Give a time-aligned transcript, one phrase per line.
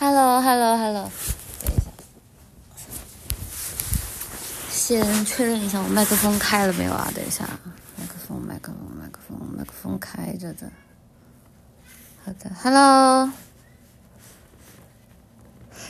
[0.00, 1.10] Hello，Hello，Hello，
[1.60, 1.90] 等一下，
[4.70, 7.10] 先确认一下我麦克风开了没有啊？
[7.12, 7.42] 等一下，
[7.96, 10.70] 麦克风，麦克风，麦克风，麦克风开着的。
[12.24, 13.28] 好的，Hello。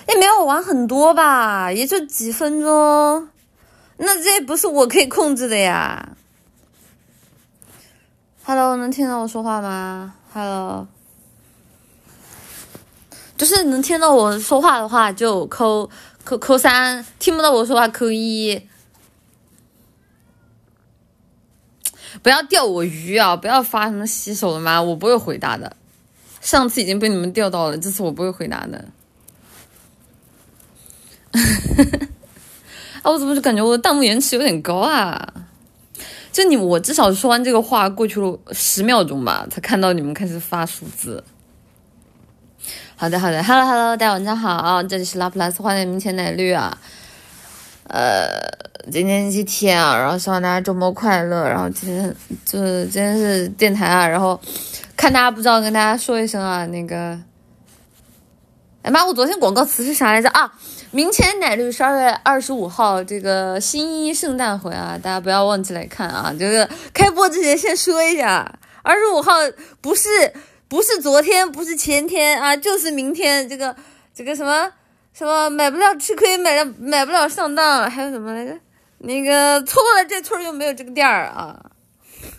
[0.08, 3.28] 也没有玩很多吧，也就几分钟，
[3.98, 6.16] 那这不是我可以控制的呀。
[8.42, 10.88] Hello，能听到我说话吗？Hello，
[13.38, 15.88] 就是能听到我说话的话就扣
[16.24, 18.60] 扣扣三，听不到我说话扣一。
[22.20, 23.36] 不要钓我鱼啊！
[23.36, 24.82] 不要发什么洗手了吗？
[24.82, 25.76] 我不会回答的。
[26.40, 28.84] 上次已经被你们钓到了，这次我不会回答的。
[33.02, 35.32] 啊，我怎么就感觉我的弹幕延迟有点高啊？
[36.32, 41.22] 就你，我至少说完这个话过去了十秒钟吧，才看到你们开始发数字。
[43.00, 46.76] 好的，好的，Hello Hello，大家晚上好，这里是拉普拉斯花店明前奶绿啊。
[47.84, 48.26] 呃，
[48.90, 51.48] 今天星期天啊，然后希望大家周末快乐。
[51.48, 52.12] 然后今天
[52.44, 54.40] 就是今天是电台啊，然后
[54.96, 57.16] 看大家不知道跟大家说一声啊，那个，
[58.82, 60.52] 哎妈，我昨天广告词是啥来着啊？
[60.90, 66.34] 明前奶绿十二月二十五号这个新一圣诞会啊，大家不要忘记来看啊！
[66.36, 69.34] 就是开播之前先说一下，二十五号
[69.80, 70.08] 不是
[70.68, 73.48] 不是昨天，不是前天啊，就是明天。
[73.48, 73.74] 这个
[74.14, 74.70] 这个什么
[75.12, 78.58] 什么买不了吃亏，买了买不了上当，还有什么来着？
[78.98, 81.70] 那个错了，这村又没有这个店儿啊！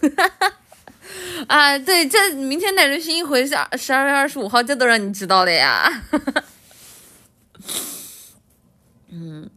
[1.48, 6.04] 啊，对，这明天奶绿新一回是十二月二十五号，这都让你知道了呀！
[9.10, 9.50] 嗯，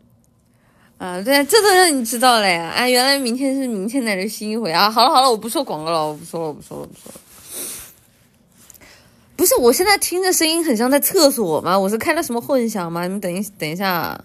[0.97, 2.73] 啊，对，这都让你知道了呀！
[2.77, 4.89] 啊，原来明天是明天奶的新一回啊！
[4.89, 7.21] 好了好了，我不说广告了，我不说了，我不说了，不说了。
[9.43, 11.77] 不是，我现在听着声音很像在厕所吗？
[11.77, 13.03] 我是开了什么混响吗？
[13.03, 14.23] 你们等一等一下，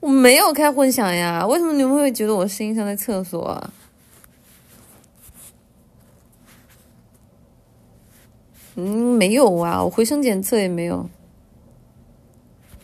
[0.00, 3.62] 我没有开混响呀，为什么你们会觉得我声音像在厕所？
[8.76, 8.86] 嗯，
[9.18, 11.06] 没有啊，我回声检测也没有。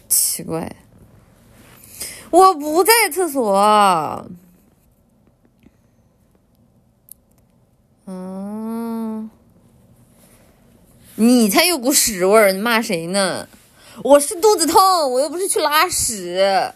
[0.07, 0.77] 奇怪，
[2.29, 4.31] 我不在厕所。
[8.05, 9.31] 嗯，
[11.21, 12.51] 你才有股屎味儿！
[12.51, 13.47] 你骂谁呢？
[14.03, 16.73] 我是肚子痛，我又不是去拉屎。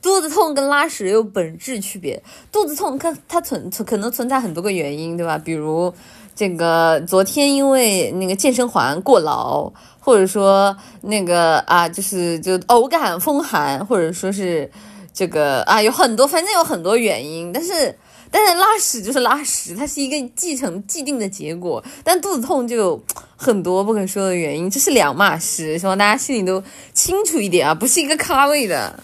[0.00, 2.22] 肚子痛跟拉屎有本质区别。
[2.52, 5.36] 肚子痛，看它存存可能存在很多个原因，对吧？
[5.36, 5.92] 比如
[6.36, 9.72] 这个昨天因为那个健身环过劳。
[9.98, 14.70] 或者说那个啊，就是就偶感风寒，或者说是
[15.12, 17.52] 这个啊，有很多，反正有很多原因。
[17.52, 17.96] 但是，
[18.32, 21.84] 但是拉屎就是拉屎，它是一个继承既定的结果。
[22.02, 23.04] 但肚子痛就有
[23.36, 28.98] 很多不可说的原因，这是两码事，希望大家心里都清楚一点啊，不是一个咖位的。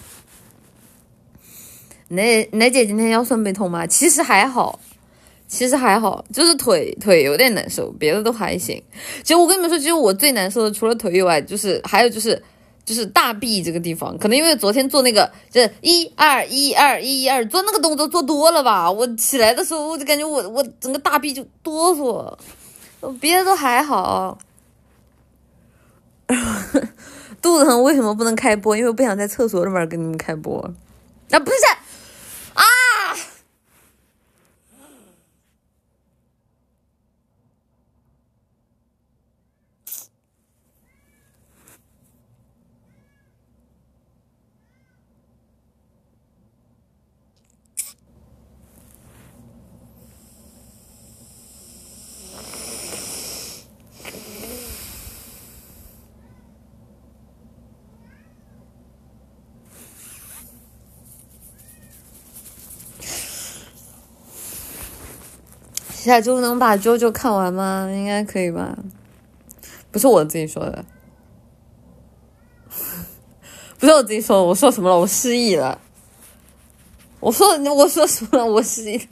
[2.08, 3.86] 奶奶姐今天腰酸背痛吗？
[3.86, 4.80] 其实还好。
[5.46, 8.82] 其实还好，就是腿腿有点难受，别的都还行。
[9.22, 12.42] 其实我跟你们说，其实我最难受的除了腿以外，就是还有就是
[12.88, 24.38] 就是大臂这个地方，可能因为昨天做那个就是一二一二一一二做那个动作做多了吧，我起来的时候我就感觉我我整个大臂就哆嗦，别的都还好。
[27.42, 28.74] 肚子疼为什么不能开播？
[28.74, 30.58] 因为不想在厕所里面跟你们开播。
[31.30, 31.56] 啊，不是。
[66.08, 67.88] 下周能把《啾啾》看完吗？
[67.92, 68.76] 应该可以吧？
[69.92, 70.84] 不是我自己说的，
[73.78, 74.42] 不是我自己说的。
[74.42, 74.98] 我说什么了？
[74.98, 75.80] 我失忆了。
[77.20, 78.44] 我说我说什么了？
[78.46, 79.08] 我失忆。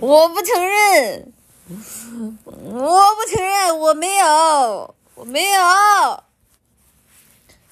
[0.00, 1.32] 我不承认，
[1.66, 6.22] 我不承认，我没有，我没有。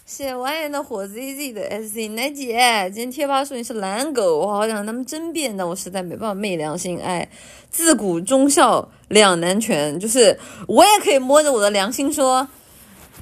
[0.04, 7.00] 谢万元的火 ZZ 的 SC 奶姐，今天贴吧说你是懒狗，我好想他们争辩，但我实在没办法昧良心。
[7.00, 7.28] 哎，
[7.70, 12.48] 自古忠孝两难全，就是我也可以摸着我的良心说，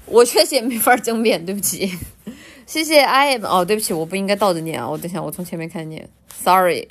[0.06, 1.92] 我确实也没法争辩，对不起。
[2.66, 6.08] 谢谢 I am 哦，对不起，我不应该倒着念啊，我等下我从前面开始念
[6.42, 6.88] ，Sorry。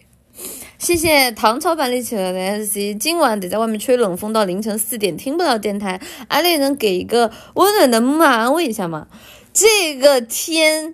[0.78, 6.00] 谢谢唐朝版立起来的 S C，今晚得在外面吹冷风到凌晨四点，听不到电台。
[6.28, 9.08] 阿丽能给一个温暖的木马安慰一下吗？
[9.52, 10.94] 这个天，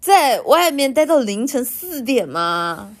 [0.00, 2.96] 在外面待到凌晨四点吗？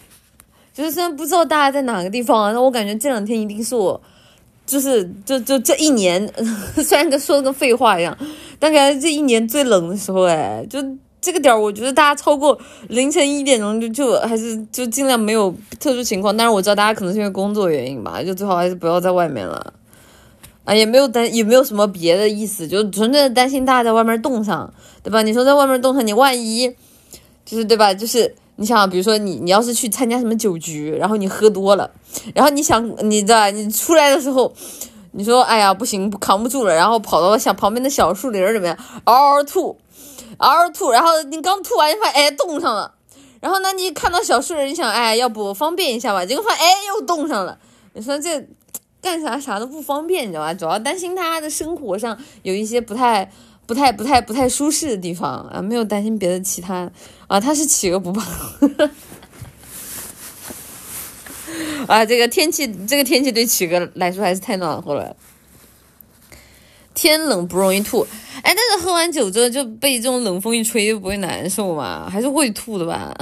[0.72, 4.00] 就是虽然不知道大家在哪个地方，啊，那我感觉这两天一定是我，
[4.66, 6.32] 就是就就这一年，
[6.82, 8.16] 虽然跟说的跟废话一样，
[8.58, 10.78] 但感觉这一年最冷的时候，哎，就。
[11.24, 12.58] 这个点儿，我觉得大家超过
[12.88, 16.36] 凌晨一点钟就就还是就尽量没有特殊情况。
[16.36, 19.72] 但是我知道大家可能是因为工作原因吧，就最好还是不要在外面了。
[20.64, 24.74] 啊，也没有担也没有什么别的意思，就纯粹的担心大家在外面冻上，
[25.04, 25.22] 对吧？
[25.22, 26.68] 你说在外面冻上，你万一
[27.44, 27.94] 就是对吧？
[27.94, 31.90] 就是你想，比如说你你要是去参加什么酒局，然后你喝多了，
[32.34, 34.52] 然后你想你的你出来的时候，
[35.12, 39.78] 你说哎呀不行，扛不住了，然后跑到小旁边的小树林里面嗷嗷吐。
[40.38, 42.94] 嗷嗷吐，然后你刚吐完，你发现哎冻上了，
[43.40, 47.58] 然后呢，你看到小树林，你想哎要不方便一下吧，结果发现哎又冻上了。
[47.92, 48.44] 你说这
[49.00, 50.54] 干啥啥都不方便，你知道吧？
[50.54, 53.30] 主要担心他的生活上有一些不太、
[53.72, 56.90] 不太、不太、不太舒适的地方啊，没有担心别的其他
[57.26, 57.40] 啊。
[57.40, 58.22] 他是企鹅不怕
[61.88, 65.16] 啊，这个天气，这个天气对企鹅来说还是太暖和了。
[66.92, 68.06] 天冷不容易吐，
[68.42, 72.10] 哎，但是喝完酒之后就被这种冷风一吹，就不会难受吗？
[72.12, 73.16] 还是会吐的吧？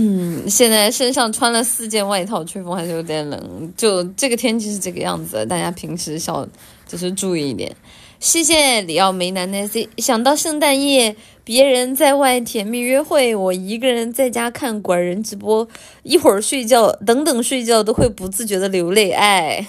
[0.00, 3.72] 嗯，现在身上穿了四件外套，吹风还是有点冷。
[3.76, 6.46] 就这个天气是这个样子，大家平时小
[6.86, 7.74] 就是注意一点。
[8.20, 11.16] 谢谢里奥梅南奈 C，想到圣诞夜。
[11.44, 15.66] 别人在外甜蜜约会，我一个人在家看管人直播，
[16.02, 19.10] 一会儿睡觉，等等睡觉都会不自觉的流泪。
[19.12, 19.66] 哎，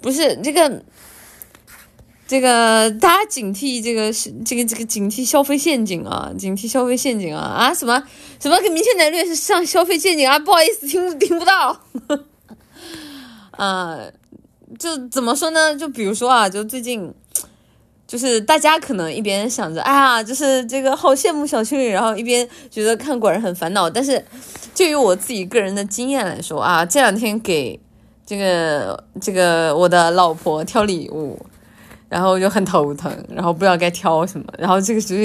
[0.00, 0.80] 不是这个，
[2.28, 8.00] 这个大家警惕这个是这个这个警惕消费陷阱啊，警惕消费陷阱啊啊什么
[8.38, 10.38] 什么跟明星奶略是上消费陷阱啊？
[10.38, 11.80] 不好意思，听听不到。
[13.52, 13.98] 啊，
[14.78, 15.74] 就怎么说呢？
[15.74, 17.12] 就比如说啊，就最近。
[18.06, 23.90] 就是大家可能一边想着，哎呀，就是这个好羡慕小情侣，然后一边觉得看果然很烦恼。
[23.90, 24.24] 但是，
[24.74, 27.78] 就以我自己个人的经验来说啊，这两天给
[28.24, 31.38] 这个这个我的老婆挑礼物，
[32.08, 35.20] 然后我就很头疼，然后不知道该挑什么，然后这个时候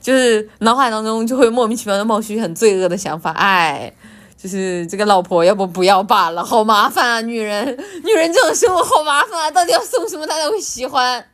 [0.00, 3.92] 就是脑海当中就会莫名其妙的冒出很罪恶的想法，哎，
[4.36, 7.66] 就是这个老婆要不不要罢了，好麻烦啊，女人，
[8.02, 11.26] 女人这种生活好麻烦啊，到底要送什么她才会喜欢？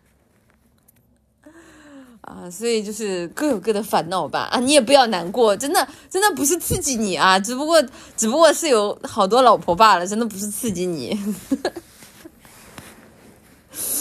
[2.22, 4.48] 啊，所以就是各有各的烦恼吧。
[4.50, 7.82] 啊，你也不要难过，真的，真的不是刺激你啊，只不过，
[8.16, 11.18] 只不过是有好多老婆罢了，真的不是刺激你。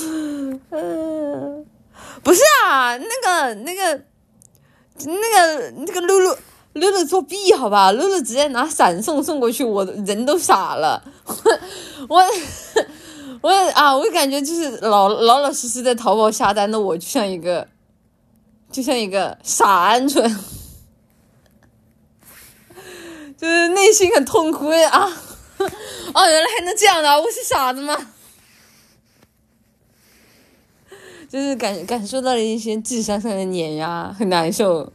[0.01, 0.59] 嗯，
[2.23, 4.03] 不是啊，那个，那个，
[5.05, 6.37] 那个，那个露露，
[6.73, 11.03] 露露作弊，好吧，露露直接拿闪送送过去，我人都傻了，
[12.07, 12.23] 我，
[13.41, 17.67] 我啊，我感觉就是老老老实实在淘宝下单的我，就像一个。
[18.71, 20.33] 就像一个傻鹌鹑，
[23.37, 25.11] 就是内心很痛苦啊！
[26.13, 27.97] 哦，原来还能这样的，我是傻子吗？
[31.31, 34.91] 就是感感受到了一些智商上的碾压，很难受。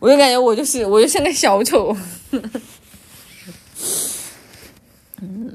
[0.00, 1.94] 我就感觉我就是我就像个小丑，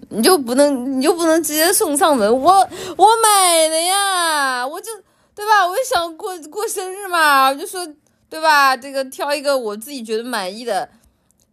[0.10, 2.32] 你就不能你就不能直接送上门？
[2.32, 2.54] 我
[2.98, 4.92] 我买的呀，我就。
[5.38, 5.68] 对吧？
[5.68, 7.88] 我就想过过生日嘛，我就说，
[8.28, 8.76] 对吧？
[8.76, 10.90] 这个挑一个我自己觉得满意的，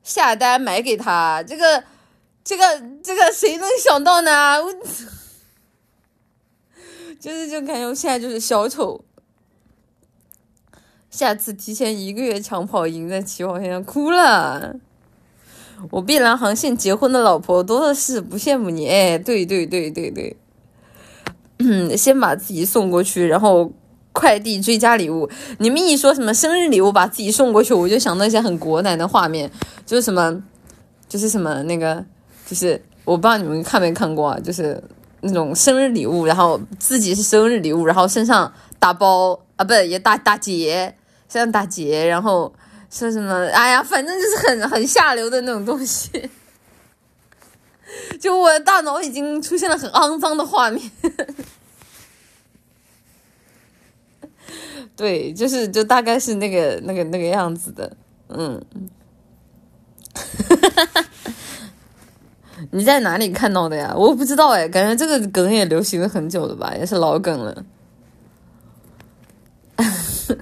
[0.02, 1.42] 下单买给他。
[1.46, 1.84] 这个，
[2.42, 2.64] 这个，
[3.02, 4.56] 这个谁能想到呢？
[4.64, 4.74] 我
[7.24, 9.02] 就是就感觉我现在就是小丑。
[11.10, 14.76] 下次提前一个月抢跑赢在起跑线上哭了。
[15.90, 18.86] 我碧蓝航线结婚的老婆多的是，不羡慕你。
[18.86, 20.36] 哎，对对对对对。
[21.60, 23.72] 嗯，先把自己送过去，然后
[24.12, 25.30] 快递追加礼物。
[25.60, 29.50] 你们一说什么生日礼物，把自己送过去，我就想到一些很国男的画面，
[29.86, 30.42] 就是什么，
[31.08, 32.04] 就是什么那个，
[32.46, 34.82] 就是我不知道你们看没看过啊，就是
[35.24, 40.94] 那种生日礼物，然后自己是生日礼物，然后身上打包啊，不也打打结，
[41.28, 42.54] 身上打结，然后
[42.90, 46.10] 说什么，哎呀，反正就是很很下流的那种东西。
[48.18, 50.90] 就我的大脑已经出现了很肮脏的画面，
[54.96, 57.96] 对，就是就大概是那个那个那个样子的，
[58.28, 58.60] 嗯，
[60.12, 61.04] 哈哈哈哈
[62.70, 63.94] 你在哪里看到的呀？
[63.96, 67.64] 我不知道哎，感觉这个梗也流行了很久了吧，也是老梗了。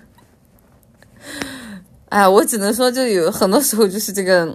[2.09, 4.55] 哎，我只能说，就有很多时候就是这个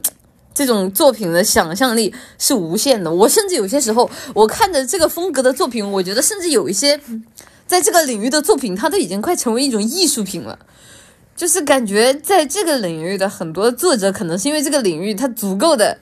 [0.54, 3.12] 这种作品的想象力是无限的。
[3.12, 7.00] 我甚至有些时候，我看着这个风格的作品，我觉得甚至有一些
[7.66, 10.60] 在这个领域的作品，它都已经快成为一种艺术品了。
[11.36, 15.98] 就是感觉在这个领域的很多作者，可能是因为这个领域它足够的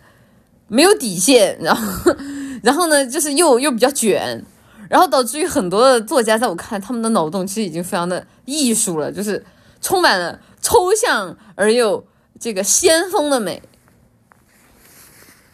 [0.68, 2.16] 没有底线，然后，
[2.64, 4.44] 然后呢，就是又又比较卷，
[4.90, 9.46] 然后导致于很多的作家，在我看来，他们的脑洞其实已经非常的艺术了，就是
[9.82, 12.06] 充满了抽象而又
[12.40, 13.62] 这个先锋的美。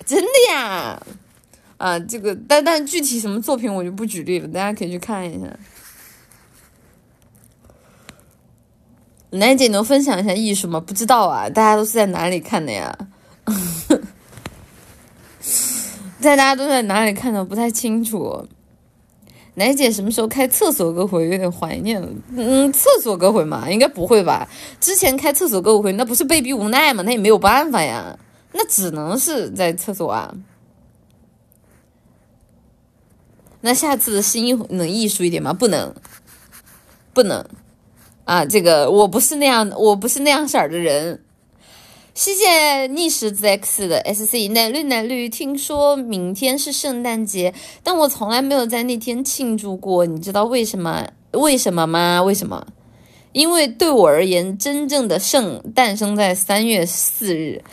[0.05, 1.01] 真的呀，
[1.77, 5.47] 啊，这个但但具体什么作品我就不举例了，大家可以去看一下。
[9.31, 10.79] 楠姐能分享一下艺术吗？
[10.79, 12.97] 不知道啊，大家都是在哪里看的呀？
[16.21, 17.43] 在大家都在哪里看的？
[17.43, 18.47] 不太清楚。
[19.55, 21.27] 奶姐什么时候开厕所歌会？
[21.27, 22.07] 有点怀念了。
[22.37, 24.47] 嗯，厕所歌会嘛，应该不会吧？
[24.79, 27.03] 之前开厕所歌会，那不是被逼无奈吗？
[27.03, 28.17] 那也没有办法呀，
[28.53, 30.33] 那只能是在厕所啊。
[33.59, 35.51] 那下次的声音能艺术一点吗？
[35.51, 35.93] 不能，
[37.13, 37.45] 不能。
[38.23, 41.21] 啊，这个我不是那样，我不是那样色儿的人。
[42.13, 45.29] 谢谢逆时 ZX 的 SC 奶绿奶绿。
[45.29, 47.53] 听说明天是圣诞节，
[47.83, 50.05] 但我从来没有在那天庆祝过。
[50.05, 51.07] 你知道为什么？
[51.31, 52.21] 为什么吗？
[52.21, 52.67] 为什么？
[53.31, 57.63] 因为对我而言，真正的圣诞生在三月四日。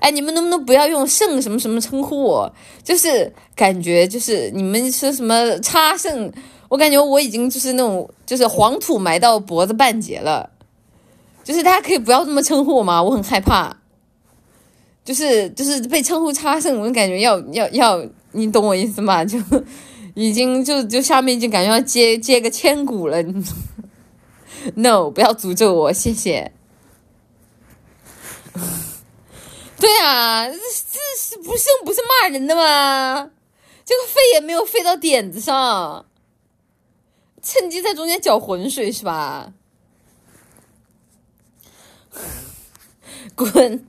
[0.00, 2.52] 哎，你们能不能不要用圣什么什么称呼我？
[2.82, 6.32] 就是感觉就是你们说什么差圣。
[6.68, 10.50] 我感觉我已经就是那种，就是黄土埋到脖子半截了，
[11.44, 13.00] 就是大家可以不要这么称呼我吗？
[13.00, 13.76] 我很害怕，
[15.04, 19.24] 就是就是被称呼差生，我就感觉要要要，你懂我意思吗？
[19.24, 19.38] 就
[20.14, 23.22] 已经就就下面就感觉要接接个千古了。
[24.76, 26.52] No，不要诅咒我，谢谢。
[29.78, 33.30] 对啊，这这是不是不是骂人的吗？
[33.84, 36.06] 这个飞也没有飞到点子上。
[37.42, 39.52] 趁机在中间搅浑水是吧？
[43.36, 43.86] 滚！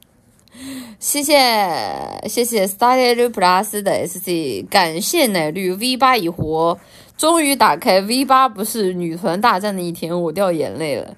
[0.99, 6.77] 谢谢谢谢 Starry Plus 的 SC，感谢奶绿 V 八已活，
[7.17, 11.15] 终于打开 V 八不是女团大战的一天，我掉眼泪了。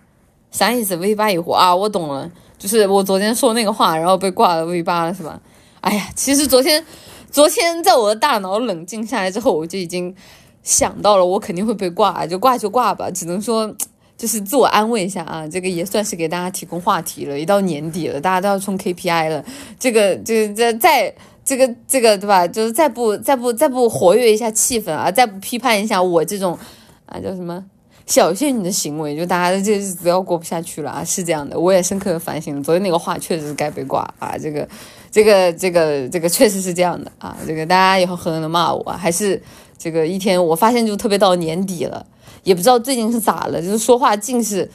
[0.51, 1.75] 啥意思？V 八已活啊？
[1.75, 5.39] 我懂了，就是我昨天说那个话，然后被挂了 V 八了是吧？
[5.81, 6.85] 哎呀，其实昨天
[7.31, 10.15] 昨天在我的大脑冷静下来之后，我就已经。
[10.63, 13.73] 想到了，我肯定会被挂，就挂就挂吧，只能说
[14.17, 15.47] 就是自我安慰一下啊。
[15.47, 17.39] 这个也算是给大家提供话题了。
[17.39, 19.45] 一到年底了，大家都要冲 KPI 了，
[19.79, 21.13] 这个就是这再
[21.45, 22.47] 这个这个对吧？
[22.47, 26.57] 就是再不再不再不活跃一下气氛啊，再不批判一下我这种
[27.05, 27.63] 啊叫什么
[28.05, 31.03] 小仙女的行为，就大家这日子要过不下去了啊！
[31.03, 34.37] 是这样的，我也深刻的反省了，昨天那个话确实是该被挂啊。
[34.37, 34.67] 这个
[35.11, 37.37] 这个这个这个确实是这样的啊。
[37.45, 39.41] 这个大家以后狠狠的骂我，还是。
[39.79, 42.03] 这个一天，我发现就特别到年底了，
[42.47, 44.71] 也不知道最近是咋了，就是说话尽是，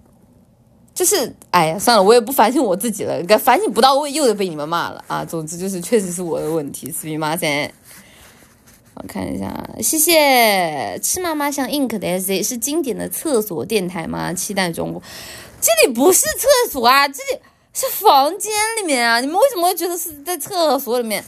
[0.94, 5.24] 就是哎呀，算了，我也不反省我自己了，该反省不到位，又得被你们骂了啊！
[5.24, 7.72] 总之就是，确实是我的问题，四比马三。
[8.92, 14.34] 我看一下，谢谢吃妈妈像 ink 的 S，是经典的厕所电台吗？
[14.34, 15.00] 期待中。
[15.62, 17.40] 这里不是厕所啊，这里
[17.72, 21.24] 是房间里面啊，你们为什么会觉得是在厕所里面？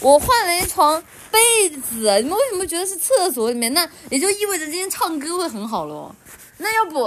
[0.00, 1.02] 我换了一床。
[1.32, 3.72] 被子，你们为什么觉得是厕所里面？
[3.72, 6.14] 那也就意味着今天唱歌会很好喽。
[6.58, 7.04] 那要不，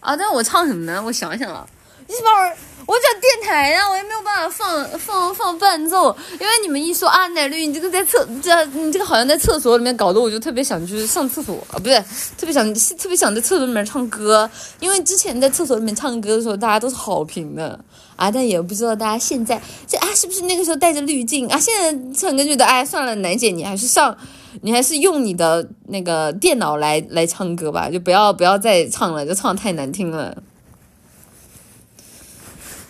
[0.00, 1.00] 啊，那我唱什么呢？
[1.02, 1.66] 我想想啊，
[2.08, 11.98] 一会儿我讲电台呀，我也没有办法放放放伴奏，因为你们一说啊，奶绿，你这个在厕这你这个好像在厕所里面，搞得我就特别想去上厕所啊，不是
[12.36, 14.48] 特别想特别想在厕所里面唱歌，
[14.80, 17.78] 因为之前在厕所里面唱歌的时候，大家都是好评的。
[18.16, 21.58] 啊，但也不知道大家现在这啊是不是那个时候带着滤镜啊？
[21.60, 24.16] 现在唱歌觉得哎算了，楠姐你还是上，
[24.62, 30.42] 你还是用你的那个电脑来来唱歌吧，就不要不要再唱了，就唱太难听了。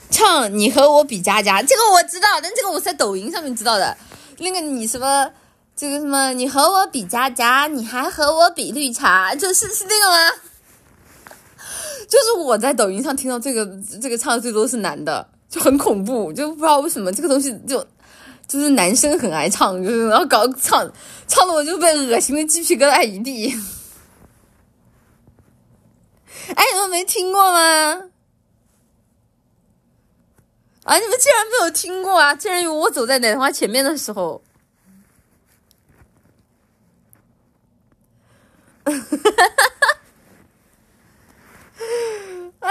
[0.08, 3.96] 唱你和我比佳佳，这个我知道，但这个我在抖音上面知道的。
[4.38, 5.28] 那个你什么
[5.74, 10.36] 这个什么你和我比佳佳，你还和我比绿茶，就是是那个吗？
[12.08, 13.66] 就是我在抖音上听到这个
[14.00, 17.84] 这个唱的最多是男的，就很恐怖，就不知道为什么这个东西就
[18.46, 20.90] 就是男生很爱唱，就是然后搞唱
[21.26, 23.52] 唱的我就被恶心的鸡皮疙瘩一地。
[26.54, 28.02] 哎，你们没听过吗？
[30.84, 32.32] 啊，你们竟然没有听过啊！
[32.36, 34.40] 竟然有我走在奶花前面的时候。
[38.84, 39.75] 哈哈哈哈。
[42.60, 42.70] 啊，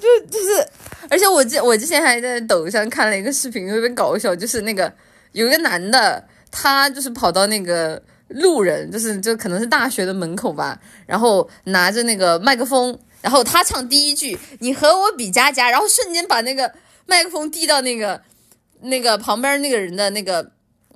[0.00, 0.66] 就就就是，
[1.10, 4.92] 而且我之我之前还在抖音上看了一个视频，特别搞笑，就是那个
[5.32, 16.72] 有一个男的，他就是跑到那个路人，就是就可能是大学的门口吧，然后拿着那个麦克风，然后他唱第一句“你和我比佳佳”，然后瞬间把那个
[17.06, 18.20] 麦克风递到那个
[18.80, 20.52] 那个旁边那个人的那个。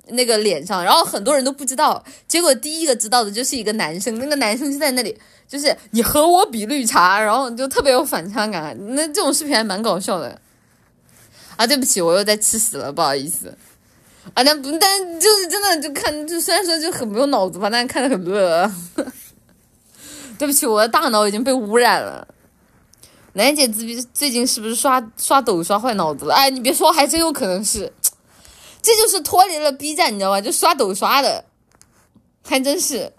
[0.07, 8.75] 那个脸上，然后很多人都不知道，结果第一个知道的就是一个男生，那个男生就在那里，就是你和我比绿茶，然后就特别有反差感。
[8.95, 10.39] 那这种视频还蛮搞笑的。
[11.55, 13.55] 啊，对不起，我又在吃屎了，不好意思。
[14.33, 18.71] 啊，但不，但就是真的就看，就虽然说就很没有脑子吧，但是看的很乐。
[20.39, 22.27] 对不起，我的大脑已经被污染了。
[23.33, 26.33] 楠姐最近最近是不是刷刷抖刷坏脑子了？
[26.33, 27.91] 哎，你别说，还真有可能是。
[28.81, 30.41] 这就是脱离了 B 站，你知道吧？
[30.41, 31.45] 就刷抖刷的，
[32.43, 33.13] 还真是。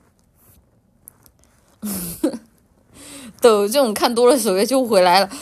[3.40, 5.26] 抖这种看多了首页就回来了。
[5.26, 5.38] 可问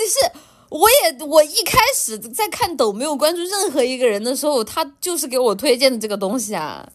[0.00, 0.30] 题是，
[0.68, 6.88] 我也我一开始在看抖，没有关注任何一个人的时候，他就是给我推荐的这个东西啊。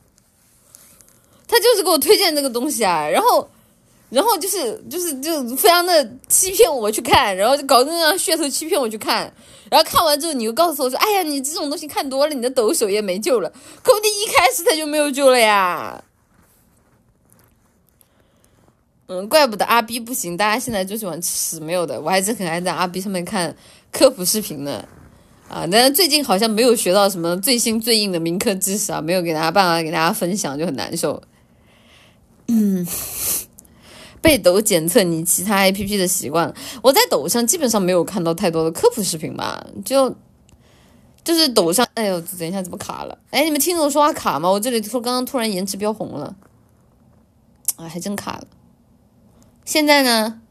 [1.48, 3.50] 他就是给我推荐这个东西啊，然后。
[4.12, 9.32] 然后就是就是就非常的欺骗我去看，然后就搞这样噱头欺骗我去看，
[9.70, 13.54] 然后看完之后你又告诉我说：“哎呀，你这种东西看多了，你的抖首页没救了。”
[13.84, 16.04] 可问题一开始他就没有救了呀。
[19.10, 23.56] 嗯，怪不得阿 B 不行，大家现在就喜欢吃没有的，我还是很爱在阿 B 上面看
[23.92, 24.88] 科普视频的
[25.50, 25.66] 啊。
[25.72, 31.22] 但是最近好像没有学到什么最新最硬的民科知识啊，没有给大家办法给大家分享，就很难受。
[32.48, 32.88] 嗯。
[34.22, 40.14] 被抖检测你其他 A P P 的习惯，我在抖上基本上没有看到太多的科普视频吧，就
[41.24, 43.18] 就是抖上，哎呦，等一下怎么卡了？
[43.32, 44.52] 哎，你们听着我说话卡吗？
[44.52, 46.36] 我这里突刚刚突然延迟标红了，
[47.78, 48.44] 啊，还真卡了。
[49.70, 50.42] 现在呢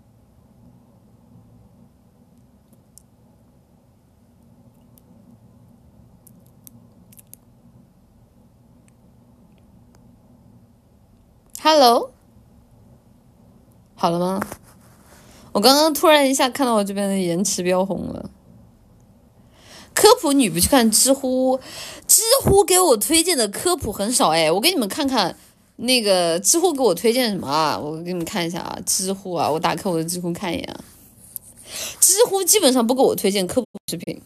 [11.61, 12.13] ？Hello。
[13.97, 14.41] 好了吗？
[15.51, 18.31] 我刚刚突然一下看到我这边的延迟标红了。
[19.93, 21.59] 科普你不去看知乎，
[22.07, 24.49] 知乎给我推荐的科普很少哎。
[24.53, 25.37] 我给你们看看
[25.81, 27.79] 那个知乎给我推荐什么啊？
[27.79, 30.85] 我给你们看一下啊，知乎啊，我打开我的知乎看一眼啊。
[32.01, 34.21] 知乎基本上不给我推荐科普视频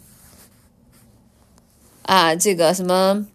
[2.03, 3.27] 啊，这个什么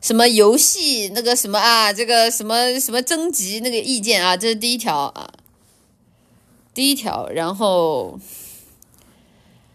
[0.00, 5.30] 什么游戏那个什么啊，这个什么什么征集那个意见啊，这是第一条啊。
[6.72, 8.18] 第一条，然后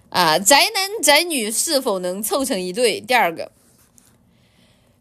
[0.09, 3.01] 啊，宅男宅女是否能凑成一对？
[3.01, 3.51] 第二个，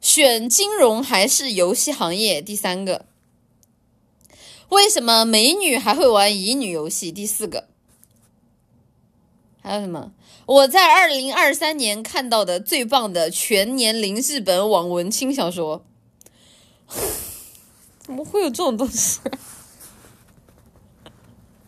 [0.03, 2.43] 选金融还是游戏行业？
[2.43, 3.07] 第三个，
[4.69, 7.13] 为什么美女还会玩乙女游戏？
[7.13, 7.69] 第四个，
[9.63, 10.13] 还有什么？
[10.45, 15.85] 我在二零二三年看到的最棒的全年龄日本网文轻小说，
[18.05, 19.21] 怎么会有这种东西？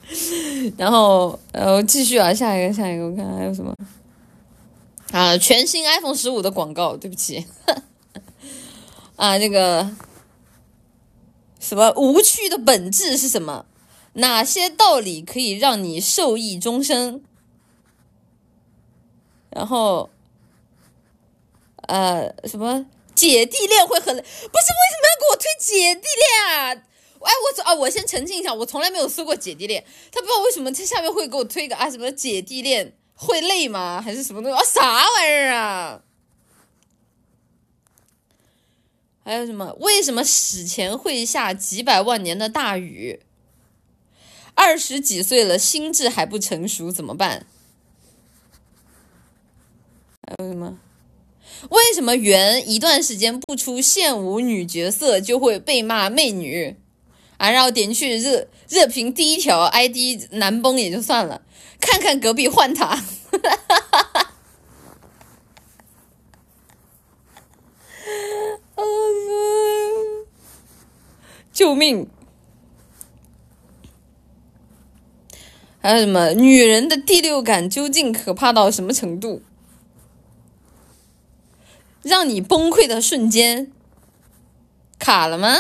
[0.77, 3.73] 然后，呃，继续啊，下一个，下一个，我看还有什么
[5.13, 5.39] 啊？
[5.39, 7.47] 全新 iPhone 十五的广告，对不起，
[9.17, 9.91] 啊，那个
[11.61, 13.67] 什么无趣的本质是什么？
[14.15, 17.23] 哪些道理可以让你受益终生？
[19.51, 20.11] 然后，
[21.89, 24.19] 呃，什么姐弟恋会很不是？
[24.21, 26.75] 为什么要给我推姐弟恋啊？
[27.25, 29.85] 哎，我啊，我先澄清一下，我从来没有搜过姐弟恋。
[30.13, 34.01] 他不知道为什么他下面会给我推个啊什么姐弟恋会累吗？
[34.01, 34.63] 还是什么东西啊？
[34.63, 36.03] 啥玩意儿啊？
[39.25, 39.75] 还有什么？
[39.81, 43.21] 为什么史前会下几百万年的大雨？
[44.55, 47.47] 二十几岁了，心智还不成熟，怎么办？
[50.21, 50.79] 还有什么？
[51.71, 56.77] 为什么圆一段时间不出现舞女角色就会被骂媚女？
[57.39, 61.41] 啊，然后点去热热评第一条 ID 男崩也就算了，
[61.81, 63.03] 看看隔壁换他，
[71.53, 72.09] 救命！
[75.81, 76.33] 还有什么？
[76.33, 79.43] 女人的第六感究竟可怕到什么程度？
[82.03, 83.71] 让你崩溃的瞬间
[84.99, 85.57] 卡了吗？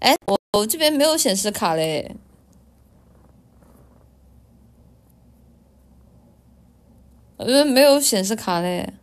[0.00, 2.14] 哎，我我这边没有显示卡嘞，
[7.38, 8.94] 我这边没有显示卡嘞，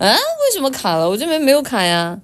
[0.00, 0.16] 啊？
[0.16, 1.08] 为什么卡了？
[1.08, 2.20] 我这边没有卡呀。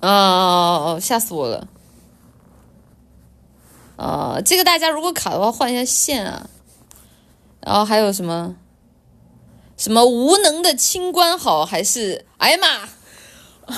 [0.00, 1.68] 哦，吓死我了！
[3.96, 6.48] 啊，这个大家如果卡的话，换一下线啊。
[7.60, 8.56] 然后还有什么？
[9.76, 12.88] 什么无能的清官好，还是哎呀妈！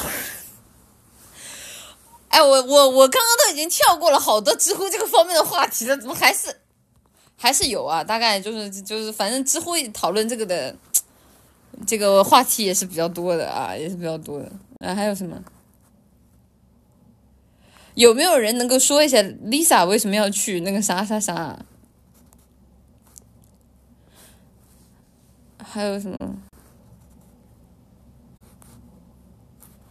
[2.29, 6.62] 哎，我我我刚刚都已经跳过了好多知乎这个方面的话题了，怎么还是
[7.43, 8.05] 还是有啊？
[8.05, 10.73] 大概就是就是，反正知乎讨论这个的
[11.85, 14.53] 这个话题也是比较多的啊，也是比较多的。
[14.79, 15.43] 啊，还有什么？
[17.95, 21.59] 有没有人能够说一下 Lisa 为什么要去那个啥啥啥？
[25.59, 26.37] 还有什么？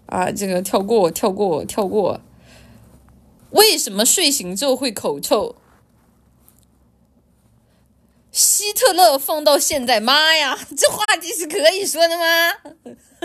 [0.05, 2.21] 啊，这个跳过，跳过，跳过。
[3.49, 5.57] 为什么睡醒之后会口臭？
[8.31, 12.23] 希特勒放到现在，妈呀，这话题是可以说的吗？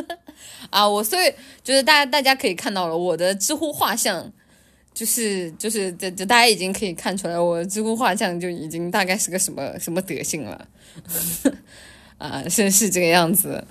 [0.71, 4.33] 啊，我所以就是大家大家可以看到了我的知乎画像。
[4.95, 10.67] 就是就是这这大家已经可以看出来，我知乎画像就已经大概是个什么什么德性了，
[12.17, 13.63] 啊，是是这个样子。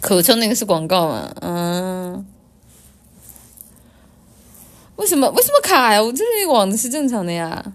[0.00, 1.32] 口臭那个是广告嘛？
[1.40, 2.26] 嗯，
[4.96, 6.02] 为什么为什么卡呀？
[6.02, 7.72] 我这里网的是正常的呀。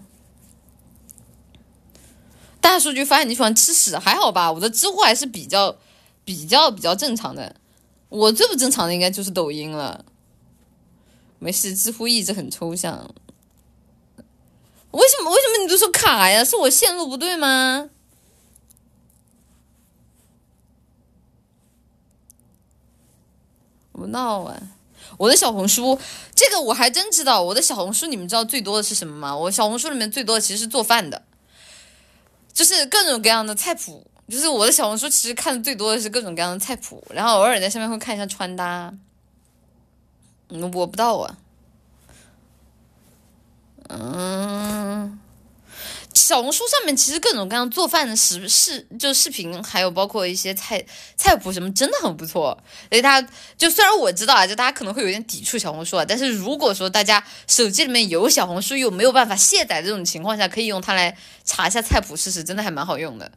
[2.64, 4.50] 大数据发现你喜欢吃屎，还好吧？
[4.50, 5.76] 我的知乎还是比较
[6.24, 7.54] 比较比较正常的。
[8.08, 10.02] 我最不正常的应该就是抖音了。
[11.38, 13.14] 没事，知乎一直很抽象。
[14.92, 15.30] 为什么？
[15.30, 16.42] 为什么你都说卡呀？
[16.42, 17.90] 是我线路不对吗？
[23.92, 24.62] 不闹啊！
[25.18, 25.98] 我的小红书，
[26.34, 27.42] 这个我还真知道。
[27.42, 29.36] 我的小红书，你们知道最多的是什么吗？
[29.36, 31.22] 我小红书里面最多的其实是做饭的，
[32.54, 34.06] 就是各种各样的菜谱。
[34.26, 38.90] 就是我的小红书其实看的最多的是各种各样的菜谱，然后偶尔在上面会看一下穿搭。
[40.48, 41.36] 嗯，我不知道啊。
[43.90, 45.20] 嗯，
[46.14, 50.82] 小红书上面其实各种各样做饭的视视就视频，还有包括一些菜
[51.16, 52.56] 菜谱什么，真的很不错。
[52.88, 63.30] 所以大家就虽然我知道啊，就大家可能会有点抵触小红书啊，但是如果说大家手机里面有小红书又没有办法卸载这种情况下，可以用它来查一下菜谱试试，真的还蛮好用的。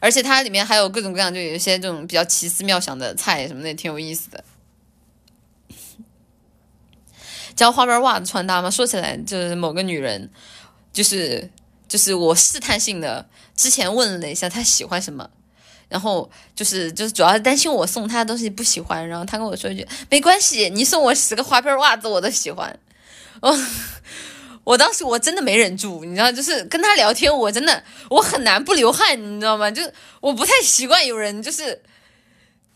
[0.00, 4.44] 而且它里面还有各种各样，就有一些这种比较奇思妙想的菜什么的，也挺有意思的。
[7.56, 8.70] 教花边袜子穿搭吗？
[8.70, 10.30] 说起来就是某个女人，
[10.92, 11.50] 就是
[11.88, 15.28] 就是我试探性的之前问了一下他喜欢什么，
[15.88, 22.78] 然后就是就是主要是担心我送他的东西不喜欢，然后他跟我说一句没关系，你送我十个花边袜子我都喜欢。
[23.40, 23.58] 哦，
[24.64, 29.70] 我当时我真的没忍住，你知道，就是跟他聊天，我真的我很难不流汗，你知道吗？
[29.70, 29.82] 就
[30.20, 31.80] 我不太习惯有人就是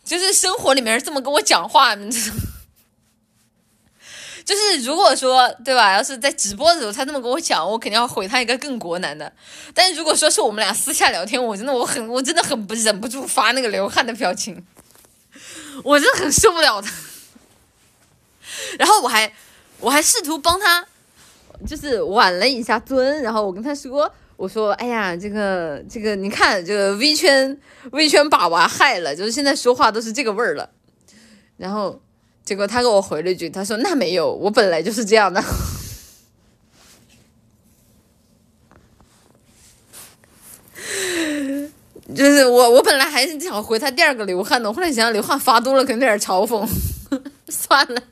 [0.05, 2.37] 就是生活里面这么跟我讲话，你知道。
[4.45, 9.33] 就是如果说对吧，要是在直播的时候他这么跟我讲，我肯定要回他一个更国难的。
[9.73, 14.67] 但是如果说是我们俩私下聊天，我真的我很我真的很不忍不住发那个流汗的表情，
[15.85, 16.91] 我真的很受不了他。
[18.79, 19.33] 然后我还
[19.79, 20.85] 我还试图帮他，
[21.67, 27.61] 就是挽了一下尊，然后我跟他说，我说哎呀，这个这个你看这个 V 圈
[27.93, 30.71] V 圈把娃害了，就是现在说话都是这个味儿了，
[31.57, 32.01] 然后。
[32.45, 35.43] 结果他给我回了一句，他说：“那没有，我本来就是这样的。
[42.15, 46.69] 就是我，我本来还是想回他第二个流汗的，后来想想流汗发多了，可能有点嘲讽，
[47.49, 48.03] 算了。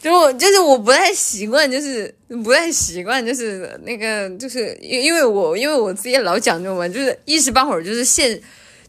[0.00, 8.40] 就我就是我不太习惯，就是不太习惯，就是那个，就是因因为我因为我自己老讲究嘛，就是一时半会儿就是现。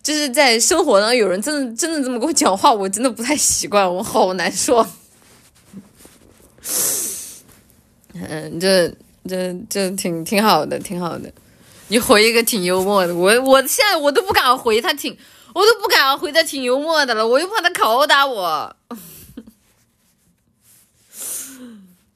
[0.08, 4.88] 就是在生活当中，有人真的真的这么跟我讲话，我真的不太习惯，我好难受。
[8.14, 8.88] 嗯，这
[9.28, 11.30] 这这挺挺好的，挺好的。
[11.90, 15.12] 你回一个挺幽默的，我我现在我都不敢回他，挺
[15.54, 18.74] 我都不敢回他，挺幽默的了，我又怕他拷打我。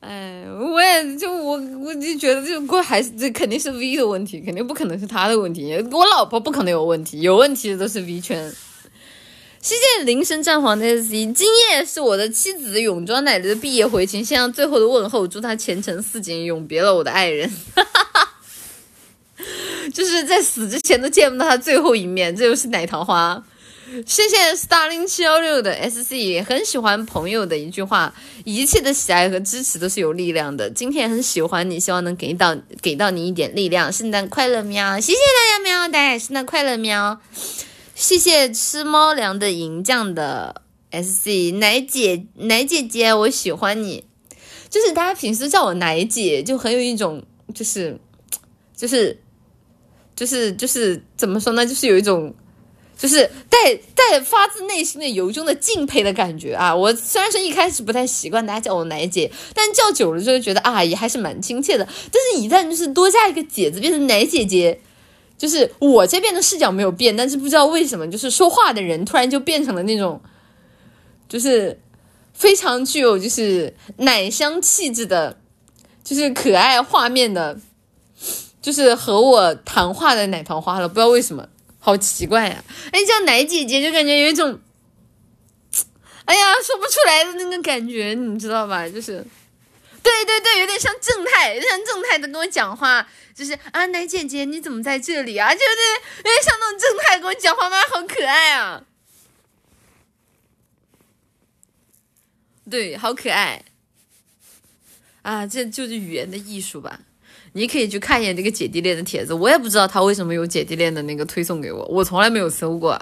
[0.01, 5.75] 哎，我也就我我就觉得这个还是这肯定是 V 的问题，肯定不可能是他的问题。
[5.91, 8.51] 我老婆不可能有问题，有问题的都是 V 圈。
[9.61, 17.47] 谢谢铃声战皇的 S 今夜是我的妻子泳装奶奶的毕业回情，献上最后的问候，祝她前程似锦，永别了我的爱人。
[17.75, 18.29] 哈哈哈，
[19.93, 23.43] 就是在死之前都见不到他最后一面，这就是奶桃花。
[24.05, 28.13] 谢谢 starling 七幺六的 sc，很喜欢朋友的一句话：
[28.45, 30.69] 一切的喜爱和支持都是有力量的。
[30.69, 33.91] 今天很喜欢你，希望能给到给到你一点力量。
[33.91, 34.97] 圣诞快乐喵！
[34.99, 37.19] 谢谢大家喵，大家圣诞快乐喵！
[37.93, 44.05] 谢谢吃猫粮的银酱的 S C 奶姐奶姐姐，我喜欢你。
[44.69, 47.21] 就是大家平时叫我奶姐，就很有一种
[47.53, 47.99] 就是
[48.73, 49.19] 就是
[50.15, 51.65] 就是就是怎么说呢？
[51.65, 52.33] 就是有一种
[53.01, 56.75] 就是带带发自内心的由衷的敬佩的感觉啊！
[56.75, 61.83] 我虽然说一开始不太习惯大家叫我奶姐，但叫久了之后觉得啊，也还是蛮亲切的。
[61.83, 64.79] 但是，一旦就是多加一个姐字，变成奶姐姐。
[65.35, 70.21] 就是我这边的视角没有变，但是不知道为什么，就是说话的人突然就变成了那种，
[71.27, 71.81] 就是
[72.35, 75.39] 非常具有就是奶香气质的，
[76.03, 77.59] 就是可爱画面的，
[78.61, 80.87] 就是和我谈话的奶糖花了。
[80.87, 81.49] 不知道为什么，
[81.83, 82.63] 好奇怪呀！
[82.91, 84.61] 哎，叫奶姐姐就感觉有一种，
[86.25, 88.87] 哎呀，说不出来的那个感觉，你知道吧？
[88.87, 89.25] 就是，
[90.03, 93.07] 对对对，有点像正太，有点像正太的跟我讲话。
[93.33, 95.51] 就是啊，奶姐姐，你怎么在这里啊？
[95.51, 95.65] 就是
[96.17, 97.77] 有点像那种正太跟我讲话吗？
[97.91, 98.83] 好可爱啊！
[102.69, 103.65] 对，好可爱
[105.23, 105.47] 啊！
[105.47, 106.99] 这就是语言的艺术吧？
[107.53, 112.99] 你可以去看一眼这个姐弟恋的帖子，我也不知道他为什么有姐弟恋的那个推送给我，我从来没有搜过。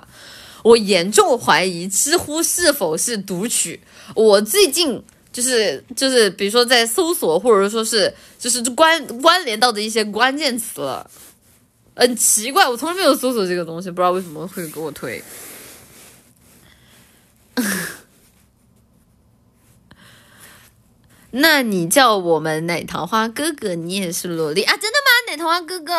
[0.63, 3.79] 我严重怀疑知乎是否是读取。
[4.15, 5.03] 我最近。
[5.31, 11.07] 就是就是，比如说在搜索，或者说是就是关关联到的一些关键词了，
[11.95, 15.23] 很奇怪，我从来没有搜索这个东西，不知道为什么会给我推。
[21.31, 24.75] 那你叫我们奶糖花哥哥，你也是萝莉啊？
[24.77, 25.11] 真的吗？
[25.27, 25.93] 奶糖花哥哥，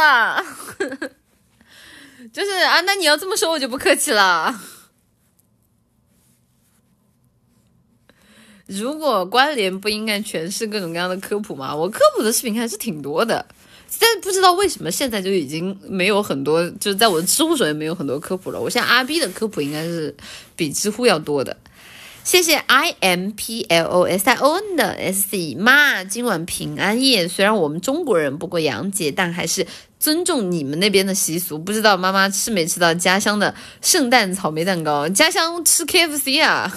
[2.32, 4.60] 就是啊，那你要这么说，我就不客气了。
[8.66, 11.74] 如果关联不应该全是各种各样的科普吗？
[11.74, 13.46] 我科普的视频还是挺多的，
[13.98, 18.60] 但不知道为什么现在就已经没有很多，就是在我的知乎上也没有很多科普了。
[18.60, 20.14] 我现在阿 B 的科普应该是
[20.56, 21.56] 比知乎要多的。
[22.22, 29.66] 谢谢 I M P L O S I O N 的 S C 妈，今晚平安夜，虽然我们中国人不过洋节，但还是
[29.98, 31.58] 尊重你们那边的习俗。
[31.58, 35.08] 不知道妈妈吃没吃到家乡的圣诞草莓蛋糕？
[35.08, 36.72] 家乡吃 K F C 啊？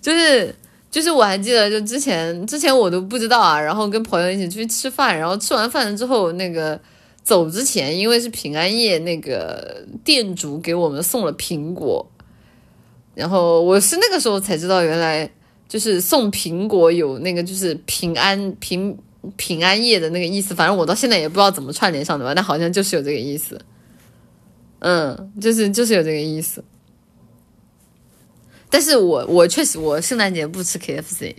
[0.00, 0.54] 就是
[0.90, 6.80] 就是，我还记得，就之前之前我都不知道啊，然后跟朋友一起出去吃饭，然后吃完饭了之后，那个
[7.22, 12.06] 走之前，因为是平安夜，那个店主给我们送了苹果，
[13.14, 15.28] 然后我是那个时候才知道，原来
[15.68, 18.96] 就是送苹果有那个就是平安平
[19.36, 23.60] 平安夜的那个意思，反正我到现在也不知道怎么串联上的吧，但好像就是有这个意思，
[24.80, 26.62] 嗯，就是就是有这个意思。
[28.68, 31.36] 但是我我确实我圣诞节不吃 K F C，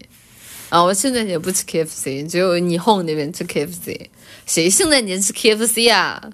[0.69, 4.09] 啊，我圣诞节不吃 K F C，只有你哄那边吃 K F C，
[4.45, 6.31] 谁圣诞节吃 K F C 啊？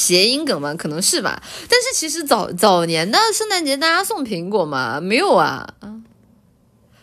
[0.00, 0.74] 谐音梗吗？
[0.74, 1.42] 可能是吧。
[1.68, 4.98] 但是其实早早年的圣诞节大家送苹果嘛？
[4.98, 5.74] 没有啊，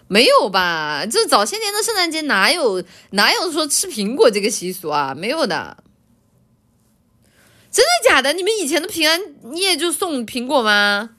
[0.08, 1.06] 没有吧？
[1.06, 5.14] 这早些年的圣诞节哪有哪有说吃苹果这个习俗啊？
[5.16, 5.84] 没有的。
[7.70, 8.34] 真的假的？
[8.34, 9.22] 你们以前的平安
[9.56, 11.12] 夜就送苹果吗？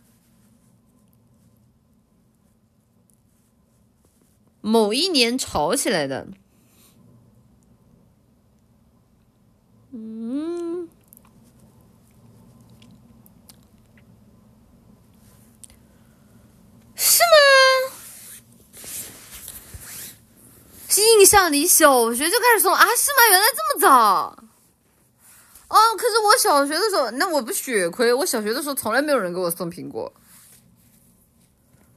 [4.60, 6.26] 某一年炒起来的，
[17.18, 17.94] 是吗？
[20.88, 22.81] 是印象里小学就开始送啊？
[22.81, 23.28] 是吗？
[23.31, 24.38] 原来这么早？
[25.68, 28.12] 哦，可是我小学的时候，那我不血亏。
[28.12, 30.12] 我小学的时候从来没有人给我送苹果，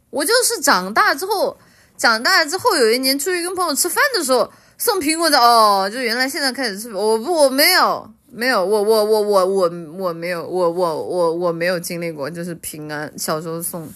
[0.10, 1.58] 我就是长大之后。
[1.98, 13.88] 长大之后，有一年出去跟朋友吃饭的时候送苹果的哦，就原来现在开始吃，我不我没有没有我我我我我我没有我我我我没有经历过，就是平安小时候送，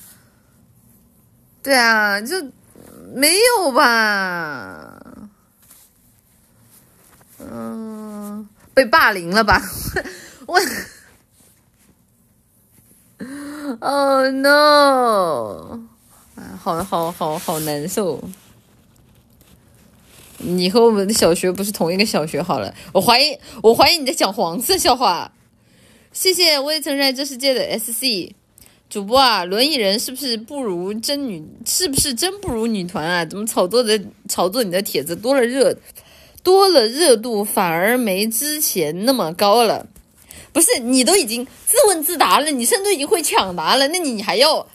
[1.66, 2.36] 对啊，就
[3.16, 5.02] 没有吧，
[7.40, 9.60] 嗯，被霸凌了吧，
[10.46, 10.62] 我
[13.80, 15.80] ，Oh no。
[16.62, 18.22] 好好好好难受！
[20.38, 25.32] 你和我们的小学不是同一个小学好了，我怀疑我怀疑你在讲黄色笑话。
[26.14, 28.36] 谢谢未曾在这世界的 S C
[28.96, 31.46] 主播啊，轮椅人是不是不如真女？
[31.66, 33.26] 是不是真不如女团啊？
[33.26, 35.78] 怎么炒作的炒作你的帖子多了热
[36.42, 39.86] 多了热度，反而没之前那么高了？
[40.54, 44.66] 不是你都已经自问自答了，你甚至已经会抢答了，那你还要？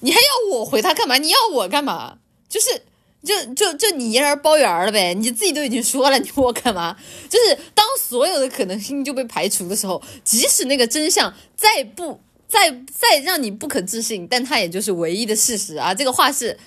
[0.00, 1.18] 你还要我回他干嘛？
[1.18, 2.18] 你要我干嘛？
[2.48, 2.82] 就是
[3.22, 6.96] 就就就你一人包圆了呗，你自己都已经说了，你我干嘛？
[7.28, 12.18] 就是当所有的可能性就被排除的时候，即使那个真相再不
[12.50, 15.94] 再再让你不可置信，但它也就是唯一的事实啊！
[15.94, 16.58] 这个话是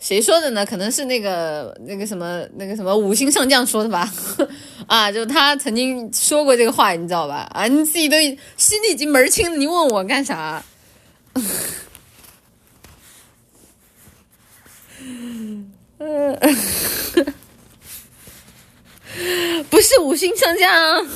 [0.00, 0.64] 谁说的呢？
[0.64, 4.10] 可能是那个那个什么那个什么五星上将说的吧？
[4.88, 7.46] 啊，就他曾经说过这个话，你知道吧？
[7.52, 8.16] 啊，你自己都
[8.56, 10.64] 心里已经门清了，你问我干啥？
[15.98, 16.38] 呃，
[19.68, 21.06] 不是五星上将，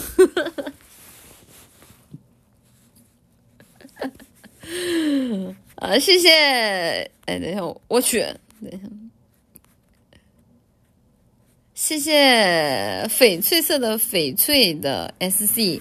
[5.76, 6.30] 啊，谢谢，
[7.26, 8.20] 哎，等一下，我去，
[8.60, 8.82] 等一下，
[11.74, 15.80] 谢谢翡翠色的翡翠的 SC。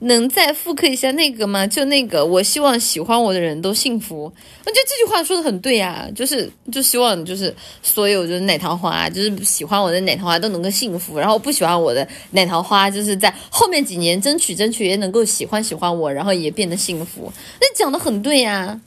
[0.00, 1.66] 能再复刻一下那个吗？
[1.66, 4.24] 就那个，我希望喜欢我的人都幸福。
[4.24, 17.32] 我觉得这句话说的很对呀，就是就希望就是所有就是奶糖花，就是喜欢我的奶糖花都能够幸福，然后不喜欢我的奶糖花，就是在后面几年争取争取也能够喜欢喜欢我，然后也变得幸福。
[17.60, 18.80] 那讲的很对呀。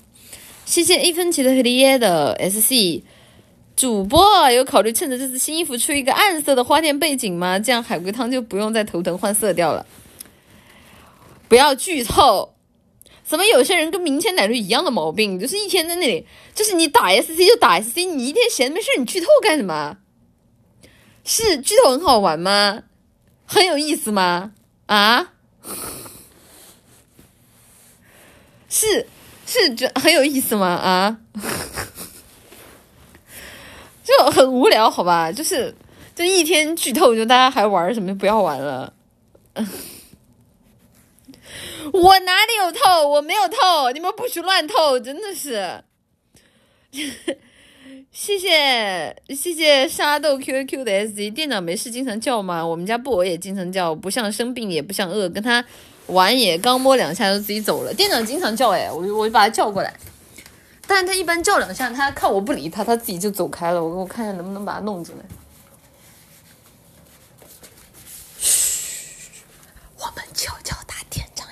[0.65, 3.02] 谢谢一分钱的黑利耶的 SC
[3.76, 7.58] 主播，有考虑趁着这次新衣服出一个暗色的花店背景吗？
[7.58, 9.84] 这样海龟汤就不用再头疼换色调了。
[11.50, 12.54] 不要剧透，
[13.26, 19.98] 怎么有些人跟明前奶绿一样的毛病，就是一天在那里，就是你打 SC 就打 SC，你一天闲没事你剧透干什么？
[21.26, 22.84] 是剧透很好玩吗？
[23.46, 24.52] 很有意思吗？
[24.86, 25.34] 啊？
[28.70, 29.08] 是
[29.48, 30.68] 是觉很有意思吗？
[30.68, 31.18] 啊？
[34.04, 35.32] 就很无聊，好吧？
[35.32, 35.76] 就是
[36.16, 38.16] 就一天剧透，就大家还玩什么？
[38.18, 38.94] 不要玩了。
[41.94, 43.08] 我哪里有透？
[43.08, 45.84] 我没有透，你们不许乱透，真的是。
[48.12, 52.65] 谢谢谢谢沙豆 QQ 的 SD 店长没事经常叫吗？
[52.65, 55.63] 我们家布偶也经常叫，不像生病也不像饿，跟他
[56.08, 57.94] 玩也刚摸两下就自己走了。
[57.94, 59.94] 店长经常叫哎，我我就把他叫过来，
[60.88, 63.82] 但是他一般叫两下，他看我不理他，他自己就走开了。
[63.84, 65.24] 我我看看能不能把他弄进来。
[68.39, 69.44] 嘘，
[70.00, 71.46] 我们悄悄打店长。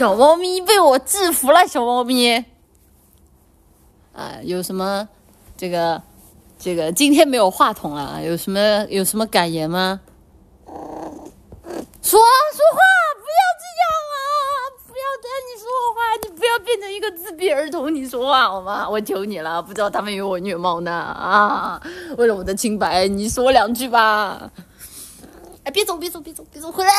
[0.00, 2.34] 小猫咪被我制服了，小猫咪。
[4.14, 5.06] 啊，有什么？
[5.58, 6.02] 这个，
[6.58, 8.58] 这个今天没有话筒了，有什么
[8.88, 10.00] 有什么感言吗？
[10.64, 12.80] 说说话，
[13.12, 13.84] 不要这样
[14.16, 14.24] 啊！
[14.86, 18.88] 不要跟你说话，你不要变成一个自闭儿童，你说话好吗？
[18.88, 21.78] 我求你了，不知道他们以为我虐猫呢啊！
[22.16, 24.50] 为了我的清白，你说两句吧。
[25.64, 26.90] 哎，别走，别走，别走，别走，回来！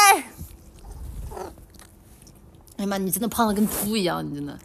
[2.82, 4.58] 哎妈，你真的胖的跟猪一样，你真的，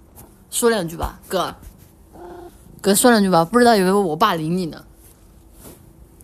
[0.51, 1.55] 说两句吧，哥，
[2.81, 4.83] 哥说两句吧，不知道以为我霸凌你呢，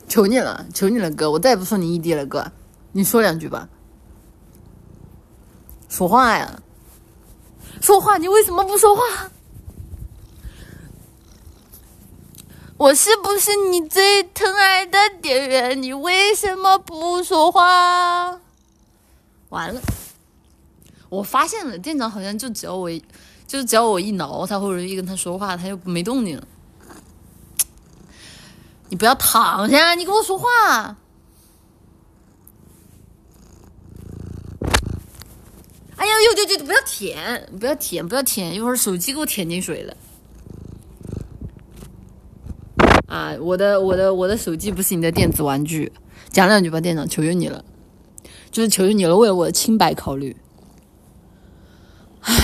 [0.09, 2.51] 求你了，求你了，哥，我再也不说你异地了，哥，
[2.93, 3.69] 你说两句吧，
[5.91, 6.63] 说话呀，
[7.83, 9.03] 说话，你为什么不说话？
[12.79, 15.83] 我是不是你最疼爱的店员？
[15.83, 18.41] 你为什么不说话？
[19.51, 19.83] 完了。
[21.12, 22.90] 我发现了，店长好像就只要我，
[23.46, 26.48] 就是只要我一挠他或者一跟他说话，他就没动静了。
[28.88, 30.48] 你不要躺下，你跟我说话。
[35.96, 39.94] 哎呀，呦呦呦，不要舔，不要舔，不要舔，一会儿手机给我舔进水了。
[43.07, 45.92] 啊，我的我的我的手机不是你的电子玩具，
[46.31, 47.62] 讲两句吧，店长，求求你了，
[48.51, 50.35] 就是求求你了，为了我的清白考虑。
[52.25, 52.35] 唉，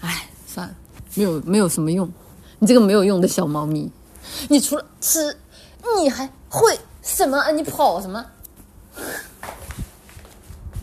[0.00, 0.74] 唉，算了，
[1.14, 2.10] 没有没有什么用。
[2.58, 3.90] 你这个没有用的小猫咪，
[4.48, 5.36] 你除了吃，
[5.98, 7.38] 你还会什么？
[7.38, 8.24] 啊你跑什么？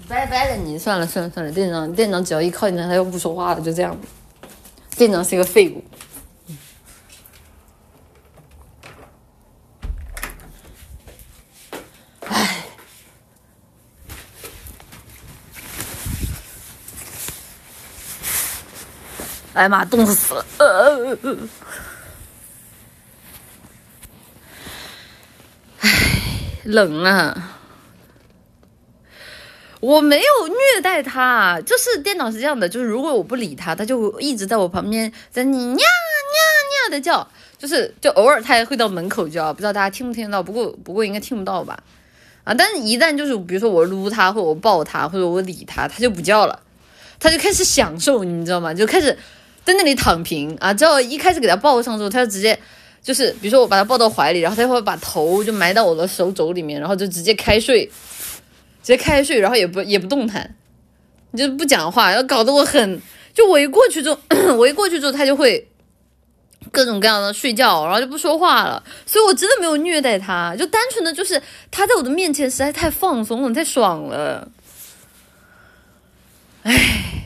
[0.08, 1.52] 拜拜了，你算了算了算了。
[1.52, 3.96] 店长店长只要一靠近他，他又不说话了，就这样。
[4.96, 5.84] 店长是个废物。
[19.58, 20.46] 哎呀妈，冻死了！
[20.60, 21.18] 呃，
[26.66, 27.56] 冷啊！
[29.80, 37.28] 我没有虐待它，就是电脑是这样的，就是如果我不理它，它就一直在我旁边在你 nha nha nha 的叫，
[37.58, 40.44] 就是就偶尔它也会到门口叫，不知道大家听不听得到？
[40.44, 41.80] 不过不过应该听不到吧？
[42.44, 46.62] 啊，但是一旦就是比如说我撸它，或者我抱它，或者我理它，它就不叫了，
[47.20, 48.72] 它就开始享受，你知道吗？
[48.72, 49.18] 就开始
[49.68, 50.74] 在那里躺平啊！
[50.74, 52.58] 只要一开始给他抱上之后，他就直接
[53.04, 57.90] 就是比如说我把他抱到怀里，然后它会把头就埋到我的手肘里面，然后就直接开睡。
[58.84, 60.56] 直接开睡，然后也不也不动弹，
[61.32, 63.02] 你就不讲话，然后搞得我很，
[63.34, 64.18] 就我一过去之后，
[64.56, 65.68] 我一过去之后，他就会
[66.72, 68.82] 各种各样的睡觉，然后就不说话了。
[69.06, 74.48] 所以我真的没有虐待他，就单纯的就是他在我的面前实在太放松了，太爽了。
[76.64, 77.26] 唉，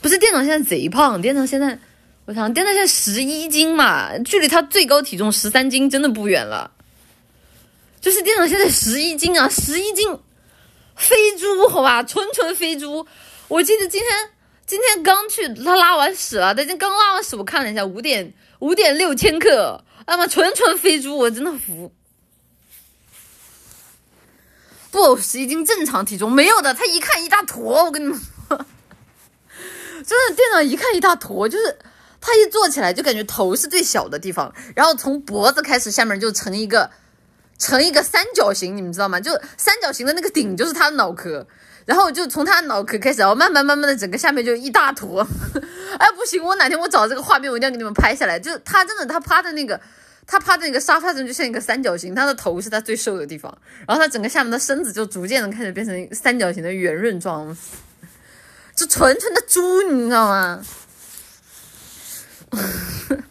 [0.00, 1.78] 不是店长现在贼胖，店长现在，
[2.24, 6.70] 我想店长现在十一斤嘛，距离他最高体重十三斤真的不远了。
[8.00, 10.16] 就是店长现在十一斤啊，十一斤
[10.94, 13.06] 飞猪，好吧，纯纯飞猪。
[13.48, 14.30] 我记得今天
[14.66, 21.92] 今天刚去他拉完屎了，他今刚拉完屎，我看了一下，五点五点六千克，那么纯纯飞猪，我真的服。
[24.90, 28.20] 不，十一斤正常体重没有的，他一看一大坨，我跟你们，
[30.08, 31.76] 真的店长一看一大坨，就是
[32.20, 36.90] 他一坐起来就感觉头是最小的地方，然后从脖子开始下面就成一个。
[37.60, 39.18] 成一个三角形，你们知道吗？
[39.18, 41.44] 就三角形的那个顶就是他的脑壳，
[41.86, 45.26] 然后就从他脑壳开始，然后慢慢慢慢的整个下面就一大坨。
[45.98, 48.38] 哎，不行，我哪天我找这个画面，我一定要给你们拍下来。
[48.38, 49.80] 就是他真的，他趴在那个，
[50.24, 53.52] 他趴在那个沙发上，就像一个三角形，他的头是他最瘦的地方，
[53.88, 57.56] 然后他整个下面的身子就逐渐的开始变成三角形的圆润状，
[58.78, 60.64] 就纯纯的猪，你知道吗？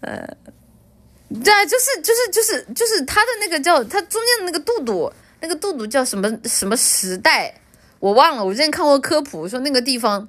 [0.00, 0.36] 呃。
[1.42, 7.52] 对啊，就是就是就是就是他的那个叫他中间的那个肚肚，那个肚肚叫什么什么时代，
[7.98, 8.44] 我忘了。
[8.44, 10.28] 我之前看过科普说那个地方，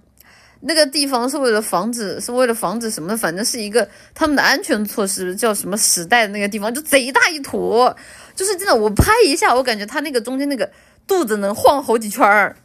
[0.62, 7.96] 那个地方是为了防止是为了防止什么，反正是一个他们的安全措施，叫什么时代的那个地方就贼大一坨，
[8.36, 10.68] 就是真的，我拍一下，我感觉他那个中间那个
[11.08, 12.56] 肚子能晃好几圈儿，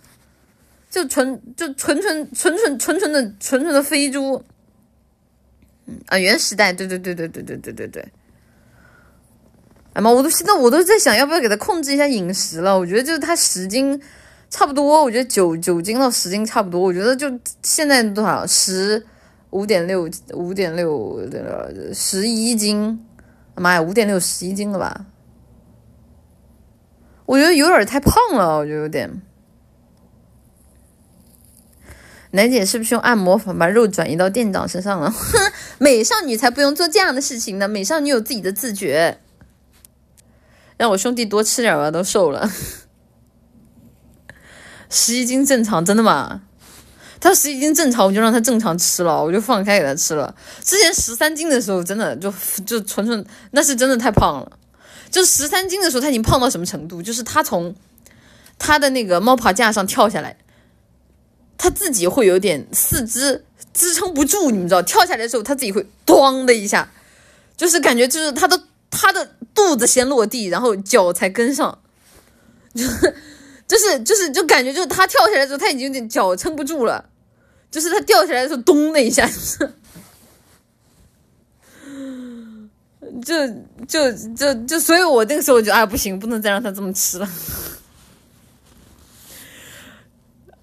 [0.90, 4.42] 就纯就纯纯纯纯纯纯的纯纯的飞猪，
[5.86, 8.08] 嗯啊原时代，对对对对对对对对对。
[9.92, 12.78] 哎妈，我都现在我都在想要不要给他控制一下饮食了。
[12.78, 14.00] 我觉得就是他十斤
[14.48, 16.80] 差不多，我觉得九九斤到十斤差不多。
[16.80, 17.26] 我觉得就
[17.62, 19.04] 现在多少十
[19.50, 21.20] 五点六五点六
[21.92, 23.04] 十一斤，
[23.56, 25.06] 妈呀，五点六十一斤了吧？
[27.30, 29.22] 我觉得有点太胖了，我觉得有点。
[32.32, 35.08] 楠姐是不是用按摩法把肉转移到店长身上了？
[35.08, 35.38] 哼
[35.78, 39.20] 美少女才不用做这样的事情呢，美少女有自己的自觉。
[40.76, 42.50] 让我兄弟多吃点吧，都瘦了，
[44.90, 46.42] 十一斤正常，真的吗？
[47.20, 50.34] 他十一斤正常，我就让他正常吃了，我就放开给他吃了。
[50.64, 52.34] 之前十三斤的时候，真的就
[52.66, 54.58] 就纯纯那是真的太胖了。
[55.10, 57.02] 就是十三斤的时候，他已经胖到什么程度？
[57.02, 57.74] 就是他从
[58.58, 60.36] 他的那个猫爬架上跳下来，
[61.58, 63.44] 他自己会有点四肢
[63.74, 64.82] 支撑不住，你们知道？
[64.82, 66.90] 跳下来的时候，他自己会咣的一下，
[67.56, 68.62] 就是感觉就是他的。
[68.92, 71.78] 他的肚子先落地，然后脚才跟上，
[72.74, 73.14] 就是
[73.68, 77.08] 就是就是就感觉就是他跳下来的时候，他已经有点脚撑不住了，
[77.70, 79.68] 就是他掉下来的时候咚的一下，就
[83.24, 83.46] 就
[83.88, 87.28] 就就就所以，我那个时候我就哎不行，不能再让他这么吃了，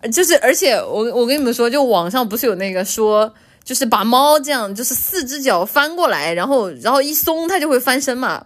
[0.11, 3.33] 就是而且我我跟你们说，就网上不是有那个说。
[3.67, 8.45] 就是把猫这样，就是四只脚翻过来，然后然后一松，它就会翻身嘛。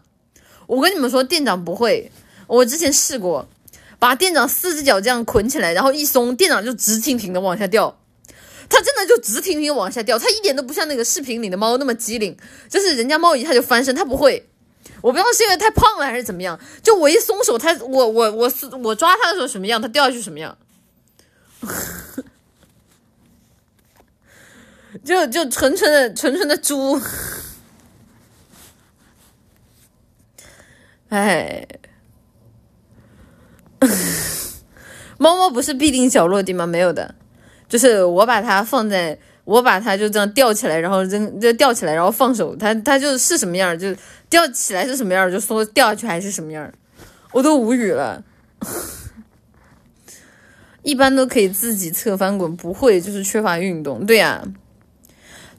[0.66, 2.12] 我跟你们说，店长不会。
[2.48, 3.48] 我之前试过，
[4.00, 7.96] 把店长四只脚这样捆起来，然后一松，店长就直挺挺的往下掉。
[8.72, 12.36] 它真的就直挺挺往下掉，它一点都不像那个视频里的猫那么机灵。
[12.70, 14.48] 就是人家猫一下就翻身，它不会。
[15.02, 18.52] 我不知道是因为太胖了还是怎么样，就我一松手，它我我我
[18.84, 20.58] 我抓它的时候什么样，它掉下去什么样。
[25.04, 27.00] 就就纯纯的纯纯的猪，
[31.10, 31.68] 哎，
[35.18, 36.68] 猫猫不是必定脚落地吗？
[36.68, 37.16] 没有的，
[37.72, 43.96] 就是我把它放在，我把它就这样吊起来，然后扔，就吊起来，然后放手，它它就是什么样，就
[44.30, 46.70] 吊起来是什么样，就说掉下去还是什么样，
[47.32, 48.22] 我都无语了。
[50.84, 54.44] 一般都可以自己侧翻滚，不会就是缺乏运动，对呀。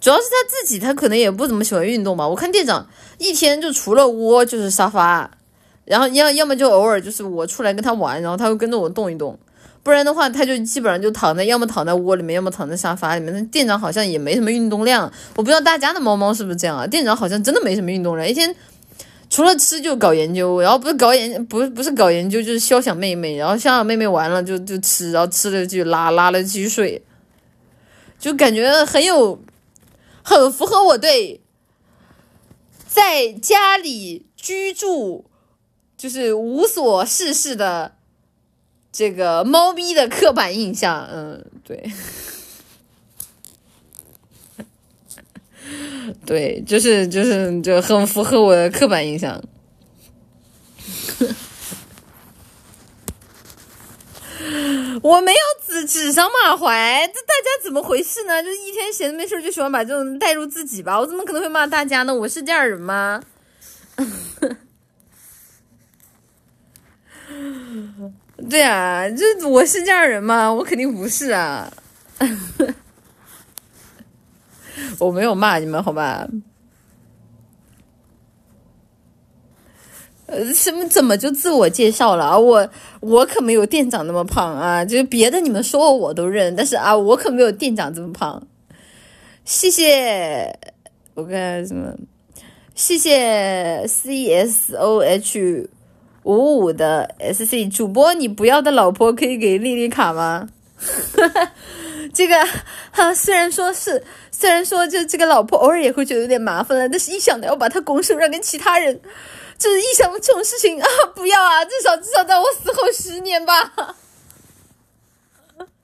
[0.01, 2.29] 主要是他自己，他可能也不怎么喜欢运动吧。
[2.29, 2.87] 我看店长
[3.19, 5.31] 一天就除了窝就是沙发，
[5.85, 9.39] 然后要要么就偶尔就是我出来跟他玩，然后他会跟着我动一动，
[9.83, 13.33] 不然的话他就基本上就躺在要么躺在窝里面，要么躺在沙发里面。
[13.33, 16.87] 那店长好像也没什么运动量，我不知道大家的猫猫是不是这样啊？
[16.87, 18.55] 店长好像真的没什么运动量，一天
[19.29, 27.03] 除了吃就搞研究，然后不是搞研不是不是搞研究就是肖想妹妹，然后肖想妹妹完了就就吃，然后吃了就拉拉了继续睡，
[28.19, 29.41] 就感觉很有。
[30.25, 31.41] 很符合我对
[32.87, 35.25] 在家里居住
[35.97, 37.97] 就是无所事事的
[38.93, 41.09] 这个猫咪的刻板印象。
[41.11, 41.91] 嗯，对，
[46.27, 49.43] 对，就是就是就很符合我的刻板印象。
[55.03, 58.43] 我没有指指桑骂槐，这大家怎么回事呢？
[58.43, 61.01] 就一天闲着没事就喜欢把这种带入自己吧。
[61.01, 62.15] 我怎么可能会骂大家呢？
[62.15, 63.21] 我是这样人吗？
[68.51, 70.53] 对啊，这我是这样人吗？
[70.53, 71.73] 我肯定不是啊。
[74.99, 76.29] 我没有骂你们，好吧？
[80.27, 80.89] 呃，什么？
[80.89, 82.39] 怎么就自我介绍了啊？
[82.39, 82.69] 我
[83.01, 84.85] 我可没有店长那么胖啊！
[84.85, 88.43] 就是别的你们说我都认，但是啊，我可没有店长这么胖。
[89.45, 90.59] 谢谢，
[91.15, 91.95] 我看什么？
[92.75, 95.69] 谢谢 C S O H
[96.25, 100.49] 五五的 S C 主播，你不要的老婆可以给丽丽卡吗？
[102.15, 102.37] 这个
[102.91, 109.01] 哈，虽然说是，虽然说就这个老婆偶尔也会觉得有点麻烦了，但是一想到要把她拱手让给其他人。
[109.59, 111.65] 就是一想到这种事情啊，不要啊！
[111.65, 113.85] 至少至少在我死后十年吧， 这
[115.55, 115.77] 种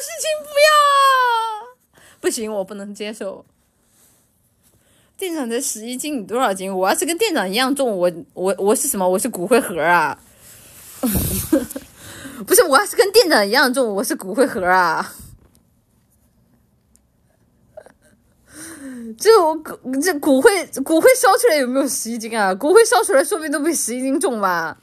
[0.00, 1.74] 事情不要啊！
[2.20, 3.44] 不行，我不能接受。
[5.16, 6.74] 店长才十一斤，你多少斤？
[6.74, 9.08] 我要是跟店长一样重，我我我是什么？
[9.08, 10.18] 我是骨灰盒啊！
[12.46, 15.14] 不是，我要是跟店长一样重，我是骨灰盒啊！
[19.16, 19.30] 这
[19.62, 22.54] 骨这骨灰骨灰烧出来有没有十一斤啊？
[22.54, 24.76] 骨灰烧出来说不定都比十一斤重吧？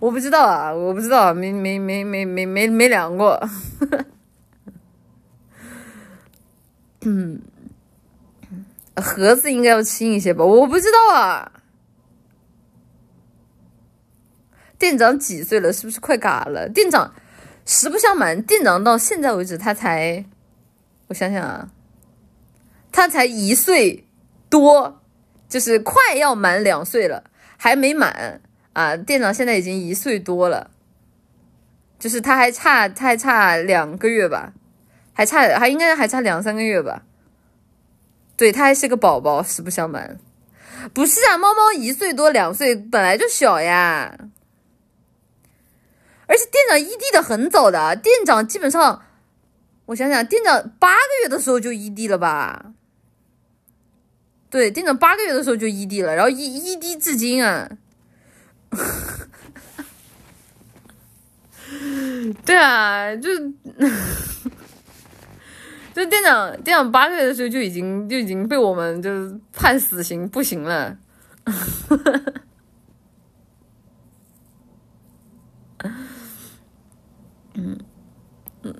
[0.00, 3.40] 我不知道啊，我不知道，没没没没没没没量过。
[7.02, 7.40] 嗯，
[9.00, 10.44] 盒子应该要轻一些吧？
[10.44, 11.52] 我不知道啊。
[14.78, 15.72] 店长几岁了？
[15.72, 16.68] 是不是快嘎了？
[16.68, 17.12] 店长
[17.66, 20.24] 实不相瞒，店长到现在为止他才，
[21.08, 21.70] 我想想啊。
[22.90, 24.06] 他才一岁
[24.48, 25.02] 多，
[25.48, 27.24] 就是快要满两岁了，
[27.56, 28.40] 还没满
[28.72, 28.96] 啊！
[28.96, 30.70] 店长现在已经一岁多了，
[31.98, 34.52] 就是他还差，他还差两个月吧，
[35.12, 37.02] 还差，还应该还差两三个月吧。
[38.38, 40.18] 对他还是个宝宝，实不相瞒，
[40.94, 44.16] 不是啊，猫猫一岁多两岁本来就小呀，
[46.26, 49.02] 而且店长异地的很早的，店长基本上，
[49.86, 52.72] 我想想，店长八个月的时候就异地了吧。
[54.50, 57.68] 对，店长八个月的时候就异地了，然后异异地至今啊。
[62.46, 63.28] 对啊，就
[65.98, 70.96] 就店长店长八个月的时候就已经就已经被我们就是判死刑不行了。
[77.54, 77.76] 嗯
[78.62, 78.74] 嗯。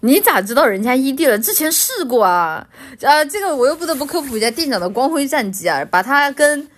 [0.00, 1.38] 你咋知道人家异地了？
[1.38, 2.68] 之前试过啊，
[3.00, 6.68] 啊，这个我又不得不科普一下店长的光辉战绩啊，把他跟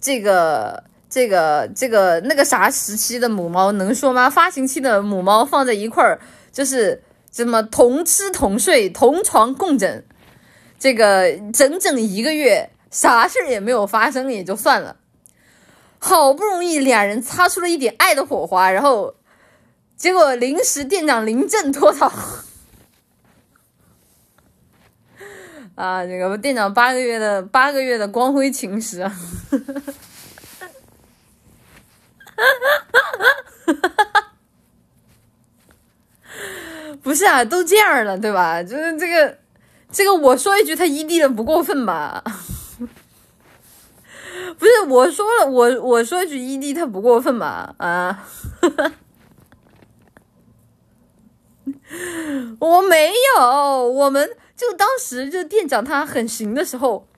[0.00, 4.28] 这个这个这个那个啥时期的母猫能说吗？
[4.28, 6.18] 发情期的母猫放在一块儿，
[6.50, 7.00] 就是
[7.30, 10.04] 怎么同吃同睡同床共枕，
[10.78, 14.96] 这个整整一个月啥事儿也没有发生也就算了，
[15.98, 19.14] 好不容易俩人擦出了一点爱的火花，然后
[19.96, 22.12] 结果临时店长临阵脱逃。
[25.76, 29.16] 啊，这个店长八个月的八个月的光辉情史啊，
[37.02, 38.62] 不是啊，都这样了，对吧？
[38.62, 39.38] 就是这个，
[39.90, 42.22] 这个我说一句他异地的不过分吧？
[44.58, 47.74] 不是我说了，我我说一句异地他不过分吧？
[47.78, 48.26] 啊，
[52.60, 54.30] 我没有，我们。
[54.60, 57.08] 就当时就店长他很行的时候，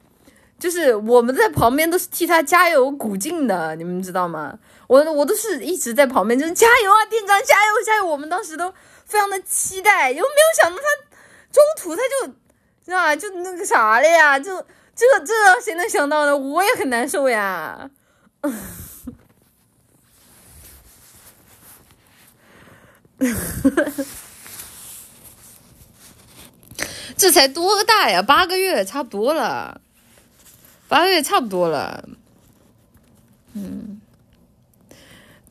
[0.60, 4.56] 就是我们在旁边都是替他加油鼓劲的，你们知道吗？
[4.86, 8.06] 我我都是一直在旁边，就是加油啊，店长加油加油！
[8.06, 8.72] 我们当时都
[9.12, 10.26] 非常的期待，有没有
[10.58, 10.84] 想到他
[11.52, 12.28] 中途他就
[12.82, 13.14] 知道吧？
[13.14, 14.56] 就那个啥了呀，就
[14.96, 16.34] 这这谁能想到呢？
[16.34, 17.90] 我也很难受呀。
[27.18, 28.22] 这才多大呀？
[28.22, 29.82] 八个月，差不多了。
[30.88, 32.08] 八个月差不多了。
[33.52, 34.00] 嗯，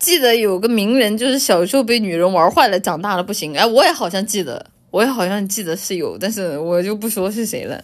[0.02, 3.56] 记得有个名人，就是小时候被女人玩坏了，长大了不行。
[3.56, 7.84] 哎，我也好像记得，我也好像记得是有，但是我就不说是谁了。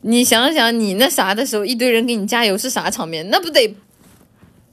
[0.00, 3.30] 你想想，你那啥的时候，一堆人给你加油是啥场面？
[3.30, 3.76] 那不得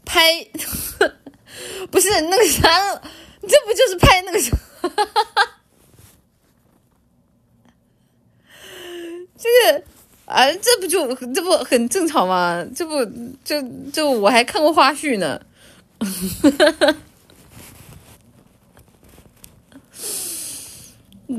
[0.03, 0.19] 拍？
[1.91, 2.67] 不是那个啥，
[3.47, 4.57] 这不就是拍那个啥？
[9.37, 9.83] 这个
[10.25, 12.65] 啊，这不就这不很正常吗？
[12.75, 13.05] 这不
[13.43, 13.61] 就
[13.93, 15.39] 就我还看过花絮呢。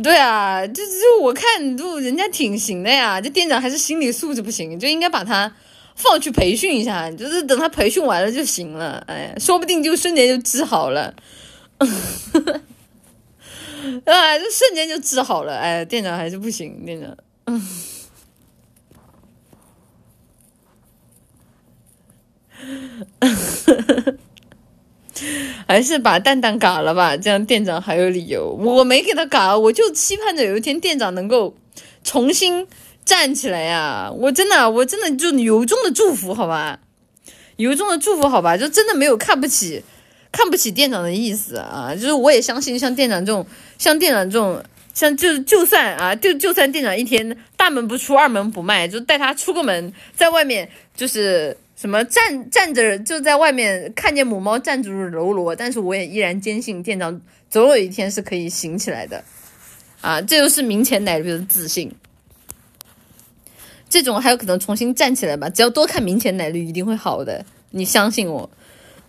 [0.02, 3.20] 对啊，就就我看，就人家挺行的呀。
[3.20, 5.54] 这店长还是心理素质不行，就应该把他
[5.94, 9.04] 放去培训一下，就是等他培训完了就行了。
[9.06, 11.14] 哎，说不定就瞬间就治好了。
[14.06, 15.58] 啊，就瞬间就治好了。
[15.58, 17.14] 哎，店长还是不行，店长。
[25.68, 28.50] 还是把蛋蛋嘎了吧，这样店长还有理由。
[28.50, 31.54] 我没给他嘎，我就期盼着有一天店长能够
[32.04, 32.66] 重新
[33.04, 34.10] 站起来呀！
[34.12, 36.78] 我真的，我真的就由衷的祝福，好吧？
[37.56, 38.56] 由衷的祝福，好吧？
[38.56, 39.82] 就真的没有看不起
[40.30, 41.94] 看不起店长的意思啊！
[41.94, 43.46] 就是我也相信，像店长这种，
[43.78, 44.62] 像店长这种，
[44.94, 51.56] 像就就算啊，就就算店长一天大门不出二门不迈，就带他出个门，在外面就是。
[51.82, 57.20] 什么站站着就在外面看见母猫站住喽啰，但是我也依然坚信店长
[57.50, 59.24] 总有一天是可以醒起来的，
[60.00, 61.92] 啊，这就是明前奶绿的自信。
[63.90, 65.50] 这种还有可能重新站起来吧？
[65.50, 68.48] 只要多看明前奶绿，一定会好的，你相信我。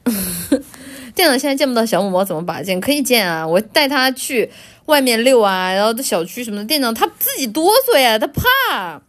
[1.13, 2.81] 店长现在见不到小母猫怎么把见？
[2.81, 4.49] 可以见啊，我带它去
[4.87, 9.03] 外面遛啊，然后这小区什么的，店长他自己哆嗦呀，他怕。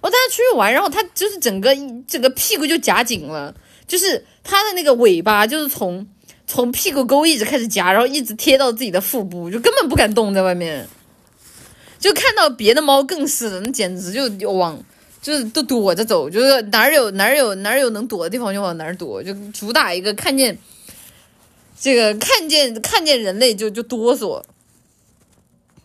[0.00, 1.74] 我带它出去玩，然后它就是整个
[2.06, 3.54] 整个屁股就夹紧了，
[3.86, 6.06] 就是它的那个尾巴就是从
[6.46, 10.88] 从屁股沟一直开始夹，然后一直贴到自己的腹部，就根本不敢动在外面。
[11.98, 14.82] 就看到别的猫更是的，那简直就往
[15.20, 20.56] 就是都躲着走，就是哪儿有哪儿有哪儿有能躲的地方就往哪儿躲，就主打一个看见
[21.78, 24.42] 这个看见看见人类就就哆嗦。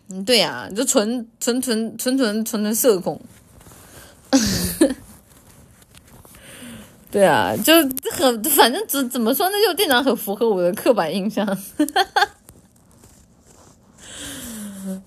[0.08, 3.20] 嗯，对呀，就纯纯纯纯纯纯纯社恐。
[7.10, 7.72] 对啊，就
[8.12, 9.54] 很反正怎怎么说呢？
[9.66, 11.46] 就店长很符合我的刻板印象。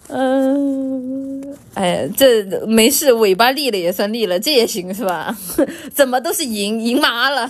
[0.07, 5.37] 嗯，哎，这没事，尾巴立了也算立了，这也行是吧？
[5.93, 7.49] 怎么都是赢赢麻了，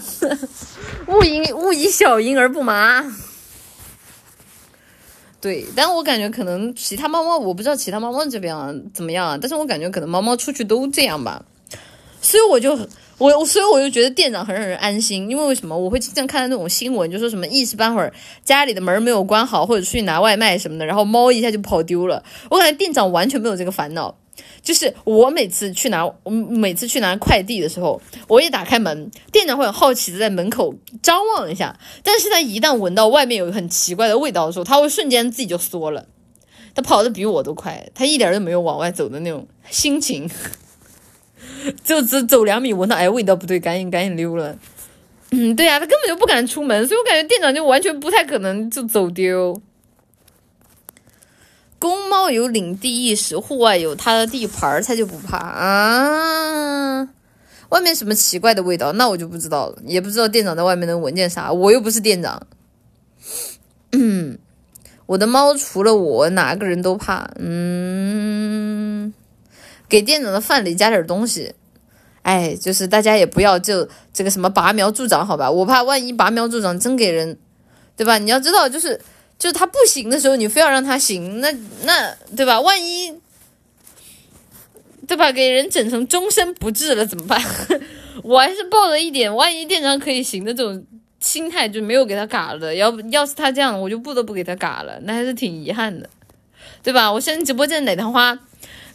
[1.08, 3.04] 勿因勿以小赢而不麻。
[5.42, 11.46] 对，但我感觉可能其他猫猫，我不知道其他猫猫这边啊怎么样啊，但是我感觉可能猫猫出去都这样吧。
[12.22, 12.78] 所以我就
[13.18, 18.14] 我所以我就觉得店长很让人安心，因为为什么我会经常看到那种新闻，就说什么一时半会儿
[18.44, 22.24] 家里的门没有关好，或者出去拿外卖什么的，然后猫一下就跑丢了。
[22.50, 24.18] 我感觉店长完全没有这个烦恼，
[24.62, 36.06] 就是我每次去拿我每次去拿快递的时候，我一打开门，店长会很好奇的在门口张望一下，但是他一旦闻到外面有很奇怪的味道的时候，他会瞬间自己就缩了，
[36.74, 40.30] 他跑的比我都快，他一点都没有往外走的那种心情。
[41.84, 44.58] 就只走两米，闻到哎味道不对，赶紧赶紧溜了。
[45.32, 49.62] 嗯，对呀，他根本就不敢出门，所以我感觉店长就完全不太可能就走丢。
[51.78, 57.08] 公猫有领地意识，户外有它的地盘，它就不怕啊。
[57.70, 62.48] 外面什么奇怪的味道，那我就不知道了，也不知道店长在外面能闻见啥，我又不是店长。
[63.92, 64.38] 嗯，
[65.06, 67.30] 我的猫除了我，哪个人都怕。
[67.38, 69.14] 嗯。
[69.90, 71.54] 给店长的饭里加点东西，
[72.22, 75.50] 哎，就是大家也不要就这个什么拔苗助长，好吧？
[75.50, 77.38] 我怕万一拔苗助长真给人，
[77.98, 78.20] 对吧？
[78.20, 79.02] 你要知道，就是
[79.40, 81.52] 就是他不行的时候，你非要让他行，那
[81.84, 82.62] 那对吧？
[82.62, 83.20] 万一
[85.08, 85.32] 对吧？
[85.32, 87.42] 给人整成终身不治了怎么办？
[88.22, 90.86] 我还是抱着一点万一店长可以行的这种
[91.20, 92.76] 心态，就没有给他嘎了。
[92.76, 96.08] 要要是他这样，我就不得不给他嘎了，那还是挺遗憾的，
[96.84, 97.12] 对吧？
[97.12, 98.38] 我现在直播间奶糖花。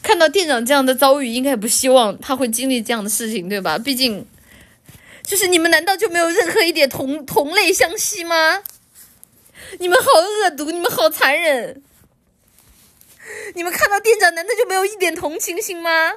[0.04, 3.78] 看到店长这样的遭遇，应该不希望他会经历这样的事情，对吧？
[3.78, 4.26] 毕竟，
[5.22, 8.62] 就是你们难道就没有任何一点同同类相吸吗？
[9.78, 11.82] 你们好恶毒，你们好残忍，
[13.54, 16.12] 你们看到店长难道就没有一点同情心吗？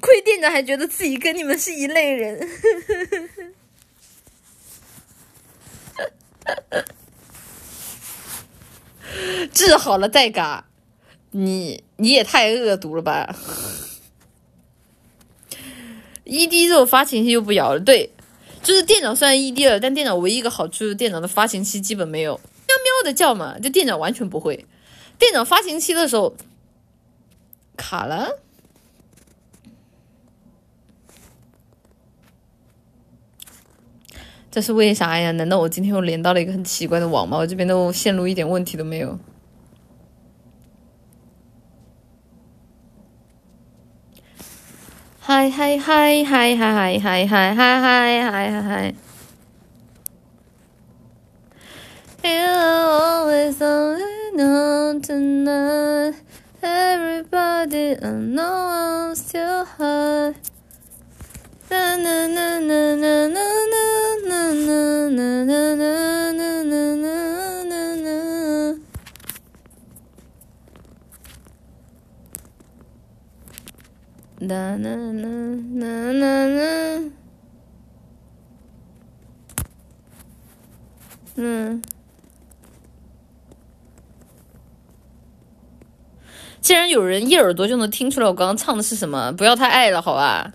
[0.00, 2.50] 亏店长还觉得自己跟你们是一类人。
[9.52, 10.66] 治好了再嘎，
[11.30, 13.36] 你你也太恶毒了吧
[16.24, 18.10] ！ED 这种发情期又不摇了，对，
[18.62, 24.66] 就是店长虽然 ED 了，但店长唯一一个好处就是店长的发情期基本没有喵喵的叫嘛，就店长完全不会。
[25.18, 26.34] 店长发情期的时候
[27.76, 28.28] 卡了，
[34.50, 35.30] 这是为啥呀？
[35.32, 37.38] 难道我今天又连到了一个很奇怪的网吗？
[37.38, 39.18] 我这边都线路一点问题都没有。
[45.26, 48.94] 嗨嗨嗨嗨嗨嗨嗨嗨嗨嗨嗨。
[52.22, 56.14] Always only know tonight.
[56.62, 60.34] Everybody I know I'm still high.
[61.70, 63.86] Na na na na na na na
[64.20, 67.53] na na na na na na na na na.
[74.48, 75.28] 啦啦啦
[75.80, 77.10] 啦啦啦，
[81.36, 81.82] 嗯。
[86.60, 90.52] 竟然有人一耳朵就能听出来我刚刚唱的是什么，不要太爱了，好吧？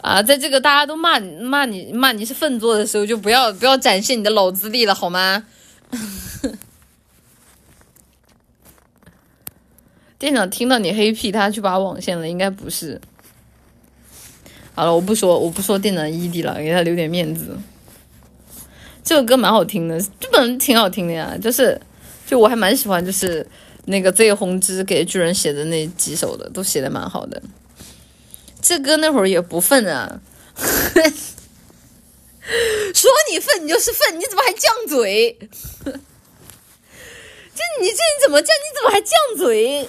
[0.00, 5.44] 啊，在这个大家都骂你骂你骂你是粪作的时候，就不要不要展现你的老资历了，好吗？
[10.18, 13.00] 店长听到你黑屁，他去拔网线了，应该不是。
[14.74, 17.56] 好了，我不说，我不说店长异地了，给他留点面子。
[19.04, 21.80] 这首歌蛮好听的，这本挺好听的呀，就是
[22.26, 23.46] 就我还蛮喜欢，就是。
[23.90, 27.42] 那个 Z 红之给巨人写的那几首的都写的蛮好的，
[28.60, 30.20] 这歌那会儿也不愤啊，
[32.92, 35.38] 说你愤你就是愤，你怎么还犟嘴？
[37.54, 38.44] 这你这你怎么犟？
[38.44, 39.88] 你怎么还犟嘴？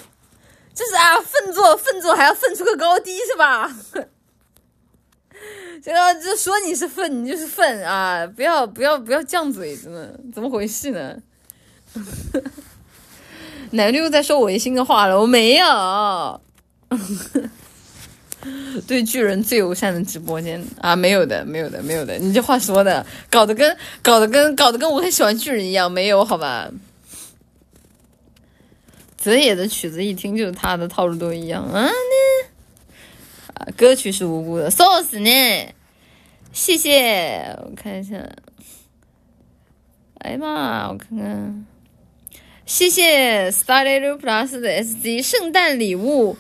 [0.80, 3.70] 就是啊，愤作愤作还要愤出个高低是吧？
[5.84, 8.26] 这个就说你是愤，你就是愤啊！
[8.34, 11.18] 不要不要不要犟嘴，真的怎么回事呢？
[13.72, 16.42] 奶绿又在说违心的话了，我没有。
[18.88, 22.18] 对巨人最友善的直播间啊，没有的，没有的，没有的。
[22.18, 26.72] 你这话说的，搞得跟搞得跟搞得跟我很喜欢巨人一样，没有好吧？
[29.20, 31.90] 泽野的曲子一听就是他的套路都一样啊！
[33.54, 35.74] 啊，歌曲是无辜的，sauce 呢？
[36.54, 38.16] 谢谢，我看一下。
[40.20, 41.66] 哎呀妈，我看看。
[42.66, 46.38] 谢谢 Starry Plus 的 SD 圣诞礼物，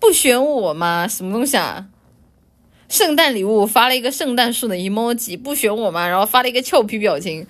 [0.00, 1.06] 不选我吗？
[1.06, 1.88] 什么东西啊？
[2.88, 6.08] 圣诞礼物发了一个圣诞树的 emoji，不选我吗？
[6.08, 7.46] 然后发了一个俏皮表情，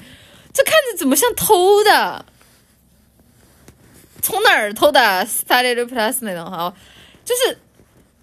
[0.53, 2.27] 这看着怎么像偷的？
[4.29, 6.75] 从哪儿偷的？Starry Plus 那种哈，
[7.25, 7.59] 就是，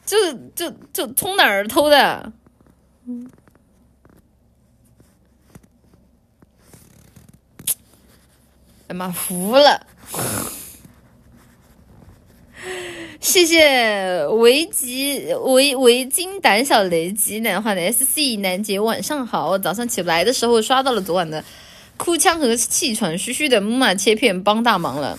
[0.05, 2.31] 就是就就从哪儿偷的？
[3.07, 3.27] 嗯。
[8.87, 9.83] 哎妈，服了！
[13.19, 21.43] 谢谢维吉维维金胆小雷吉南话的 S C 南姐晚上好，早上起不来的时候刷到了昨晚的
[21.97, 25.17] 哭腔和气喘吁吁的木马切片，帮大忙了。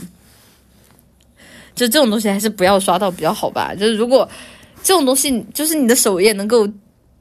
[1.76, 3.72] 就这种东西还是不要刷到比较好吧。
[3.72, 4.28] 就是如果
[4.82, 6.68] 这种东西就是你的首页能够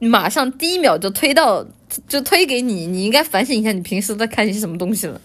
[0.00, 1.64] 马上第一秒就推到
[2.08, 5.20] 就推给你，你应该反省一下你平时在看些什么东西了。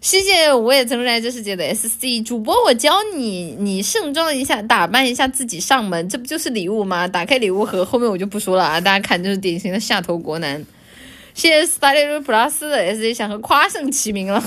[0.00, 7.08] 谢谢，我也曾来这世界的 S C 主播，我教你，你盛装一下，打扮一下自己上门，这不就是礼物吗？
[7.08, 10.64] 打开礼物盒，后面我就不说了啊，大家看，就是典型的下头国男。
[11.34, 14.40] 谢谢 Starry Plus 的 S C 想和夸胜齐名了。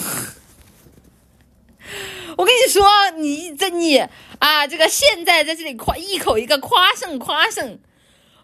[2.37, 2.87] 我跟你说，
[3.17, 3.97] 你这你
[4.39, 7.77] 啊，这个现在在这里夸一口一个夸胜夸胜，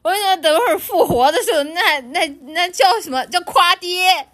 [0.02, 4.28] 我跟你说，等会儿复活的时候，那那那叫什么叫夸爹？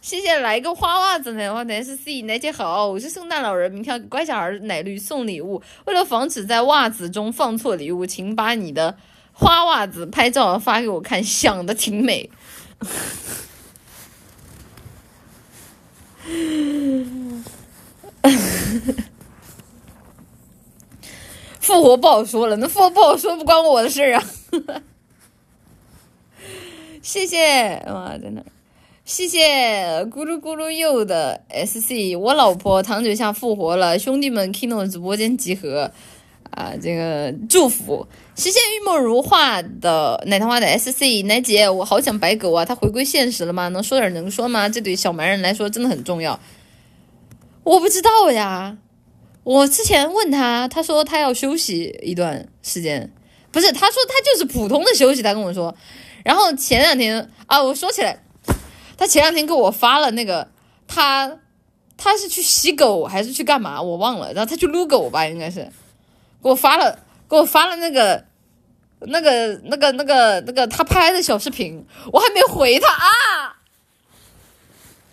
[0.00, 5.60] 谢谢来个花袜子呢，我奶是 C 奶姐好，我是圣诞老人，明天要给乖小孩奶绿送礼物。
[5.86, 8.96] 为了防止在袜子中放错礼物，请把你的
[9.32, 12.30] 花袜子拍照发给我看，想的挺美。
[21.60, 24.24] 复活不好说了，那复活不好说，不关我的事啊。
[27.02, 28.42] 谢谢，哇，在那。
[29.04, 35.90] 谢谢咕噜咕噜柚的 SC，我老婆糖嘴下复活了，兄弟们 Kino 直播间集合
[36.50, 36.74] 啊！
[36.82, 42.66] 这个祝福，谢谢玉梦如画的奶糖花的 SC 奶姐，我好想白狗啊！
[42.66, 43.68] 他回归现实了吗？
[43.68, 44.68] 能说点能说吗？
[44.68, 46.38] 这对小蛮人来说真的很重要。
[47.68, 48.78] 我不知道呀，
[49.44, 53.12] 我之前问他，他说他要休息一段时间，
[53.52, 55.74] 不是，他说他就是普通的休息，他跟我说。
[56.24, 58.24] 然后前两天啊，我说起来。
[58.96, 60.48] 他前两天给我发了那个，
[60.86, 61.38] 他
[61.98, 63.82] 他是去洗狗还是去干嘛？
[63.82, 64.32] 我忘了。
[64.32, 65.70] 然后他去撸狗吧，应该是
[66.42, 66.98] 给我发了，
[67.28, 68.24] 给我发了那个
[69.00, 73.60] 那个那个那个那个他拍的小视频，我还没回他啊！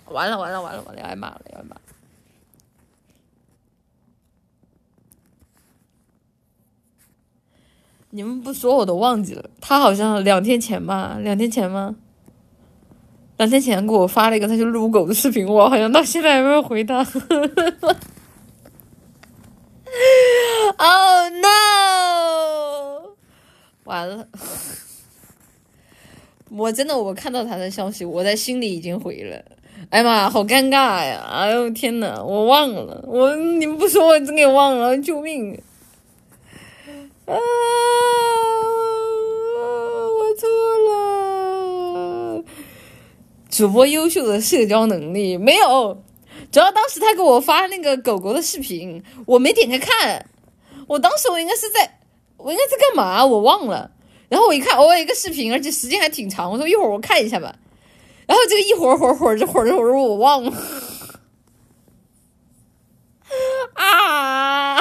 [0.06, 1.76] 完了完了完了完了，挨骂了要挨骂！
[8.16, 11.98] 你们不说我都忘记了，他好像两天前吧，两天前吗？
[13.36, 17.06] 两天前给我发了一个他去撸狗的视频，我好像到现在还没有回他。
[20.78, 23.16] Oh no！
[23.84, 24.28] 完了，
[26.52, 29.44] 我真的我看到他的消息，我在心里已经回了。
[29.90, 31.22] 哎呀妈，好尴尬呀！
[31.30, 35.62] 哎呦天呐，我忘了，我你们不说我真给忘了，救命！
[37.26, 37.36] 啊，
[40.10, 40.48] 我错
[40.90, 42.44] 了。
[43.50, 46.04] 主播优秀的社交能力没有，
[46.52, 50.26] 主要当时他给我发那个狗狗的视频，我没点开看。
[50.88, 52.00] 我当时我应该是在，
[52.38, 53.26] 我应该在干嘛？
[53.26, 53.90] 我忘了。
[54.30, 56.52] 然后我一看，哦，一个视频，而且时间还挺长。
[56.52, 57.56] 我说一会儿我看一下吧。
[58.28, 60.52] 然后这个一会儿会儿会儿这会儿这会儿我忘了。
[63.74, 64.80] 啊！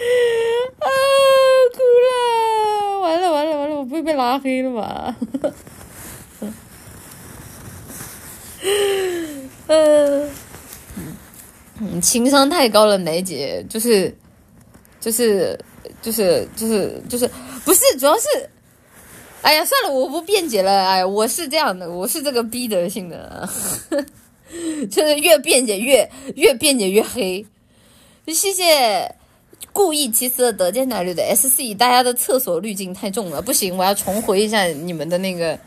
[0.80, 0.88] 啊，
[1.74, 3.00] 哭了！
[3.00, 5.16] 完了完了完了，我不会被拉黑了吧？
[9.68, 10.30] 嗯，
[12.02, 14.14] 情商太高了，奶姐，就是，
[15.00, 15.58] 就是，
[16.02, 17.30] 就是就是就是，
[17.64, 18.26] 不是，主要是，
[19.42, 20.88] 哎呀，算了，我不辩解了。
[20.88, 23.48] 哎，我是这样的，我是这个逼德性的，
[24.90, 27.46] 就是越辩解越越辩解越黑。
[28.26, 29.14] 谢谢。
[29.72, 35.58] 故意其次得见奶绿的 S C，大家的厕所滤镜太重了，不行，我要重回一下你们的那个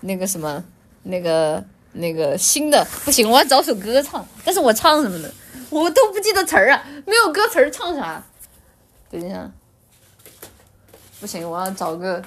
[0.00, 0.64] 那个什么
[1.02, 5.28] 那个那个新的，不行，我要找首歌唱，但是我唱什么呢？
[5.70, 8.24] 我都不记得词儿啊，没有歌词儿唱啥？
[9.10, 9.50] 等一下，
[11.20, 12.22] 不行，我要找个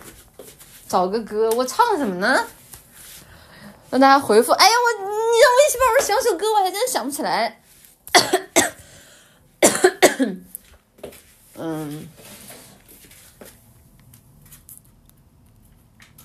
[0.88, 2.45] 找个歌，我唱什么呢？
[3.89, 4.51] 让大家回复。
[4.51, 7.61] 哎呀，我你让我一起帮我想首歌，我还真想不起来。
[11.56, 12.08] 嗯，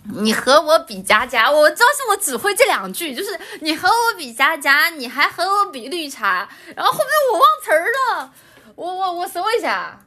[0.04, 8.32] 你和我比佳佳，我知道是我只会这两句，就是你和我比佳佳，你还和我比绿茶，然后后面我忘词儿了，
[8.76, 10.00] 我我我搜一下，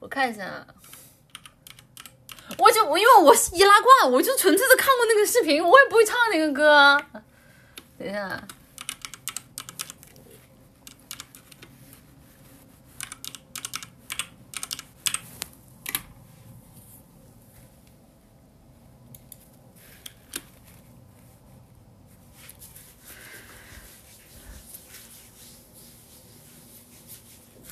[0.00, 0.66] 我看一下，
[2.58, 7.02] 我就我因为我是易拉罐，我就纯粹的看过那个视频，我也不会唱那个歌，
[7.98, 8.42] 等一下。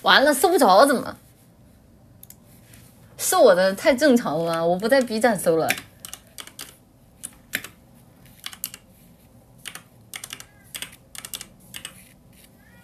[0.02, 1.16] 完了，搜不着怎么？
[3.18, 4.64] 是我的太正常了吗？
[4.64, 5.68] 我不在 B 站搜了。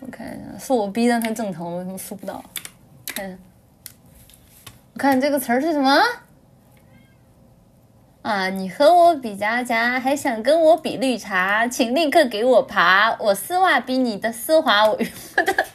[0.01, 2.45] 我看一下，是我 B 站太正常了，为什么搜不到？
[3.07, 3.39] 看，
[4.93, 6.03] 我看这个词儿是什么？
[8.21, 13.17] 啊，你和我比夹夹，还想跟我比绿茶，请立刻给我爬！
[13.19, 14.99] 我丝袜比你的丝滑，我
[15.37, 15.67] 我的。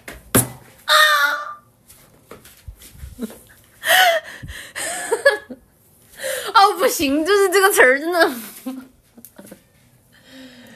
[6.53, 8.31] 哦，不行，就是这个词儿真的，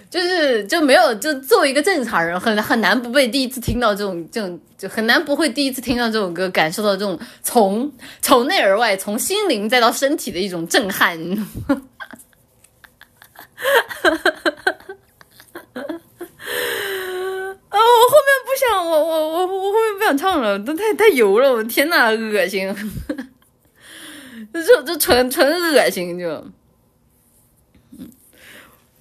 [0.09, 7.91] 就是就没有，就作为一个正常人，很很难不被第一次听到这种这种，就很难不会第一次听到这首歌，感受到这种从
[8.21, 11.19] 从内而外，从心灵再到身体的一种震撼。
[11.67, 11.77] 啊，
[17.77, 18.17] 我后
[18.57, 22.73] 想，我我我我后面不想唱了，都太太油了，我天呐，恶心！
[24.53, 26.29] 这这纯纯恶心就，
[27.97, 28.09] 嗯，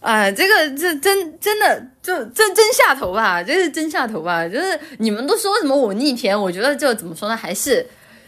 [0.00, 4.48] 哎，这个这真真的就真真下头吧，这是真下头吧？
[4.48, 7.36] 就是你们都说什么我逆天，我觉得就怎么说呢？
[7.36, 7.86] 还是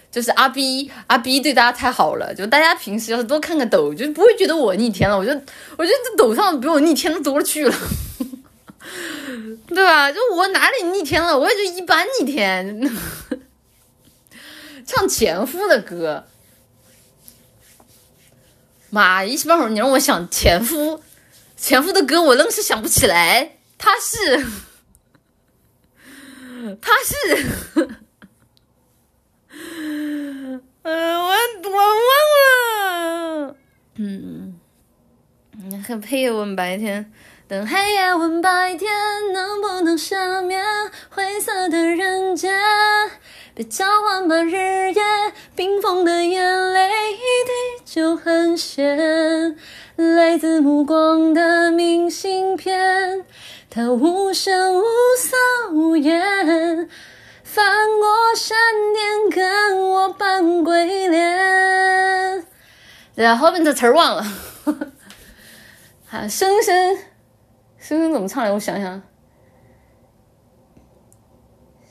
[0.08, 5.18] 就是阿 B 阿 B 对大家太好了，就大家平时要是多看看抖，就不会觉得我逆天了。
[5.18, 5.42] 我觉得
[5.76, 7.74] 我觉得这抖上比我逆天的多了去了，
[9.68, 10.10] 对吧？
[10.12, 11.38] 就我哪里逆天了？
[11.38, 12.90] 我也就一般逆天，
[14.86, 16.24] 唱前夫的歌。
[18.90, 21.02] 妈，一时半会儿你让我想前夫，
[21.56, 23.58] 前夫的歌我愣是想不起来。
[23.76, 24.46] 他是，
[26.80, 27.88] 他是，
[29.52, 31.30] 嗯，我
[31.64, 33.56] 我忘了。
[33.96, 34.58] 嗯，
[35.86, 37.12] 很配我们白天，
[37.48, 38.90] 等黑夜问白天，
[39.32, 40.64] 能不能赦免
[41.08, 42.52] 灰色的人间？
[43.54, 45.02] 别交换吧，日夜
[45.54, 49.56] 冰封的眼泪一滴就很咸，
[49.94, 53.24] 来自目光的明信片，
[53.70, 54.82] 它无声无
[55.16, 55.36] 色
[55.70, 56.88] 无言，
[57.44, 58.58] 翻过山
[58.92, 62.44] 巅跟我扮鬼脸。
[63.14, 64.26] 对啊，后面的词儿忘了。
[66.10, 66.98] 啊，声声
[67.88, 68.50] 声声怎么唱来？
[68.50, 69.00] 我想想，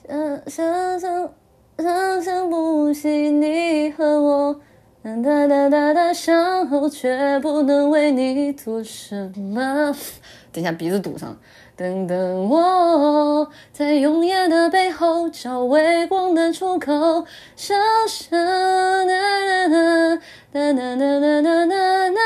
[0.06, 1.32] 声声声。
[1.78, 4.60] 生生不息，你和我
[5.02, 9.96] 哒哒哒哒相后，却不能为你做什么。
[10.52, 11.38] 等一下，鼻子堵上。
[11.78, 17.26] 等等我，在永夜的背后找微光的出口。
[17.56, 17.78] 声
[18.10, 22.20] 声哒哒哒哒哒哒哒哒哒，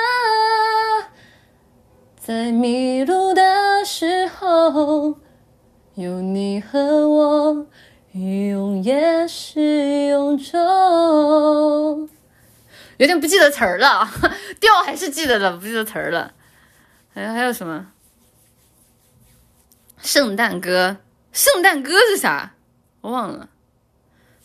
[2.30, 3.42] 在迷路的
[3.84, 5.18] 时候，
[5.96, 7.66] 有你和我。
[8.12, 12.08] 永夜是永昼，
[12.98, 14.08] 有点不记得词儿了，
[14.62, 16.34] 调还是记得的，不记得词儿了。
[17.16, 17.88] 还有还有什么？
[19.98, 20.98] 圣诞歌，
[21.32, 22.54] 圣诞歌是啥？
[23.02, 23.50] 我忘了。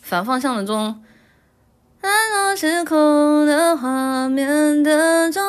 [0.01, 1.05] 反方向的钟，
[2.01, 5.43] 安落时空的画面的钟，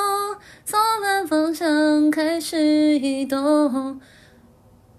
[0.75, 4.01] 从反方向开始移动。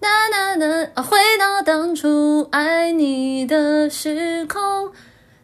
[0.01, 4.91] 哒哒哒，回到当初爱你的时空，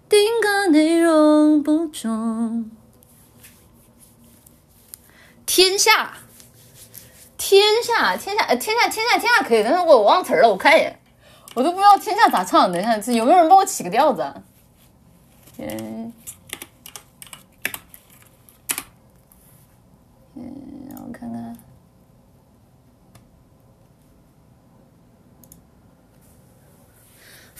[0.08, 2.70] 定格内容不重。
[5.44, 6.14] 天下，
[7.36, 10.98] 天下，天下，天下，天下，天下可以，但是我忘词儿了，我看一眼，
[11.54, 12.72] 我都不知道天下咋唱。
[12.72, 14.24] 等一下，有没有人帮我起个调子？
[15.58, 16.10] 嗯，
[20.88, 21.58] 让我看看。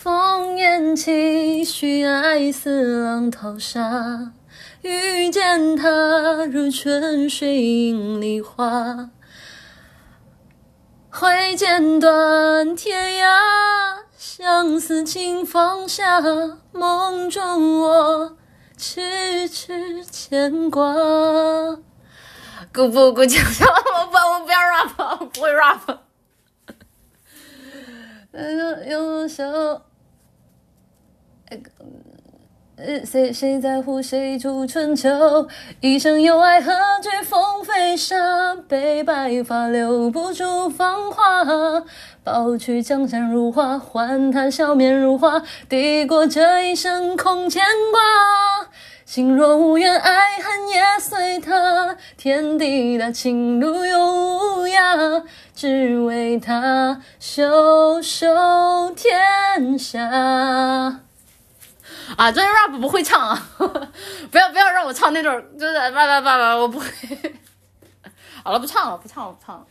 [0.02, 4.32] 烽烟起，许爱似浪淘沙。
[4.80, 9.10] 遇见他，如春水映梨花。
[11.08, 13.28] 挥剑断天涯，
[14.18, 16.20] 相思轻放下。
[16.72, 18.36] 梦中我，
[18.76, 20.92] 痴痴牵挂。
[22.74, 25.98] 姑不姑讲什我不，我不要 rap，我不会 rap。
[28.32, 29.82] 用用手。
[32.76, 35.46] 呃，谁谁在乎谁主春秋？
[35.80, 36.72] 一生有爱，何
[37.02, 38.56] 惧风飞沙？
[38.66, 41.44] 悲白发留不住芳华，
[42.24, 45.42] 抱去江山如画，换他笑面如花。
[45.68, 48.70] 抵过这一生空牵挂，
[49.04, 51.96] 心若无缘，爱恨也随他。
[52.16, 55.22] 天地大，情路永无涯，
[55.54, 58.26] 只为他袖手
[58.96, 61.02] 天下。
[62.16, 63.48] 啊，这 rap 不会唱啊！
[64.30, 66.86] 不要不要让我唱那种，就是叭叭叭叭，我不会。
[68.44, 69.66] 好了，不唱了，不唱了，不唱了。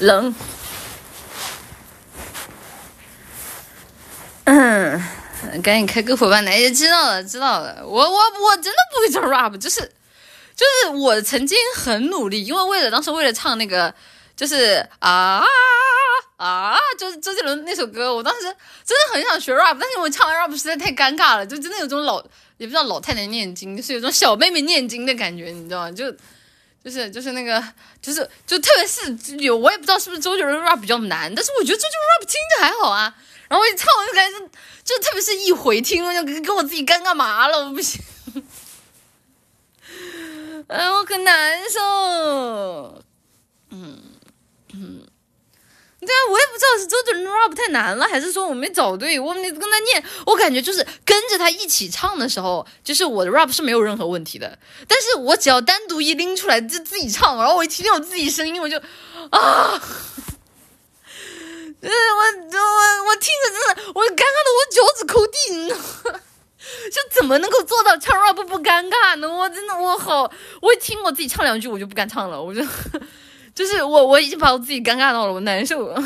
[0.00, 0.34] 冷。
[4.44, 5.00] 嗯，
[5.62, 7.86] 赶紧开篝火吧，奶姐知道了，知道了。
[7.86, 9.80] 我我我真的不会唱 rap，就是
[10.56, 13.94] 就是我曾经很努力，因为为了当时为了唱那个，
[14.34, 15.44] 就是啊。
[16.40, 22.18] 啊，就是周杰伦那首歌，我当时真的很想学 rap，但是我唱完 rap 实在太尴尬了，就真的有种老
[22.56, 25.92] 也不知道老太太念经，是有种小妹妹念经的感觉，你知道吗？
[25.92, 26.10] 就
[26.82, 27.62] 就是就是那个
[28.00, 33.14] 就是就特别是有我也不知道是不是周杰伦 rap 比较难，但是我觉得周杰伦 rap 听着还好啊。
[33.50, 34.38] 然后我一唱我就感觉
[34.82, 38.00] 就特别是一回听，了就跟跟我自己尴尬麻了，我不行。
[40.68, 43.02] 哎，我可难受。
[43.70, 43.98] 嗯
[44.72, 45.06] 嗯。
[46.00, 49.20] 对啊，我也不知道是周杰伦 rap 太难了，还是说我没找对。
[49.20, 54.58] 我没跟他念，我感觉就是跟着他一起唱的时候，就是我的 rap 是没有任何问题的。
[54.88, 58.82] 但是我只要单独一拎出来就自己唱，然后我一听见我自己声音，我就啊，
[59.30, 59.78] 我
[61.82, 61.90] 我
[63.06, 65.78] 我听着真的，我尴尬的我脚趾抠地，你知道
[66.12, 66.20] 吗？
[66.90, 69.28] 就怎么能够做到唱 rap 不尴尬呢？
[69.28, 70.30] 我真的我好，
[70.62, 72.62] 我一听我自己唱两句我就不敢唱了，我就
[73.54, 75.92] 就是我我已经把我自己尴尬到了，我难受。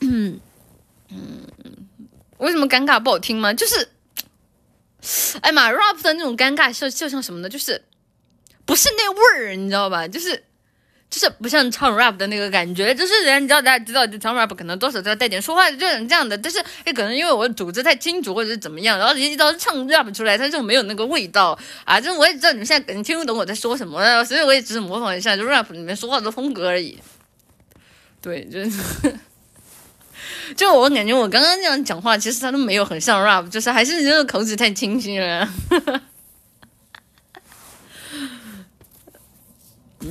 [0.00, 0.40] 嗯
[1.10, 1.46] 嗯，
[2.38, 3.52] 为什么尴尬不好听吗？
[3.54, 3.88] 就是，
[5.42, 7.48] 哎妈，rap 的那种尴尬，像就像什么呢？
[7.48, 7.84] 就是
[8.64, 10.08] 不是那味儿，你知道吧？
[10.08, 10.44] 就是。
[11.12, 16.38] 就是不像唱 rap 的那个感觉，就是人家，你知道大家知道，就唱 rap 可能多少都要带点说话，就是这样的。
[16.38, 22.00] 但是也可能因为我组织太清楚，或者是怎么样，然后一到唱 rap 出来，他就没有那个味道啊。
[22.00, 26.98] 就我也知道你们现在可能听不懂我在说什么，所以我也只是模仿一下，就 rap 里面说话的风格而已。
[28.22, 28.70] 对，就是，
[30.56, 35.46] 就我感觉我刚刚这样讲话，其实他都没有很像 rap，就是还是这个口齿太清晰了。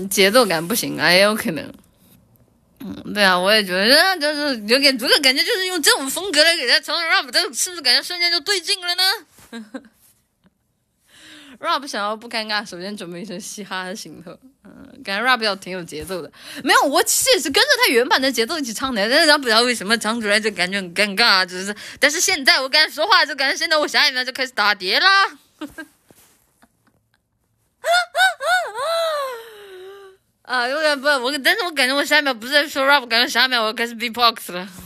[0.10, 1.74] 节奏感不行啊，也有可能。
[2.80, 9.04] 嗯，对啊，我也觉得，就是有点这个感觉，就是用这种风格来给他唱 rap，这是不是感觉瞬间就对劲了呢？
[11.60, 14.36] rap 想要不尴尬，首先准备一身嘻哈的行头。
[14.64, 16.32] 嗯，感觉 rap 要挺有节奏的。
[16.64, 21.76] 没有，我其实也是跟着他原版的节奏一起唱的，但是不知道为什么唱出来就感觉很尴尬，就是。
[22.00, 25.38] 但是现在我跟他说话就感觉现在我下一秒就开始打碟啦。
[30.52, 34.68] 啊，有点不，我但是我感觉我下一秒不是在说 rap，感觉下一秒我开始 beatbox 了。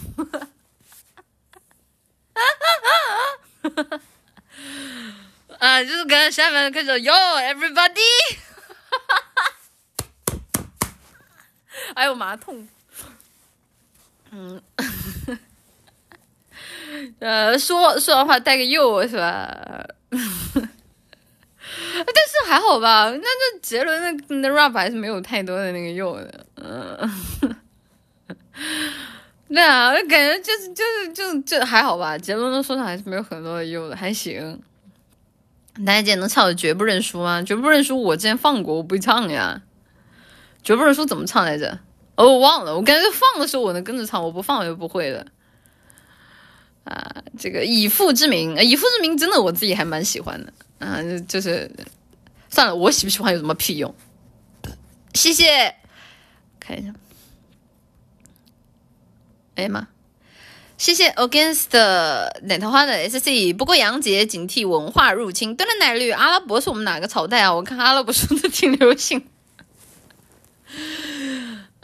[5.58, 8.00] 啊，就是感觉下面开始 yo everybody，
[11.96, 12.68] 哎呦妈痛。
[14.30, 14.62] 嗯，
[17.18, 19.84] 呃，说说完话带个 yo 是吧？
[21.98, 27.10] 但是还好吧，那这杰伦的那 rap 还是没有太多的那个用的，嗯，
[29.48, 34.62] 对啊，感觉就是就是就就还好吧，杰伦的说唱还是没有很多的用的，还行。
[35.86, 37.42] 大家姐能唱的绝不认输吗？
[37.44, 39.62] 绝不认输，我之前放过，我不会唱呀。
[40.64, 41.80] 绝不认输怎么唱来着？
[42.16, 45.26] 哦，我忘了，我感觉放的时候我能跟着唱，我不放我就不会了。
[46.86, 50.54] 啊，这个以父之名，以父之名真的我自己还蛮喜欢的。
[50.80, 51.70] 啊，就是
[52.50, 53.94] 算了，我喜不喜欢有什么屁用？
[55.14, 55.76] 谢谢，
[56.60, 56.94] 看一下。
[59.56, 59.88] 哎呀妈！
[60.78, 61.70] 谢谢 Against
[62.42, 63.56] 奶桃花的 SC。
[63.58, 65.56] 不过杨杰警惕文化入侵。
[65.56, 67.54] 对了奶绿，阿拉伯是我们哪个朝代啊？
[67.54, 69.26] 我看阿拉伯说的挺流行。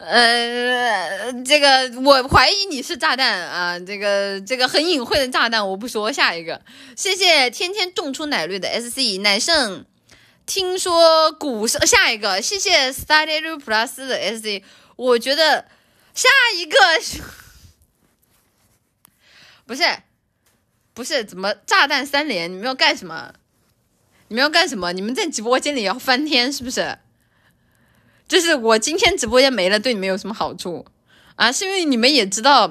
[0.03, 3.79] 呃，这个我怀疑你是炸弹啊！
[3.79, 6.11] 这个这个很隐晦的炸弹，我不说。
[6.11, 6.59] 下一个，
[6.97, 9.85] 谢谢天天种出奶绿的 SC 奶圣。
[10.47, 14.63] 听说古下一个，谢谢 Study Plus 的 SC。
[14.95, 15.65] 我觉得
[16.13, 16.77] 下一个
[19.65, 19.83] 不是
[20.93, 22.51] 不是怎么炸弹三连？
[22.51, 23.33] 你们要干什么？
[24.29, 24.91] 你们要干什么？
[24.93, 26.97] 你们在直播间里要翻天是不是？
[28.31, 30.85] 就是我今天直播间没了，对你们有什么好处
[31.35, 31.51] 啊？
[31.51, 32.65] 是因为你们也知道，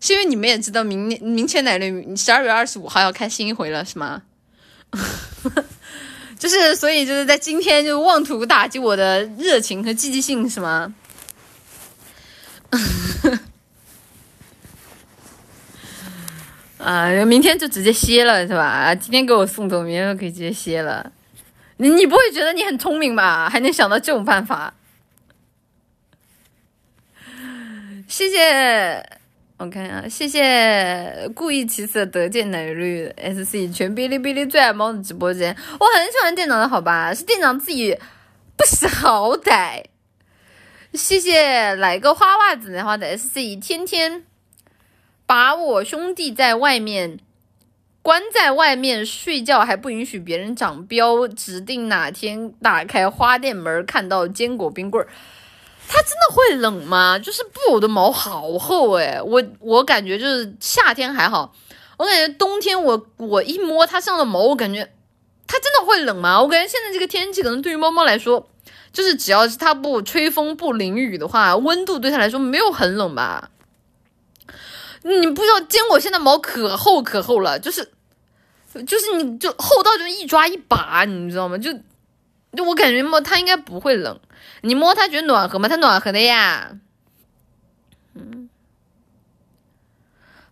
[0.00, 4.20] 是因为你们也知道，明年明天奶绿十二月二十五号要开新一回了，是吗？
[6.38, 10.94] 就是所以就是在今天就妄图打击我的热情和积极性，是吗？
[16.76, 18.94] 啊，明天就直接歇了是吧？
[18.94, 21.10] 今天给我送走，明天就可以直接歇了。
[21.78, 23.48] 你你不会觉得你很聪明吧？
[23.48, 24.74] 还能想到这种办法？
[28.08, 29.04] 谢谢，
[29.58, 37.94] 我看一下，谢谢故意起色得见奶绿 SC 全哔哩哔哩最爱猫的直播间，我很喜欢店长的好吧，是店长自己
[38.56, 39.84] 不识好歹。
[40.94, 44.24] 谢谢来个花袜子的花的 SC 天天
[45.26, 47.18] 把我兄弟在外面
[48.00, 55.10] 关在外面睡觉，还不允许别人长标，指定哪天打开花店门看到坚果冰棍儿。
[55.90, 57.18] 它真的会冷吗？
[57.18, 61.54] 就是布偶的毛好厚诶，我我感觉就是夏天还好，
[61.96, 64.92] 我感觉冬天我我一摸它上的毛，我感觉
[65.46, 66.42] 它真的会冷吗？
[66.42, 68.46] 我感觉现在这个天气可能对于猫猫来说，
[68.92, 73.50] 就是只要是它不吹风不淋雨的话，温度对它来说没有很冷吧？
[75.02, 77.92] 你不知道坚果现在毛可厚可厚了，就是
[78.86, 81.56] 就是你就厚到就一抓一把，你知道吗？
[81.56, 81.72] 就
[82.54, 84.20] 就我感觉猫它应该不会冷。
[84.62, 85.68] 你摸它觉得暖和吗？
[85.68, 86.72] 它暖和的呀。
[88.14, 88.48] 嗯，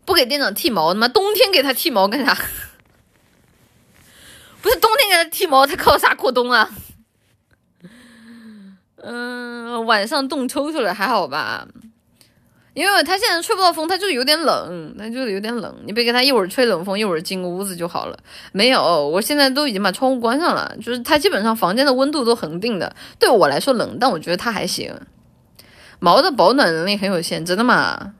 [0.04, 1.08] 不给店长剃毛的吗？
[1.08, 2.34] 冬天给它剃毛干啥？
[4.62, 6.70] 不是冬天给它剃毛，它靠啥过冬啊？
[8.96, 11.66] 嗯，晚上冻抽抽了还好吧？
[12.76, 15.74] 因为它现在吹不到风，它就有点冷，那就有点冷。
[15.86, 18.18] 你别给它一会儿吹冷风，一会儿进屋子就好了。
[18.52, 22.94] 没有，我现在都已经把窗户关上了，就是它基本上房间的温度都恒定的。
[23.18, 24.94] 对我来说冷，但我觉得它还行。
[26.00, 28.12] 毛的保暖能力很有限，真的吗？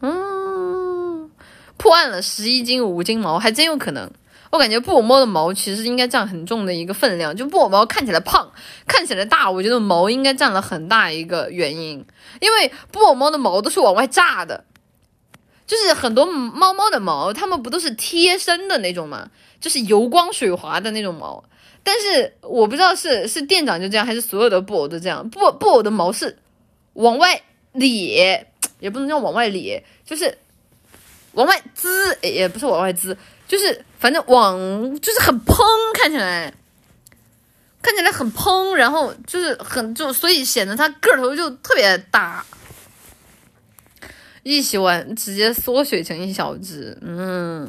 [0.00, 1.30] 嗯，
[1.76, 4.10] 破案了，十一斤五斤毛，还真有可能。
[4.50, 8.50] 我感觉布偶猫的毛其实应该占很重的一个分量，就布偶猫看起来胖，
[8.84, 12.04] 看起来大，我觉得毛应该占了很大一个原因，
[12.40, 14.64] 因为布偶猫的毛都是往外炸的，
[15.68, 19.30] 就是很多猫猫的毛，它们不都是贴身的那种吗？
[19.60, 21.44] 就是油光水滑的那种毛，
[21.84, 26.36] 但是我不知道是是店长就这样，还是所有的布偶都这样，布布偶的毛是
[26.94, 27.40] 往外
[27.72, 28.48] 咧，
[28.80, 30.38] 也不能叫往外咧，就是
[31.34, 33.16] 往外滋，也不是往外滋。
[33.50, 34.56] 就是反正往
[35.00, 35.56] 就是很蓬，
[35.92, 36.54] 看起来
[37.82, 42.46] 看起来很蓬，然后就是很就所以显得它个头就特别大。
[44.44, 47.68] 一洗完直接缩水成一小只，嗯，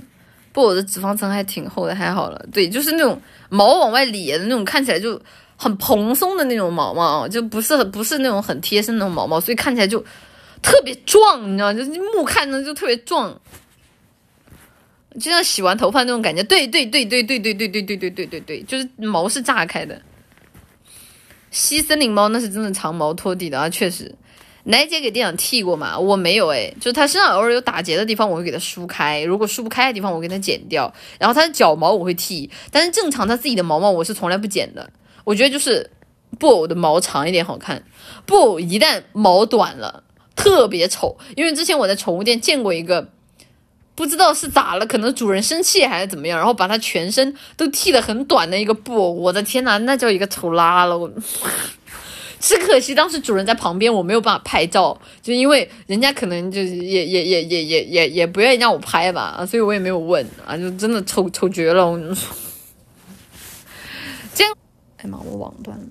[0.54, 2.46] 不，我的脂肪层还挺厚的，还好了。
[2.54, 5.20] 对，就是那种毛往外咧的那种，看起来就
[5.56, 10.00] 很蓬松的那种毛毛，就不是很不是那种很贴身那种毛毛，所以看起来就
[10.62, 13.36] 特别壮，你知道，就是目看着就特别壮。
[15.20, 20.02] 就像洗完头发那种感觉，对对对对对对对对对对对对对，就是毛是炸开的。
[21.50, 24.16] 西森林猫那是真的长毛拖地的啊，确实。
[24.64, 25.98] 奶姐给店长剃过嘛？
[25.98, 30.94] 我没有哎，就是它身上偶尔有打结的地方，我会给它梳开；如果梳不开的地方，我给它剪掉。
[31.20, 34.90] 然后它的脚毛我会剃，但是正常它自己的毛毛我是从来不剪的。
[35.24, 35.90] 我觉得就是
[36.40, 37.84] 布偶的毛长一点好看，
[38.26, 40.04] 布偶一旦毛短了
[40.36, 41.18] 特别丑。
[41.36, 43.10] 因为之前我在宠物店见过一个。
[44.02, 50.98] 不知道是咋了，可能主人生气还是怎么样，然后把它全身都剃得很短的一个布偶，我的天呐，那叫一个丑拉了！
[50.98, 51.08] 我
[52.42, 61.86] 只可惜当时主人在旁边，我没有办法拍照，就因为人家可能就也也也也也也也不愿意让我拍吧，所以我也没有问啊，就真的丑丑绝了！
[61.86, 62.36] 我跟你说，
[64.34, 64.52] 这样，
[64.98, 65.86] 哎妈，我网断了。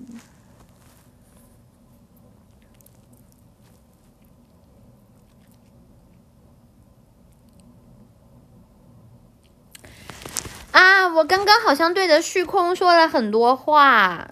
[10.71, 11.07] 啊！
[11.09, 14.29] 我刚刚好像对着虚空说了很多话，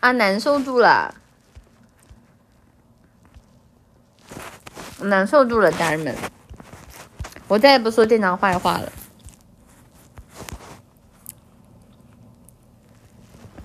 [0.00, 1.14] 啊，难受住了，
[5.00, 6.14] 难受住了，家人们，
[7.48, 8.92] 我再也不说店长坏话了。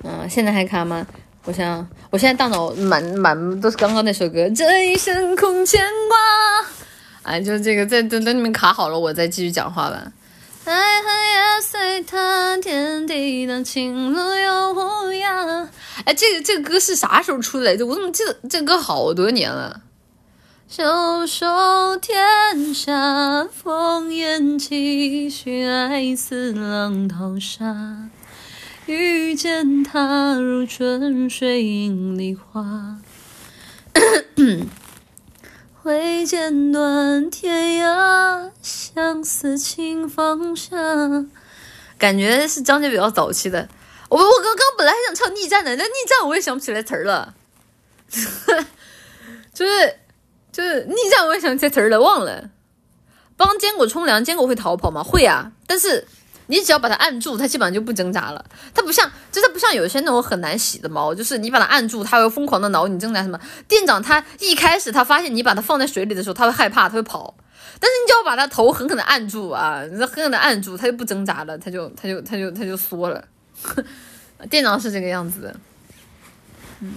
[0.03, 1.05] 嗯，现在还卡吗？
[1.43, 5.79] 我想，我现在大脑满满都是刚刚那首歌，这一生空牵
[6.09, 6.17] 挂。
[7.23, 10.11] 哎，就这个，再等等你们卡好了，我再继续讲话吧。
[10.71, 15.69] 爱恨也随他，天地荡情路有无恙。
[16.05, 17.85] 哎，这个这个歌是啥时候出来的？
[17.85, 19.81] 我怎么记得这歌好多年了？
[20.69, 21.45] 袖手
[21.97, 28.09] 天下，烽烟起，寻爱似浪淘沙。
[28.85, 32.97] 遇见他，如春水映梨花。
[35.83, 40.77] 挥剑断天涯，相思情放下。
[41.97, 43.67] 感觉是张杰比较早期的。
[44.07, 47.33] 我我刚刚本来还想唱逆战的，那逆战我也想不起来词儿了。
[49.55, 49.95] 就是
[50.51, 52.51] 就是逆战我也想不起来词儿了，忘了。
[53.35, 55.01] 帮坚果冲凉，坚果会逃跑吗？
[55.01, 56.07] 会啊，但是。
[56.51, 58.45] 你只要把它按住，它基本上就不挣扎了。
[58.73, 63.39] 它不像，就它不像有些那种很难洗的猫，就是你把它按住，它会疯狂的挠你挣扎什么。
[63.69, 67.33] 店长他一开始他发现你把它放在水里的时候，他会害怕，他会跑。
[67.79, 73.23] 但是你只要把它头狠狠的按住啊，你狠狠的按住，它就不挣扎了，它就它就它就它就缩了。
[74.49, 75.55] 店长是这个样子的。
[76.81, 76.93] 嗯，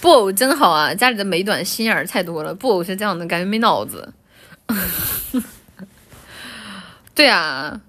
[0.00, 2.54] 布偶真好啊，家里的美短心眼儿太多了。
[2.54, 4.12] 布偶是这样的，感觉没脑子。
[7.14, 7.80] 对啊。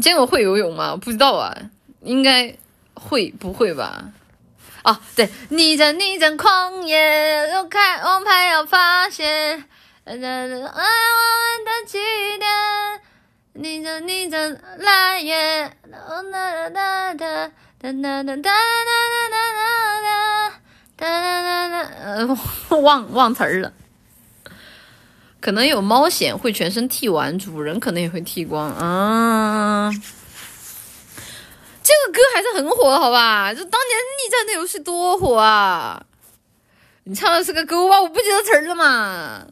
[0.00, 0.96] 坚果会游泳吗？
[0.96, 1.56] 不知道啊，
[2.02, 2.56] 应该
[2.94, 4.04] 会不会吧？
[4.82, 9.64] 啊，对，逆战逆战狂野，又开王牌要发现，
[10.04, 11.98] 爱我的起
[12.38, 12.46] 点，
[13.54, 17.48] 逆战逆战来也，哒哒哒哒
[17.80, 19.40] 哒哒哒哒哒哒
[20.96, 21.10] 哒
[21.42, 21.74] 哒哒，
[22.68, 23.72] 呃，忘忘词儿了。
[25.44, 29.90] 可能有猫癣会全身剃完，主人可能也会剃光啊。
[31.82, 33.52] 这个歌还是很火，好吧？
[33.52, 36.02] 就当年逆战的游戏多火啊！
[37.02, 38.00] 你唱的是个歌吧？
[38.00, 39.46] 我不记得词儿了嘛。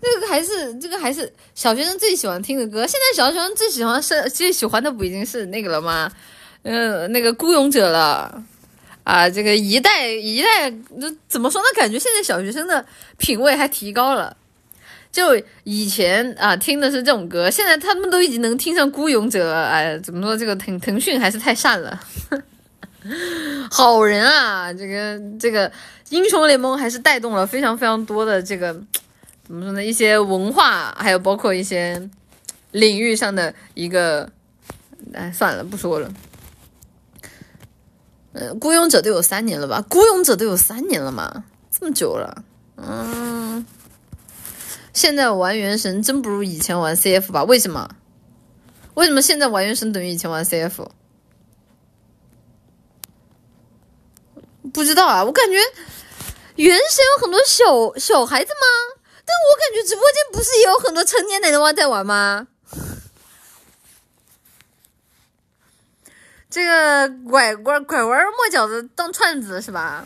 [0.00, 2.86] 这个还是这个还是小学生最喜欢听的歌。
[2.86, 6.10] 现在小学生最喜欢是最喜欢的不已经是那个了吗？
[6.62, 8.42] 呃，那个孤勇者了。
[9.08, 11.66] 啊，这个一代一代，那怎么说呢？
[11.74, 12.84] 感觉现在小学生的
[13.16, 14.36] 品味还提高了。
[15.10, 19.54] 就以前啊，听的是这种歌，现在他们都已经能听上《孤勇者》。
[19.56, 20.36] 哎，怎么说？
[20.36, 21.98] 这个腾腾讯还是太善了，
[23.72, 24.70] 好人啊！
[24.74, 25.72] 这个这个
[26.10, 28.74] 英雄联盟还是带动了非常非常多的这个
[29.46, 29.82] 怎么说呢？
[29.82, 32.10] 一些文化，还有包括一些
[32.72, 34.30] 领域上的一个。
[35.14, 36.12] 哎，算了，不说了。
[38.60, 39.84] 孤勇者都有三年了吧？
[39.88, 41.44] 孤勇者都有三年了嘛？
[41.70, 42.44] 这么久了，
[42.76, 43.64] 嗯。
[44.92, 47.44] 现在玩原神真不如以前玩 CF 吧？
[47.44, 47.88] 为什么？
[48.94, 50.88] 为什么现在玩原神等于以前玩 CF？
[54.72, 55.56] 不知道啊，我感觉
[56.56, 58.96] 原神有很多小小孩子吗？
[59.24, 62.48] 但我感觉直播间不是也有很多成年奶奶娃在玩吗？
[66.58, 70.04] 这个拐拐拐弯抹角的当串子是吧？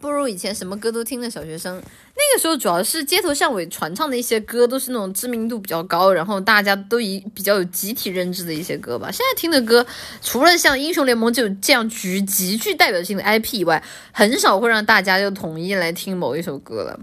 [0.00, 9.10] 不如以前什么歌都听的小学生，那个时候主要是街头巷尾传唱的一些歌，都是那种知名度比较高，然后大家都以比较有集体认知的一些歌吧。
[9.12, 9.86] 现在听的歌，
[10.22, 17.00] 除了像英雄联盟就这样具极具代表性的 IP 以外，很少会让大家就统一来听某一首歌了。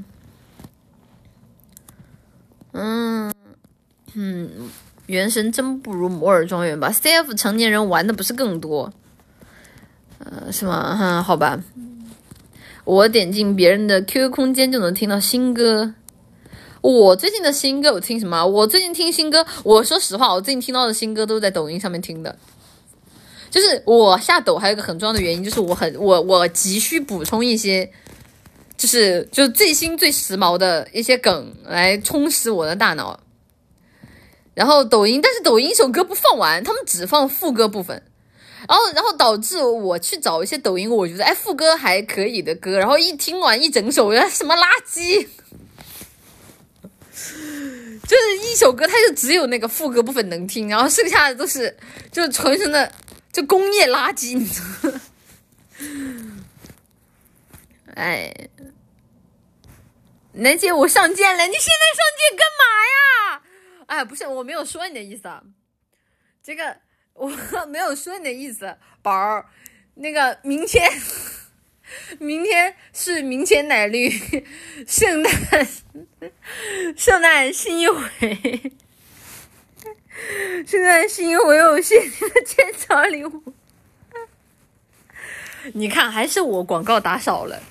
[2.71, 3.31] 嗯
[4.15, 4.71] 嗯，
[5.07, 8.93] 原神真不如摩尔庄园吧？CF 成年人玩的不是更多？
[10.19, 10.95] 呃，是吗？
[10.95, 11.59] 哈，好吧。
[12.83, 15.93] 我点进别人的 QQ 空间就能听到新歌。
[16.81, 18.45] 我最近的新歌我听什么？
[18.45, 22.37] 我最近听新歌，我说实话，我最近听到的新歌都是在抖音上面听的。
[23.49, 27.89] 就是我下抖还有一个很重要的原因，就是我很我我急需补充一些，
[28.77, 33.19] 就是就是最新最时髦的一些梗来充实我的大脑。
[34.57, 38.01] 然后抖音，但是抖音一首歌不放完，他们只放副歌部分。
[38.67, 45.27] 然后，然后导致我去找一些抖音，我觉得哎副歌还可以的歌，然后一听完一整首，什么垃圾，
[48.07, 51.77] 就是一首歌，它就只有那个副歌部分能听，然后剩下的都是
[52.11, 52.91] 就纯纯的
[53.31, 54.99] 就工业垃圾，你知道吗？
[57.93, 58.33] 哎，
[60.31, 62.63] 楠姐，我上剑了，你现在上剑干嘛
[62.95, 63.43] 呀？
[63.87, 65.43] 哎，不是，我没有说你的意思啊，
[66.41, 66.77] 这个。
[67.19, 67.27] 我
[67.67, 69.47] 没有说你的意思，宝儿，
[69.95, 70.87] 那个明天，
[72.19, 74.07] 明天是明天奶绿
[74.85, 75.67] 圣诞
[76.95, 78.71] 圣诞新一回，
[80.67, 83.41] 圣诞新一回有限定的鉴赏礼物，
[85.73, 87.63] 你看还是我广告打少了，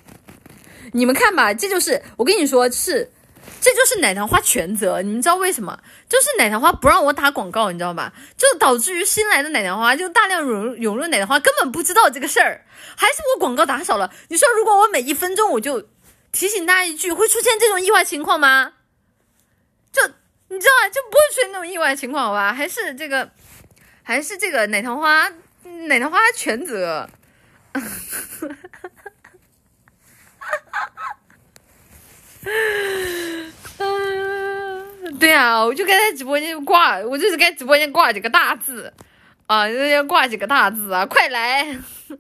[0.92, 3.12] 你们看吧，这就是我跟你说是。
[3.66, 5.76] 这就是奶糖花全责，你们知道为什么？
[6.08, 8.12] 就是奶糖花不让我打广告，你知道吧？
[8.36, 12.64] 就导致于新来的奶糖花就大量涌涌入奶糖花，根本不知道这个事儿，
[12.96, 14.12] 还是我广告打少了。
[14.28, 15.84] 你说如果我每一分钟我就
[16.30, 18.74] 提醒大家一句，会出现这种意外情况吗？
[19.92, 20.00] 就
[20.46, 20.88] 你知道吗？
[20.88, 22.52] 就不会出现那种意外情况，好吧？
[22.52, 23.28] 还是这个，
[24.04, 25.28] 还是这个奶糖花，
[25.88, 27.10] 奶糖花全责。
[33.78, 38.92] 嗯 对啊，我就该在直播间挂，我就是该直播间挂几个大字
[39.46, 41.78] 啊，要挂几个大字啊，快来！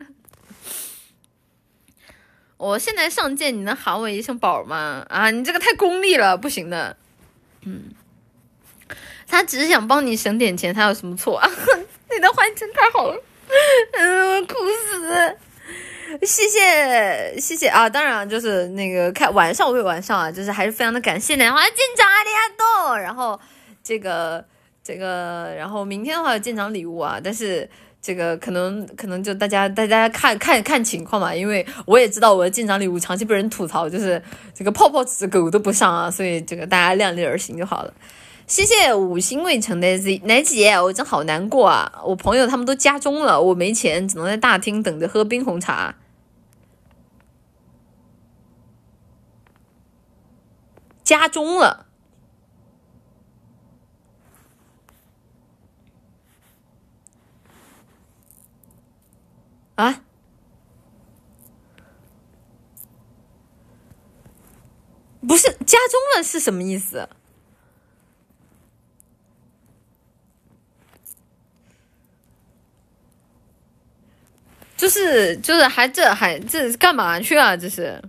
[2.56, 5.04] 我现在上剑，你能喊我一声宝吗？
[5.10, 6.96] 啊，你这个太功利了，不行的。
[7.64, 7.90] 嗯，
[9.26, 11.50] 他只是想帮你省点钱，他有什么错啊？
[12.10, 13.22] 你的环境太好了，
[13.92, 14.54] 嗯，哭
[14.90, 15.36] 死。
[16.22, 17.88] 谢谢谢谢啊！
[17.88, 22.98] 当然就是那个开玩笑归玩笑啊，就是还是非常的感谢奶花舰长阿里阿多。
[22.98, 23.38] 然后
[23.82, 24.44] 这个
[24.84, 27.68] 这个，然后明天的话有舰长礼物啊，但是
[28.00, 34.22] 这个可能可能就大家大家看看看情况嘛，因为我也知道我的舰长礼物长期被人吐槽，就是
[34.54, 37.92] 这个泡泡纸狗都不上啊，所以这个大家量力而行就好了。
[38.46, 42.00] 谢谢五星未成的 Z 奶姐，我真好难过啊！
[42.04, 45.96] 我朋友他们都加钟了，我没钱，只能在大厅等着喝冰红茶。
[51.02, 51.86] 加钟了
[59.74, 60.02] 啊！
[65.26, 67.08] 不是加钟了是什么意思？
[74.76, 77.56] 就是就是还这还这干嘛去啊？
[77.56, 78.02] 这是。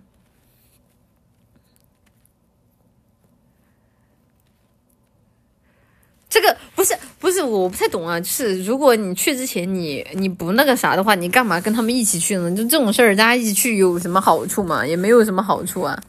[6.29, 12.51] 这个不是不是我不太懂啊，就是如果你去之前你你不那个啥的话，你干嘛跟他们一起去呢？
[12.51, 14.85] 就这种事儿，大家一起去有什么好处吗？
[14.85, 16.03] 也没有什么好处啊。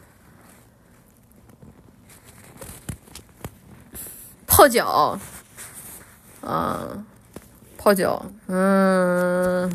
[4.47, 5.19] 泡脚，
[6.41, 7.05] 啊，
[7.79, 9.71] 泡脚，嗯，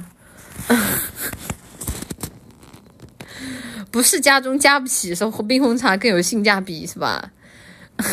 [3.91, 7.31] 不是家中加不起，是喝冰红茶更有性价比，是吧？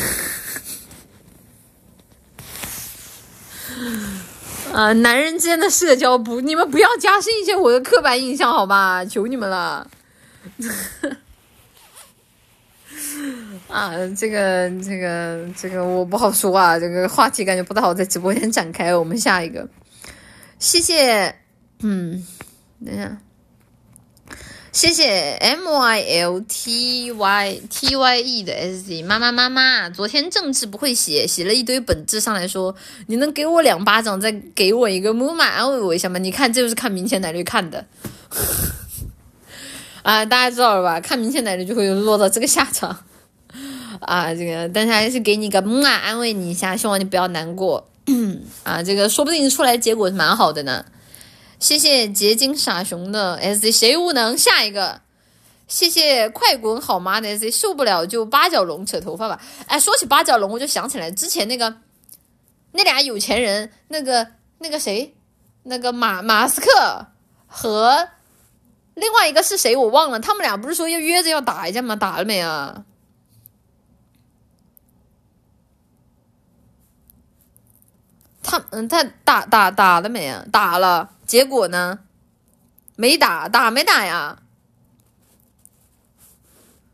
[4.73, 9.05] 啊，男人之间的社交不，你们不要加深一些我的刻板印象好吧？
[9.05, 9.89] 求你们了。
[13.69, 18.95] 啊，这个这个这个我不好说啊，这个话题感觉不太好在直播间展开。
[18.95, 19.69] 我们下一个，
[20.59, 21.35] 谢谢，
[21.81, 22.25] 嗯，
[22.85, 23.19] 等一下。
[24.73, 32.73] 谢谢 M Y L T Y T Y E 的 S Z 妈妈妈妈，昨天政治不会写，写了一堆本质上来说，
[33.09, 36.21] 你能给我两巴掌，再给我一个木马安慰我一下吗？
[36.21, 37.85] 你看，这就是看明显奶绿看的，
[40.03, 41.01] 啊，大家知道了吧？
[41.01, 42.97] 看明显奶绿就会落到这个下场，
[43.99, 47.89] 啊，这个，但是还是给你个木马安慰你一下，希望你不要难过，
[48.63, 50.85] 啊，这个说不定出来结果是蛮好的呢。
[51.61, 54.37] 谢谢结晶傻熊的 S Z，谁无能？
[54.37, 55.03] 下一个，
[55.69, 59.39] 谢谢快滚好妈的 S Z，受不了就八角龙扯头发吧。
[59.67, 61.77] 哎，说起八角龙，我就想起来之前那个
[62.73, 64.27] 那俩有钱人，那个
[64.59, 65.15] 那个谁，
[65.65, 67.07] 那个马马斯克
[67.47, 68.09] 和
[68.95, 71.95] 另外一个是谁我忘了，他们俩不是说要约着要打一架吗？
[71.95, 72.85] 打了没啊？
[78.43, 80.45] 他嗯，他打打打了没啊？
[80.51, 81.11] 打了。
[81.27, 82.01] 结果呢？
[82.97, 84.43] 没打，打没打呀？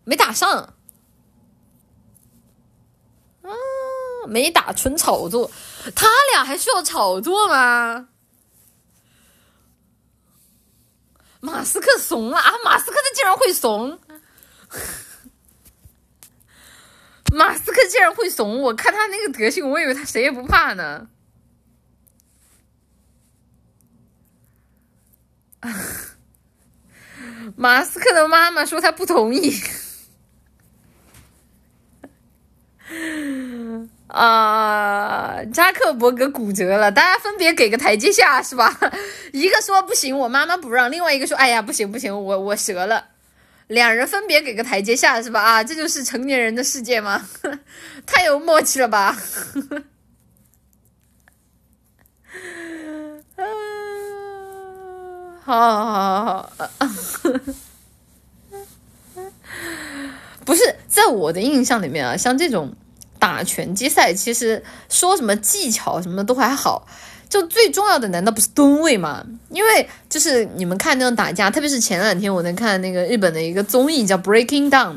[0.04, 0.74] 没打上。
[3.42, 3.50] 啊，
[4.26, 5.50] 没打，纯炒作。
[5.94, 8.08] 他俩还需要炒作吗？
[11.40, 12.52] 马斯克怂了啊！
[12.64, 14.00] 马斯克他竟然会怂！
[17.32, 18.60] 马斯克竟然会怂！
[18.62, 21.08] 我看他那个德行，我以为他谁也不怕呢。
[27.56, 29.52] 马斯克的妈妈说他不同意。
[34.08, 38.78] 啊，扎克伯格骨折了，大家分别给个台阶下是吧？
[39.32, 43.08] 一个说不行，我妈妈不让；另外一个说，哎呀，不行不行，我我折了。
[43.66, 45.40] 两人分别给个台阶下是吧？
[45.42, 47.26] 啊，这就是成年人的世界吗？
[48.06, 49.16] 太有默契了吧！
[55.46, 55.94] 好好
[56.24, 57.32] 好好，
[60.44, 62.72] 不是在我的印象里面啊，像这种
[63.20, 66.84] 打拳击赛，其实说什么技巧什么的都还好，
[67.28, 69.24] 就最重要的难道不是吨位吗？
[69.50, 74.94] 因为就是你们看那种打架，特别是前两天我在看那个日本的一个综艺叫《Breaking Down》，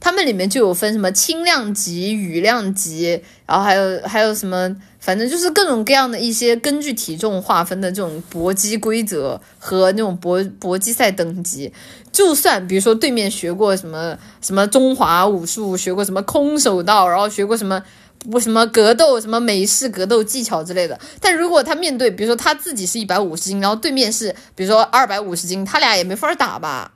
[0.00, 4.74] 他们里面就有分什么轻量级、羽量级，然后还有还有什么。
[5.02, 11.72] 反正就是各种各样的一些根据体重划分的这种搏击规则和那种搏搏击赛等级，
[12.12, 17.82] 就算比如说对面学过什么什么中华武术，学过什么空手道，然后学过什么
[18.30, 26.92] 不什么格斗，什么美式格斗技巧之类的，但如果他面对，比如说他自己是一百五十斤，然后对面是比如说二百五十斤，他俩也没法打吧？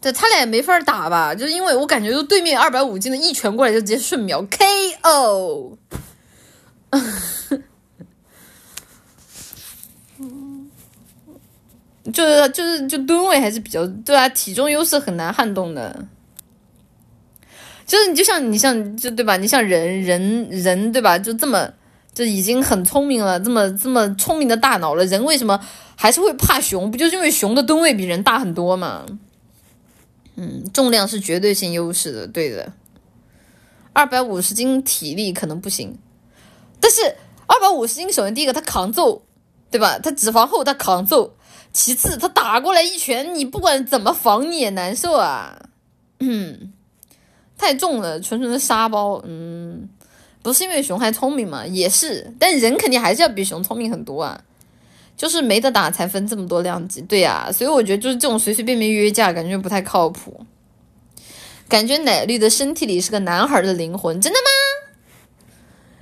[0.00, 5.76] 对他俩也没法打吧，就是因为我感觉，就对面二百五斤的一拳过来就直接瞬秒 KO。
[12.10, 16.06] 就是就是就吨位还是比较对啊，体重优势很难撼动的。
[17.84, 19.36] 就是你就像你像就对吧？
[19.36, 21.18] 你像人人人对吧？
[21.18, 21.70] 就这么
[22.14, 25.60] 就已经很聪明了，这么这么聪明的大脑了，人为什么
[25.96, 26.90] 还是会怕熊？
[26.90, 29.04] 不就是因为熊的吨位比人大很多吗？
[30.40, 32.72] 嗯，重量是绝对性优势的，对的。
[33.92, 35.98] 二百五十斤体力可能不行，
[36.78, 37.16] 但是
[37.48, 39.22] 二百五十斤，首先第一个他扛揍，
[39.68, 39.98] 对吧？
[39.98, 41.34] 他脂肪厚，他扛揍。
[41.72, 45.68] 其次，他打过来一拳，你不管怎么防你也难受啊。
[46.20, 46.72] 嗯，
[47.56, 49.20] 太重了，纯纯的沙包。
[49.26, 49.88] 嗯，
[50.40, 51.66] 不是因为熊还聪明嘛？
[51.66, 54.40] 也是，但人肯定还是要比熊聪明很多啊。
[55.18, 60.46] 就是没得打才分这么多量级，对呀，所以我觉得就是这种随随便便约架，感觉不太靠谱。
[61.68, 64.46] 感觉奶绿的身体里是个男孩的灵魂，真的吗？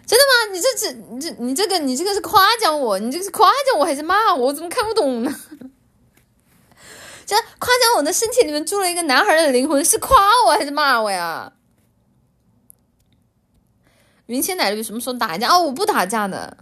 [0.07, 0.53] 真的吗？
[0.53, 4.49] 你这这你这你这个你这个是夸奖我，你这个是夸奖我还是骂我？
[4.49, 5.35] 我怎么看不懂呢？
[7.25, 10.15] 这夸奖我的身体里面住了一个男孩的灵魂，是夸
[10.47, 11.55] 我还是骂我呀？
[14.27, 15.49] 云千奶绿什么时候打架？
[15.49, 16.59] 哦，我不打架的。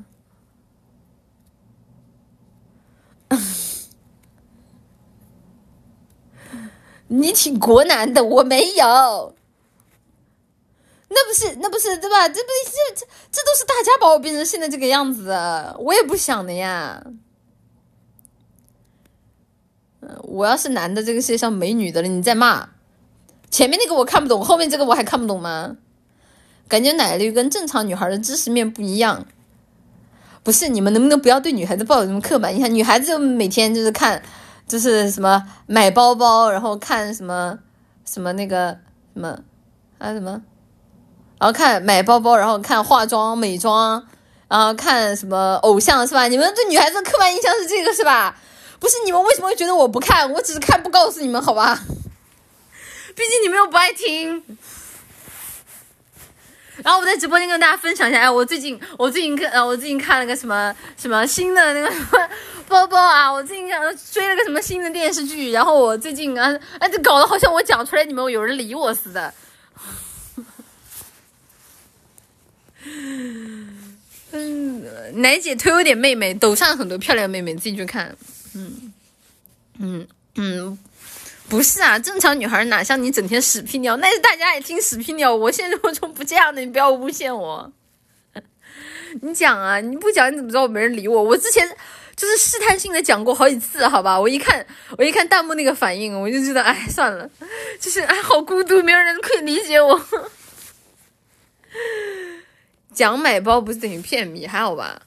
[7.14, 9.34] 你挺国男的，我没有。
[11.08, 12.28] 那不是，那不是，对吧？
[12.28, 15.32] 这不这这这都是大家把我变成现在这个样子，
[15.78, 17.02] 我也不想的呀。
[17.04, 17.20] 嗯
[20.22, 22.68] 我要是男的，这个世界上没女的了，你再骂。
[23.50, 25.76] 前面那个我看不懂，后面这个我还看不懂吗？
[26.66, 29.24] 感觉奶绿跟正常女孩的知识面不一样。
[30.42, 32.74] 不是，你们能不能不要对女孩子抱有什么刻板印象？
[32.74, 34.22] 女孩子就每天就是看，
[34.74, 37.56] 就是什么买包包，然后看什么
[38.04, 38.76] 什么那个
[39.14, 39.38] 什么
[40.00, 40.32] 还啊什么。
[41.38, 44.04] 然后看买包包，然后看化妆美妆，
[44.48, 46.26] 然后看什么偶像是吧？
[46.26, 48.36] 你们对女孩子的刻板印象是这个是吧？
[48.80, 50.28] 不是你们为什么会觉得我不看？
[50.32, 51.78] 我只是看不告诉你们好吧？
[53.14, 54.42] 毕竟你们又不爱听。
[56.82, 62.28] 然后我在直播间跟大家分享一下，哎，我最近我最近看呃我最近看了个什么什么新的那个什么
[62.66, 63.80] 包包啊，我最近看
[64.12, 69.32] 追了个什么新的电视剧，然后我最近啊哎，这搞得好像我讲出来你们有人理我似的。
[74.32, 78.16] 嗯，奶姐推我点妹妹，抖上很多漂亮妹妹，自己去看。
[78.54, 78.92] 嗯，
[79.78, 80.78] 嗯嗯，
[81.48, 83.96] 不是啊，正常女孩哪像你整天屎屁尿？
[83.98, 87.70] 那是大家爱听屎屁尿，我现实生活中不这样的，你不要诬陷我。
[89.22, 91.22] 你讲啊，你不讲你怎么知道我没人理我？
[91.22, 91.68] 我之前
[92.16, 94.18] 就是试探性的讲过好几次，好吧？
[94.18, 94.64] 我一看，
[94.98, 97.28] 我一看弹幕那个反应，我就知道，哎，算了，
[97.78, 100.00] 就是哎，好孤独，没有人可以理解我。
[102.94, 105.02] 讲买包不是等于骗米，还好吧？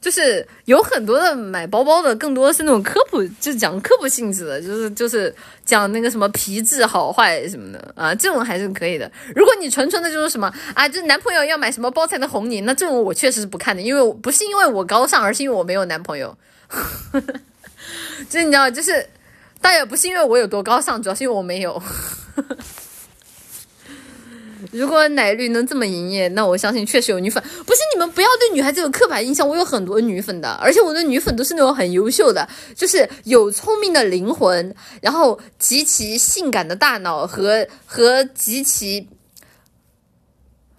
[0.00, 5.34] 就是有很多的买包包的，更多的是那种科普，就是讲科普性质的，就是就是
[5.64, 9.10] 讲那个什么皮质好坏什么的啊，这种还是可以的。
[9.34, 16.36] 如果你纯纯的就是什么啊，就是男朋友要买什么包才能哄你，那这种我确实是不看的，因为不是因为我高尚，而是因为我没有男朋友。
[18.28, 19.04] 就是你知道，就是
[19.60, 21.82] 倒也不是因为我有多高尚，主要是因为我没有。
[24.72, 27.42] 如果奶绿能这么营业，那我相信确实有女粉。
[27.64, 39.08] 不是你们不要对女孩子有刻板印象，我有很多女粉的，而且我的女粉都是那种很优秀的，就是有聪明的灵魂，然后极其性感的大脑和和极其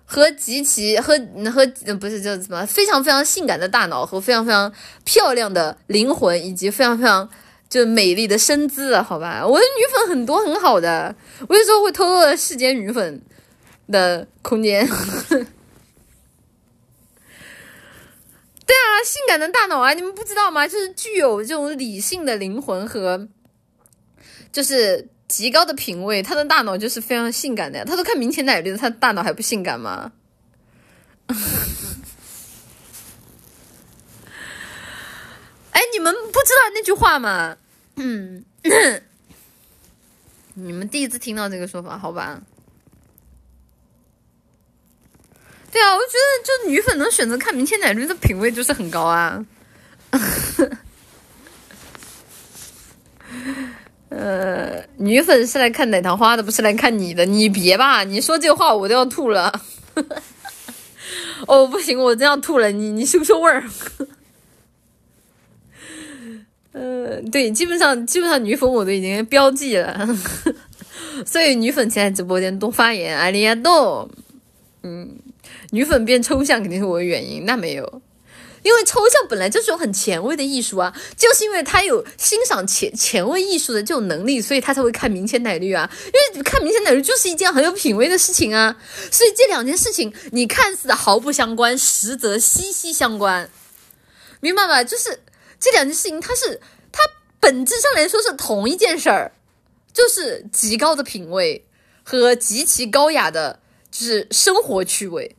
[0.05, 1.13] 和极其和
[1.53, 1.65] 和
[1.95, 4.71] 不是叫什么非常非常性感的大脑和非常非常
[5.05, 7.29] 漂亮的灵魂以及非常非常
[7.69, 11.15] 就美丽的身姿，好吧，我的女粉很多很好的，
[11.47, 13.21] 我有时候会偷偷的世间女粉。
[13.91, 14.85] 的空间，
[18.65, 20.67] 对啊，性感的大脑啊，你们不知道吗？
[20.67, 23.27] 就是具有这种理性的灵魂和，
[24.51, 27.85] 就是极高的品味，他的大脑就是非常性感的呀。
[27.85, 30.11] 他都看明前奶绿的，他大脑还不性感吗？
[35.71, 37.57] 哎，你们不知道那句话吗？
[37.95, 38.43] 嗯，
[40.53, 42.41] 你们第一次听到这个说法，好吧？
[45.71, 49.45] 对啊，我觉得就女粉能选择看明天奶绿的品味就是很高啊。
[54.09, 57.23] 呃，女粉是来看奶糖花的，不是来看你的。
[57.25, 59.61] 你别吧，你说这话我都要吐了。
[61.45, 62.71] 哦，不行，我真要吐了。
[62.71, 63.63] 你你收收味儿。
[66.73, 70.09] 呃，对，基本上基本上女粉我都已经标记了，
[71.25, 74.09] 所以女粉请在直播间多发言，阿里亚多，
[74.81, 75.19] 嗯。
[75.71, 78.01] 女粉变抽象肯定是我的原因，那没有，
[78.63, 88.75] 因为抽象本来就是种很前卫的艺术啊，就是因为他有欣赏前前卫艺术的这种能力，所以他才会看明前奶绿啊，因为看明前奶绿就是一件很有品位的事情啊，
[89.11, 93.49] 所以这两件事情你看似毫不相关，实则息息相关，
[94.41, 94.83] 明白吧？
[94.83, 95.19] 就是
[95.59, 96.59] 这两件事情，它是
[96.91, 97.01] 它
[97.39, 99.31] 本质上来说是同一件事儿，
[99.93, 101.65] 就是极高的品味
[102.03, 103.59] 和极其高雅的，
[103.91, 105.35] 就是生活趣味。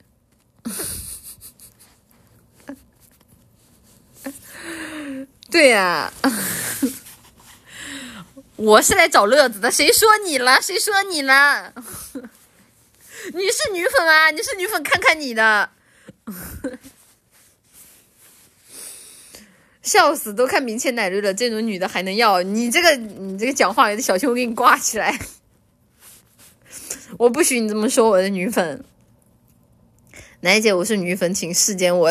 [5.50, 6.12] 对呀，
[8.56, 9.70] 我是来找乐子的。
[9.70, 10.60] 谁说你了？
[10.62, 11.72] 谁说你了？
[13.34, 14.30] 你是女粉啊？
[14.30, 15.70] 你是女粉，看看你的，
[19.82, 20.32] 笑死！
[20.32, 22.42] 都看明前奶绿了，这种女的还能要？
[22.42, 25.18] 你这个，你这个讲话有点小心，我给你挂起来。
[27.20, 28.82] 我不许你这么说我的女粉。
[30.40, 32.10] 奶姐，我是女粉，请视奸我，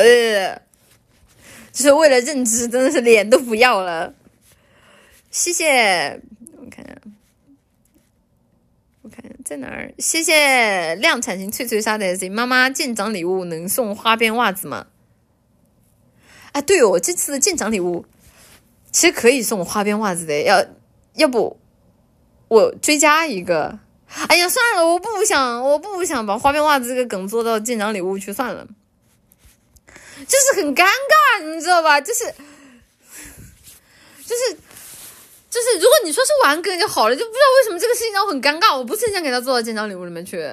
[1.71, 4.13] 就是为了认知，真的是脸都不要了。
[5.31, 6.21] 谢谢，
[6.57, 6.95] 我看一下，
[9.01, 9.91] 我看在哪儿？
[9.97, 12.29] 谢谢量产型脆脆鲨的 S。
[12.29, 14.85] 妈妈见长礼物能送花边袜子吗？
[16.51, 18.05] 啊，对哦，这次的见长礼物
[18.91, 20.63] 其实可以送花边袜子的，要
[21.15, 21.59] 要不
[22.47, 23.79] 我追加一个？
[24.27, 28.67] 哎呀，算了，我不想，我不想把花边袜子这个梗做到见长礼物去，算了，
[30.27, 32.01] 就是很尴尬，你知道吧？
[32.01, 32.25] 就是
[34.25, 34.57] 就是。
[35.51, 38.77] 就是，如果你说是玩梗就好了，就不知道为什么这个事情让我很尴尬。
[38.77, 40.47] 我不是很想给他做到见长礼物里面去，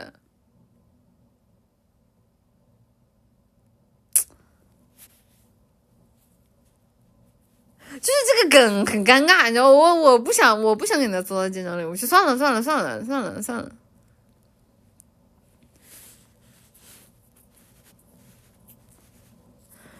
[8.06, 13.72] 就是这个梗很尴尬，你知道我我不想我不想给他做到见长礼物去，算了算了算了算了算了。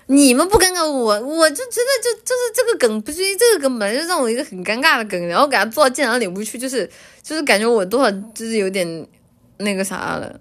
[0.07, 6.89] 你们不尴尬，我我就真的就就是这个梗，不是这个梗本来就让我一个很尴尬的梗，然后给他做到见长礼物去，就是
[7.25, 9.09] 就是感觉我多少就是有点
[9.57, 10.39] 那个啥了。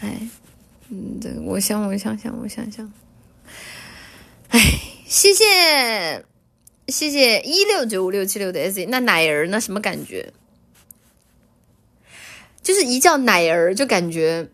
[0.00, 0.28] 哎，
[0.90, 2.90] 嗯，对，我想，我想想，我想想。
[4.48, 4.58] 哎，
[5.06, 6.24] 谢谢
[6.86, 9.60] 谢谢一六九五六七六的 S，那奶儿呢？
[9.60, 10.32] 什么感觉？
[12.62, 14.48] 就是一叫奶儿，就感觉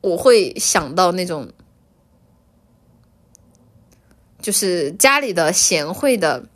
[0.00, 1.48] 我会想到那种，
[4.40, 6.46] 就是家里的贤惠的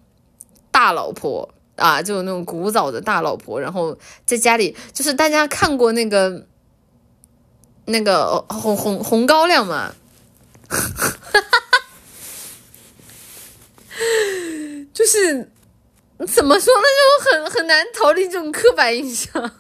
[0.71, 6.47] 大老婆啊，就那种古早的大老婆，然后在家里，就是大家看过那个
[7.87, 9.93] 那个红红红高粱嘛，
[14.95, 15.51] 就是
[16.29, 19.51] 怎么说呢，就很很难逃离这种刻板印象。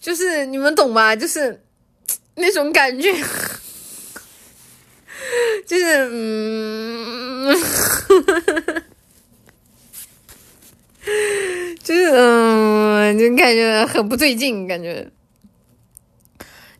[0.00, 1.14] 就是你们懂吧？
[1.14, 1.62] 就是
[2.36, 3.12] 那种感觉，
[5.66, 7.54] 就是嗯，
[11.82, 15.10] 就是嗯，就感觉很不对劲，感觉。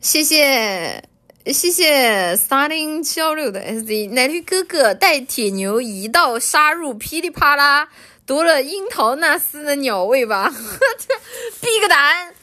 [0.01, 1.03] 谢谢
[1.45, 7.89] 谢谢 starting 七幺六的 SD 奶绿哥哥带铁牛一道杀入噼里啪啦，
[8.25, 10.53] 夺了樱桃那丝的鸟位吧？
[11.59, 12.35] 闭个胆！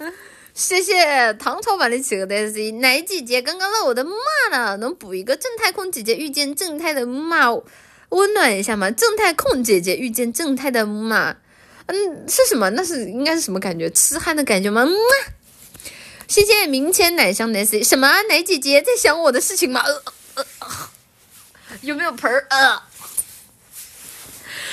[0.52, 4.12] 谢谢唐朝版的企鹅的 S 奶姐姐刚刚让我的木
[4.50, 7.50] 马呢，能补一个正太控姐姐遇见正太的木马，
[8.08, 8.90] 温暖一下吗？
[8.90, 11.36] 正太控姐姐遇见正太的木马，
[11.86, 12.68] 嗯，是什么？
[12.70, 13.88] 那是应该是什么感觉？
[13.90, 14.86] 痴汉的感觉吗？
[16.28, 18.22] 谢谢明前奶香的 S 什么？
[18.28, 19.82] 奶姐姐在想我的事情吗？
[19.84, 20.02] 呃
[20.34, 20.44] 呃，
[21.82, 22.46] 有没有盆儿？
[22.50, 22.82] 呃。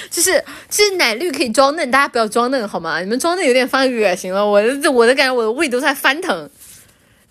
[0.09, 2.99] 就是，其实奶绿可以装嫩，大家不要装嫩好吗？
[2.99, 6.49] 你们装嫩有点犯恶心了，我的我的感觉，我的胃都在翻腾。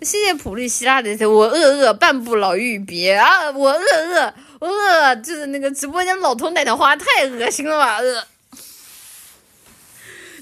[0.01, 3.49] 谢谢普利希拉的，我饿饿半步老玉别啊！
[3.51, 7.99] 我饿饿饿，就是那个直播间老头奶奶花太恶心了吧？
[8.01, 8.27] 饿，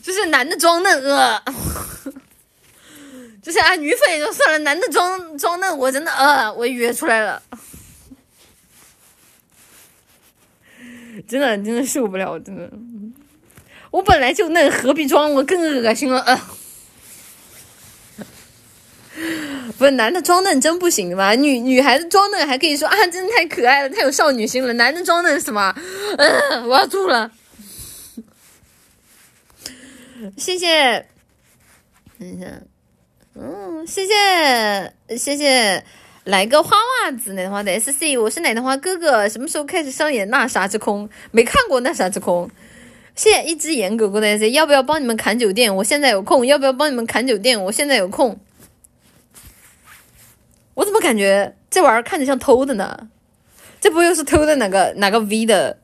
[0.03, 1.41] 就是男的装嫩呃，
[3.41, 7.41] 就是啊，女粉也就算了，男的装装嫩，我真的呃，我约出来了。
[11.27, 12.69] 真的真的受不了，真的，
[13.91, 15.31] 我本来就嫩，何必装？
[15.33, 16.19] 我更恶心了。
[16.21, 16.41] 呃
[19.77, 21.33] 不是男的装嫩真不行吗？
[21.35, 24.73] 女女孩子装嫩还可以说啊，真的太可爱了，太有少女心了。
[24.73, 25.75] 男的装嫩什么？
[26.17, 27.29] 嗯，我要吐了。
[30.37, 31.05] 谢谢，
[32.19, 32.45] 等一下，
[33.35, 35.83] 嗯，谢谢，谢谢。
[36.23, 39.27] 来个花袜子，奶花的 S C，我是奶奶花哥哥。
[39.27, 41.07] 什么时候开始上演《那啥之空》？
[41.31, 42.47] 没看过《那啥之空》。
[43.15, 45.75] 谢谢一只眼狗狗的 S C，要不要帮你们砍酒店？
[45.75, 46.45] 我现在有空。
[46.45, 47.63] 要不要帮你们砍酒店？
[47.63, 48.39] 我现在有空。
[50.75, 53.09] 我怎么感觉这玩意儿看着像偷的呢？
[53.79, 55.79] 这不又是偷的哪个哪个 V 的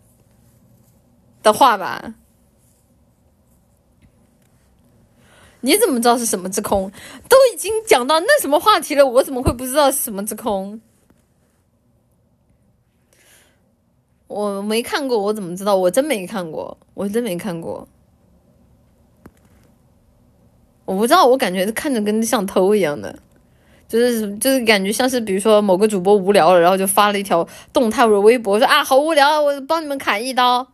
[1.42, 2.14] 的话吧？
[5.62, 6.92] 你怎么知道是什么之空？
[7.28, 10.80] 都已经讲到那什么话题了，我怎么会不知道是什么之空？
[14.28, 15.76] 我没看过，我怎么知道？
[15.76, 17.88] 我真没看过，我真没看过。
[20.86, 23.18] 我不知道，我感觉看着跟像偷一样的，
[23.88, 30.68] 就是就是感觉像是，比如说某个主播无聊了，然后就发了一条动态或者微博，说啊好无聊，我帮你们砍一刀。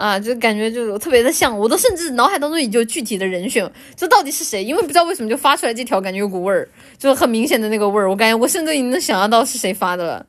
[0.00, 4.64] 啊，就感觉就特别的像，我都甚至脑海当中已经有具体的人选，这到底是谁？
[4.64, 6.66] 因为不知道为什么就发出来这条，感觉有股味儿，
[6.96, 8.08] 就很明显的那个味儿。
[8.08, 10.26] 我感觉我甚至已经能想象到是谁发的了，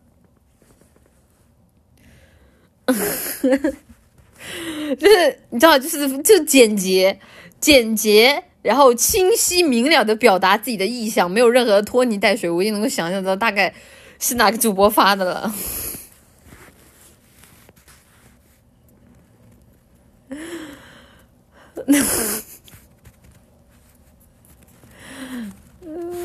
[4.99, 7.17] 就是你知道，就是就简洁、
[7.61, 13.73] 简洁，然后清晰明了的表达自己的意向，没有任何拖泥带水，我已经能够想象到大概
[14.19, 15.55] 是哪个主播发的了。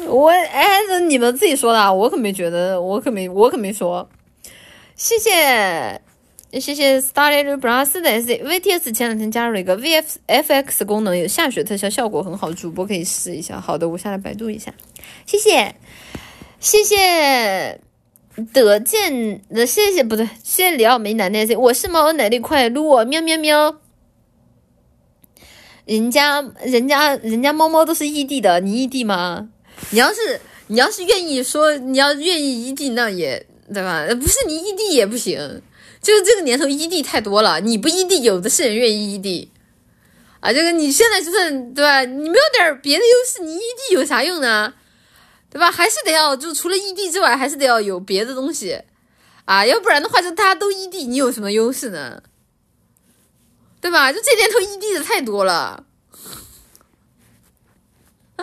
[0.08, 4.08] 我哎，这你们自己说的，我可没觉得，我可没，我可没说。
[4.94, 6.00] 谢谢，
[6.52, 13.60] 谢谢 Starry brush 的 zvts 前两天加入了一个 V F F X 功能，有下雪特效，效果很好，主播可以试一下。
[13.60, 14.72] 好的，我下来百度一下。
[15.26, 15.74] 谢谢，
[16.60, 17.80] 谢谢
[18.52, 23.80] 德见的，谢谢不对，谢谢李奥梅奶奶，我是猫奶奶快乐，喵喵喵。
[25.86, 29.48] 人家人家人家猫猫都是异地的，你异地吗？
[29.90, 34.04] 你要是你要是愿意说你要愿意异地，那也对吧？
[34.20, 35.62] 不是你异地也不行，
[36.02, 39.50] 就是这个年头异地太多了，你不异地，有的是人愿意异地
[40.40, 40.52] 啊。
[40.52, 42.04] 这个你现在就是对吧？
[42.04, 44.74] 你没有点别的优势，你异地有啥用呢？
[45.48, 45.70] 对吧？
[45.70, 48.82] 还是得要就除了异地之外，还是得要有别的东西
[49.44, 52.22] 啊，要不然的话就大家都异地，你有什么优势呢？
[53.86, 54.12] 对吧？
[54.12, 55.84] 就这年头异地的太多了，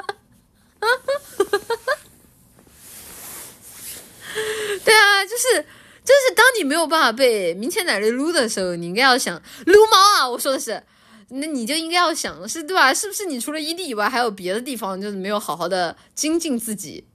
[4.86, 5.66] 对啊，就是
[6.06, 10.30] 就是，当你没有办法被明前奶奶撸的时候，你应该要想撸猫啊！
[10.30, 10.82] 我说的是，
[11.28, 12.94] 那你就应该要想的是，对吧？
[12.94, 17.06] 是不是你除了异地以外，还有别的地方就是没有好好的精进自己？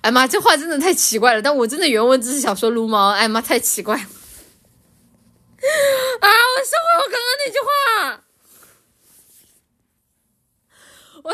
[0.00, 1.40] 哎妈，这话真的太奇怪了！
[1.40, 4.02] 但我真的原文只是想说撸猫，哎妈，太奇怪了。
[6.20, 6.28] 啊！
[6.28, 7.70] 我收回我刚刚那句话。
[11.22, 11.26] 我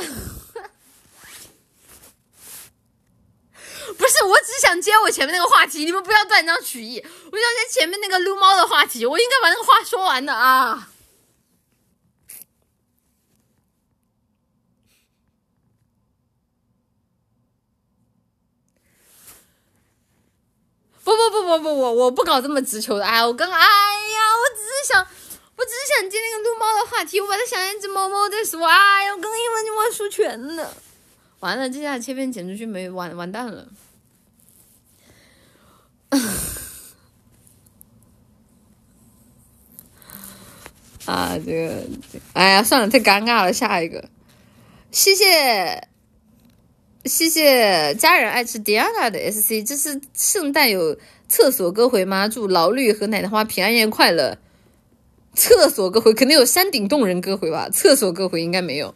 [3.95, 7.01] 不是，我只想接我前面那个话题，你们不要断章取义。
[7.01, 10.91] 我想接前面那个撸猫的话题，我应该把那个话说完的啊。
[21.17, 23.07] 不不不不不，我我不搞这么直球的。
[23.07, 23.67] 哎，我刚哎呀，
[24.37, 25.07] 我只是想，
[25.57, 28.67] 我只是想接那个撸猫的话题，我把它想一只猫猫在说。
[28.67, 30.75] 哎呀，我刚一问就忘输全了，
[31.41, 33.67] 完了，接下来切片剪出去没完完蛋了。
[41.07, 41.87] 啊，这个，
[42.35, 44.09] 哎呀，算了，太尴尬了，下一个，
[44.91, 45.89] 谢谢。
[47.09, 50.99] 谢谢家人爱吃 Diana 的 SC，这是圣诞有
[51.29, 52.29] 厕所歌回吗？
[52.29, 54.37] 祝劳绿和奶奶花平安夜快乐。
[55.35, 57.69] 厕所歌回肯定有山顶洞人歌回吧？
[57.71, 58.95] 厕所歌回应该没有。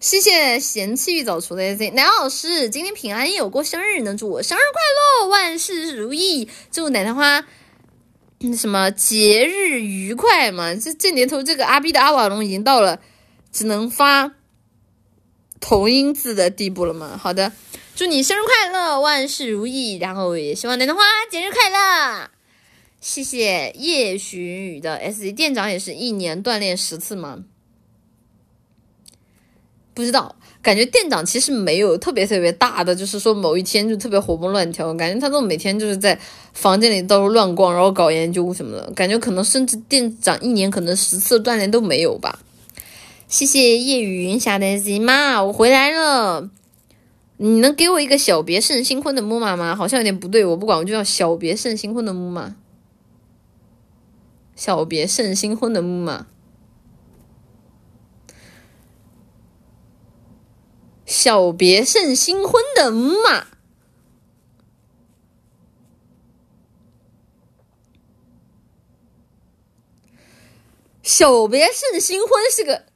[0.00, 6.48] 谢谢嫌弃玉早出的 SC，奶老师今天平安夜有过生日，能祝我生日快乐，万事如意。
[6.70, 7.44] 祝奶奶花
[8.56, 10.74] 什么节日愉快嘛？
[10.74, 13.00] 这这年头这个阿 B 的阿瓦隆已经到了
[13.52, 14.32] 只能发。
[15.66, 17.18] 同音字的地步了吗？
[17.18, 17.50] 好的，
[17.96, 21.00] 祝你生日快乐，万事如意，然后也希望奶奶花
[21.30, 22.28] 节日快乐。
[23.00, 27.44] 谢谢叶寻雨的 S D 店长，也是一年锻炼十次吗？
[29.94, 36.20] 不知道，感觉店长其实没有特别特别大的，就是说某一天就特别活蹦乱跳，感觉他都每天就是在
[36.52, 42.38] 房间里到处乱逛，然后搞研究什么的，感觉可能甚至店长一年可能十次锻炼都没有吧。
[43.34, 46.52] 谢谢夜雨云霞的 Z 妈，我回来了。
[47.38, 49.74] 你能给我一个小别胜新婚的木马吗？
[49.74, 52.54] 好像有点不对，我不管，我就要小别胜新婚的木马。
[54.54, 56.28] 小别胜新婚的木马。
[61.04, 63.48] 小别胜新婚的木马。
[71.02, 72.93] 小别胜新婚是个。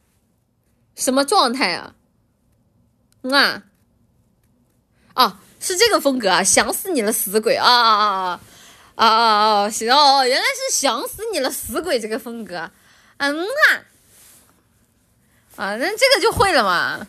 [0.98, 1.94] 什么状态啊？
[3.22, 3.62] 嗯啊，
[5.14, 6.42] 哦，是这个风格啊！
[6.42, 8.40] 想死你了，死鬼啊啊啊
[8.96, 9.70] 啊啊啊！
[9.70, 12.70] 行哦，原来是想死你了，死鬼这个风格。
[13.18, 13.46] 嗯啊，
[15.56, 17.06] 啊，那这个就会了嘛。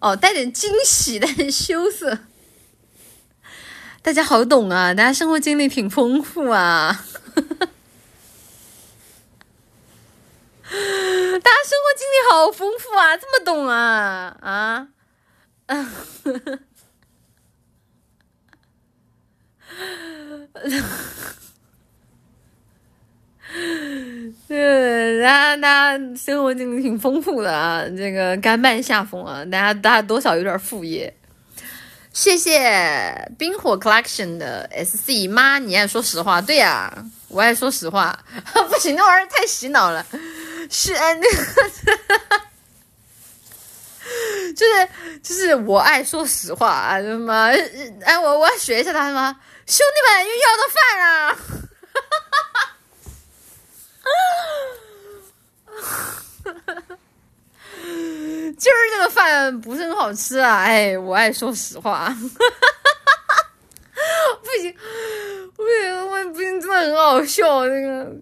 [0.00, 2.20] 哦，带点惊喜，带点羞涩。
[4.00, 7.04] 大家好懂啊，大家生活经历挺丰富啊。
[11.42, 14.88] 大家生活经历好丰富啊，这么懂啊啊！
[24.48, 31.16] 对，大家大家生活经历挺丰富的啊，这个甘拜下风啊，大家大家多少有点副业。
[32.12, 36.92] 谢谢冰火 collection 的 SC 妈，你爱说实话，对呀，
[37.28, 38.18] 我爱说实话，
[38.68, 40.04] 不行，那玩意儿太洗脑了。
[40.70, 41.36] 是哎，那个，
[44.54, 44.88] 就是
[45.22, 47.34] 就是我爱说实话啊，什么
[48.04, 49.36] 哎，我我要学一下他什么
[49.66, 51.36] 兄弟们又要到饭啊，
[58.58, 60.62] 今儿这个饭不是很好吃啊！
[60.62, 62.14] 哎，我爱说实话。
[64.42, 64.74] 不行，
[65.56, 68.16] 不行，我不行，真的很好笑这个。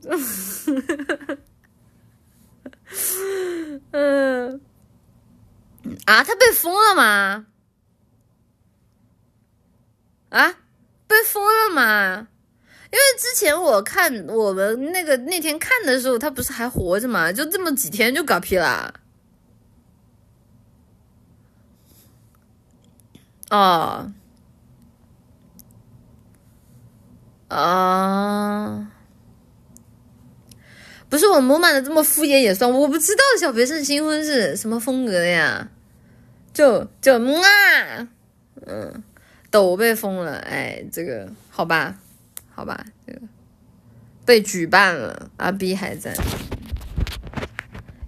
[3.92, 4.60] 嗯，
[6.06, 7.46] 啊，他被封了吗？
[10.30, 10.54] 啊，
[11.06, 12.28] 被封了吗？
[12.90, 17.30] 因为之前我看我们那个那天看的时候，他不是还活着吗？
[17.30, 18.94] 就这么几天就嗝屁了。
[23.50, 24.12] 哦，
[27.48, 28.90] 啊，
[31.08, 35.68] 不是我模板的这么敷衍也算，我不知道小学生新婚是什么风格的呀？
[36.52, 38.08] 就就啊，
[38.66, 39.02] 嗯，
[39.50, 41.96] 抖被封了，哎，这个好吧，
[42.52, 43.20] 好吧，这个
[44.24, 46.14] 被举办了，阿 B 还在，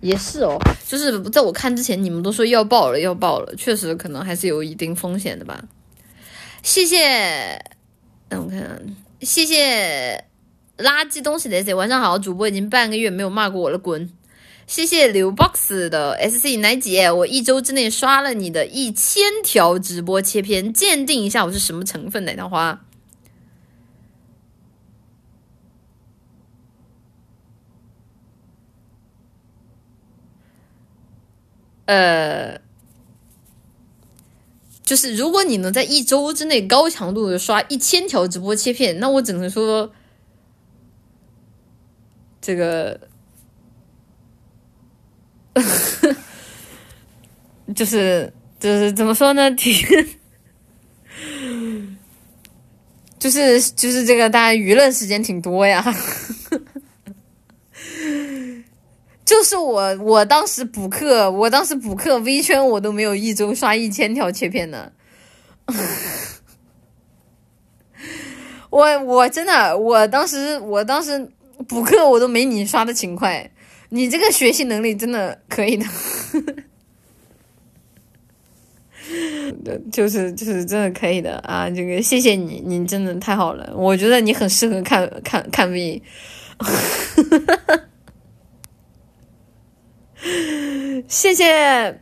[0.01, 5.63] 也是哦，就是在我看之前，你们都说要爆了，要爆了，确实可能还是有一定风险的吧。
[6.63, 7.65] 谢谢，
[8.29, 10.25] 让我看看，谢谢
[10.83, 14.11] 垃圾东西的 S，晚上好，主播已经半个月没有骂过我了，滚。
[14.67, 22.85] 谢谢刘 box 的 SC 奶姐，我一周之内刷了你的一千条直播切片，鉴定一下我是什么成分奶糖花。
[31.87, 32.61] 呃，
[34.85, 39.93] 就是如果你能在一周之内高强度的刷一千条直播切片，那我只能说，
[42.41, 43.01] 这个。
[47.75, 49.51] 就是就是怎么说呢？
[49.55, 49.75] 挺
[53.19, 55.85] 就是就是这个，大家娱乐时间挺多呀。
[59.25, 64.91] 就是我我当时补课，我当时补课 V 圈我都没有一周刷一千条切片呢。
[68.71, 71.31] 我我真的，我当时我当时
[71.69, 73.51] 补课我都没你刷的勤快。
[73.93, 75.85] 你这个学习能力真的可以的，
[79.91, 81.69] 就是就是真的可以的啊！
[81.69, 86.01] 这个谢谢你，你真的太好了，我觉得你很适合看看看 V，
[91.09, 92.01] 谢谢，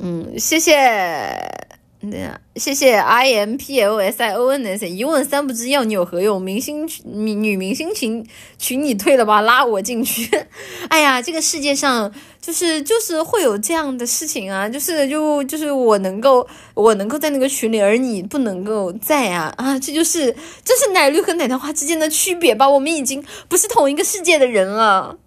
[0.00, 1.69] 嗯，谢谢。
[2.08, 6.40] 对呀，谢谢 I M P L S I O N S，一问三不知要你有何用？
[6.40, 8.26] 明星女女明星群
[8.58, 10.30] 群你退了吧，拉我进去。
[10.88, 12.10] 哎呀，这个世界上
[12.40, 22.66] 就是就是会有这样的事情啊，就是就就是我能够我能够在那个群里，而你不能够在啊啊，这就是这是奶绿和奶糖花之间的区别吧？
[22.66, 25.18] 我们已经不是同一个世界的人了。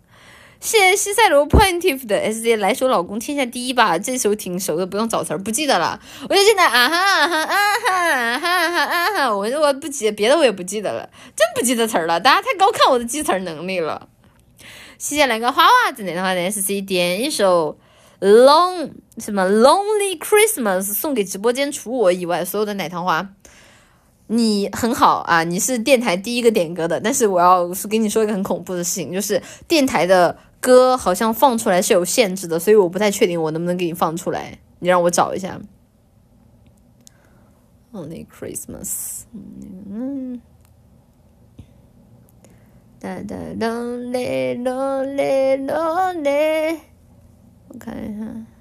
[0.63, 5.99] 谢谢西塞罗 pointive 的 S J 来首老公天下第一吧，这首挺熟的，不用找词儿，不记得了。
[6.29, 12.17] 我就记得啊哈啊哈啊哈哈哈啊哈，我我不记别的我也不记得了，真不记得词儿了。
[12.17, 14.07] 大家太高看我的记词儿能力了。
[14.97, 17.77] 谢谢来个花袜子的话的 S C 点一首
[18.21, 23.27] long 什么 lonely Christmas 送给直播间除我以外所有的奶糖花。
[24.27, 30.37] 你很好啊，你是电台第一个点歌的，但是我要是跟你说一个很恐怖的事情，就是电台的。
[30.63, 34.57] 歌好像放出来是有限制的，所以我不太确定我能不能给你放出来。
[34.79, 35.59] 你让我找一下。
[37.91, 39.23] Only Christmas。
[39.33, 40.41] 嗯。
[42.97, 43.67] 哒哒哒
[44.11, 46.79] 嘞咯嘞咯嘞。
[47.67, 48.52] 我看一下。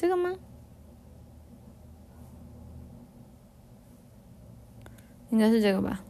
[0.00, 0.32] 这个吗？
[5.30, 6.04] 应该是这个吧。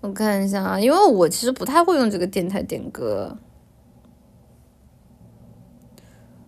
[0.00, 3.36] 我看一下啊，因为我其实不太会用这个电台点歌。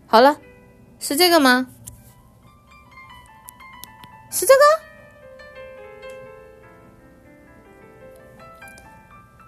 [0.07, 0.41] 好了，
[0.99, 1.69] 是这个吗？
[4.31, 4.82] 是这个？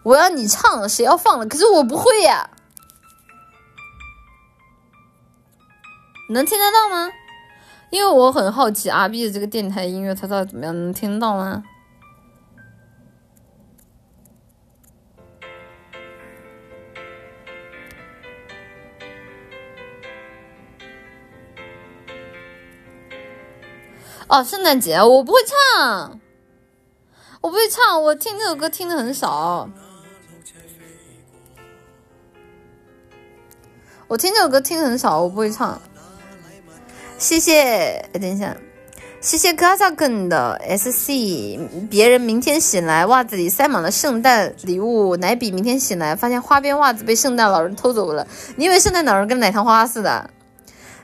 [0.05, 1.47] 我要你唱，谁要放了？
[1.47, 2.51] 可是我不会呀，
[6.29, 7.11] 能听得到吗？
[7.91, 10.75] 因为我很好奇阿 B 的这个电台音乐，它到底怎么样？
[10.75, 11.65] 能听到吗？
[24.27, 26.21] 哦，圣诞节我不会唱。
[27.41, 29.71] 我不会唱，我听这首歌听的很少。
[34.15, 35.83] 我听这首歌听的很少，我不会唱。
[37.19, 38.57] 谢谢，等一下，
[39.21, 41.59] 谢谢 g a z a g n 的 SC。
[41.91, 45.17] 别人明天醒来，袜子里塞满了圣诞礼物。
[45.17, 48.25] 奶比明天醒来，发现花边袜子被圣诞老人偷走了。
[48.55, 50.31] 你以为圣诞老人跟奶糖花似的？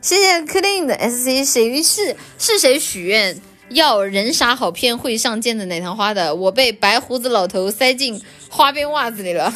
[0.01, 1.45] 谢谢 Clean 的 SC。
[1.45, 3.37] 谁是是谁许愿？
[3.71, 9.53] 要人傻好骗会上剑的奶糖花的，我被白胡子老头塞进花边袜子里了。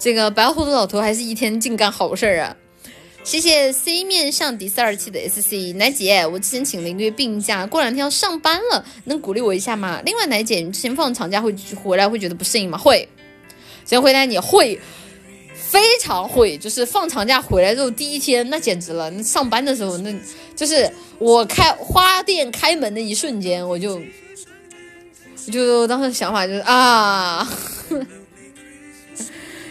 [0.00, 2.56] 这个白胡子老头还是一天净干好事儿啊！
[3.22, 10.00] 谢谢 C 面上第四二期的 SC 奶姐，我之前请了一个月病假，过两天要上班了，能鼓励我一下吗？
[10.06, 11.54] 另外奶姐，你之前放长假会
[11.84, 12.78] 回来会觉得不适应吗？
[12.78, 13.06] 会，
[13.84, 14.80] 先回答你会。
[15.54, 19.08] 非常会，就是放长假回来之后第一天，那简直了。
[19.10, 20.12] 那上班的时候，那
[20.56, 24.00] 就是我开花店开门的一瞬间，我就，
[25.46, 27.46] 我就当时想法就是啊，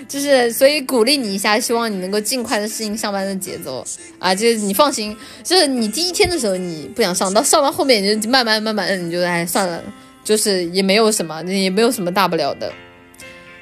[0.10, 3.86] 就是所以鼓励你一下，希望你能够尽快的适应上班的节奏
[4.18, 4.36] 啊。
[4.36, 9.81] 就是你放心，就是你第一天的时候你不想上，到上到后面你就慢慢慢慢，你就哎算了，
[10.23, 12.73] 就是也没有什么，也没有什么大不了的。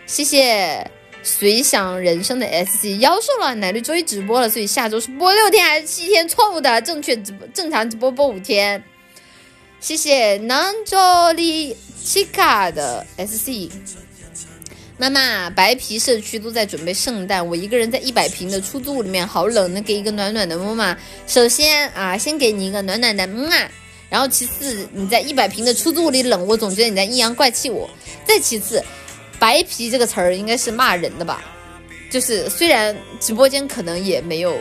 [0.08, 0.90] 谢谢。
[1.24, 6.26] 随想人生的 S C 腰瘦了，奶绿终于直播了，所以下周是播六天还是七天？
[6.26, 8.82] 错误的，正确直播正常直播播五天。
[9.82, 13.70] 谢谢 Nanjoli Chica 的 S C
[14.98, 20.98] 妈妈，白皮社区都在准备圣诞，我一个人在一百平的出租屋里面，好冷，能给一个暖暖的么么？
[21.28, 23.50] 首先啊，先给你一个暖暖的么，
[24.10, 27.90] 然后其次你在一百平的出租屋里冷，我总觉得你在阴阳怪气我。
[28.26, 28.84] 再其次。
[29.40, 31.44] 白皮这个词儿应该是骂人的吧？
[32.10, 34.58] 就是虽然直播间可能也没有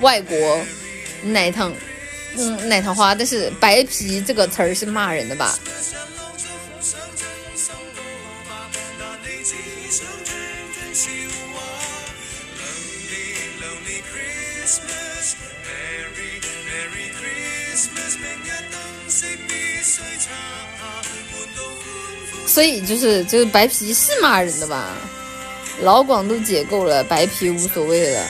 [0.00, 0.60] 外国
[1.22, 1.72] 奶糖，
[2.36, 5.58] 嗯，奶糖花，但是白皮这个词儿是骂人的吧？
[22.46, 24.96] 所以就是就是白皮是骂人的吧？
[25.82, 28.24] 老广都解构了，白皮无所谓了。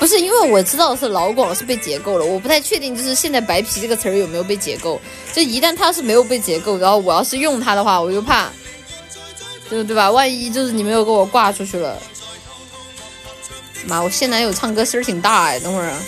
[0.00, 5.00] 不是因为我知道是老广是被解构了，我不太确定就是现在白皮这个词儿有没有被解构。
[5.32, 8.50] 就一旦它是没有被解构，然后我要是用它的话，我就怕，
[9.70, 10.10] 就是对吧？
[10.10, 11.98] 万一就是你没有给我挂出去了，
[13.86, 15.98] 妈，我现男友唱歌声儿挺大哎，等会儿啊。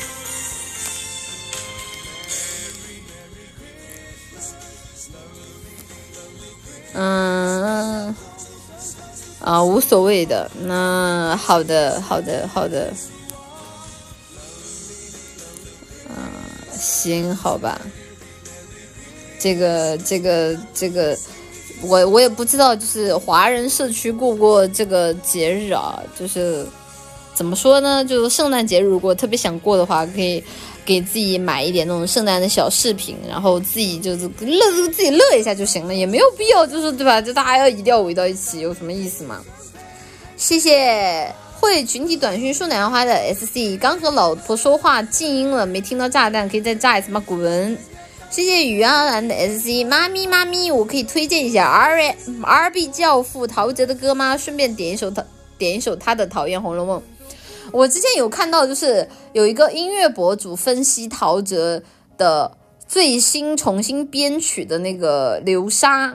[6.99, 8.17] 嗯，
[9.41, 10.51] 啊，无所谓的。
[10.63, 12.91] 那好的，好的，好的。
[16.09, 16.17] 嗯，
[16.79, 17.79] 行，好吧。
[19.39, 21.15] 这个，这个，这个，
[21.83, 26.67] 我我也不知道，就是华人社区过过这个节日啊，就是
[27.37, 28.05] 怎么说呢？
[28.05, 30.43] 就是圣诞节如果特别想过的话，可以。
[30.87, 37.21] 给自己买一点那种圣诞的小饰品，然后自己就是乐自己乐一下就行了，也没有必要就是对吧？
[37.21, 39.41] 就大家要一定要围到一起，有什么意思嘛？
[40.37, 47.21] 谢谢会群体短讯说奶花的 S C，刚和老婆说话静音了，没听到炸弹，可以再炸一次吗？
[47.27, 47.77] 滚！
[48.31, 52.15] 谢谢雨阿兰的 S C，妈咪妈咪，我可以推荐一下 R
[52.45, 54.37] R B 教父陶喆的歌吗？
[54.37, 55.25] 顺便点一首他
[55.59, 57.03] 点一首他的讨厌红楼梦。
[57.77, 61.83] 我之前有看到，就是有一个音乐博主分析陶喆
[62.17, 62.57] 的
[62.89, 66.09] 最新重新编曲的那个《流沙》，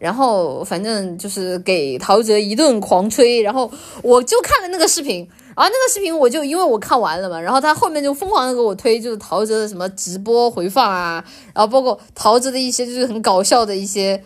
[0.00, 3.70] 然后反正就是给陶喆一顿狂吹，然后
[4.02, 5.18] 我就看了那个视频，
[5.56, 11.24] 然后那个视频我就因为我看完了嘛，然后他后面就疯狂的给我推，就是陶喆的什么直播回放啊，
[11.54, 14.20] 然后包括陶喆的一些就是很搞笑的一些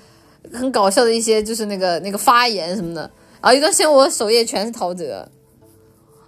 [0.51, 3.03] 很搞笑的一些就是那个那个发言什么的，
[3.43, 5.29] 然后一段时间我首页全是陶喆。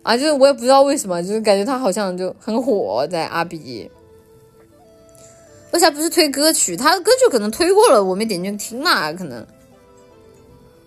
[0.03, 3.91] 啊，就是我也不知道为什么，就是感觉他好像就很火在阿比
[5.73, 6.77] 为啥不是推歌曲？
[6.77, 9.47] 他的歌曲可能推过了，我没点进去听嘛，可能，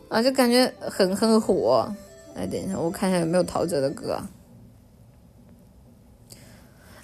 [0.09, 1.91] 啊，就感觉很很火。
[2.35, 4.19] 哎，等一下，我看一下有没有陶喆的歌。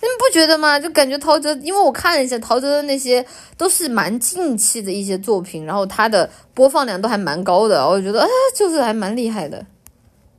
[0.04, 0.80] 你们不觉得吗？
[0.80, 3.26] 就感觉陶喆，因为我看了一下陶喆的那些
[3.56, 9.66] 都是蛮近期的一些作品，然后他的播放量都还蛮高的，我觉得啊，就是还蛮厉害的。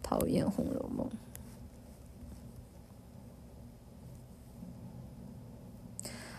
[0.02, 1.06] 讨厌《红楼梦》。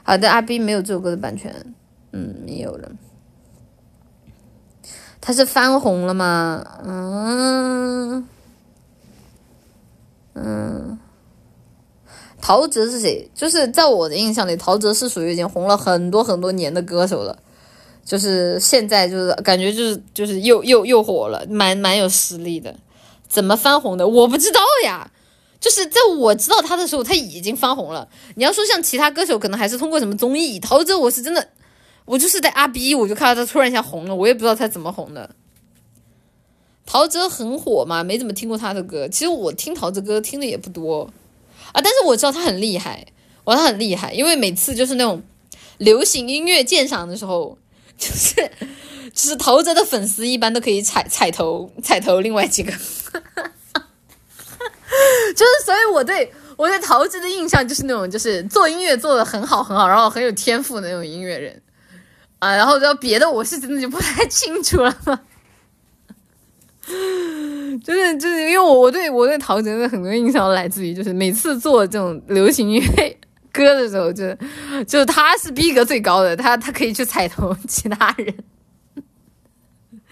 [0.04, 1.74] 好的，阿 B 没有这首歌的版权，
[2.12, 2.92] 嗯，没有了。
[5.22, 6.62] 他是翻红了吗？
[6.84, 8.28] 嗯
[10.34, 11.00] 嗯，
[12.42, 13.30] 陶喆是谁？
[13.34, 17.40] 就是在我的印象里，陶喆是属于已经红了很多很多年的歌手了。
[18.04, 22.76] 就是现在，就是感觉就是就是又又又火了，蛮蛮有实力的。
[23.30, 24.06] 怎么翻红的？
[24.06, 25.10] 我不知道呀。
[25.64, 28.06] 就是在我知道他的时候，他已经翻红了。
[28.36, 30.60] 你要说像其他歌手，可能还是通过什么综艺。
[30.60, 31.48] 陶喆，我是真的，
[32.04, 35.34] 我就是在阿 B，我就看到他突然一下红了，我也不知道他怎么红的。
[36.86, 39.08] 陶喆很火嘛，没怎么听过他的歌。
[39.08, 41.10] 其实我听陶喆歌听的也不多
[41.72, 43.08] 啊，但是我知道他很厉害，
[43.46, 45.24] 我他很厉害，因为每次就是那种
[45.78, 47.58] 流行音乐鉴赏的时候。
[47.96, 48.34] 就是
[49.14, 52.74] 就是陶喆的粉丝一般都可以踩踩头踩头另外几个，
[55.36, 61.62] 就是所以我对我对陶喆的印象就是那种就是做音乐做的很好很好，然后很有天赋的那种音乐人
[62.40, 64.92] 啊，然后要别的我是真的就不太清楚了，
[67.84, 73.18] 就是就是因为我我对我对陶喆的很多印象来自于就是每次做这种流行音乐。
[73.56, 74.36] 歌的时候就
[74.88, 78.36] 就他是逼格最高的，他他可以去踩头其他人。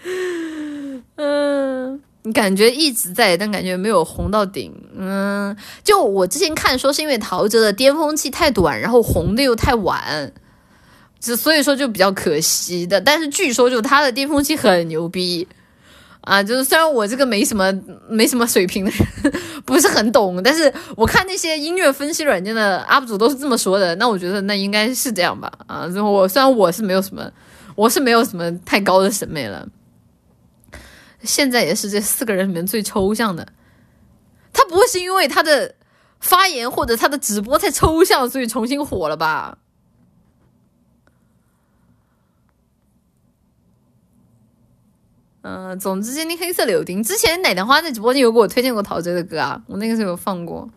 [1.16, 2.00] 嗯，
[2.32, 4.72] 感觉一直在，但感觉没有红到顶。
[4.96, 10.32] 嗯，就我之前看说是因为陶喆的巅峰期太短，然后红的又太晚，
[11.18, 13.00] 就所以说就比较可惜的。
[13.00, 15.48] 但是据说就他的巅峰期很牛逼。
[16.24, 17.72] 啊，就是虽然我这个没什么
[18.08, 19.32] 没什么水平的人，
[19.64, 25.52] 不是很懂，但是我看那些音乐分析软件的 UP 主都是这么说的，那我觉得那应该是这样吧。
[25.66, 27.28] 啊，然后我虽然我是没有什么，
[27.74, 29.66] 我是没有什么太高的审美了，
[31.22, 33.52] 现在也是这四个人里面最抽象的。
[34.52, 35.74] 他不会是因为他的
[36.20, 39.58] 发言或者他的直播太抽象，所以重新火了吧？
[45.44, 47.02] 嗯，总之今天黑色柳丁。
[47.02, 50.70] 之前奶糖花在直播间有给我推荐过陶喆的歌啊，我那个时候有放过。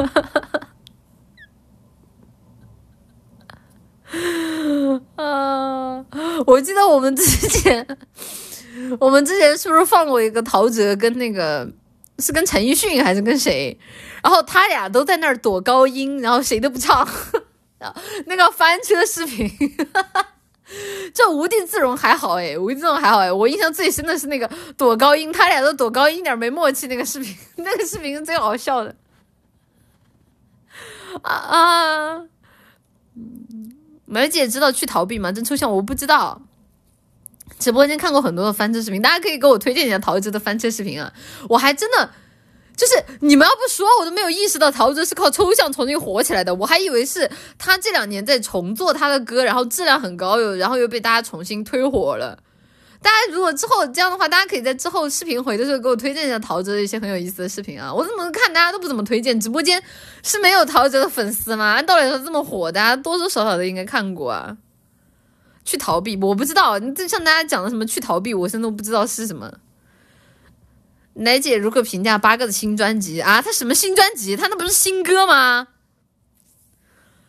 [5.16, 6.04] 啊，
[6.46, 7.86] 我记得我们之前，
[8.98, 11.68] 我们之前是不是放过一个陶喆跟那个？
[12.18, 13.78] 是跟陈奕迅还是跟谁？
[14.22, 17.08] 然后他俩都在那儿躲高音，然后谁都不唱。
[18.26, 19.50] 那个翻车视频，
[21.14, 23.32] 这无地自容还好哎，无地自容还好哎。
[23.32, 26.88] 我印象最深的是那个躲高音，他俩都躲高音，一点没默契。
[26.88, 28.94] 那个视频，那个视频是最好笑的。
[31.22, 32.22] 啊啊！
[34.06, 35.30] 梅姐知道去逃避吗？
[35.32, 36.42] 真抽象，我不知道。
[37.58, 41.12] 直播间看过很多的翻车视频，大家可以给我推荐一下陶喆的翻车视频啊！
[41.48, 42.10] 我还真的
[42.74, 46.54] 就是你们要不说，我都没有意识到陶喆是靠抽象重新火起来的。
[46.54, 52.38] 我还以为是他这两年在重做他的歌，然后质量很高，又然后又被大家重新推火了。
[53.02, 57.92] 大家如果之后这样的话，大家可以在之后视频回的时候给我推荐一下陶喆的一些很有意思的视频啊！
[57.92, 59.82] 我怎么看大家都不怎么推荐，直播间
[60.22, 61.72] 是没有陶喆的粉丝吗？
[61.72, 64.56] 按道理说这么火，大家多多少少都应该看过啊。
[65.64, 66.78] 去逃避，我不知道。
[66.78, 69.50] 你就像大家讲的什么去逃避，我现在都不知道是什么。
[71.14, 73.40] 奶姐如何评价八哥的新专辑啊？
[73.40, 74.36] 他什么新专辑？
[74.36, 75.68] 他那不是新歌吗？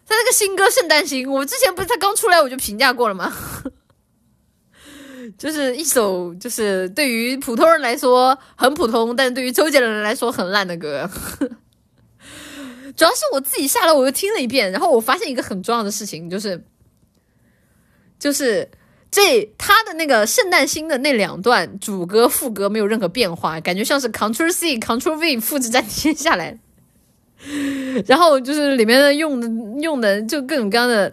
[0.08, 3.32] 他那个新歌《圣诞星》，我之前不是他刚出来我就评价过了吗？
[5.38, 11.10] 就是一首就是对于普通人来说很普通，但是对于周杰伦来说很烂的歌。
[12.96, 16.64] 主要是我自己下来我又听了一遍，然后我发现一个很重要的事情就是。
[18.20, 18.70] 就是
[19.10, 26.60] 这他的那个圣诞星的那两段主歌副歌没有任何变化，感觉像是 Control C Control V 复制粘贴下来，
[28.06, 31.12] 然后就是里面的用的用的就各种各样的，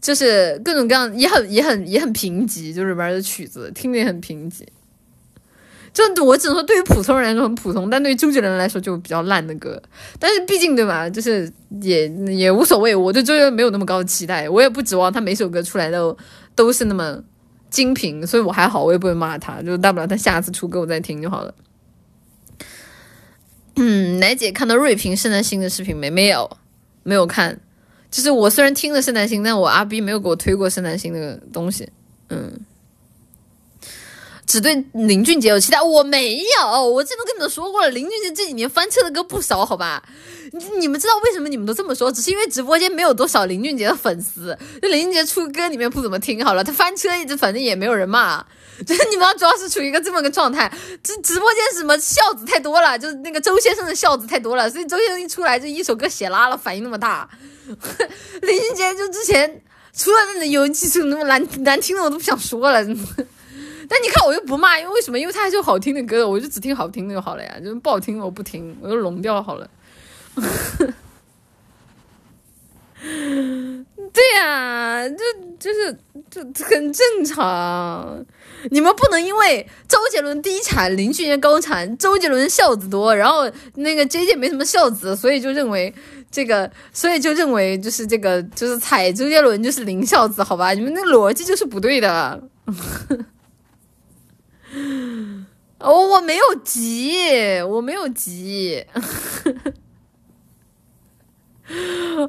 [0.00, 4.62] 就是各种各样也很也很也很贫瘠，就是里边的曲子听着也很贫瘠。
[5.92, 9.80] 就我只能说，对于普通人来说很普通，但对于周杰伦来说就比较烂的歌。
[10.18, 11.48] 但是毕竟对吧，就是
[11.82, 12.96] 也也无所谓。
[12.96, 16.16] 我对周杰伦没有那么高的期待，我也不指望他每首歌出来都
[16.56, 17.22] 都是那么
[17.70, 21.54] 精品，所以我还好，我也不会骂他，就大不了他下次出歌我再听就好了。
[23.76, 26.10] 嗯，奶姐看到瑞平圣诞星的视频没？
[26.10, 26.56] 没有，
[27.02, 27.60] 没有看。
[28.10, 31.88] 就是我虽然听了圣诞星，但我阿 B 没有给我推过圣诞星那个东西。
[32.28, 32.60] 嗯。
[34.46, 40.06] 只对林俊杰有期待，我没有，我之前都跟你们说过了，林俊杰这几年翻车的歌不少，好吧？
[40.52, 42.12] 你你们知道为什么你们都这么说？
[42.12, 48.44] 只是因为直播间没有多少林俊杰的粉丝，就林俊杰出歌里面不怎么听好了，他翻车一直反正也没有人骂，
[48.86, 50.72] 就是你们主要是处于一个这么个状态，
[51.02, 57.28] 这直播间什么孝子太多了，就是那个周先生的孝子太多了，所以周先生一出来就一首歌写拉了，反应那么大。
[58.42, 59.62] 林俊杰就之前。
[59.96, 62.82] 除了那有几首那么难难听的，我都不想说了。
[63.88, 65.16] 但你看，我又不骂，因为为什么？
[65.16, 67.54] 因为他还是有好听的歌，我就只听好听的就好了呀。
[67.60, 69.70] 就是不好听我不听，我就聋掉好了。
[74.12, 75.18] 对呀，就
[75.60, 75.96] 就是
[76.28, 78.26] 就很正常。
[78.70, 85.94] 你们不能因为周杰伦低产，林俊杰高产，周杰伦孝子多，然后那个 J J 没什么孝子，所以就认为
[86.30, 90.72] 这个，所以就认为就是这个就是踩周杰伦就是林孝子，好吧？
[90.72, 92.42] 你们那逻辑就是不对的。
[95.78, 98.84] 哦，我没有急，我没有急。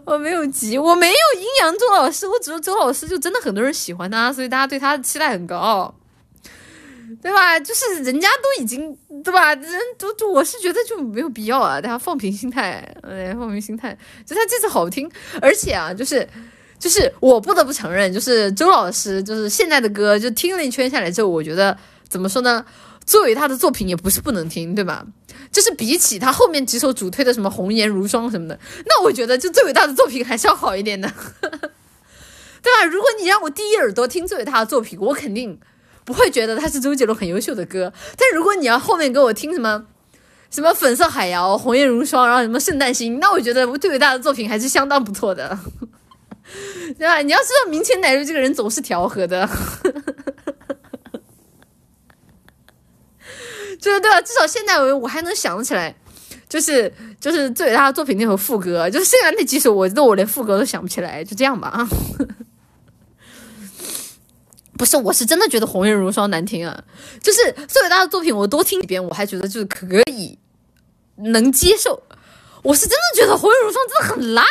[0.06, 5.94] 我没有急，我没有阴阳周老师，我只是周老师，就真的很多人喜欢他，所以大家对他的期待很高，
[7.22, 7.60] 对吧？
[7.60, 9.54] 就是人家都已经，对吧？
[9.56, 15.10] 人都就我是觉得就没有必要啊，大家放平心态，哎，放平心态，就他这次好听，
[15.42, 16.28] 而且啊，就是
[16.80, 21.78] 就是我不得不承认，就是周老师，就是现在的歌，就听了一圈下来之后，我觉得
[22.08, 22.66] 怎么说呢？
[23.06, 25.06] 作为他的作品也不是不能听，对吧？
[25.52, 31.08] 就是比起他后面几首主推的什么《红颜如霜》什么的，那我觉得就最伟大的作品还是要好一点的，
[31.42, 32.86] 对吧？
[32.90, 35.60] 如果你让我第一耳朵听最伟大的作品，我肯定
[36.06, 37.92] 不会觉得他是周杰伦很优秀的歌。
[38.18, 39.86] 但如果你要后面给我听什么
[40.52, 45.58] 什么《粉色海洋》《红颜如霜》，然后什么《圣诞星》，那我觉得我最伟大的作品还是相当不错的，
[46.98, 47.18] 对吧？
[47.22, 49.50] 你要知道，明前奶绿这个人总是调和的。
[53.82, 55.94] 对 对吧，至少现在我我还能想起来，
[56.48, 61.88] 就是就是最伟大的作品那首副歌，就是剩下那几首，我觉得我连副歌都想不起来，就这样吧啊。
[64.78, 66.84] 不是，我是真的觉得《红颜如霜》难听啊，
[67.22, 70.38] 就是最伟大的作品，我多听几遍，我还觉得就是可以
[71.18, 72.04] 能接受。
[72.62, 74.46] 我是真的觉得《红颜如霜》真的很烂，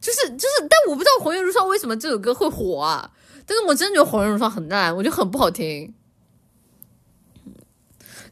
[0.00, 3.10] 就是就是，但我不知道《红颜如霜》为什么这首歌会火啊？
[3.46, 5.94] 但是我真的觉得《红颜如霜》很烂，我觉得很不好听。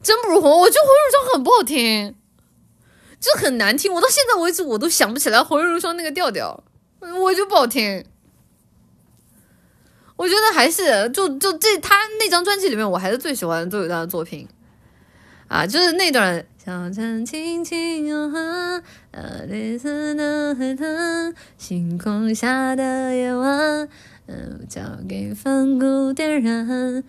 [0.02, 2.14] 真不如红，我觉得《红颜如霜》很不好听，
[3.20, 3.92] 就很难听。
[3.92, 6.64] 我到现在为止，我都想不起来《红颜如霜》那个调调，
[7.20, 8.04] 我就不好听。
[10.23, 14.47] 我觉得还是就就这他那张专辑里面，我还是最喜欢周伟大的作品
[15.49, 16.47] 啊，就是那段。
[16.65, 18.82] 小船轻轻游航，
[19.49, 23.89] 绿色的海滩，星空下的夜晚，
[24.28, 27.03] 嗯，交给梵谷点燃。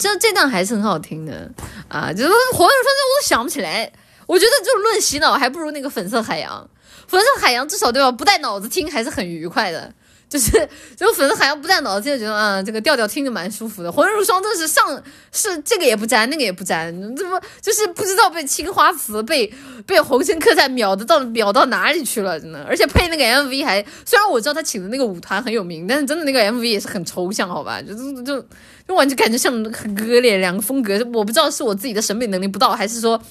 [0.00, 1.48] 这这段还是很好听的
[1.86, 2.12] 啊！
[2.12, 3.92] 就是《火影忍者》我都想不起来。
[4.26, 6.68] 我觉得就论洗脑，还不如那个《粉色海洋》。
[7.06, 8.10] 粉色海洋至少对吧？
[8.10, 9.94] 不带脑子听还是很愉快的。
[10.28, 10.50] 就是
[10.96, 13.88] 就粉丝好像不带脑子，就觉得啊，这个调调听着蛮舒服的。
[13.92, 15.02] 《火影如霜》真是上
[15.32, 19.52] 是这个也不沾，那个也不沾，怎么就是不知道被青花瓷被
[19.86, 22.38] 被红尘客栈秒的到秒到哪里去了？
[22.38, 27.80] 真的，而且配那个 MV 还虽然我知道他请的那个舞团很有名，但是真的那个 MV 也是很抽象，好吧？
[27.80, 28.46] 就就就。
[28.86, 33.22] 就完全感觉像很割裂，两个风格，我不知道是我自己的审美能力不到，还是说，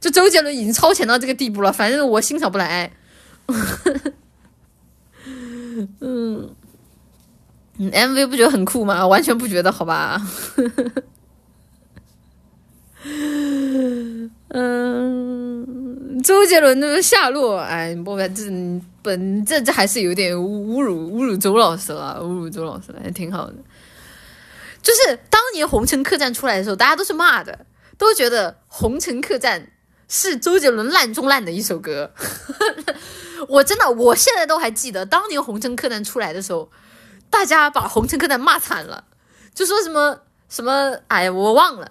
[0.00, 1.70] 就周杰伦已经超前到这个地步了。
[1.70, 2.90] 反正我欣赏不来。
[6.00, 6.54] 嗯
[7.78, 9.06] ，MV 不觉得很酷吗？
[9.06, 10.20] 完全不觉得，好吧。
[14.48, 18.44] 嗯，周杰伦的下落，哎，不，这
[19.02, 23.54] 本这这还是有点侮辱侮辱周老师了，侮辱周老师了，还挺好的。
[24.80, 27.66] 就是当年《红尘客栈》出来的时候，大家都是骂的，
[27.98, 29.60] 都觉得《红尘客栈》
[30.08, 32.12] 是周杰伦烂中烂的一首歌。
[33.48, 36.70] 我真的，我现在都还记得当年《红尘客栈》出来的时候，
[37.28, 39.04] 大家把《红尘客栈》骂惨了，
[39.54, 41.90] 就说什么什么，哎，我忘了。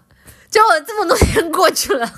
[0.49, 2.13] 结果这么多年过去了，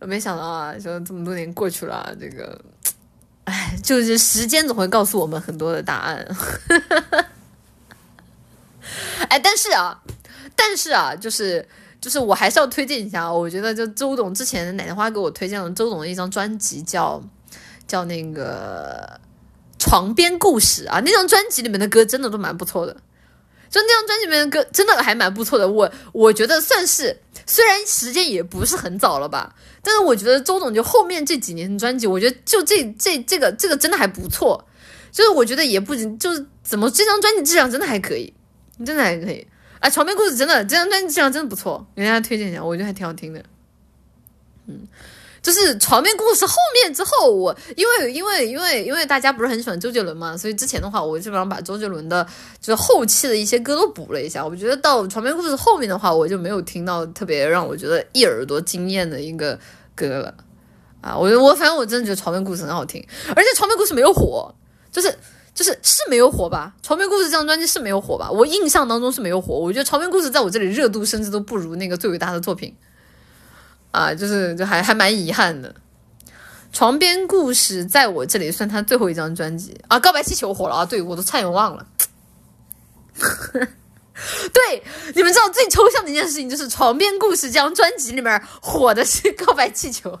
[0.00, 2.60] 我没想到啊，就这么多年过去了，这个。
[3.44, 6.36] 哎，就是时间总会告诉我们很多的答案。
[9.30, 10.02] 哎，但是啊，
[10.60, 11.64] 但是啊，就是
[12.00, 13.32] 就是，我还是要推荐一下。
[13.32, 17.22] 我觉得，就周董之前奶奶花给我推荐了周董的一张专辑，叫
[17.86, 19.08] 叫那个
[19.82, 21.00] 《床边故事》啊。
[21.04, 22.96] 那张专辑里面的歌真的都蛮不错的。
[23.70, 25.68] 就那张专辑里面的歌，真的还蛮不错的。
[25.68, 27.16] 我我觉得算是，
[27.46, 34.66] 虽然时间也不是很早了吧，但是我觉得周董就后面这几年的专辑，我觉得就这这这个这个真的还不错。
[35.12, 38.32] 就是我觉得也不仅就是怎么这张专辑质量真的还可以，
[38.84, 39.46] 真的还可以。
[39.80, 43.42] 啊，床边故事真的这张专辑质量真的不错，给大家推荐一下，我觉得还挺好听的。
[44.66, 44.86] 嗯。
[45.40, 52.26] 就是床边故事后面之后，我因为因为因为因为大家不是很喜欢周杰伦嘛，所以之前的话，我基本上把周杰伦的
[52.60, 54.44] 就是后期的一些歌都补了一下。
[54.44, 59.58] 我觉得到床边故事后面的话，我就没有听到特别让我觉得一耳朵惊艳的一个
[59.94, 60.34] 歌了
[61.00, 63.02] 啊，我我反正我真的觉得床边故事很好听，
[63.34, 64.52] 而且床边故事没有火，
[64.90, 65.16] 就是
[65.58, 66.72] 就是是没有火吧？
[66.84, 68.30] 床边故事这张专辑是没有火吧？
[68.30, 72.72] 我印象当中是没有火，我觉得床边故事在我这里热度甚至都不如那个最伟大的作品，
[73.90, 75.74] 啊，就是就还还蛮遗憾的。
[76.72, 81.84] 床边故事在我这里算他最后一张专辑啊，告白气球火了啊，对我都差点忘了。
[83.18, 84.84] 对，
[85.16, 90.20] 你们知道最抽象的一件事情就是床边故事这张专辑里面火的是告白气球。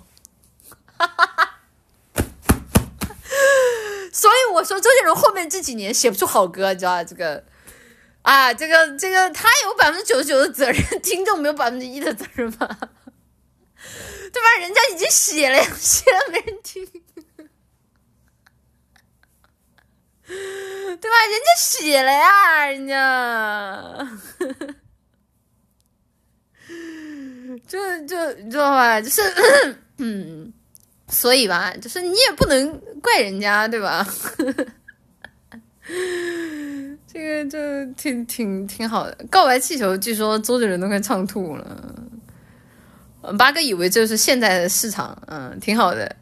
[0.96, 1.57] 哈哈哈，
[4.18, 7.04] 所以我说周杰伦后面这几年写不出好歌，你知道？
[7.04, 7.44] 这个
[8.22, 12.66] 啊，这个这个他有百分之九十九的责任，听众没有百分之一的责任吧？
[14.32, 14.56] 对吧？
[14.58, 16.84] 人家已经写了呀，写了没人听，
[20.26, 21.16] 对吧？
[21.30, 24.08] 人家写了呀，人家，
[27.68, 29.00] 就就你知道吧？
[29.00, 29.22] 就是
[29.98, 30.52] 嗯。
[31.08, 34.06] 所以吧，就是你也不能怪人家，对吧？
[37.10, 37.58] 这个就
[37.94, 39.16] 挺挺挺好的。
[39.30, 41.94] 告白气球，据说周杰伦都快唱吐了。
[43.38, 46.14] 八哥以为这是现在的市场，嗯，挺好的。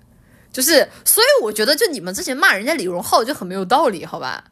[0.52, 4.44] 就是，所以我觉得，就你们之前骂人家李荣浩就很没有道理，好吧？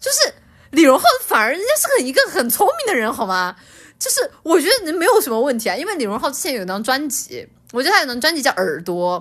[0.00, 0.32] 就是
[0.70, 3.54] 李荣浩反而人家是个一个很聪明的人，好吗？
[3.98, 9.20] 就是我觉得没有什么问题啊，因为李荣浩之前有一张专辑，我觉得他有张专辑叫《耳朵》。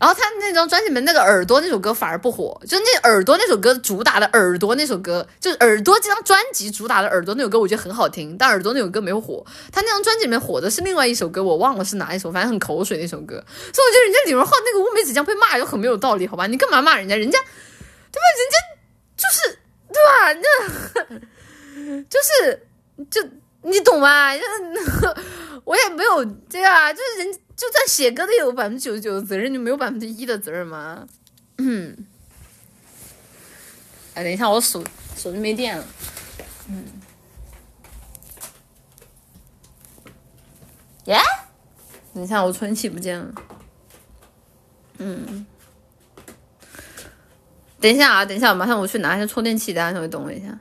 [0.00, 9.44] 然后他那张专辑里面那个耳朵那首歌反而不火，就那耳朵那首歌主打的耳朵那首歌，就是耳朵这张专辑主打的耳朵那首歌，我觉得很好听，但耳朵那首歌没有火。
[9.72, 13.34] 他那张专辑里面火的是另外一首歌，我忘了是哪一首，反正很口水那首歌。
[13.72, 16.46] 所以我觉得人家李荣浩那个乌梅子酱被骂就很没有道理，好吧？
[16.46, 17.16] 你干嘛骂人家？
[17.16, 17.38] 人家
[18.10, 18.26] 对吧？
[18.36, 18.56] 人家
[19.16, 19.58] 就是
[19.92, 20.32] 对吧？
[20.34, 22.66] 那就是
[23.10, 23.22] 就
[23.62, 24.32] 你懂吗？
[25.64, 27.38] 我也没有对啊，就是人。
[27.56, 31.06] 就算写歌的有百分之九十九的责任，就没有百分之一的责任吗？
[31.58, 31.96] 嗯。
[34.14, 34.84] 哎，等一下，我手
[35.16, 35.84] 手机没电了。
[36.68, 36.84] 嗯。
[41.04, 41.18] 耶？
[42.12, 43.34] 等一下，我存器不见了。
[44.98, 45.46] 嗯。
[47.80, 50.58] 等一下啊，等一下，马上我去拿一下充电器，大家稍微等我一下。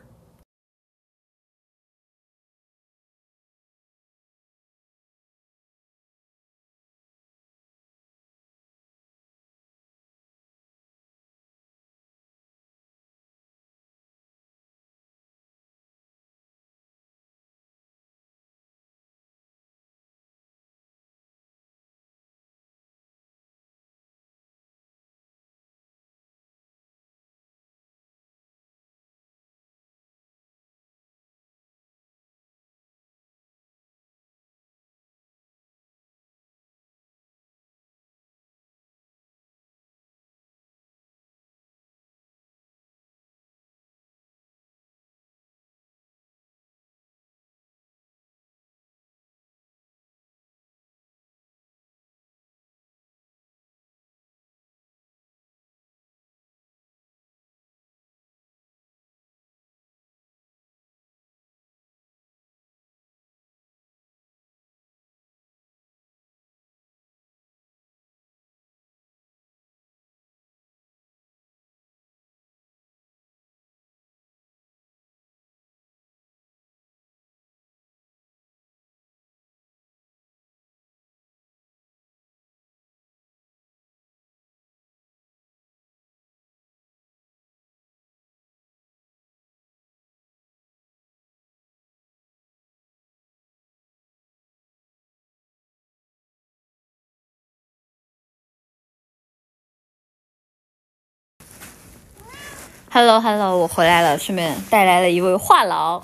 [102.93, 105.99] Hello，Hello，我回来了，顺便带来了一位话痨。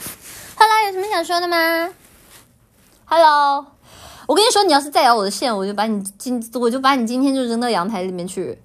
[0.56, 1.94] Hello，有什么想说的吗
[3.06, 3.64] ？Hello，
[4.26, 8.60] 我跟你说，你要是再咬我的线，我就把你今，我就把你今天就扔到阳台里面去。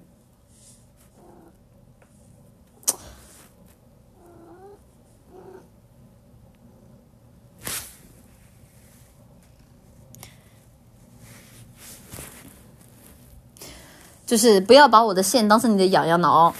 [14.25, 16.51] 就是不要把我的线当成你的痒痒挠。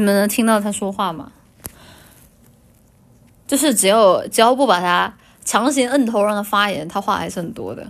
[0.00, 1.30] 你们能听到他说话吗？
[3.46, 5.14] 就是只有只要不把他
[5.44, 7.86] 强行摁头让他发言，他话还是很多的。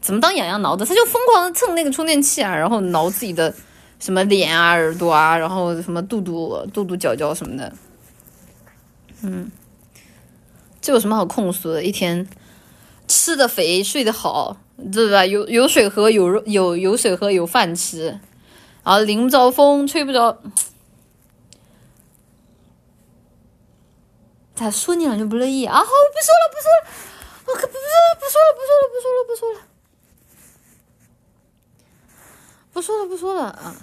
[0.00, 0.86] 怎么当痒痒挠的？
[0.86, 3.52] 他就疯狂的蹭那个充电器啊，然后挠自己的
[3.98, 7.72] 什么脸啊、耳朵啊，然后什么肚肚、肚肚、脚脚什么的。
[9.22, 9.50] 嗯，
[10.80, 11.82] 这有什么好控诉的？
[11.82, 12.24] 一天
[13.08, 14.56] 吃的肥，睡得好，
[14.92, 15.26] 对吧？
[15.26, 18.20] 有有水喝，有有有水喝，有饭吃，
[18.84, 20.38] 然后淋不着风，吹不着。
[24.54, 25.74] 咋说你了就不乐意啊？
[25.76, 26.86] 好，不说了，不说了，
[27.46, 27.78] 我可不不
[28.20, 29.58] 不说了，不说了，不说了，不说了，
[32.72, 33.74] 不说了，不说了啊！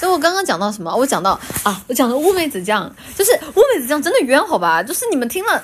[0.00, 0.94] 就我刚刚讲到什么？
[0.96, 4.82] 我讲到啊，我讲的乌梅子酱，就是乌梅子酱真的冤好吧？
[4.82, 5.62] 就是你们听了，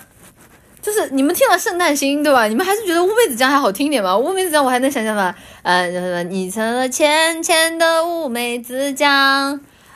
[0.82, 2.44] 就是你们听了圣诞星对吧？
[2.46, 4.16] 你们还是觉得乌梅子酱还好听一点吧？
[4.18, 5.34] 乌梅子酱我还能想象吧？
[5.62, 9.10] 呃，什么你成了浅浅的乌梅子酱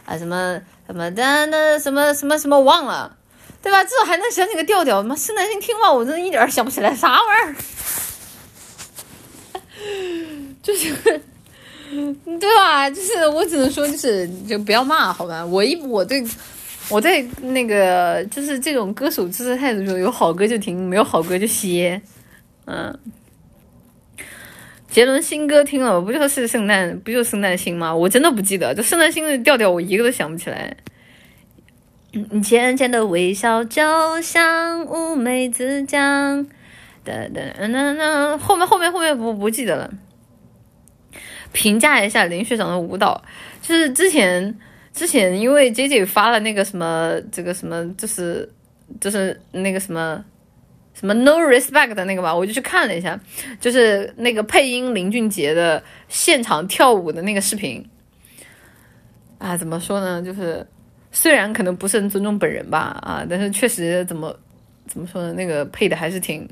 [0.07, 0.17] 啊？
[0.17, 3.18] 什么什么的那什么什么什么忘了。
[3.63, 3.83] 对吧？
[3.85, 5.03] 至少还能想起个调调。
[5.03, 7.55] 妈，圣诞星听吧，我真的一点想不起来啥玩意儿。
[10.63, 10.93] 就是，
[12.39, 12.91] 对吧？
[12.91, 15.45] 就是我只能说，就是就不要骂，好吧？
[15.45, 16.23] 我一我对
[16.89, 22.01] 我对那个就是这种歌手支持态度，就有好歌就听，没有好歌就歇。
[22.67, 22.99] 嗯，
[24.91, 27.95] 杰伦新歌听了，不就是圣诞，不就圣诞星吗？
[27.95, 30.77] 我真的不记得，就圣诞星的调调，我一个都想不起来。
[32.11, 36.47] 你浅浅的微笑就像乌梅子酱，
[37.05, 38.39] 哒哒哒哒。
[38.39, 39.91] 后面后面后面不不记得了。
[41.53, 43.23] 评价一下林学长的舞蹈，
[43.61, 44.59] 就是之前
[44.95, 48.51] 之前因为 J J 发了那个什么这个什么，就是
[48.99, 50.25] 就是那个什么
[50.95, 53.21] 什么 No Respect 的那个吧，我就去看了一下，
[53.61, 57.87] 就是那个配音林俊杰的现场跳舞的那个视频。
[59.37, 60.23] 啊，怎么说呢？
[60.23, 60.67] 就是。
[61.21, 64.33] 虽然可能不是很尊重本人吧，啊，但是确实怎么
[64.87, 65.33] 怎么说呢？
[65.33, 66.49] 那个配的还是挺，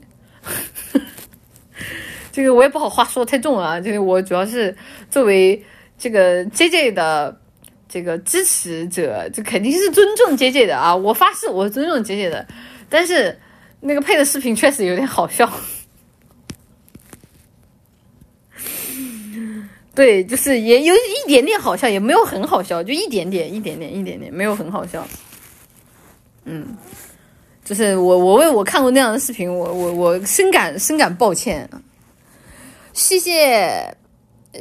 [2.32, 3.80] 这个我也不好话说太重啊。
[3.80, 4.76] 这个我主要是
[5.08, 5.64] 作为
[5.96, 7.40] 这个 J J 的
[7.88, 10.96] 这个支持者，这肯定是尊重 J J 的啊。
[10.96, 12.44] 我发誓，我尊重 J J 的，
[12.90, 13.38] 但是
[13.78, 15.48] 那个配的视频确实有点好笑。
[19.96, 25.04] 对，就是也有一点点好笑，也没有很好笑，就一点点，一点点，一点点，没有很好笑。
[26.44, 26.76] 嗯，
[27.64, 31.66] 就是我，我为我看过那样的视频，我我我深感深感抱歉。
[32.92, 33.96] 谢谢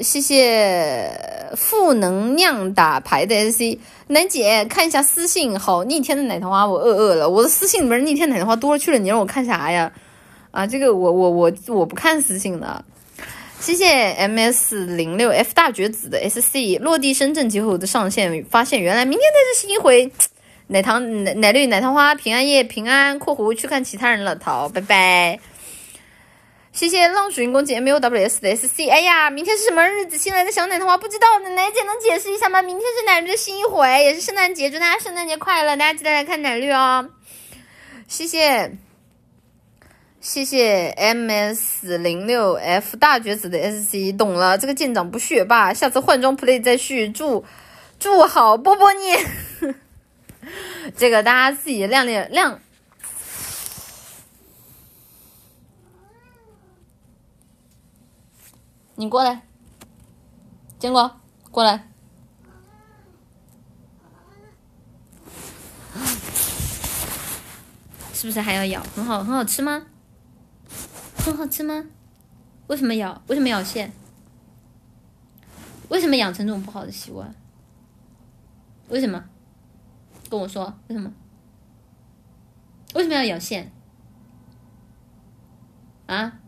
[0.01, 1.11] 谢谢
[1.57, 9.91] 负能量打牌的 SC 楠姐，看一下私信，好逆天的奶糖花，我饿饿了，我的私信里面逆天奶糖花多了去了，你让我看啥呀？
[10.51, 12.85] 啊，这个我我我我不看私信的。
[13.65, 20.11] 谢谢 M S 零六 F 大绝子的 S C 落地深圳节后的上线，发现原来明天才是新一回
[20.67, 25.39] 奶糖奶奶绿奶糖花平安夜平安（括弧去看其他人了）桃拜拜。
[26.73, 28.87] 谢谢浪水云公姐 M U W S 的 S C。
[28.87, 30.15] 哎呀，明天是什么日子？
[30.15, 32.61] 新来的小奶糖花不知道，奶奶姐能解释一下吗？
[32.61, 35.75] 明天是奶绿的新一回，也是圣诞节，祝大家圣诞节快乐！
[35.75, 37.09] 大家记得来看奶绿哦。
[38.07, 38.77] 谢谢。
[40.25, 47.07] 谢谢 M S 零六 F 大绝子的 S C，懂了，这个舰长不学霸，下次换装 play 再续。
[47.09, 47.45] 祝
[47.99, 49.75] 祝好波波你，
[50.97, 52.59] 这个大家自己亮亮亮。
[58.95, 59.43] 你过来，
[60.79, 61.19] 坚果
[61.51, 61.87] 过来，
[68.11, 68.83] 是不是还要咬？
[68.95, 69.85] 很好，很好吃吗？
[71.25, 71.83] 很好吃吗？
[72.67, 73.19] 为什么咬？
[73.25, 73.91] 为什么咬线？
[75.89, 77.33] 为什么养成这种不好的习惯？
[78.89, 79.25] 为什么？
[80.29, 81.11] 跟我说为什么？
[82.93, 83.71] 为什么要咬线？
[86.05, 86.39] 啊？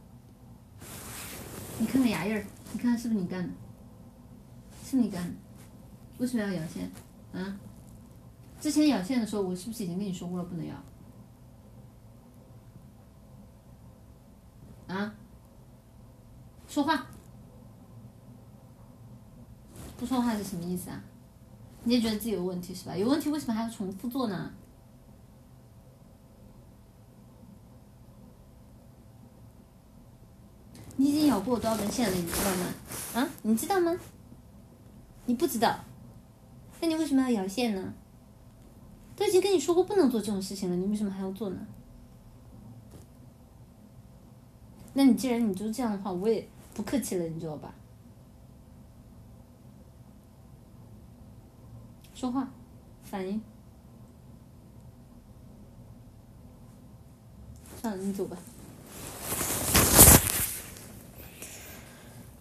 [1.79, 3.49] 你看看牙印儿，你看看是不是你干的？
[4.85, 5.33] 是你干的？
[6.19, 6.91] 为什么要咬线？
[7.33, 7.59] 啊？
[8.61, 10.75] 之前咬线的时候，我是不是已经跟你说过了不能咬？
[14.87, 15.13] 啊！
[16.67, 17.07] 说话，
[19.97, 21.01] 不说话是什么意思啊？
[21.83, 22.95] 你也觉得自己有问题是吧？
[22.95, 24.51] 有问题为什么还要重复做呢？
[30.95, 32.15] 你已经咬过我多少根线了？
[32.15, 32.73] 你知道吗？
[33.13, 33.29] 啊？
[33.43, 33.95] 你知道吗？
[35.25, 35.79] 你不知道？
[36.81, 37.93] 那你为什么要咬线呢？
[39.15, 41.57] 都已经跟你说过不能做这种事情了，你为什么还要做呢？
[44.97, 47.71] 那你既然你就这样的话，我也不客气了，你知道吧？
[52.15, 52.49] 说话，
[53.03, 53.39] 反应。
[57.79, 58.35] 算了，你走吧。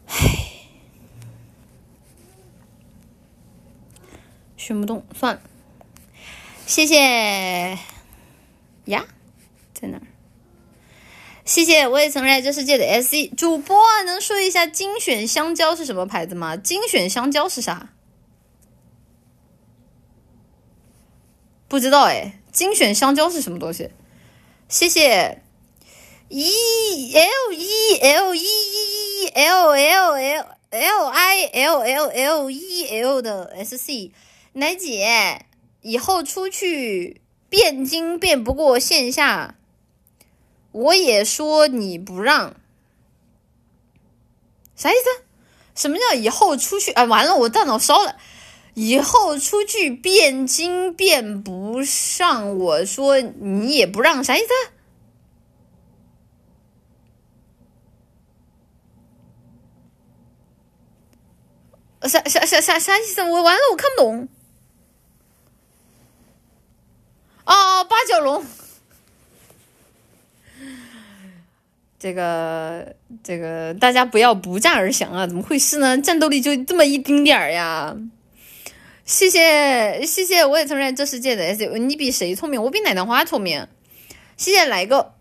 [0.07, 0.17] 唉，
[4.57, 5.43] 炫不动，算了。
[6.65, 7.79] 谢谢
[8.87, 9.05] 呀，
[11.57, 16.55] 谢谢我也曾热爱这世界的 S C 主播，能说一下精选香蕉是什么牌子吗？
[16.55, 17.95] 精选香蕉是啥？
[21.67, 23.89] 不知道哎，精选香蕉是什么东西？
[24.69, 25.41] 谢谢
[26.29, 32.87] E L E L E E L L L L I L L L E
[33.01, 34.13] L 的 S C
[34.53, 35.47] 奶姐，
[35.81, 39.55] 以后出去变金变不过线下，
[40.77, 42.55] 我也说你不让，
[44.75, 45.25] 啥意思？
[45.75, 46.91] 什么叫以后出去？
[46.93, 48.17] 哎，完了，我大脑烧了。
[48.75, 54.49] 以后出去变金变不上，我说你也不让，啥意思？
[62.07, 63.23] 啥啥啥啥啥意思？
[63.23, 64.29] 我完了，我看不懂。
[67.47, 68.45] 哦，八角笼，
[72.07, 75.27] 这个这个，大家不要不战而降啊！
[75.27, 75.99] 怎么回事呢？
[76.01, 77.97] 战斗力就这么一丁点儿呀？
[79.05, 82.63] 谢谢谢谢，我也承认这世界的 S，你比谁聪明？
[82.63, 83.67] 我比奶糖花聪明。
[84.37, 85.15] 谢谢来个，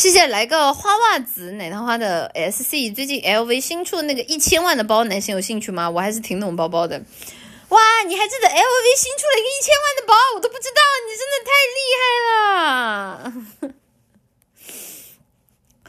[0.00, 2.90] 谢谢来个花袜子奶糖花的 SC。
[2.96, 5.90] 最近 LV 新出的那个一千万的包，男性有兴趣吗？
[5.90, 6.96] 我还是挺懂包包的。
[7.68, 10.14] 哇，你还记得 LV 新出了一个一千万的包？
[10.36, 13.74] 我都不知道，你真的太厉害了！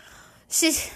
[0.49, 0.89] 谢谢。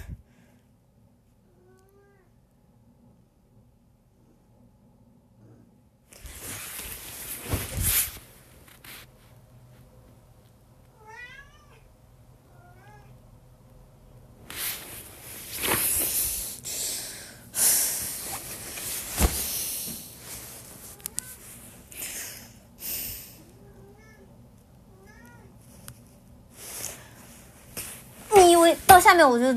[28.96, 29.52] 到下面我就，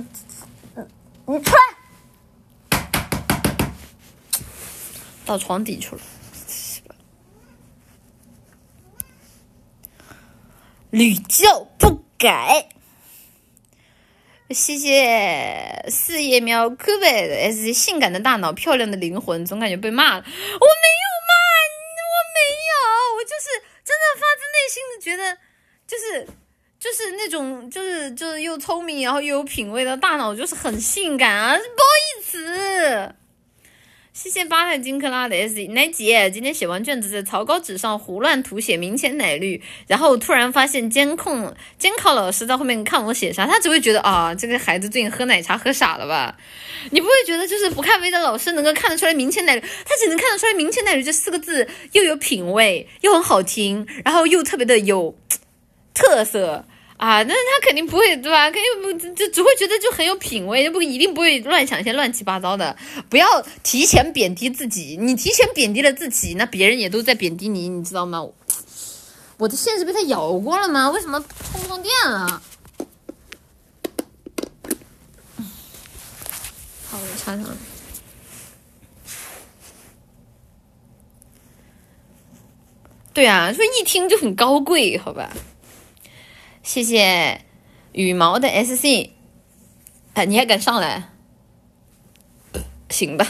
[1.26, 1.62] 你出来，
[5.24, 6.00] 到床底去了，
[10.90, 12.68] 屡教不改。
[14.50, 20.18] 谢谢四叶喵可贝的 S 性感的大脑，漂亮的灵魂，总感觉被骂了。
[20.18, 21.30] 我没有骂，
[22.02, 22.74] 我没有，
[23.14, 23.46] 我就是
[23.84, 25.38] 真的发自内心的觉得，
[25.86, 26.26] 就是。
[26.80, 31.56] 就是那种，就是就是又聪明，然后又有品味的大脑，就是很性感啊！
[31.56, 33.14] 不好意思，
[34.12, 46.36] 谢谢八代金克拉的 S 奶姐，今天写完卷子在草稿纸上胡乱涂写明前奶绿，然后突然发现监控监考老师在后面看我写啥，他只会觉得啊，这个孩子最近喝奶茶喝傻了吧？
[46.90, 55.18] 你不会觉得就是不看微的老师能够看得出来明前奶绿，他只能看得出来明前奶绿这四个字又有品味，又很好听，然后又特别的有。
[55.98, 56.64] 特色
[56.96, 58.48] 啊，那他肯定不会对吧？
[58.50, 62.76] 肯定不就只会觉得就很有品味，不一定不会乱想一些乱七八糟的。
[63.08, 63.26] 不要
[63.64, 68.24] 提前贬低自己，你提前贬低了自己，那别人也都在贬低你，你知道吗？
[69.38, 70.88] 我的线是被他咬过了吗？
[70.90, 72.42] 为什么充不上电了？
[76.88, 77.56] 好，我插上了。
[83.12, 85.30] 对啊，说一听就很高贵，好吧？
[86.68, 87.40] 谢谢
[87.92, 89.08] 羽毛的 SC，
[90.12, 91.08] 哎，你还敢上来？
[92.90, 93.26] 行吧，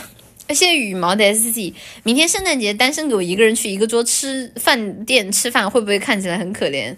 [0.49, 1.73] 谢谢羽毛的 SC。
[2.03, 6.97] 明天圣诞节，单身狗一个人去一个桌吃饭店吃饭，会不会看起来很可怜？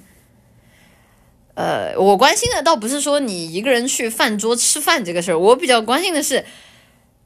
[1.57, 6.47] 呃，我关心的倒不是说你一个人去饭桌吃饭这个事儿，我比较关心的是，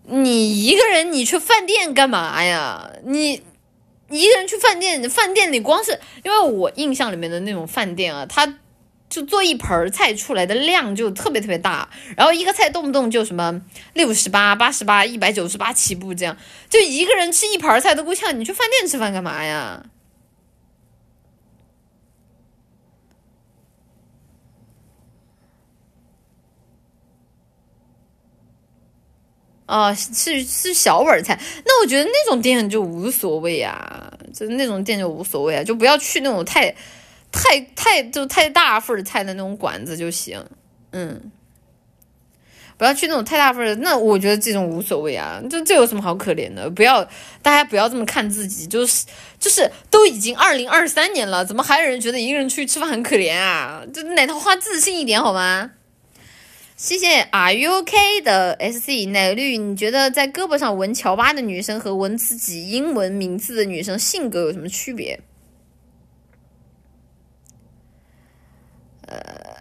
[0.08, 2.90] 你一个人你去饭店干嘛呀？
[3.04, 3.40] 你
[4.10, 8.58] 一个人去饭店，饭店里光是因为我印象里面的那种饭店啊，它。
[9.14, 13.62] 就做一盆菜出来的量就特别特别大，然后一个菜动不动就什么
[13.92, 16.36] 六十八、八十八、一百九十八起步，这样
[16.68, 18.36] 就一个人吃一盘菜都够呛。
[18.36, 19.86] 你去饭店吃饭干嘛呀？
[29.66, 36.74] 哦，是是小碗菜，那我觉得那种店就无所谓啊，就那种店就无所谓啊，就不要去那种太。
[37.34, 40.42] 太太就太大份菜的那种馆子就行，
[40.92, 41.32] 嗯，
[42.78, 43.74] 不要去那种太大份的。
[43.76, 46.70] 那我觉得这种无所谓啊，这这有什么好可怜的？
[46.70, 47.04] 不要
[47.42, 49.04] 大家不要这么看自己，就是
[49.38, 53.82] 就是都已经二零二三年了，怎么还有人觉得一个人出去吃饭很可怜啊？
[53.92, 55.72] 这奶桃花自信一点好吗？
[56.76, 65.20] 谢谢 Are you OK 的 SC 奶绿，你觉得在胳膊上纹乔巴的女生和纹自己英文名字的女生性格有什么区别？
[69.14, 69.56] 呃，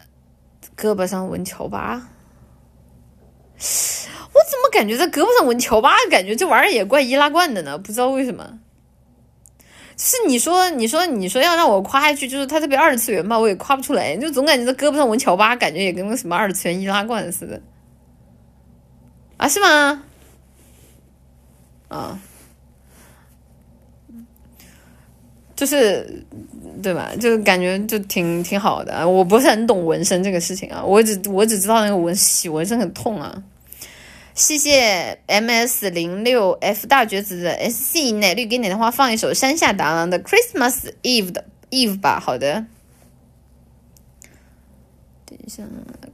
[0.76, 1.96] 胳膊上纹乔巴，
[3.56, 7.78] 我怎么感觉在胳膊上纹乔巴，感觉这玩意儿也怪易拉罐的呢？
[7.78, 8.60] 不知道为什么。
[9.96, 17.62] 是你说，你说，你说要让我夸一句，就是他特别二次元吧，我也夸不出来，就总感觉在胳膊上纹乔巴，感觉也跟个什么二次元易拉罐似的，
[19.38, 20.04] 啊，是吗？
[21.90, 22.20] 啊，
[25.56, 26.24] 就是
[26.82, 27.12] 对吧？
[27.20, 29.08] 就是感觉就挺挺好的。
[29.08, 33.44] 我不是很懂纹身这个事情啊，我只我只知道那个纹洗纹身很痛啊。
[34.34, 42.66] 谢谢 M S 零六 F 大绝子的 S C 奶绿给奶的话放一首山下达郎的 Christmas Eve 的 Eve 吧，好的。
[45.26, 45.62] 等一下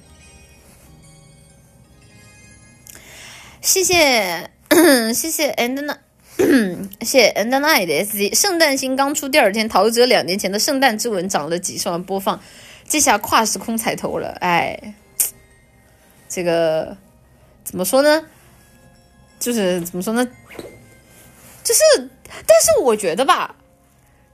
[3.62, 4.50] 谢谢，
[5.14, 6.00] 谢谢 and 那，
[7.02, 12.42] 谢谢 and night S 圣诞星刚出第二天，陶喆两年前的《圣诞之吻》涨了几十万播放。
[12.88, 14.94] 这下跨时空踩头了，哎，
[16.30, 16.96] 这个
[17.66, 18.26] 怎么说呢？
[19.40, 20.26] 就是怎么说呢？
[21.64, 21.82] 就是，
[22.30, 23.54] 但是我觉得吧，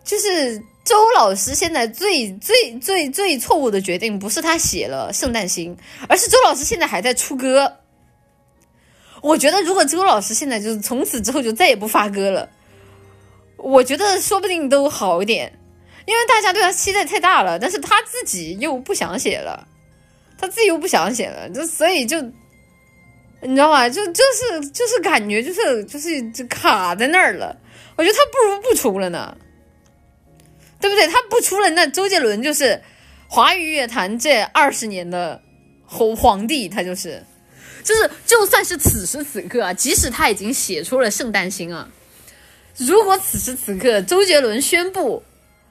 [0.04, 5.76] 就是周老师现在最最最最错误的决定，不是他写了《圣诞星》，
[6.10, 7.78] 而是周老师现在还在出歌。
[9.22, 12.50] 我觉得，如果周老师现在就是从此之后就再也不发歌了，
[13.56, 15.60] 我觉得说不定都好一点。
[16.06, 19.66] 因为大家对他期待太大了，但是他自己又不想写了，
[20.38, 22.22] 他自己又不想写了，就所以就，
[23.42, 23.88] 你知道吗？
[23.88, 27.56] 就就是就是感觉就是就是就卡在那儿了。
[27.96, 29.34] 我觉得他不如不出了呢，
[30.84, 31.08] 对不对？
[31.08, 32.78] 他不出了，那周杰伦就是
[33.30, 35.42] 华语乐坛这二十年的
[35.86, 37.24] 皇皇帝，他就是，
[37.82, 41.90] 就是就算是此时此刻啊，即使他已经写出了《圣诞星》啊，
[42.76, 45.24] 如果此时此刻周杰伦宣布。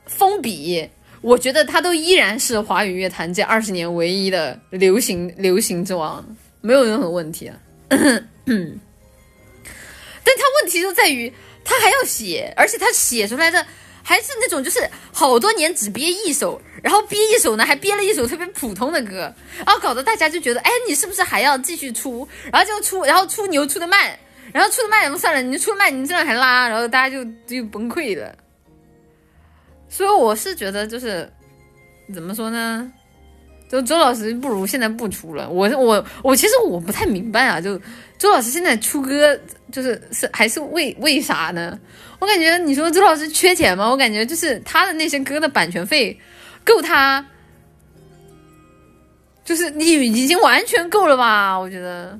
[0.04, 7.56] 封笔，我觉得他都依然是华语乐坛这二十年唯一的流行流行之王，没有任何问题啊。
[7.88, 8.00] 但
[10.36, 11.32] 他问题就在于
[11.64, 13.64] 他还要写，而且他写出来的
[14.02, 14.80] 还是那种就是
[15.12, 19.32] 好多年只憋一首，然后憋一首呢还憋了一首特别普通的歌，
[19.64, 22.26] 然后搞得大家就觉得，哎，你是不是还要继续出？
[22.52, 24.18] 然后就出，然后出你又出的慢，
[24.52, 28.34] 然后出的慢也不算了，你出慢你这样还拉，然后大家就就崩溃了。
[29.88, 31.30] 所以我是觉得，就是
[32.14, 32.90] 怎么说呢？
[33.70, 35.48] 就周老师不如现在不出了。
[35.48, 37.80] 我我我其实我不太明白啊，就
[38.18, 39.38] 周老师现在出歌，
[39.70, 41.78] 就是是还是为为啥呢？
[42.22, 43.90] 我感觉你说周老师缺钱吗？
[43.90, 46.16] 我感觉就是他的那些歌的版权费
[46.64, 47.26] 够他，
[49.44, 51.58] 就是你已经完全够了吧？
[51.58, 52.16] 我觉得，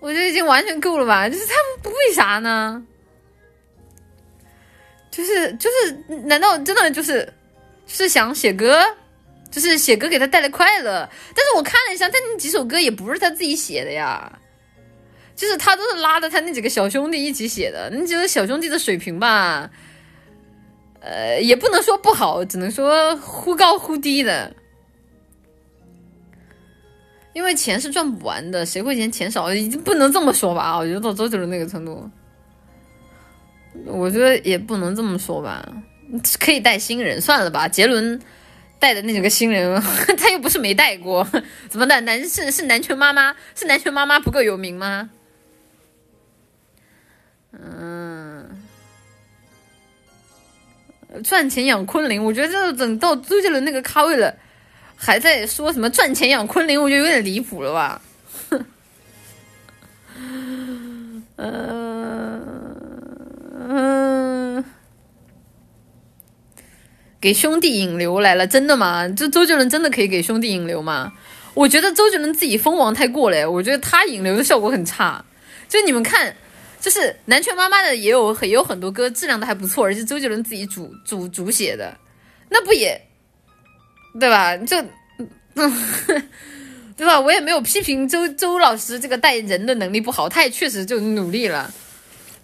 [0.00, 1.28] 我觉得已经完全够了吧？
[1.28, 2.84] 就是他不为啥呢？
[5.08, 7.32] 就是就是，难道真的就是
[7.86, 8.82] 是想写歌，
[9.48, 11.08] 就是写歌给他带来快乐？
[11.36, 14.40] 但是我看了一下，他那几首歌也不是他自己写的呀，
[15.34, 17.90] 就是他都是拉着他那几个小兄弟一起写的。
[17.92, 19.70] 那几个小兄弟的水平吧，
[21.00, 24.54] 呃，也不能说不好，只能说忽高忽低的。
[27.34, 29.52] 因为钱是赚不完的，谁会嫌钱少？
[29.54, 30.76] 已经不能这么说吧？
[30.76, 32.08] 我觉得到周杰伦那个程度。
[33.86, 35.66] 我觉得也不能这么说吧，
[36.38, 37.66] 可以带新人，算了吧。
[37.66, 38.20] 杰伦
[38.78, 39.80] 带的那几个新人，
[40.18, 41.26] 他又不是没带过，
[41.70, 41.98] 怎么的？
[42.02, 45.08] 男是是男权妈妈，是男权妈妈不够有名吗？
[47.52, 48.48] 嗯，
[51.24, 54.34] 赚钱养昆凌，我觉得这等到周杰伦那个咖位了，
[54.96, 58.02] 还在说什么赚钱养昆凌，我觉得有点离谱了吧？
[61.36, 61.72] 嗯。
[63.74, 64.64] 嗯，
[67.20, 69.08] 给兄弟引流来了，真的吗？
[69.08, 71.12] 这周杰伦真的可以给兄弟引流吗？
[71.54, 75.24] 我觉得周杰伦自己锋芒太过了，我觉得他引流的效果很差。
[75.68, 76.36] 就你们看，
[76.82, 81.96] 就是南拳妈妈的也有也有很多歌质量都还不错，而且周杰伦自己主主主写的，
[82.50, 83.00] 那不也
[84.20, 84.56] 对吧？
[84.56, 84.76] 就
[85.54, 85.72] 嗯，
[86.96, 87.20] 对吧？
[87.20, 91.72] 我也没有批评周周老师这个带人的能力不好，他也确实就努力了。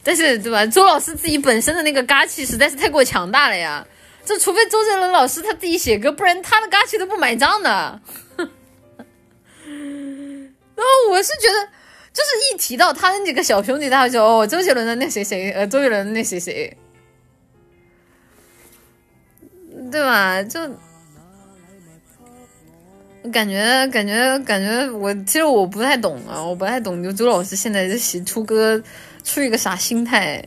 [0.04, 0.64] 但是对吧？
[0.64, 3.84] 周老师自己本身的那个嘎气实在是太过强大了呀。
[4.24, 8.00] 这除非周杰伦老师他自己写歌，不然他的嘎气都不买账的。
[10.78, 11.68] 然后我是觉得，
[12.18, 16.76] 就是一提到他那几个小兄弟，大家就哦，周杰伦的那谁谁，呃，周杰伦的那谁谁，
[19.92, 20.42] 对吧？
[20.42, 20.60] 就
[23.30, 28.82] 感觉感觉感觉，我其实我不太懂啊，我不太懂，就周老师现在这写出歌，
[29.22, 30.44] 出于个啥心态？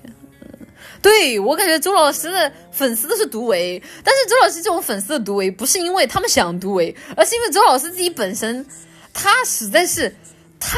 [1.01, 8.65] 对我感觉周老师的粉丝都是独唯，但是周老师这种粉丝的独唯，不是因为他们想独唯，而是因为周老师自己本身，
[9.13, 10.13] 他实在是
[10.59, 10.77] 太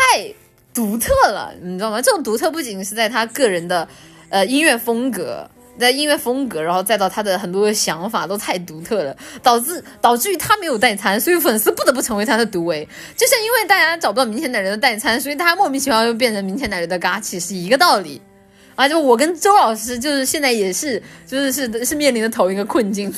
[0.74, 2.02] 独特了，你知道吗？
[2.02, 3.88] 这种独特不仅是在他个人的
[4.30, 5.48] 呃音乐风格，
[5.80, 18.22] 在音乐风格，然后再到他的很多想法都太独特了，导致导致于他没有代餐，所以粉丝不得不成为他的独为，就像因为大家找不到明天奶牛的代餐，所以他莫名其妙又变成明天奶牛的嘎气，是一个道理。
[18.76, 23.14] 啊，就我跟周老师，就是现在也是，就是是是面临的同一个困境，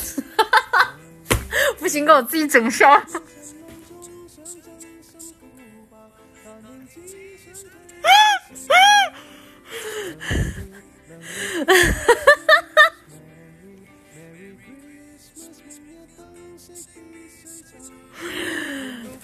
[1.80, 2.85] 不行，给我自己整笑。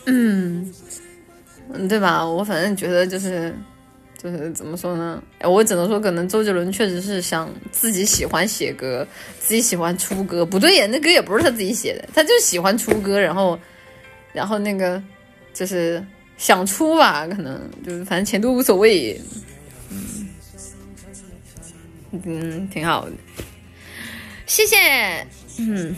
[0.05, 0.73] 嗯，
[1.73, 2.25] 嗯，对吧？
[2.25, 3.53] 我反正觉得就是。
[4.23, 5.19] 就是怎么说呢？
[5.41, 9.03] 我只能说，可能周杰伦确实是想自己喜欢写歌，
[9.39, 10.45] 自己喜欢出歌。
[10.45, 13.57] 不对呀，那歌也不是他自己写的，他就喜欢出歌，然后，
[14.31, 15.01] 然后那个
[15.55, 16.05] 就是
[16.37, 19.19] 想出吧，可能就是反正钱都无所谓。
[19.89, 20.29] 嗯，
[22.11, 23.11] 嗯，挺好的，
[24.45, 25.27] 谢谢，
[25.59, 25.95] 嗯。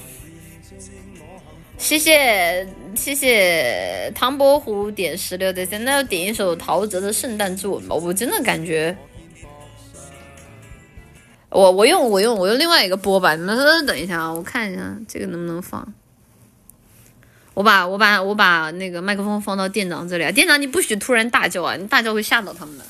[1.75, 7.93] 谢谢谢谢唐伯虎点石榴的，现在要点一首陶喆的《圣诞之吻》吧。
[7.93, 8.95] 我真的感觉，
[11.49, 13.35] 我我用我用我用另外一个播吧。
[13.35, 15.93] 你们等一下啊，我看一下这个能不能放。
[17.53, 22.85] 我把我把我把那个麦克风放到店长这里啊，店长你不许突然大叫啊，你大叫会吓到他们的。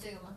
[0.00, 0.36] 这个吗？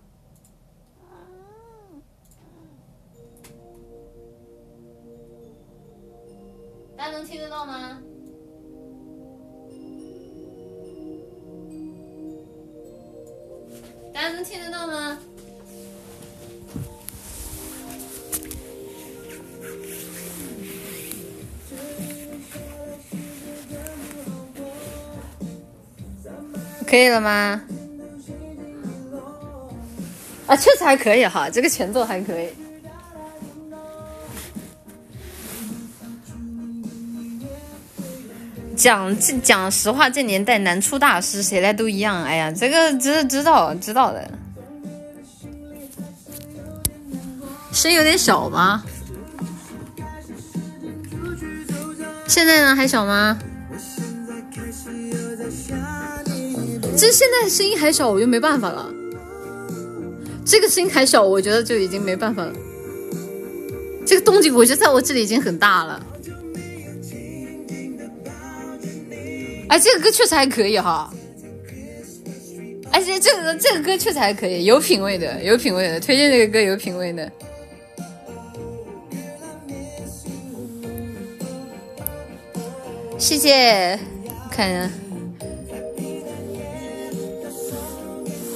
[6.98, 8.02] 大家能听得到吗？
[14.14, 15.20] 大家能听得到吗？
[26.86, 27.62] 可以了吗？
[30.50, 32.50] 啊，确实还可以哈，这个前奏还可以。
[38.76, 42.24] 讲这讲实话，这年代难出大师，谁来都一样。
[42.24, 44.32] 哎呀，这个知知道知道的。
[47.72, 48.84] 声有点小吗？
[52.28, 52.76] 现在呢？
[52.76, 53.38] 还小吗？
[56.98, 58.92] 这现在声音还小，我就没办法了。
[60.50, 62.52] 这个声音还小，我觉得就已经没办法了。
[64.04, 66.04] 这个动静，我觉得在我这里已经很大了。
[69.68, 71.14] 哎，这个歌确实还可以哈。
[72.92, 77.32] 而且这个这个歌确实还可以，有品位的，有品位的，推荐这个歌有品位的。
[83.20, 84.00] 谢谢，
[84.52, 84.90] 看一下。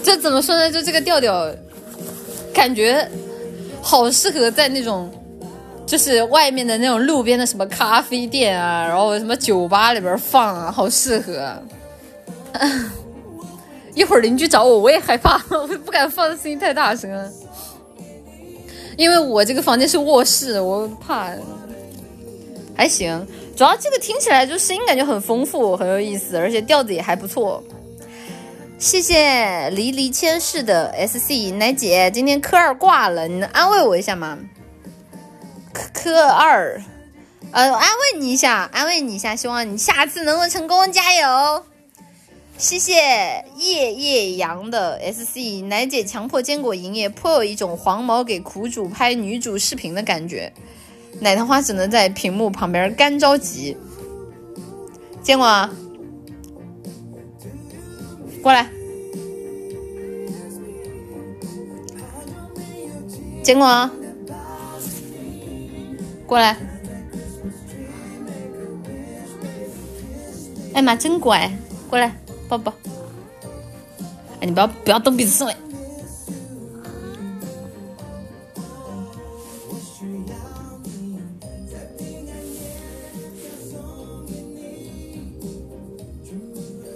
[0.02, 0.72] 这怎么说呢？
[0.72, 1.56] 就这个调调。
[2.54, 3.10] 感觉
[3.82, 5.10] 好适合在那种，
[5.86, 11.62] 就是外面的那种路边的什么咖啡店啊，然后什么酒吧里边放啊，好适合。
[13.96, 17.32] 一会儿邻居找我，我也害怕，我不敢放的声音太大声，
[18.98, 21.32] 因为我这个房间是卧室，我怕。
[22.76, 23.24] 还行，
[23.56, 27.64] 主要这个听起来就声音感觉很丰富，很有意思，而且调子也还不错。
[28.84, 34.38] 谢谢离离千世的 S C 奶姐，今天科二挂了，你能安慰我一下吗？
[35.72, 36.82] 科科二，
[37.54, 41.64] 呃，安慰你一下，安慰你一下，希望你下次能够成功，加油。
[42.58, 50.52] 谢谢夜夜阳的 S C 奶姐，强迫坚果营业，颇有一种黄毛给苦主拍女主视频的感觉。
[51.22, 53.78] 奶糖花只能在屏幕旁边干着急。
[55.22, 55.70] 坚果，
[58.44, 58.70] 过来。
[63.42, 63.90] 坚果，
[66.28, 66.56] 过来。
[70.74, 71.52] 哎妈，真乖，
[71.90, 72.16] 过来。
[72.50, 72.74] 抱抱！
[74.42, 75.48] 哎，你不要不要动鼻子上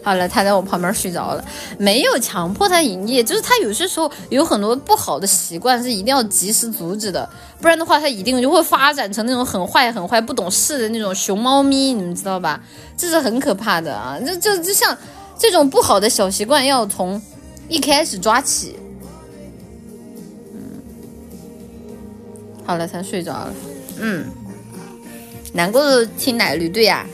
[0.08, 1.44] 好了，他在我旁边睡着了，
[1.77, 7.30] 没有强迫他营业，就是他有些时候有很多不好的习惯是一定要及时阻止的，
[7.60, 12.64] 不然的话他一定就会发展成那种很坏很坏、不懂事的那种熊猫咪，你们知道吧？
[12.95, 14.18] 这是很可怕的啊！
[14.26, 14.98] 这就就像。
[15.40, 17.22] 这种不好的小习惯要从
[17.68, 18.76] 一开始抓起。
[22.66, 23.53] 好了，他睡着了。
[24.00, 24.26] 嗯，
[25.53, 27.06] 难过的听奶绿，对呀，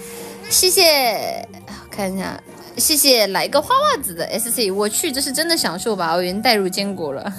[0.50, 1.46] 谢谢，
[1.92, 2.42] 看一下，
[2.78, 7.32] 谢谢来个花袜子的 S C，我去，这是真的享受吧我已经带入坚果了，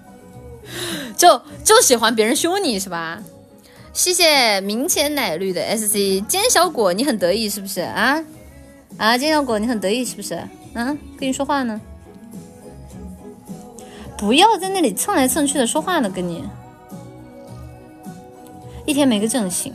[1.16, 3.22] 就就喜欢别人凶你是吧？
[3.92, 8.22] 谢谢明前奶绿的 S C，坚小果，你很得意是不是啊？
[8.96, 10.40] 啊，坚小果，你很得意是不是？
[10.74, 11.80] 嗯，跟你说话呢，
[14.16, 16.44] 不要在那里蹭来蹭去的说话呢，跟你
[18.86, 19.74] 一天没个正形。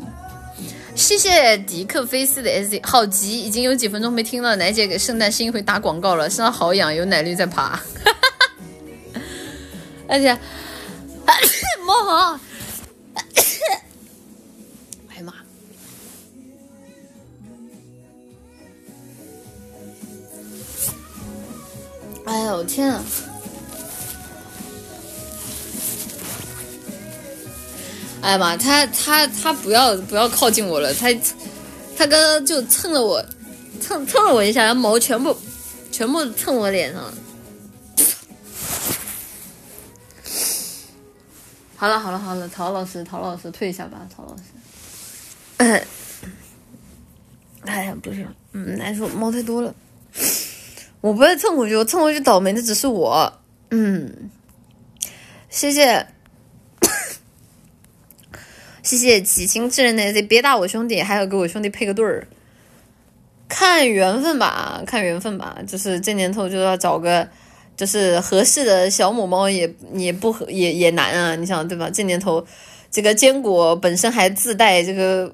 [0.96, 4.56] 谢谢迪克菲斯的 S，好急，已经有几分钟没听了。
[4.56, 7.80] 奶姐给圣诞新一回打广告了，身上好痒，有奶绿在爬。
[10.08, 10.36] 而且，
[11.86, 12.40] 摸摸。
[22.26, 23.04] 哎呦天啊！
[28.26, 31.14] 哎妈，他他他不要不要靠近我了，他
[31.96, 33.24] 他刚刚就蹭了我，
[33.80, 35.38] 蹭蹭了我一下，然后毛全部
[35.92, 37.14] 全部蹭我脸上了。
[41.76, 44.44] 好了好了好了，陶老师陶老师退一下吧，陶老师。
[47.62, 49.72] 哎呀，不是，嗯，难受，毛太多了。
[51.00, 53.32] 我不会蹭回去，我蹭回去倒霉的只是我。
[53.70, 54.32] 嗯，
[55.48, 56.08] 谢谢，
[58.86, 62.28] 谢谢启清智人的别打我兄弟，还要给我兄弟配个对儿。
[63.50, 67.28] 看缘分吧，看缘分吧，就是这年头就要找个
[67.76, 71.90] 就是合适的小母猫也也不合也也难啊，你想对吧？
[71.90, 72.46] 这年头
[72.92, 75.34] 这个坚果本身还自带这个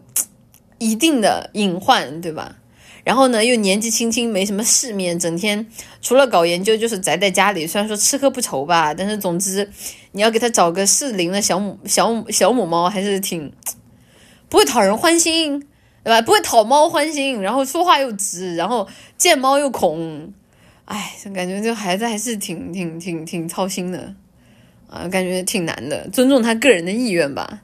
[0.77, 2.55] 一定的隐患，对吧？
[3.03, 5.65] 然后呢，又年纪轻轻，没什么世面，整天
[6.01, 7.67] 除了搞研究就是宅在家里。
[7.67, 9.69] 虽然说吃喝不愁吧，但是总之，
[10.11, 13.53] 你要给他找个适龄的小母小小母猫，还是挺
[14.49, 15.59] 不会讨人欢心，
[16.03, 16.22] 对吧？
[16.22, 20.33] 不会讨猫欢心，然后说话又直，然后见猫又恐，
[20.85, 24.14] 哎，感觉这孩子还是挺挺挺挺操心的
[24.90, 26.09] 啊，感觉挺难的。
[26.09, 27.61] 尊重他个人的意愿吧。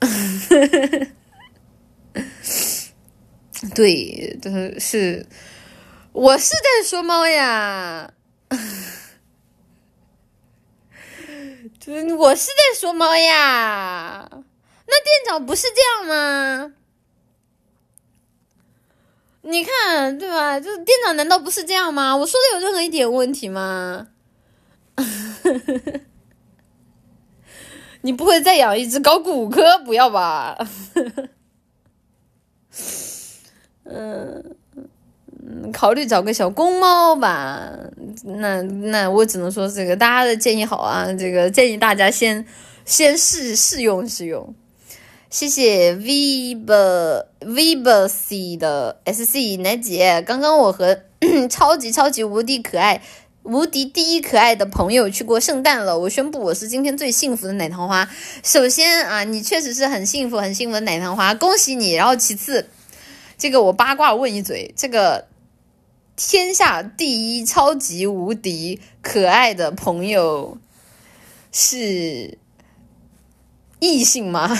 [3.74, 5.26] 对，就是是，
[6.12, 8.12] 我是在说猫呀，
[12.18, 14.28] 我是在说猫呀。
[14.30, 16.72] 那店长不是这样吗？
[19.42, 20.58] 你看，对吧？
[20.60, 22.16] 就是店长难道不是这样吗？
[22.16, 24.08] 我说的有任何一点问题吗？
[28.02, 29.78] 你不会再养一只搞骨科？
[29.84, 30.56] 不要吧。
[33.84, 34.56] 嗯，
[35.70, 37.70] 考虑找个小公猫吧。
[38.24, 41.06] 那那我只能说，这个大家的建议好啊。
[41.12, 42.44] 这个建议大家先
[42.84, 44.54] 先试试用试用。
[45.30, 50.22] 谢谢 Viber Viber C 的 SC 奶姐。
[50.26, 50.98] 刚刚我和
[51.48, 53.00] 超级超级无敌可爱、
[53.42, 55.98] 无敌第一可爱的朋友去过圣诞了。
[55.98, 58.08] 我宣布，我是今天最幸福的奶糖花。
[58.42, 61.92] 首先啊，你确实是很幸福、很幸福的奶糖花，恭喜你。
[61.92, 62.66] 然后其次。
[63.38, 65.24] 这个我八卦问一嘴，这个
[66.16, 70.58] 天下第一超级无敌可爱的朋友
[71.50, 72.38] 是
[73.80, 74.50] 异性吗？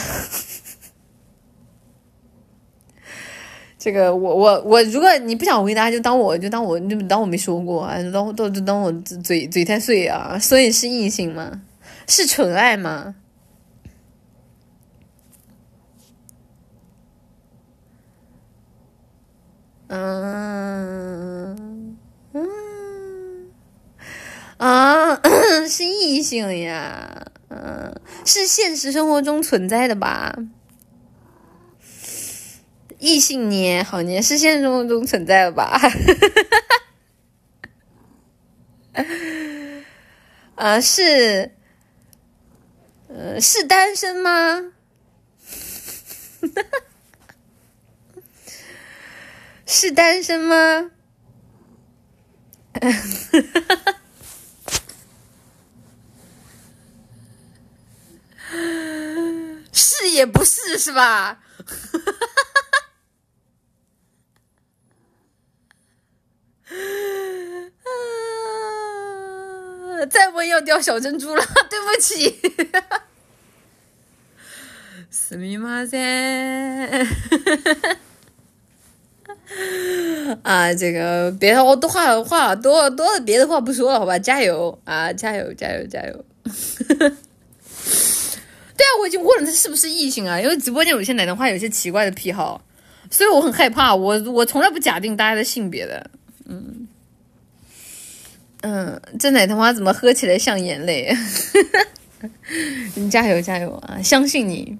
[3.79, 10.39] 这个我我我，如果你不想回答，就当我就当我就当我没说过啊，当都就当我嘴嘴太碎啊。
[10.39, 11.63] 所以是异性吗？
[12.07, 13.17] 是纯爱吗？
[19.95, 21.55] 嗯
[22.33, 23.53] 嗯
[24.57, 25.21] 啊，
[25.69, 30.35] 是异性呀，嗯，是现实生活中存在的吧？
[32.99, 35.79] 异性捏好捏是现实生活中存在的吧？
[40.55, 41.53] 啊，是，
[43.09, 44.73] 呃，是单身吗？
[46.41, 46.63] 哈哈
[49.72, 50.92] 是单身吗？
[59.74, 61.40] 是也不是，是吧？
[70.10, 72.40] 再问要掉小珍珠了， 对不起。
[75.10, 75.98] すみませ
[76.86, 77.08] ん。
[80.43, 86.25] 啊，这个别的我都话话多多别的话不说了，好吧，加油啊，加油加油加油！
[88.75, 92.63] 对啊，我已经问了他是不是异性啊，因为直播间有些奶糖花有些奇怪的癖好，
[93.11, 93.95] 所以我很害怕。
[93.95, 96.11] 我我从来不假定大家的性别的，
[96.47, 96.89] 嗯
[98.63, 101.15] 嗯，这奶糖花怎么喝起来像眼泪？
[102.95, 104.01] 你 加油加油啊！
[104.03, 104.79] 相信你，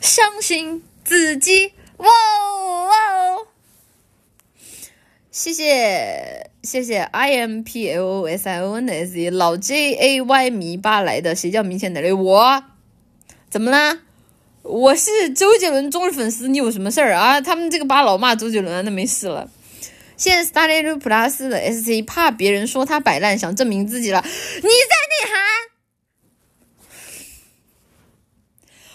[0.00, 3.45] 相信自己，哇哦哇哦！
[5.36, 10.48] 谢谢谢谢 I M P L O S I O N S E 老 J A Y
[10.48, 12.10] 迷吧来的，谁叫明显奶类？
[12.10, 12.64] 我
[13.50, 13.98] 怎么啦？
[14.62, 17.38] 我是周杰伦忠实粉丝，你有什么事儿啊？
[17.38, 19.50] 他们这个吧老骂周杰伦，那没事了。
[20.16, 24.24] 现在 Starry Plus 的 S C 怕别人说他摆烂，想证明自己了。
[24.24, 25.36] 你在内涵？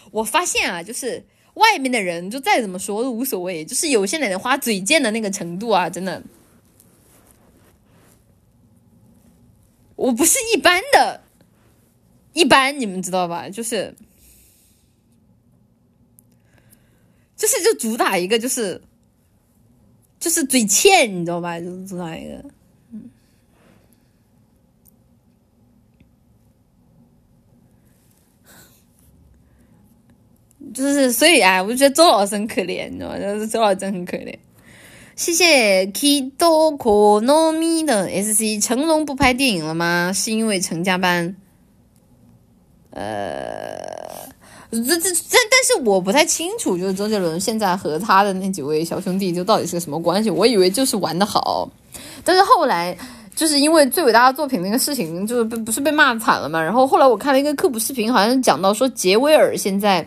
[0.09, 1.23] 我发现啊，就是
[1.61, 6.21] 外面的人就再怎么说都无所谓，就是有些奶花嘴贱的那个程度啊，真的。
[9.95, 11.21] 我不是一般的，
[12.33, 13.47] 一般你们知道吧？
[13.47, 13.93] 就是，
[17.35, 18.81] 就是就主打一个，就是，
[20.19, 21.59] 就是嘴欠，你知道吧？
[21.59, 22.43] 就是主打一个，
[30.73, 33.19] 就是所以啊，我就觉得周老师很可怜，你知道吗？
[33.19, 34.33] 就是周老师很可怜。
[35.15, 40.11] 谢谢 Kido Konomi 的 SC，成龙不拍电影了吗？
[40.15, 41.35] 是因为成家班？
[42.91, 44.27] 呃，
[44.71, 50.29] 这这这，但是我不太清楚，就是周杰伦现在和他的那几位小兄弟就到底是个什么关系？
[50.29, 51.69] 我以为就是玩的好，
[52.23, 52.97] 但是后来
[53.35, 56.61] 就是因为最伟大的作品那个事情，就是被不是被骂惨了嘛？
[56.61, 60.05] 然后后来我看了一个科普视频，好像讲到说杰威尔现在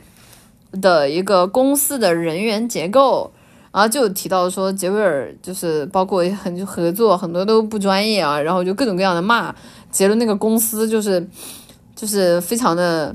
[0.80, 3.30] 的一个公司的人员结构。
[3.72, 9.52] 然后就提到说杰威尔就是包括很合作很多都不专业啊，然后就各种各样的骂
[9.90, 11.28] 杰伦那个公司就是
[11.96, 13.12] 就是非常的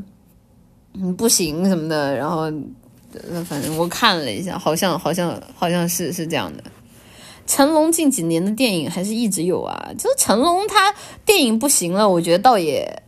[0.96, 2.52] 嗯不行什么的，然后
[3.46, 6.64] 反正我看了一下，好像好像好像是是这样的。
[7.48, 10.94] 成龙近几年的电影还是一直有啊，就是成龙他
[11.26, 13.02] 电影不行了，我觉得倒也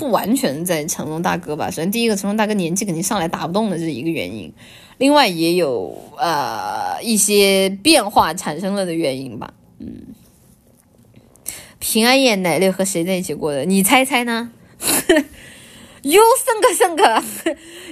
[0.00, 1.70] 不完全在成龙大哥吧。
[1.70, 4.50] 首先第一个，成龙大哥年纪肯定上来打不动的这是一个原因。
[4.96, 10.06] 另外也有呃一些变化产生了的原因吧，嗯，
[11.78, 13.66] 平安夜奶绿和谁在一起过的？
[13.66, 14.50] 你猜猜呢？
[16.02, 17.22] 哟，胜个胜个，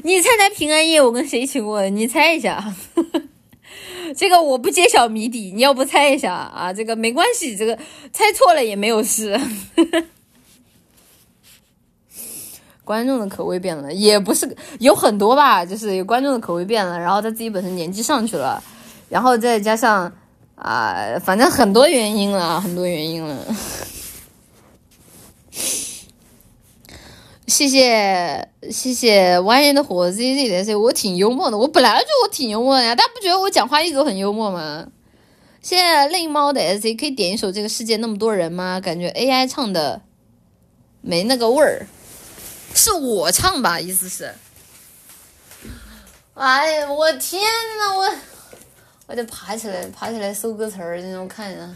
[0.03, 1.91] 你猜猜平安夜我跟谁一起过的？
[1.91, 2.75] 你猜一下，
[4.17, 6.73] 这个我不揭晓谜底，你要不猜一下啊？
[6.73, 7.79] 这个没关系，这个
[8.15, 9.39] 猜错了也没有事。
[12.89, 18.63] 观众的口味变了，也不是有很多吧，就是有观众的口味变了，然后他自己本身年纪上去了，
[19.11, 20.11] 然后再加上
[20.55, 23.45] 啊，反正很多原因了，很多原因了。
[27.47, 34.87] 谢谢谢谢蜿蜒的火 Z Z 的 C，我挺幽默的，我本来就我挺幽默的呀，大家不觉得我讲话一直都很幽默吗？
[35.61, 38.81] 谢谢令猫的 S C，可以点一首《这个世界那么多人》吗？
[38.81, 40.01] 感觉 AI 唱的
[41.03, 41.87] 没那个味儿。
[42.75, 44.33] 是我唱吧，意思是。
[46.35, 48.15] 哎呀，我天呐，我
[49.09, 51.69] 我得爬起来，爬起来搜歌词儿，让我看一下。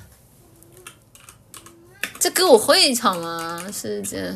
[2.20, 3.66] 这歌我会唱啊？
[3.72, 4.32] 是这。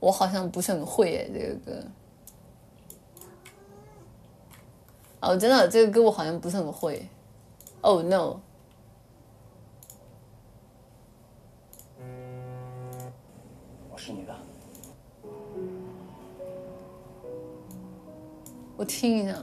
[0.00, 1.86] 我好像不是很会耶，这个歌。
[5.20, 7.06] 哦，真的，这个歌我好像不是很会。
[7.82, 8.40] Oh no！
[13.90, 14.34] 我是你的。
[18.76, 19.34] 我听一下。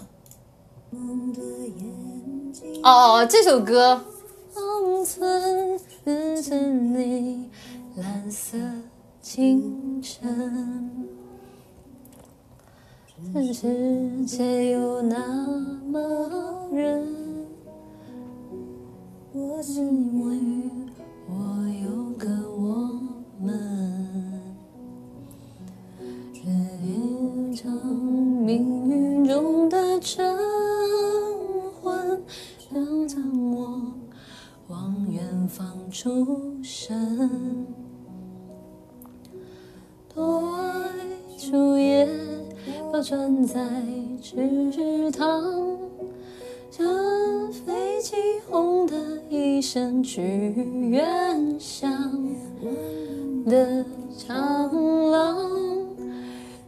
[2.84, 4.04] 哦哦，这首歌。
[9.30, 10.26] 清晨。
[13.34, 15.46] 全世界有那
[15.92, 16.00] 么
[16.72, 17.06] 人，
[19.34, 20.38] 我因为
[21.28, 21.36] 我
[21.84, 22.26] 有个
[22.58, 22.90] 我
[23.42, 24.42] 们，
[26.34, 26.40] 这
[26.88, 30.26] 一场命运中的晨
[31.82, 32.24] 昏，
[32.58, 33.92] 想将我
[34.70, 37.68] 往远方出神，
[40.18, 40.90] 多爱
[41.38, 42.10] 树叶。
[42.92, 43.62] 保存在
[44.20, 45.78] 池塘，
[46.72, 48.16] 像飞起
[48.50, 48.96] 红的
[49.30, 50.24] 一声去
[50.90, 51.92] 远乡
[53.46, 53.86] 的
[54.18, 55.38] 长廊，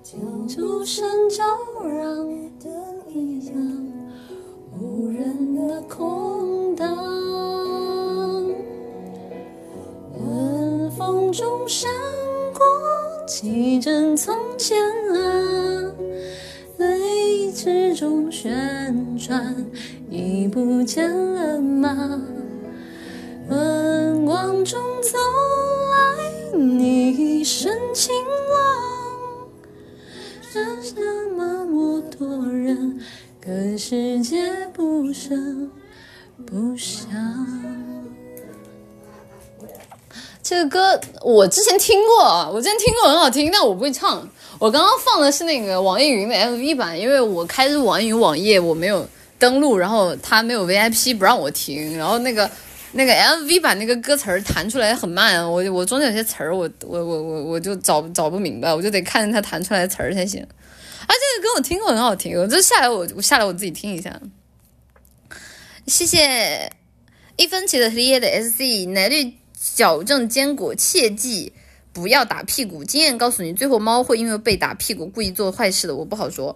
[0.03, 1.43] 近处声叫
[1.83, 2.27] 嚷
[2.59, 2.69] 的
[3.11, 3.55] 一样，
[4.79, 6.95] 无人的空荡，
[10.19, 11.89] 晚风中闪
[12.53, 12.63] 过
[13.29, 14.75] 几帧从前
[15.13, 15.93] 啊。
[16.77, 19.55] 泪之中旋转，
[20.09, 22.19] 已不见了吗？
[23.47, 25.17] 昏光中走
[25.91, 28.11] 来你一身晴
[28.51, 29.47] 朗，
[30.41, 30.95] 剩下
[31.37, 32.99] 那么多人，
[33.39, 35.69] 可世界不声
[36.47, 37.07] 不响。
[40.41, 44.27] 这个歌我之前听过，我之前听过很好听，但我不会唱。
[44.57, 52.49] 我刚刚放的是那个网易云的 MV 版，因为我开着网易云网页，我没有登录，然后它没有 VIP 不让我听，然后那个
[52.93, 60.41] 那个 MV 版那个歌词弹出来很慢，我我中间有些词儿我我我我我就找找不明白，我就得看着它弹出来的词儿才行。
[60.41, 60.47] 啊，
[61.07, 64.19] 这个歌我听过，很好听，我就下来我我下来我自己听一下。
[65.87, 66.71] 谢谢
[67.35, 69.33] 一分钱的黑夜的 SC 奶绿
[69.75, 71.53] 矫正坚果，切记。
[71.91, 75.95] 不要打屁股，经验告诉你，最后猫会因为被打屁股故意做坏事的。
[75.95, 76.55] 我不好说，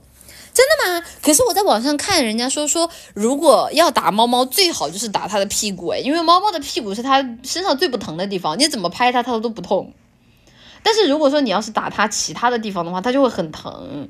[0.53, 1.05] 真的吗？
[1.23, 9.91] 可是我在网上看人家说说，如果要打猫猫，最好就是打它的屁股，诶，因为猫猫的屁股是它身上最不疼的地方，你怎么拍它，它都不痛。
[10.83, 14.07] 但是如果说你要是打它其他的地方的话，它就会很疼。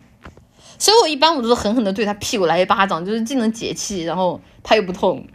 [0.78, 5.26] 所以我一般我都是狠狠的对它屁股来一巴掌，就是既能解气，然后它又不痛。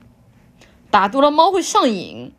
[0.91, 2.33] 打多了猫会上瘾。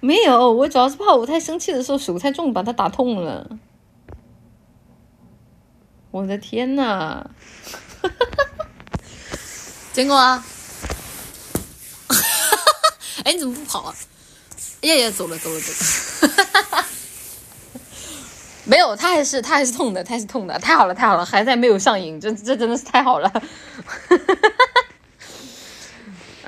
[0.00, 3.58] 没有，我主要是怕我太生气的时候手太重，把他打痛了。
[6.10, 7.28] 我的天呐！
[9.92, 10.44] 坚果啊！
[13.24, 13.94] 哎，你怎么不跑啊？
[14.82, 15.72] 呀呀，走了走了走
[16.72, 16.84] 了！
[18.64, 23.28] 没有，他还是他还是痛的，他还是痛的，太好了太好了，还在没有上瘾，这这真的是太好了！
[23.28, 24.87] 哈哈哈哈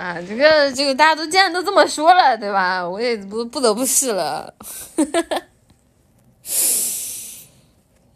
[0.00, 2.88] 啊，这个这个大家都既然都这么说了，对吧？
[2.88, 4.54] 我也不不得不试了。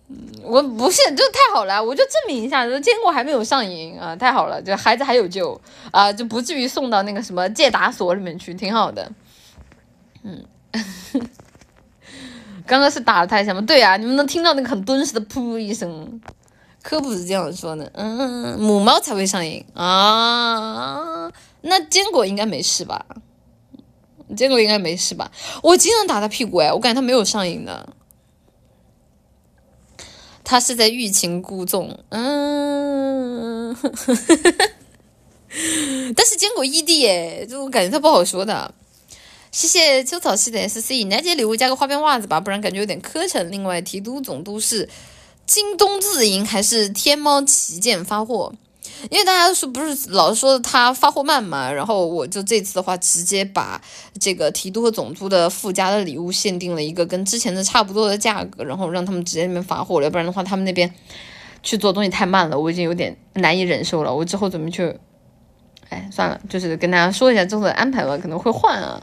[0.09, 9.13] 嗯，我不是，就太好了，我就证明一下，就坚果还没有上瘾啊，太好了，就孩子还有救啊，就不至于送到那个什么戒打所里面去，挺好的。
[10.23, 10.43] 嗯，
[12.67, 13.61] 刚刚是打了他一下吗？
[13.61, 16.19] 对呀，你们能听到那个很敦实的噗一声。
[16.83, 21.31] 科普是这样说的，嗯，母猫才会上瘾啊。
[21.67, 23.07] 那坚果应该没事吧？
[24.36, 25.31] 坚果应该没事吧？
[25.62, 27.94] 我经常打他屁股哎，我感觉他没有上瘾的。
[30.43, 33.75] 他是在欲擒故纵，嗯，
[36.15, 38.75] 但是坚果异地哎，就我感觉他不好说的。
[39.51, 43.43] 谢谢秋草系的 SC，来接礼物加个花边袜子吧，不然感觉有点磕碜。
[43.44, 44.91] 另外，提督总督是
[45.47, 48.52] 京东自营还是天猫旗舰发货？
[49.10, 53.81] 因为大家说不是老是说他发货慢嘛，然后我就这次的话，直接把
[54.18, 60.92] 这个提督和总督的附加的礼物限定了一个跟之前的差不多的价格，然后让他们直接那边发货了，要不然的话他们那边
[61.62, 64.14] 去做东西太慢了，我已经有点难以忍受了。
[64.14, 64.98] 我之后准备去，
[65.90, 69.02] 哎，算了，就是跟大家说一下这次的安排吧，可能会换啊。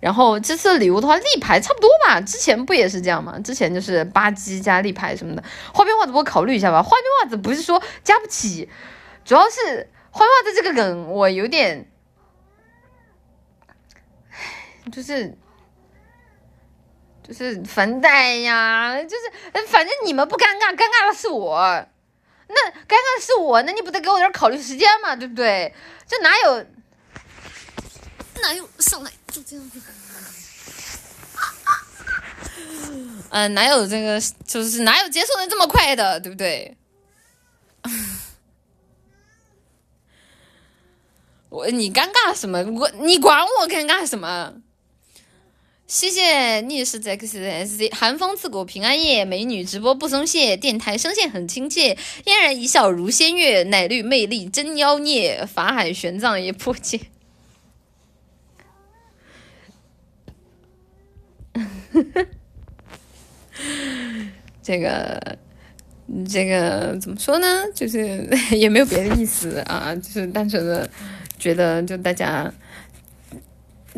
[0.00, 3.38] 然后这次礼物的话，立牌差不多吧，之前不也是这样吗？
[3.38, 6.82] 之前就是吧唧加立牌什么的，花边袜子我考虑一下吧。
[6.82, 8.68] 花边袜子不是说加不起。
[9.24, 11.90] 主要是花袜子这个梗，我有点，
[14.92, 15.36] 就是
[17.26, 21.56] 就是反带呀，就是反正你们不尴尬，尴尬的是我，
[22.48, 25.74] 那尴尬的是我，那你不得给我点考虑时间嘛，对不对？
[26.06, 26.66] 这哪有
[28.42, 29.80] 哪有上来就这样子？
[33.30, 36.76] 嗯， 哪有这个，就是哪有接受的这么快的，对不对？
[41.54, 42.58] 我你尴尬什么？
[42.64, 44.54] 我你管我尴尬什么？
[45.86, 56.98] 谢谢逆时 x s z 寒风刺骨平安夜，美女直播不松懈，电台声线很亲切，嫣然一笑如仙乐，奶绿魅力真妖孽，法海玄奘也破戒。
[64.60, 65.38] 这个
[66.28, 67.46] 这个怎么说呢？
[67.72, 70.90] 就是 也没有别的意思啊，就是单纯的。
[71.38, 72.52] 觉得就大家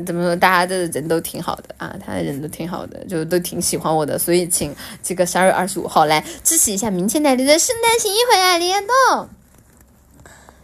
[0.04, 9.28] 怎么说，大家的人都挺好的啊，他人都挺好的，就都挺喜欢我的，所以请这个十二月二十五号来支持一下明倩代理的圣诞新一回啊，联动！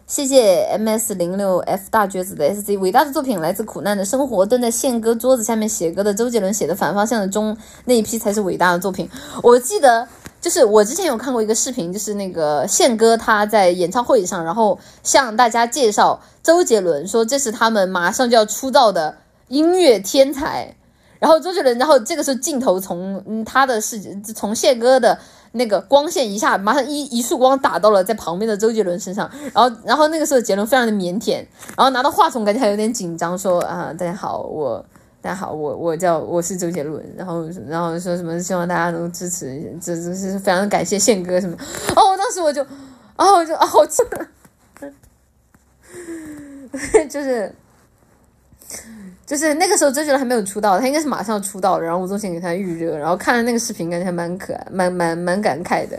[0.06, 9.08] 谢谢 M S 零六 F 大橘子的 S Z，伟大的作品来自苦难的生活，蹲在宪歌桌子下面写歌的周杰伦写的反方向的钟那一批才是伟大的作品，
[9.42, 10.06] 我记得。
[10.42, 20.74] 就是我之前有看过一个视频，就是那个宪哥他在演唱会上，然后向大家介绍周杰伦，说这是他们马上就要出道的音乐天才。
[21.20, 24.00] 然后周杰伦，然后这个时候镜头从嗯他的视
[24.34, 25.16] 从宪哥的
[25.52, 29.30] 那个光线一下，马上一一束光打到了在旁边的周杰伦身上。
[29.54, 31.36] 然后，然后那个时候杰伦非常的腼腆，
[31.76, 34.84] 然后拿到话筒感觉还有点紧张，说啊，大家好，我。
[35.22, 41.56] 大家好，我我叫我是周杰伦，然后然后说什么希望大家能支持，这这是非常感谢宪哥什么，
[41.94, 42.60] 哦，我当时我就，
[43.14, 44.02] 哦，我就啊，好气，
[47.08, 47.54] 就是
[49.24, 55.96] 就是那个时候周杰伦还没有出道，他应该是马上要出道了，然后吴宗宪给他预热，然后看了那个视频，感觉还蛮可爱，蛮蛮蛮感慨的，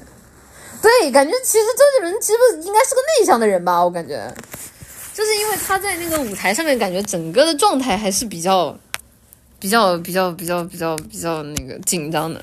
[0.81, 4.29] 对，感觉其实周杰伦其实应该是个内向的人吧，我感觉，
[5.13, 8.77] 就是因为他在那个舞台上面，感觉整个的状态还是比较。
[9.63, 12.41] 比较比较比较比较比较那个紧张的，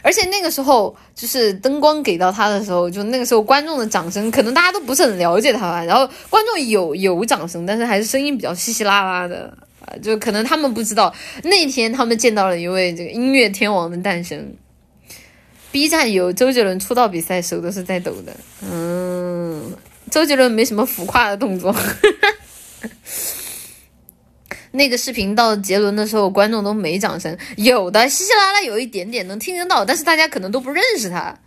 [0.00, 5.84] 而且那个时候就是灯光给到他的时候，就那个时候观众的掌声，可能大家都不是很了解他吧。
[5.84, 9.54] 然后观众有有掌声，但是还是声音比较稀稀拉拉的
[9.84, 11.14] 啊，就可能他们不知道
[11.44, 14.54] 那天他们见到了一位这个音乐天王的诞生。
[15.72, 18.34] B 站有周杰伦出道比赛，手都是在抖的。
[18.62, 19.74] 嗯，
[20.10, 21.74] 周杰伦没什么浮夸的动作。
[24.74, 31.38] 那个视频到杰伦的时候，观众都没掌声，有的稀稀拉拉有一点点能听得到，但是大家可能都不认识他，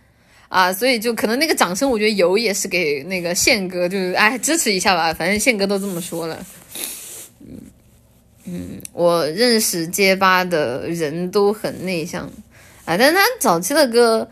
[0.48, 6.46] 啊，所以就可能那个掌声，我觉得有也是给那个宪哥，就是哎支持一下吧，反正宪哥都这么说了，
[7.40, 7.58] 嗯
[8.44, 12.30] 嗯，我认识结巴的人都很内向，
[12.84, 14.30] 啊，但是他早期的歌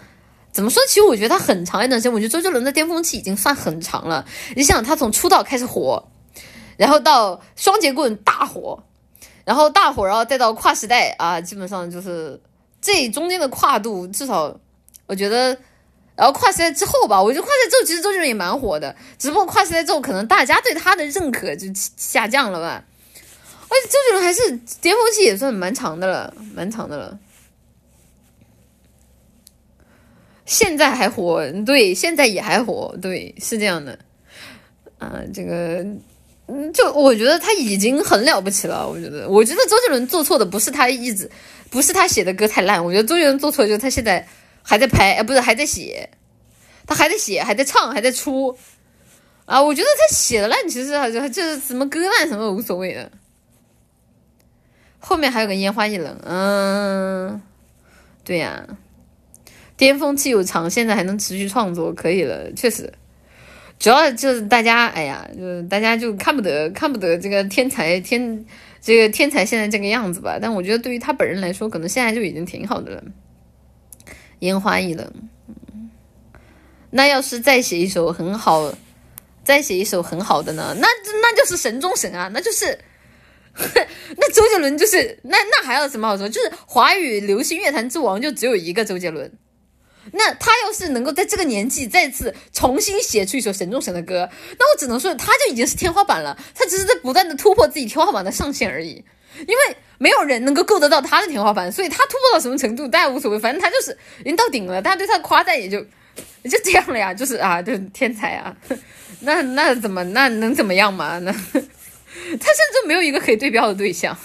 [0.52, 0.81] 怎么说？
[0.86, 4.24] 其实我觉得他很长一段时间，我觉得周杰伦的巅峰期已经算很长了。
[4.55, 6.06] 你想，他从出道开始火。
[6.76, 8.82] 然后到双节棍大火，
[9.44, 12.40] 然后大火，然后再到跨时代啊，基本上就是
[12.80, 14.58] 这中间的跨度，至少
[15.06, 15.56] 我觉得，
[16.16, 22.84] 然后跨时代之后吧，我觉得跨时代之后其实周杰伦也蛮火的，只不过跨时代之后可能大家对他的认可就下降了吧。
[23.68, 24.40] 而且周杰伦还是
[24.80, 27.18] 巅峰期也算蛮长的了，蛮长的了。
[30.46, 33.98] 现在还火，对，现在也还火，对，是这样的，
[34.98, 35.84] 啊，这个。
[36.47, 38.89] 嗯，就我觉得他已经很了不起了。
[38.89, 41.31] 我觉得，我觉得周杰伦做错的不是他一直，
[41.70, 42.84] 不是他写的歌太烂。
[42.84, 44.26] 我觉得周杰伦做错就是他现在
[44.62, 46.08] 还在拍，哎，不是还在写，
[46.86, 48.56] 他还在写，还在唱，还在出。
[49.47, 53.10] 啊，我觉得他写的烂，其实好像就是什么歌烂什么无所谓的。
[54.98, 57.42] 后面还有个烟花易冷，嗯，
[58.24, 58.66] 对呀，
[59.76, 62.90] 巅峰期又长，现在还能持续创作，可以了，确实。
[63.84, 68.42] 主要就是大家，哎呀，就是大家就看不得看不得这个天才天
[68.80, 70.38] 这个天才现在这个样子吧。
[70.40, 73.04] 但我觉得对于他本人来说，可能现在就已经挺好的了。
[74.38, 75.12] 烟花易冷，
[76.88, 78.74] 那要是再写一首很好
[79.42, 80.74] 再写一首很好的呢？
[80.78, 80.88] 那
[81.20, 82.78] 那就是神中神啊，那就是。
[84.16, 86.26] 那周杰伦就是那那还有什么好说？
[86.26, 89.30] 就是华语流行乐坛之王就只有一个周杰伦。
[90.12, 96.39] 那他要是能够在这个年纪再次重新写出一首神中神的歌，那我只能说他就已经是天花板了。
[96.55, 99.05] 他只是在不断的突破自己天花板的上限而已。
[99.36, 104.81] 因为没有人能够够得到他的天花板，所以他突破到什么程度大家无所谓，反正他就是已经到顶了。
[104.81, 105.78] 大家对他的夸赞也就
[106.42, 108.57] 也就这样了呀，就是啊，就是天才啊。
[109.20, 111.18] 那那怎么那能怎么样嘛？
[111.18, 111.33] 那。
[112.15, 114.16] 他甚至没有一个可以对标的对象。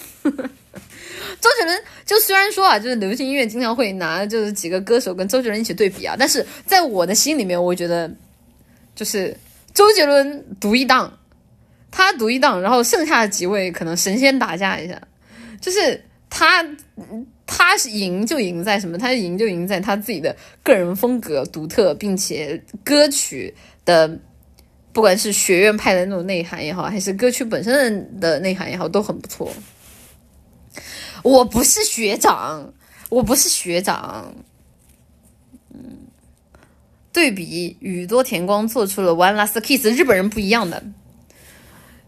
[1.39, 8.09] 周杰伦就虽然说啊，就是流行音乐经常会拿就是几个歌手跟周杰伦一起对比啊，但是在我的心里面，我觉得
[8.95, 9.35] 就是
[9.73, 11.11] 周杰伦独一档，
[11.91, 15.01] 他独一档，然后剩下的几位可能神仙打架一下，
[15.61, 16.65] 就是他
[17.45, 18.97] 他是赢就赢在什么？
[18.97, 23.53] 他赢就赢在他自己的个人风格独特，并且歌曲
[23.85, 24.19] 的。
[24.91, 29.49] 不管是学院派的那种内涵也好，还是歌曲本身的内涵也好，都很不错。
[31.23, 32.73] 我不是学长，
[33.09, 34.33] 我不是学长。
[35.73, 35.81] 嗯，
[37.11, 40.83] 对比宇多田光做出了《One Last Kiss》，日本人不一样的，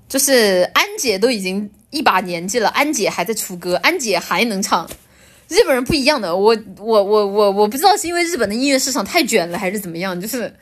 [0.08, 4.90] 就是安姐都已经一把年纪了，安姐还在出歌，安姐还能唱。
[5.48, 10.54] 日本人不一样的，我我我我我不知道是因为日本的音乐市场太卷了，还是怎么样，就是。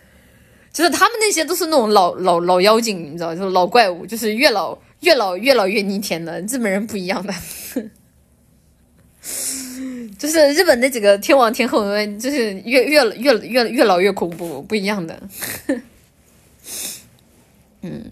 [0.72, 6.40] 就是他们那些都是那种老老老妖精，你知道，就是老怪物，就是越老越老越老越逆天的。
[6.42, 7.34] 日本人不一样的，
[10.18, 11.84] 就是日本那几个天王天后，
[12.20, 15.18] 就是越越越越越老越恐怖，不一样的。
[17.82, 18.04] 嗯，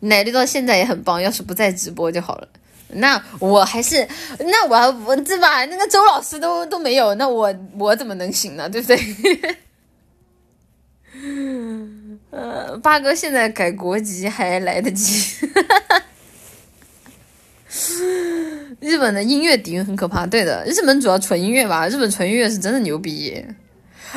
[0.00, 2.48] 奶绿到现在也很棒，要是不在直播就好了。
[2.88, 4.06] 那我还是，
[4.38, 4.76] 那我
[5.06, 8.68] 我这吧，那个周老师都都没有，那我我怎么能行呢？
[8.68, 9.56] 对不对？
[12.30, 15.46] 呃，八哥现在改国籍还来得及。
[18.80, 23.44] 日本的音乐底蕴很可怕，对的，日本主要纯音乐吧，日本纯音乐是真的牛逼，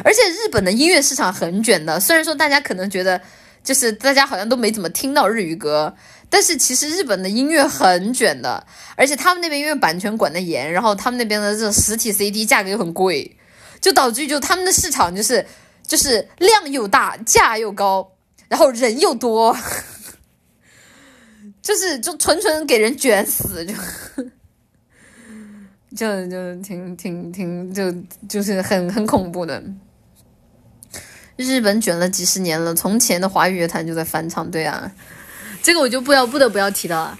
[0.04, 2.00] 而且日本的音乐市场很卷的。
[2.00, 3.20] 虽然说大家可能觉得，
[3.64, 5.94] 就是大家好像都没怎么听到日语歌，
[6.30, 8.66] 但是其实日本的音乐很卷的，
[8.96, 13.38] 而且他们那边因为版权管得严，然后他们那边的这实体 CD 价格又很贵，
[13.82, 15.46] 就导致就他们的市场就是。
[15.90, 18.08] 就是量又大，价又高，
[18.48, 19.58] 然后人又多，
[21.70, 23.76] 就是就纯纯给人卷死，就
[25.96, 27.94] 就就挺挺挺就
[28.28, 29.64] 就是很很恐怖的。
[31.36, 34.92] 日本卷了几十年了，从前的华语乐坛就在翻唱，对啊，
[35.62, 37.20] 这个我就不要不得不要提到了。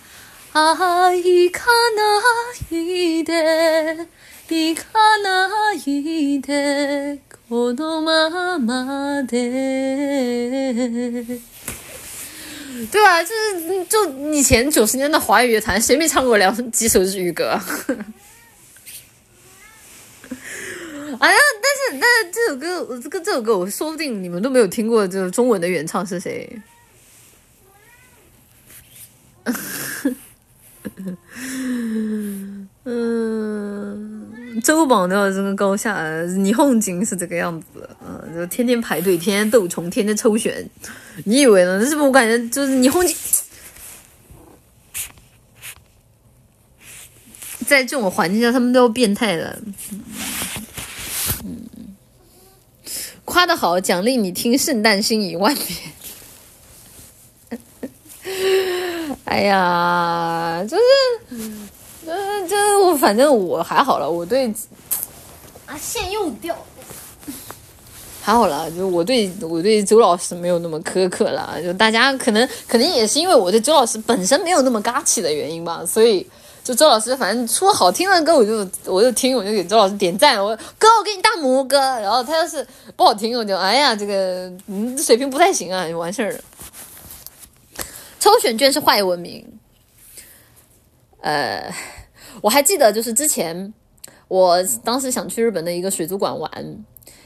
[0.54, 4.08] 啊，一卡那一的，
[4.48, 4.84] 一卡
[5.24, 7.20] 那一的。
[7.50, 9.38] 我的妈妈的，
[12.92, 13.22] 对啊？
[13.24, 17.50] 就是就以前九十年代华语乐坛，谁没唱过两几首日语歌？
[21.20, 26.62] 哎呀，但是但是这首歌，这个这首歌，我说不定你们都没有听过，就是中文的原唱是谁？
[32.86, 34.26] 嗯。
[34.64, 40.68] 周榜的这个高下，霓虹金是这个样子，嗯，就天天排队，天天斗虫，天天抽选。
[41.26, 41.80] 你以为呢？
[41.86, 43.16] 是不是我感觉就是霓虹金，
[47.66, 49.58] 在这种环境下，他们都要变态了。
[51.44, 51.96] 嗯，
[53.26, 55.80] 夸的好，奖励你听圣诞星一万遍。
[59.26, 60.84] 哎呀，就是。
[61.32, 64.52] 嗯，这我反正我还好了，我对
[65.68, 66.58] 啊线又掉，
[68.30, 76.26] 还好了，就我对我对周老师没有那么苛刻了，就大家可能可能也是因为我对周老师本身没有那么嘎气的原因吧，所以
[76.64, 86.40] 就周老师反正出好听的歌我就我就听，我就给周老师点赞，我哥我给你大拇哥，然后他要是不好听我就哎呀这个嗯水平不太行啊，就完事儿了。
[88.20, 89.46] 抽选券是坏文明，
[91.22, 91.74] 呃。
[92.42, 93.74] 我还记得，就是之前
[94.30, 96.50] 我当时想去日本的一个水族馆玩，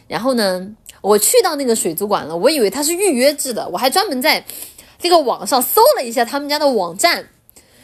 [0.07, 0.67] 然后呢，
[1.03, 4.41] 我去到那个水族馆了，我以为它是预约制的，我还专门在
[4.97, 7.27] 这个网上搜了一下他们家的网站，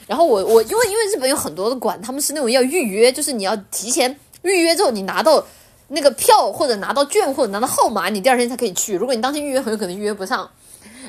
[0.08, 5.46] 然后我我因为因为日本有很多的馆，他们是那种要预约，就是你要提前预约之后，你拿到
[5.90, 10.50] 那个票或者拿到券或者拿到号码，你第二天才可以去，如果你当天预约，很有可能预约不上。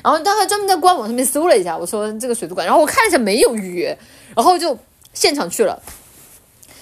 [0.03, 3.97] 然后当时专门在官网上面搜了一下，我说这个水族馆，然后我看了一下没有预约，
[4.35, 4.77] 然后就
[5.13, 5.81] 现场去了。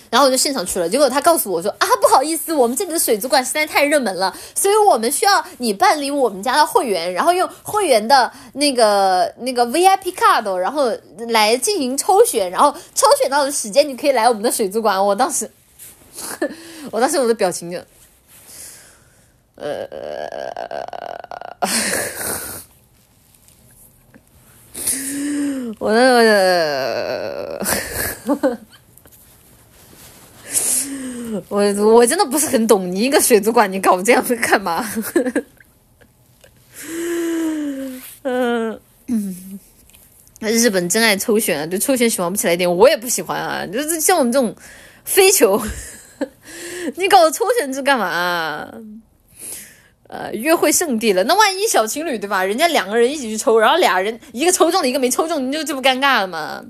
[0.10, 10.92] 然后我就现场去了，结果他告诉我说啊，不好意思，我们这里的水族馆实在太热门了，所以我们需要你办理我们家的会员，然后用会员的那个那个 VIP card，然后
[11.30, 15.06] 来进行抽选，然后抽选到的时间你可以来我们的水族馆。
[15.06, 15.50] 我当时，
[16.92, 17.78] 我当时我的表情就，
[19.56, 19.88] 呃，
[25.78, 27.64] 我那个。
[31.50, 31.62] 我
[31.94, 34.84] 我真的不是很懂，你一个水族馆，你搞这样子干嘛？
[38.24, 39.60] 嗯嗯，
[40.42, 43.66] 日本真爱抽选啊，对抽选喜欢不起来一点，我也不喜欢啊。
[43.66, 44.56] 就是像我们这种
[45.06, 45.62] 飞球，
[46.98, 48.68] 你搞抽选是干嘛？
[50.08, 52.44] 呃，约会圣地了，那万一小情侣对吧？
[52.44, 56.66] 人家两个人一起去抽，然后俩人一个抽中了，一个没抽中，你就这不尴尬了吗？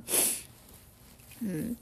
[1.40, 1.76] 嗯。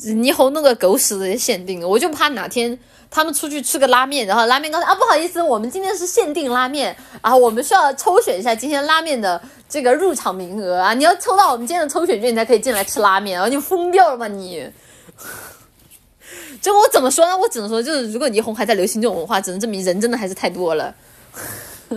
[0.00, 2.78] 霓虹弄个狗屎的限定，我就怕哪天
[3.10, 14.70] 他们出去吃个拉面，然后拉面刚才啊不好意思，我们今天是限定拉面，然后我们需要抽选一下今天拉面的这个入场名额啊，你要抽到我们今天的抽选券，你才可以进来吃拉面然后，你疯掉了吗你？
[16.60, 17.36] 就我怎么说呢？
[17.36, 20.94] 我只能说，就是如果霓虹还在流行这种文化，只能证明人真的还是太多了，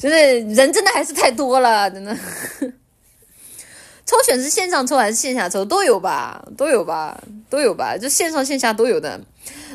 [0.00, 2.16] 就是人真的还是太多了，真的。
[4.12, 7.18] 抽选是线上抽还是线下抽都有吧，都有吧，
[7.48, 9.18] 都有吧，就线上线下都有的。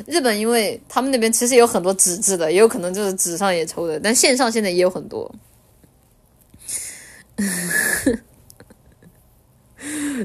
[0.06, 5.34] 日本因为他们那边其实有很多纸质的，也有可能就是纸上也抽的，但线上现在也有很多。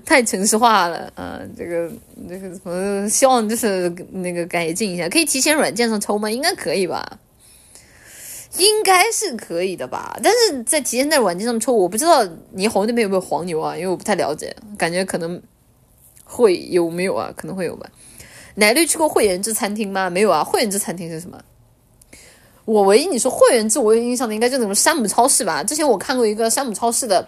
[0.06, 1.40] 太城市化了啊！
[1.58, 1.92] 这个
[2.30, 6.30] 这个什么，希望就是那个改进一下，可以提前软件上抽吗？
[6.30, 7.17] 应该可以吧。
[8.58, 12.24] 应该是可以的吧，但是在提前在软件上抽，我不知道
[12.56, 15.42] 霓虹那边有没有黄牛啊，因为我不太了解，感觉可能
[16.24, 17.90] 会有没有啊，可能会有吧。
[18.56, 20.08] 奶绿去过会员制餐厅吗？
[20.08, 21.40] 没有啊，会员制餐厅是什么？
[22.66, 25.64] 我唯一你说会员制我有印象的，应该就什么山姆超市吧。
[25.64, 27.28] 之前我看过一个山姆超市的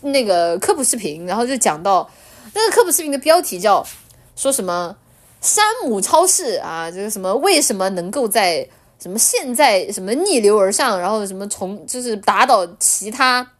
[0.00, 2.10] 那个科普视频，然后就讲到
[2.54, 3.86] 那个科普视频的标题叫
[4.34, 4.96] 说什么
[5.40, 8.68] 山姆超市啊，就是什么为什么能够在。
[9.00, 13.50] 什么现在什么逆流而上，然后什么从就是打倒其他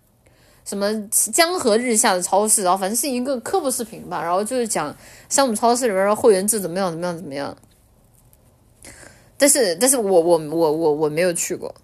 [0.67, 4.94] 什么江河日下的超市，然后反正是一个科普视频吧，然后就是讲
[5.31, 7.57] 山姆超市里边的会员制怎么样怎么样怎么样。
[9.39, 11.75] 但是但是我我我我我没有去过，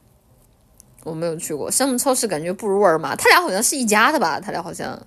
[1.04, 4.38] 我没有去过山姆超市，感觉不如沃尔玛，他俩好像是一家的吧？
[4.38, 5.06] 他俩好像，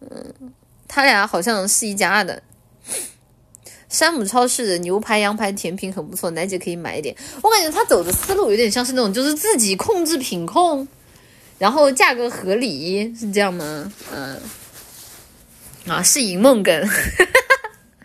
[0.00, 0.52] 嗯，
[0.88, 2.42] 他俩好像是一家的。
[3.90, 7.14] 山姆超市的牛排、羊排、甜品很不错，奶姐可以买一点。
[7.42, 10.86] 我感觉他走的思路有点像是那种，就是自己控制品控，
[11.58, 13.92] 然后价格合理，是这样吗？
[14.14, 14.40] 嗯，
[15.88, 16.88] 啊，是银梦梗，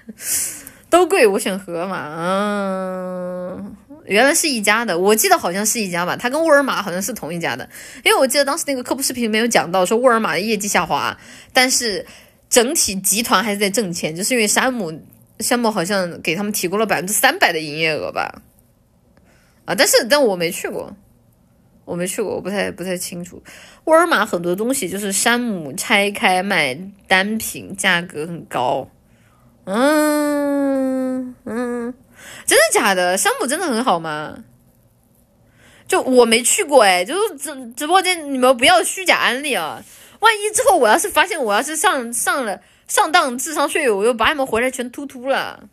[0.89, 2.15] 都贵，我选盒马。
[2.17, 7.69] 嗯，原来是一家的，我记得好像是一家吧，他跟沃尔玛好像是同一家的，
[8.03, 11.15] 因为我记得当时那个科普视频没有讲到说沃尔玛的业绩下滑，
[11.53, 12.03] 但是
[12.49, 14.91] 整体集团还是在挣钱，就是因为山姆。
[15.39, 18.41] 山姆好像给他们提供了百分之三百的营业额吧，
[19.65, 20.95] 啊，但是但我没去过，
[21.83, 23.43] 我没去过，我不太不太清楚。
[23.83, 28.89] 沃尔玛很多东西就是山姆拆开卖单品，价格很高。
[29.65, 31.93] 嗯嗯，
[32.45, 33.17] 真的假的？
[33.17, 34.43] 山姆真的很好吗？
[35.87, 39.83] 就我没去过哎，就是直直播间你们不要虚假安利啊！
[40.19, 42.61] 万一之后我要是发现我要是上上了。
[42.87, 45.69] 上当智商税，我又把你们回来全突突了。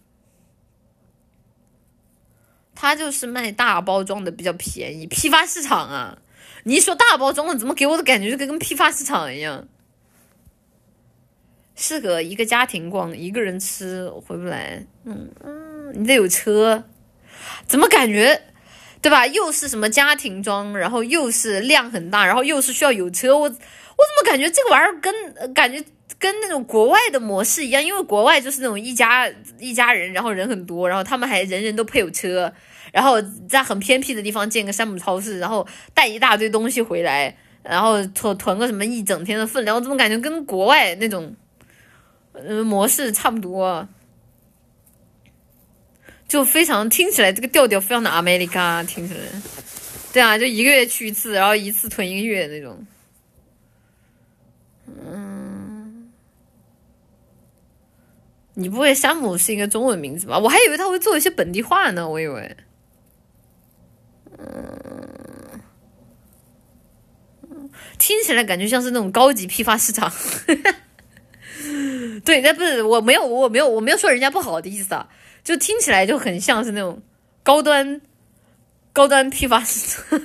[2.74, 6.18] 他就是卖大包装的比较便宜，批发市场啊！
[6.64, 9.68] 你一说大包装的，怎么给我的感觉就跟跟批发市场一样？
[11.76, 14.84] 适合一个家庭逛，一个人吃回不来。
[15.04, 16.84] 嗯嗯，你得有车，
[17.66, 18.42] 怎么感觉
[19.00, 19.26] 对吧？
[19.26, 25.84] 又是什么家庭装，然后又是量很大，然后又是需要有车，我我怎么感觉这个玩意儿跟感觉？
[26.22, 29.28] 跟那种国外的模式一样，因为国外就是那种一家
[29.58, 32.52] 一家人，然后人很多，然后他们还人人都配有车，
[32.92, 41.34] 然后在很偏僻的地方建个山姆超市，然后带一大堆东西回来，然后囤囤个什么一整天的分量，我怎么感觉跟国外那种
[42.34, 43.88] 呃模式差不多？
[46.28, 49.20] 就非常听起来这个调调非常的 America，听起来，
[50.12, 52.86] 对啊，就一个月去一次，然后一次囤一个月那种，
[54.86, 55.41] 嗯。
[58.54, 60.38] 你不会山姆是一个中文名字吧？
[60.38, 62.08] 我还以为他会做一些本地化呢。
[62.08, 62.56] 我以为，
[64.38, 65.60] 嗯，
[67.98, 70.12] 听起来感觉像是那种高级批发市场。
[72.24, 75.08] 对，那不是我没有我没有我没有说人家不好的意思啊，
[75.42, 77.00] 就听起来就很像是那种
[77.42, 78.00] 高端
[78.92, 80.20] 高端批发市场。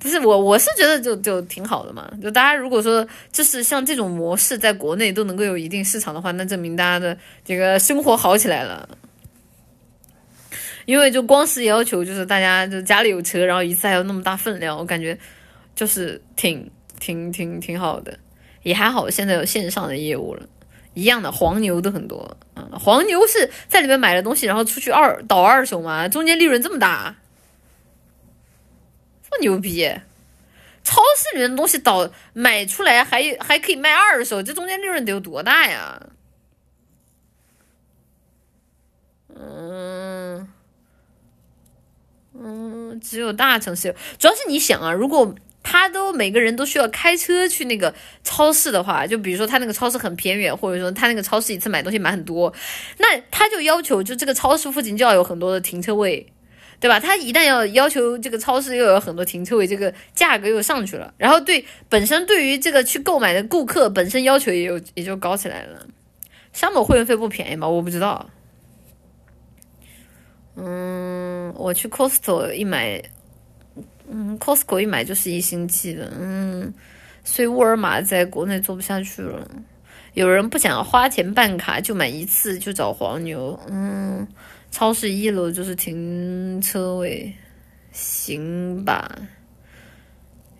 [0.00, 2.08] 不是我，我是觉得就就挺好的嘛。
[2.22, 8.88] 就大家如果说就是像这种模式在国内都能够有一定市场的话，那证明大家的这个生活好起来了。
[10.86, 15.18] 因为就光是要求就是大家就家里有车，然后一次还有那么大分量，我感觉
[15.74, 18.18] 就是挺挺挺挺好的。
[18.62, 20.46] 也还好，现在有线上的业务了，
[20.94, 22.36] 一样的黄牛都很多。
[22.56, 27.14] 嗯，黄牛是在里面买了东西，然后出去二倒二手嘛，中间利润这么大。
[29.30, 29.88] 这么牛逼！
[30.84, 36.00] 超市里面的东西倒买出来还还可以卖二手，这中间利润得有多大呀？
[39.36, 40.48] 嗯
[42.32, 43.94] 嗯，只有大城市。
[44.18, 52.50] 主要是你想啊，如果他都每个人都需要开车去那个超市的话，就比如说他那个超市很偏远，或者说他那个超市一次买东西买很多，
[52.96, 56.32] 那他就要求就这个超市附近就要有很多的停车位。
[56.80, 57.00] 对吧？
[57.00, 61.12] 他一旦要要求这个超市又有很多停车位，这个价格又上去了。
[61.16, 65.84] 然后对本身对于这个去购买的顾客本身要求也有也就高起来了。
[66.52, 67.68] 山姆会员费不便宜吗？
[67.68, 68.30] 我不知道。
[70.54, 73.02] 嗯，我去 Costco 一买，
[74.08, 76.12] 嗯，Costco 一买就是一星期的。
[76.18, 76.72] 嗯，
[77.24, 79.48] 所以沃尔玛在国内做不下去了。
[80.14, 83.58] 有人不想花钱办卡，就买一次就找黄牛。
[83.68, 84.26] 嗯。
[84.70, 87.34] 超市一楼就是停车位，
[87.90, 89.10] 行吧，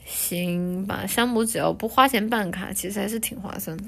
[0.04, 1.06] 行吧。
[1.06, 3.84] 山姆只要不花钱办卡，其实还是挺划算的，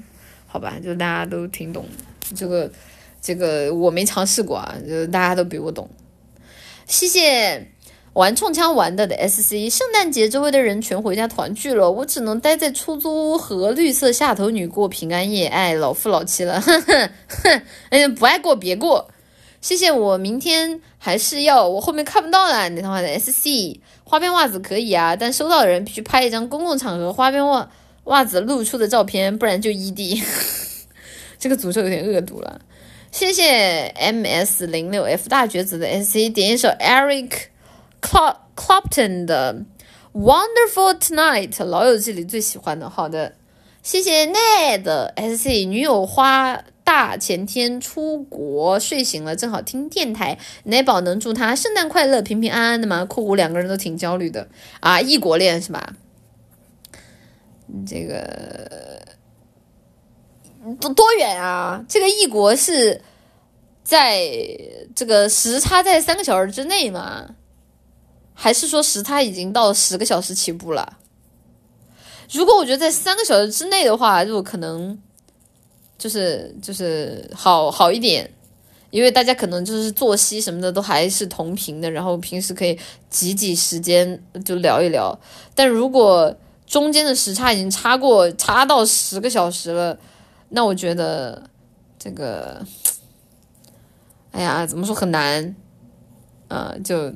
[0.47, 0.75] 好吧？
[0.81, 1.85] 就大家都挺懂
[2.35, 2.71] 这个，
[3.21, 5.89] 这个我没尝试过啊，就大家都比我懂。
[6.85, 7.67] 谢谢
[8.13, 19.09] 玩冲枪玩的的 SC，圣诞节周围的人全回家团聚了，我只能待在出租屋和绿色下头女过平安夜，哎，老夫老妻了，哼哼哼，哎，不爱过别过。
[19.61, 27.69] 谢谢我明天还是要我后面看不到了那套话的 S C 花边袜子可以啊，但收到的人必须拍一张公共场合花边袜
[28.05, 30.21] 袜子露出的照片，不然就 E D。
[31.37, 32.59] 这个诅咒有点恶毒了。
[33.11, 37.31] 谢谢 M S 零六 F 大绝子的 S C 点一首 Eric
[38.01, 39.63] Cl Clapton 的
[40.13, 42.89] Wonderful Tonight，老友记里最喜欢的。
[42.89, 43.35] 好的，
[43.83, 46.63] 谢谢 Ned S C 女友花。
[46.83, 53.05] 大前天出国睡醒了，正好听电台，奶宝能祝他圣诞快乐、平平安安的吗？
[53.05, 54.47] 酷酷两个人都挺焦虑的
[54.79, 55.93] 啊，异国恋是吧？
[57.87, 59.01] 这个
[60.79, 61.85] 多多远啊？
[61.87, 63.01] 这个异国是
[63.83, 64.19] 在
[64.95, 67.35] 这个时差在三个小时之内吗？
[68.33, 70.97] 还是说时差已经到十个小时起步了？
[72.33, 74.99] 如果我觉得在三个小时之内的话，就可能。
[76.01, 78.27] 就是就是好好一点，
[78.89, 82.75] 因为大家可能就是作息什么的都还是同频的，然后平时可以
[83.07, 85.15] 挤挤时间就聊一聊。
[85.53, 89.95] 但如果中间的时差已经差过差到十个小时了，
[90.49, 91.43] 那我觉得
[91.99, 92.65] 这个，
[94.31, 95.55] 哎呀，怎么说很难
[96.47, 96.73] 啊？
[96.83, 97.13] 就。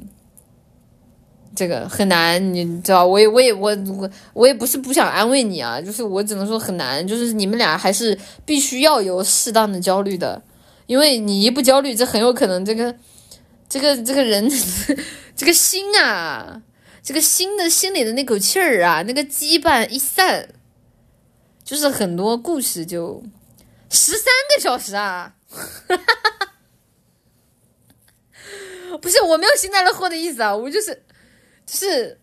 [1.56, 10.42] 这个很难，你知道，我也我也我我我也不是不想安慰你啊，就是我只能说很难，就是你们俩还是必须要有适当的焦虑的，
[10.86, 12.94] 因为你一不焦虑，这很有可能这个
[13.70, 14.52] 这个这个人
[15.34, 16.62] 这个心啊，
[17.02, 20.50] 这个心的心里的那口气儿啊，那个羁绊一散，
[21.64, 23.24] 就是很多故事就
[23.90, 25.36] 十三个小时啊，
[29.02, 31.04] 不是我没有幸灾乐祸的意思啊，我就是。
[31.66, 32.20] 就是，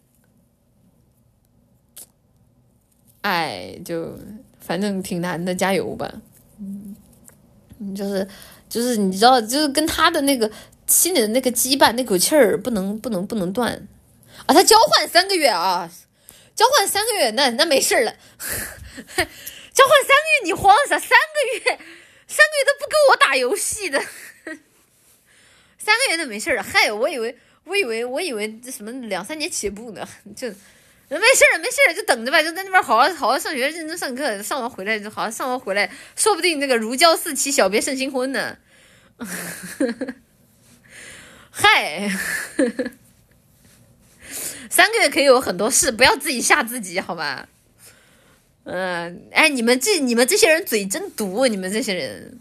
[3.22, 4.18] 哎，就
[4.60, 6.12] 反正挺难的，加油吧。
[6.58, 6.94] 嗯，
[7.94, 8.26] 就是
[8.68, 10.50] 就是你知道，就是跟他的那个
[10.86, 13.72] 心里的那个羁绊、那口气儿，不能不能不能断
[14.46, 14.54] 啊！
[14.54, 15.90] 他交换三个月啊，
[16.54, 18.12] 交换三个月，那那没事了。
[19.72, 20.98] 交换三个月，你慌啥？
[20.98, 21.78] 三个月，
[22.28, 23.98] 三个月都不跟我打游戏的，
[25.78, 26.62] 三个月都没事了。
[26.62, 27.36] 嗨，我以为。
[27.64, 30.54] 我以为我以为这什么两三年起步呢， 就没
[31.18, 38.56] 事儿没事儿，就等着吧，就在那边好好好好上学，认真上课，上完回来就好好上完回来，说不定那个如胶似漆，小别胜新婚呢。
[41.50, 42.10] 嗨，
[44.70, 47.48] 三个月可以有很多事，不要自己吓自己，好吧？
[48.64, 52.40] 嗯，哎，你们这你们这些人嘴真毒，你们这些人，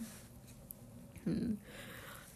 [1.26, 1.51] 嗯。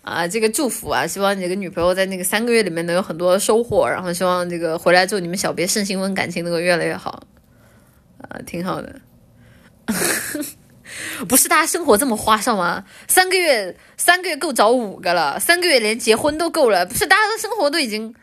[0.06, 7.24] 啊，这个祝福啊，希望你这个女朋友在那个三个月里面能有很多收获，然后希望这个回来之后你们小别胜新婚，感情能够越来越好，
[8.20, 9.02] 啊，挺好的。
[11.28, 12.86] 不是大家生活这么花哨吗？
[13.08, 18.14] 三个月，三个月够找五个了，三个月连结婚都够了，不是大家的生活都已经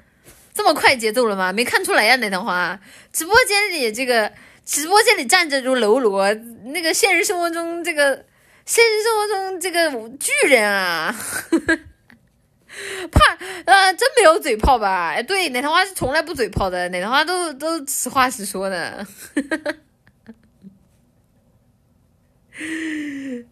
[0.55, 1.53] 这么快节奏了吗？
[1.53, 2.79] 没看出来呀，奶糖花，
[3.13, 4.31] 直播间里这个
[4.65, 6.33] 直播间里站着如喽啰，
[6.67, 8.25] 那个现实生活中这个
[8.65, 11.15] 现实生活中这个巨人啊，
[13.11, 15.21] 怕呃，真没有嘴炮吧？
[15.23, 19.07] 对，奶糖花是从来不嘴炮的，奶糖花都都实话实说的。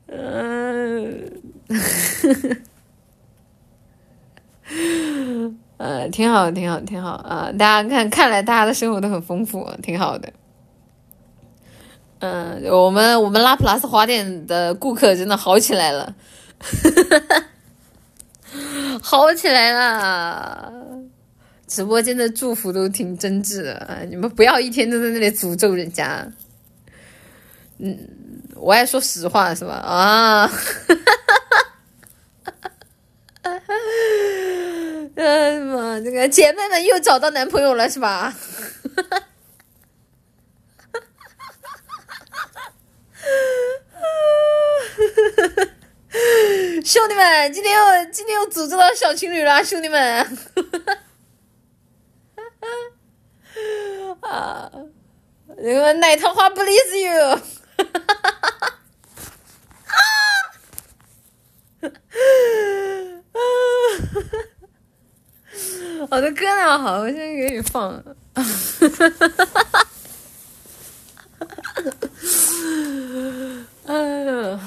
[0.06, 1.42] 嗯
[5.78, 7.50] 呃，挺好，挺好，挺好啊！
[7.58, 10.32] 大家看，看来大家的生活都很丰富，挺好的。
[12.20, 16.15] 嗯，我们我们拉普拉斯花店的顾客真的好起来了，
[19.02, 20.73] 好起来了！
[21.66, 26.26] 直播间的祝福都挺真挚的，你们不要一天都在那里诅咒人家。
[27.78, 27.99] 嗯。
[28.57, 29.73] 我爱说实话是吧？
[29.73, 30.50] 啊！
[35.16, 38.31] 哎呀妈，这个姐妹们又找到男朋友了是吧？
[38.31, 39.18] 哈哈
[41.62, 41.70] 哈
[42.31, 42.73] 哈哈！
[46.84, 50.26] 兄弟们，今天又今天又诅咒到小情侣了，兄弟们！
[54.20, 54.70] 啊，
[55.59, 57.36] 那个奶糖花 please you。
[57.76, 58.67] 哈哈哈哈哈！
[63.33, 63.39] 啊！
[66.10, 66.78] 我的歌呢？
[66.78, 68.02] 好，我先给你放。
[71.83, 73.17] 哈哈哈哈哈
[73.86, 73.86] 哈！
[73.86, 73.94] 哎
[74.25, 74.60] 呀，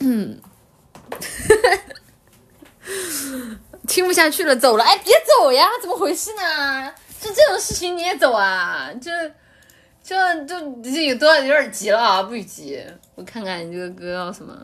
[0.00, 0.40] 嗯，
[3.86, 4.84] 听不下去了，走了。
[4.84, 5.68] 哎，别走呀！
[5.80, 6.92] 怎么回事呢？
[7.20, 8.90] 就这种事情你也走啊？
[9.00, 9.10] 就。
[10.02, 12.22] 就就这有多少有点急了啊！
[12.22, 12.84] 不许急，
[13.14, 14.56] 我看看你这个歌叫什么？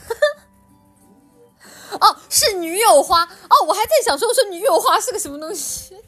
[2.00, 5.96] 哦，是女友花哦，我还在想说，我说女友花是个什么东西？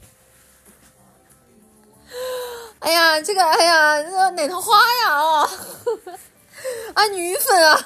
[2.78, 5.10] 哎呀，这个，哎呀，这哪头花呀？
[5.16, 5.50] 啊，
[6.94, 7.84] 啊，女粉啊，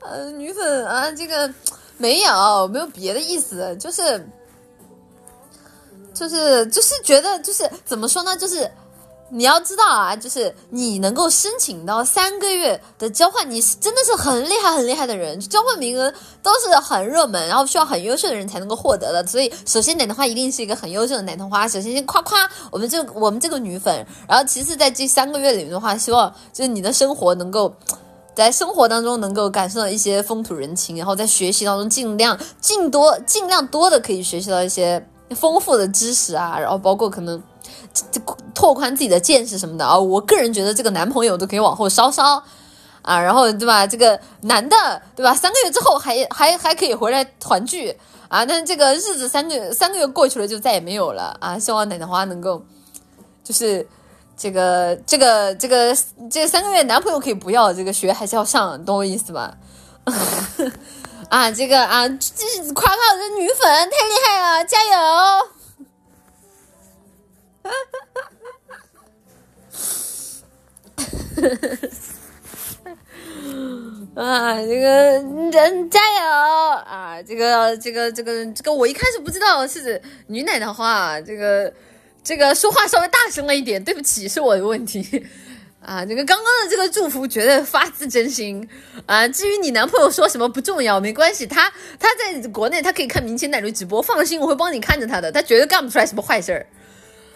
[0.00, 1.52] 呃，女粉啊，这个
[1.98, 4.26] 没有，没有别的意思，就是，
[6.14, 8.70] 就是，就是觉得，就是怎么说呢，就是。
[9.34, 16.12] 你要知道啊，就是你能够申请到三个月的交换，你是真的是很厉害很厉害的人，交换名额
[16.42, 19.26] 都是很热门，然后需要很优秀的人才能够获得的。
[19.26, 21.66] 所以，首先奶糖花一定是一个很优秀的奶糖花。
[21.66, 27.74] 首先先夸夸我们这我们这个女粉，然后其次在这三个月里面的话，希望就是你的生活能够
[28.34, 37.42] 在生活当中能够感受到一些风土人情，然后在学习当中尽量尽多尽量多的可以学习到一些丰富的知识啊，然后包括可能。
[37.92, 38.20] 这这
[38.54, 42.42] 拓宽自己的见识什么的啊，我个人觉得这个男朋友都可以往后稍稍
[43.02, 43.86] 啊，然后对吧？
[43.86, 45.34] 这个男的对吧？
[45.34, 47.96] 三个月之后还还还可以回来团聚
[48.28, 51.58] 啊，但是这个日子三个三个月过去了就再也没有了啊！
[51.58, 52.64] 希望奶奶花能够
[53.44, 53.86] 就是
[54.36, 55.94] 这个这个这个
[56.30, 59.54] 这三个月男朋友可以不要，这个学还是要上，懂我意思吧？
[61.28, 65.61] 啊，这个啊，这夸夸我的女粉太厉害了，加油！
[74.14, 74.86] 啊，这个
[75.50, 76.26] 人加油
[76.84, 77.16] 啊！
[77.26, 81.72] 这个这个这个这个，我一开始不知道是女奶的话，这个
[82.22, 85.26] 这个说话稍微大声了一点，对不起，是我的问题
[85.80, 86.04] 啊。
[86.04, 88.68] 这个刚刚的这个祝福绝对发自真心
[89.06, 89.26] 啊。
[89.26, 96.66] 至于你男朋友说什么不重要，没关系，他他在国内他可以看明星奶绿直播，放心，我会帮你看着他的，他绝对干不出来什么坏事儿。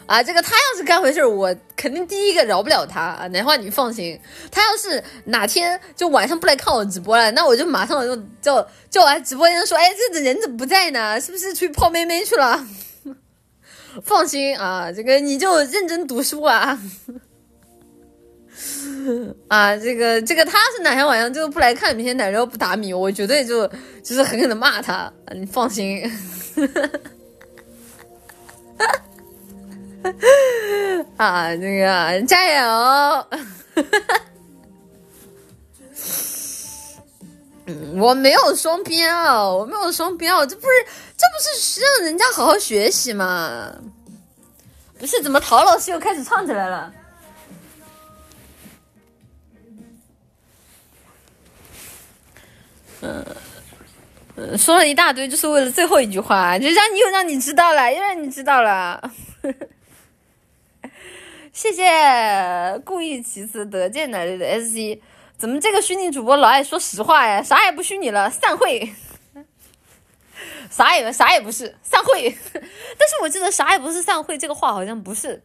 [0.06, 3.26] 啊，这个他要是干回事儿，我肯定第一个饶不了他啊！
[3.28, 4.20] 奶花你放心，
[4.52, 11.20] 他要是哪天就晚上不来看我直播了，那我就马上就叫叫来直播间说，哎，这人怎么不在呢？
[11.20, 12.64] 是不是去泡妹妹去了？
[14.04, 16.78] 放心啊，这个你就认真读书啊！
[19.48, 23.66] 啊，这个这个他是哪天晚上就不来看明天奶肉不打米，我绝对就
[24.04, 26.08] 就是狠狠的骂他，你放心。
[31.16, 33.26] 啊，这个加油！
[37.96, 40.68] 我没有双标，我没有双标，这不是
[41.16, 43.72] 这不是需要人家好好学习吗？
[44.98, 46.92] 不是，怎么陶老师又开始唱起来了？
[53.02, 59.10] 嗯，说了一大堆，就是为了最后一句话，就让你又让你知道了，又让你知道了。
[61.56, 65.00] 谢谢故意其词得见奶绿的 S C，
[65.38, 67.42] 怎么这个虚拟主播老爱说实话呀？
[67.42, 68.92] 啥也不虚拟了，散会。
[70.70, 72.36] 啥也啥也不是，散会。
[72.52, 75.42] 但是我记得啥也不是散会这个话好像不是，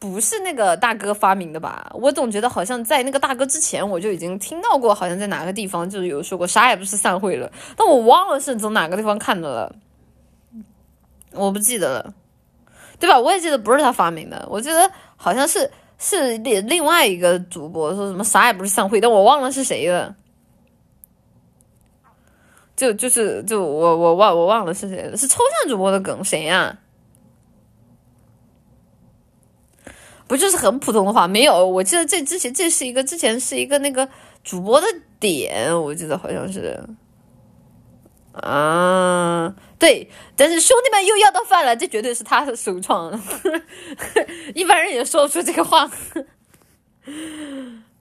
[0.00, 1.92] 不是那个大哥发明的吧？
[1.94, 9.76] 我总觉得好像在那个大哥之前我就已经听到过，好像在哪个地方就有说过啥也不是散会了，但我忘了是从哪个地方看的了，
[11.30, 12.14] 我不记得了，
[12.98, 13.16] 对吧？
[13.16, 14.90] 我也记得不是他发明的，我记得。
[15.22, 20.16] 好像是是另另外一个主播说什么啥也不是散会，但我忘了是谁了。
[22.74, 26.78] 就就是就我我忘我忘了是谁了，是抽象主播的梗谁呀？
[30.26, 31.28] 不就是很普通的话？
[31.28, 34.08] 没有，我记得这之前这是一个之前是一个那个
[34.42, 34.86] 主播的
[35.18, 36.82] 点，我记得好像是。
[38.32, 43.10] 啊，对，但是兄弟们又要到饭了，这绝对是他的首创，
[44.54, 45.90] 一般人也说不出这个话。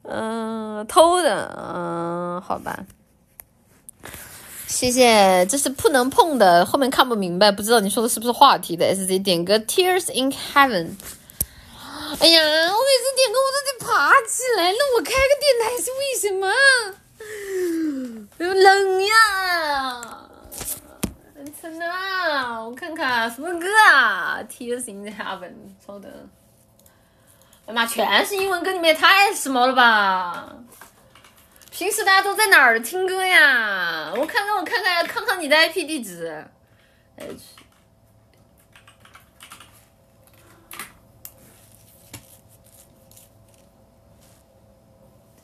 [0.04, 2.86] 嗯， 偷的，嗯，好吧，
[4.68, 8.86] 谢谢，这是不能碰的，后面看不明白，不知道你说的是不是话题的。
[8.86, 10.90] S Z 点歌，Tears in Heaven。
[12.20, 16.52] 哎呀，我每次点歌我都得爬起来，那我开个电台是为什么？
[18.54, 20.29] 冷呀！
[21.62, 21.86] 真的！
[22.66, 25.54] 我看看什么歌啊？Tears in Heaven，
[25.86, 26.12] 稍等。
[27.66, 30.54] 哎妈，全是英文歌，你们也太时髦了吧！
[31.72, 34.12] 平时大家都在哪儿听歌呀？
[34.18, 36.46] 我看看，我看看，看看你的 IP 地址。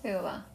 [0.03, 0.45] 这个吧。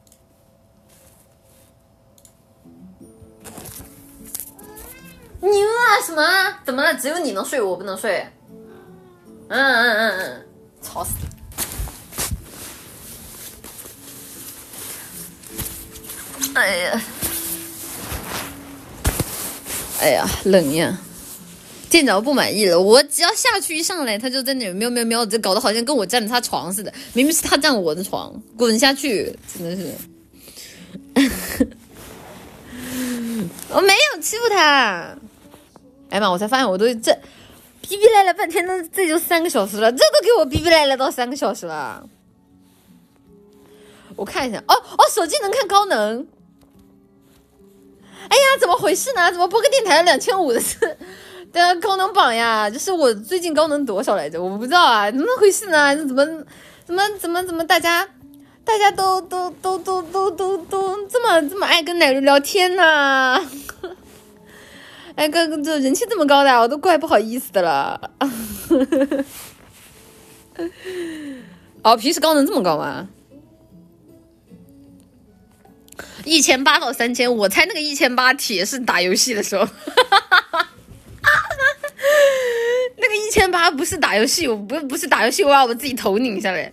[5.42, 6.22] 你啊什么？
[6.64, 6.94] 怎么了？
[6.94, 8.26] 只有你能睡，我不能睡。
[9.48, 10.46] 嗯嗯嗯嗯，
[10.82, 11.20] 吵死了！
[16.54, 17.02] 哎呀，
[20.00, 20.98] 哎呀，冷呀！
[21.88, 26.92] 店长不满意了，我只要下去一上来，他就在那喵喵喵，这搞得好像跟我占了他床似的。
[27.14, 29.36] 明明是他占我的床，滚下去！
[29.52, 29.92] 真的是，
[33.70, 35.16] 我没有欺负他。
[36.10, 36.28] 哎妈！
[36.30, 37.12] 我才发现，我都这
[37.80, 42.04] 逼逼赖赖半天，那这就三个小时了，这都给我逼逼赖赖到三个小时了。
[44.16, 46.26] 我看一下，哦哦，手机能看高能。
[48.28, 49.30] 哎呀，怎么回事呢？
[49.30, 50.76] 怎么播个电台两千五的是
[51.52, 52.68] 的高能榜呀？
[52.68, 54.42] 就是我最近高能多少来着？
[54.42, 55.96] 我不知道啊，怎么回事呢？
[55.96, 56.26] 怎么
[56.84, 58.06] 怎么怎么怎么大家
[58.64, 63.40] 大家都都都都都都都这么这么爱跟奶绿聊天呢？
[65.20, 68.10] 哎，哥哥，这人气这么高的，我都怪不好意思的了。
[71.82, 73.06] 哦，平时高能这么高吗？
[76.24, 79.68] 一千八到三千，我猜那个一千八铁是打游戏的时候。
[82.96, 86.72] 那个一千八不不是打游戏，我不不是打游戏，我把我自己头拧下来。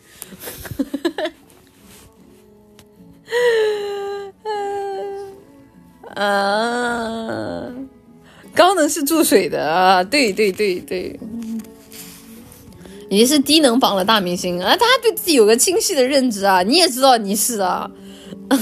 [6.16, 7.69] 啊，
[8.58, 10.03] 高能是注水的啊！
[10.03, 11.19] 对对对对，
[13.08, 14.76] 你是低能榜的大明星啊！
[14.76, 16.64] 大家对自己有个清晰的认知啊！
[16.64, 17.92] 你也知道你是啊。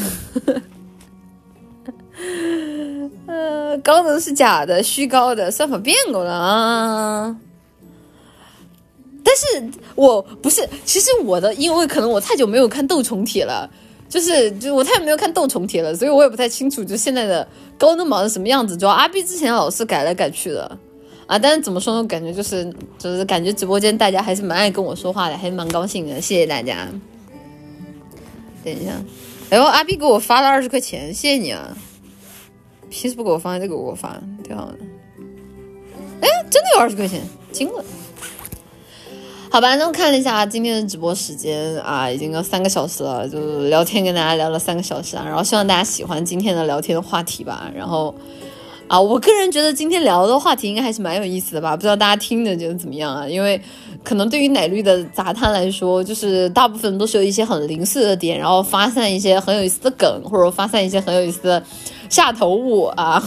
[3.28, 7.38] 呃，高能是假的，虚高的算法变过了啊。
[9.24, 13.70] 但是我不是，其实我的，因为可能我太久没有看斗虫帖了。
[14.08, 18.78] 就是就我太没有看斗虫帖了，所以我也不太清楚就现在的高能榜是什么样子。
[18.78, 20.78] 主要阿 B 之前老是改来改去的
[21.28, 22.08] 啊，但是怎么说呢？
[22.08, 26.22] 感觉就是就是感觉直播间大家还是蛮爱跟我说话的，还是蛮高兴的。
[26.22, 26.88] 谢谢大家。
[28.64, 28.94] 等一下，
[29.50, 31.76] 哎呦，阿 B 给我发了二十块钱，谢谢你啊！
[32.90, 34.78] 平时不给我发，再给我发，挺好的。
[36.22, 37.84] 哎，真的有二十块钱，惊了。
[39.56, 47.72] 好吧，那我看了一下今天的直播时间啊，已经要三个小时了，就聊天跟大家聊了三个小时啊，然后希望大家喜欢今天的聊天的话题吧。
[47.74, 48.14] 然后
[48.90, 53.26] 啊，我个人觉得今天聊的话题应该还是蛮有意思的吧，不知道大家听着觉得怎么样啊？
[53.26, 53.62] 因为
[54.04, 61.64] 可能对于奶绿的杂谈来说，就是大部分都是有一些很零碎的点，然后发散一些很有意思的梗，或者发散一些很有意思的
[62.10, 63.24] 下头舞啊。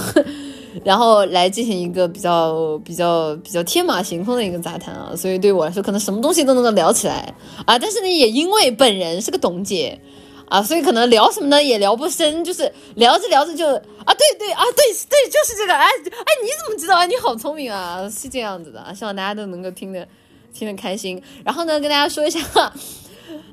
[0.84, 7.34] 然后来进行一个比较比较比较天马行空的一个杂谈啊，所以对我来说可能什么东西都能够聊起来
[7.66, 9.98] 啊，但是呢，也因为本人是个董姐
[10.48, 17.06] 啊，所以可能聊什么呢也聊不深，就是聊着聊着就啊，对对啊，对对，就是这个，哎哎，你怎么知道啊？
[17.06, 20.06] 你好聪明啊，是这样子的啊，希望大家都能够听得
[20.54, 21.20] 听得开心。
[21.44, 22.40] 然后呢，跟大家说一下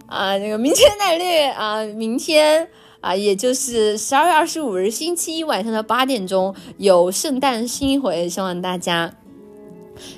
[0.05, 2.67] 啊，那个明天奶绿啊，明天。
[3.05, 9.13] 啊，也就是十二月二十五日星期一晚上的八点钟有圣诞新一回，希望大家，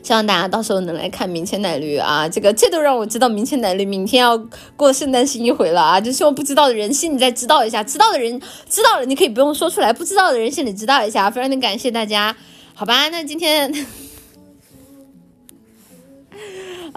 [0.01, 2.29] 希望大家到时候能来看明天奶绿啊！
[2.29, 4.37] 这个这都让我知道明天奶绿明天要
[4.77, 5.99] 过圣诞新一回了啊！
[5.99, 12.33] 就希望不知道的人心里再知道一下，知道的人知道了你可以不用说出来，不知道的人心里知道一下，非常的感谢大家，
[12.73, 13.09] 好吧？
[13.09, 14.06] 那今天。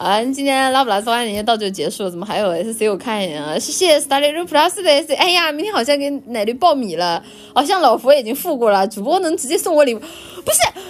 [0.00, 3.58] 啊，今天拉布拉斯万年到这就结束了，怎么还有 S C 我看一眼啊？
[3.58, 5.14] 谢谢 Starry Plus 的 S C。
[5.14, 7.22] 哎呀，明天好像给奶绿爆米了，
[7.54, 9.98] 好像老佛爷已经付过了，主播能直接送我礼物？
[9.98, 10.06] 不
[10.52, 10.80] 是，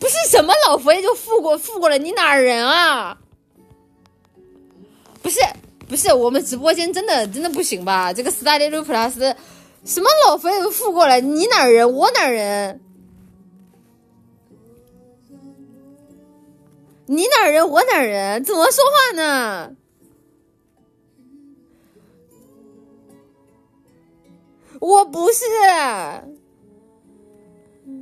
[0.00, 1.98] 不是什么老佛爷就付过付过了？
[1.98, 3.18] 你哪人啊？
[5.20, 5.40] 不是，
[5.86, 8.14] 不是，我们直播间真的真的不行吧？
[8.14, 9.34] 这个 Starry Plus
[9.84, 11.20] 什么老佛爷都付过了？
[11.20, 11.92] 你哪人？
[11.92, 12.80] 我哪人？
[17.06, 17.68] 你哪人？
[17.68, 18.42] 我哪人？
[18.42, 19.76] 怎么说话呢？
[24.80, 25.44] 我不是，
[27.86, 27.94] 你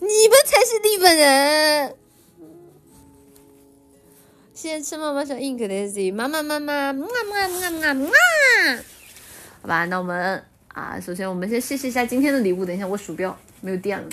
[0.00, 1.96] 们才是日本人。
[4.54, 8.10] 谢谢吃妈妈小 ink 的 Z，妈妈妈妈，么么么么么。
[9.62, 12.64] 好吧，那我们啊，首先我们先谢谢一下今天的礼物。
[12.64, 14.08] 等一下，我鼠标没有电了，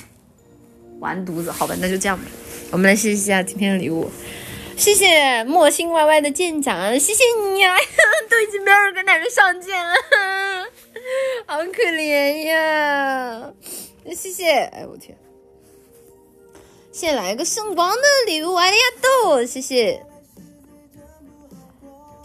[1.00, 1.52] 完犊子。
[1.52, 2.26] 好吧，那就这样吧。
[2.72, 4.10] 我们来谢谢一下今天的礼物，
[4.76, 7.74] 谢谢莫心歪歪的舰长，谢谢你啊！
[8.30, 9.94] 都已经没有人跟奶奶上舰了，
[11.48, 13.54] 好可怜呀！
[14.14, 15.18] 谢谢，哎我天，
[16.92, 20.04] 谢谢来个圣光的礼物，哎呀豆谢谢。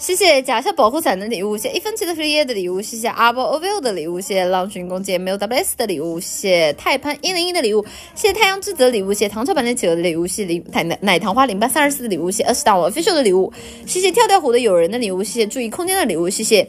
[0.01, 13.53] 谢谢假笑保护伞的礼物，谢谢一分钱的飞叶的礼物，谢谢阿波 o v i l 的礼物，谢谢浪群公姐没有 WS 的礼物，谢谢太潘一零一的礼物，谢谢太阳之子的礼物，谢谢唐朝版的企鹅的礼物，谢谢奶奶奶糖花零八三十四的礼物，谢谢二十大我 official 的礼物，
[13.85, 16.67] 谢谢跳跳虎的友人的礼物，谢谢注意空间的礼物，谢谢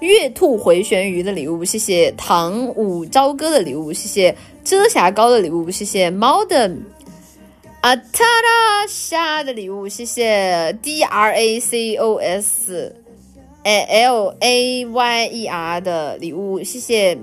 [0.00, 6.68] 月兔回旋鱼的礼物，谢谢唐舞朝歌的礼物，谢谢遮瑕膏的礼物，谢谢猫的。
[7.86, 12.96] 啊，塔拉虾的礼物，谢谢 D R A C O S
[13.62, 17.14] L A Y E R 的礼物，谢谢。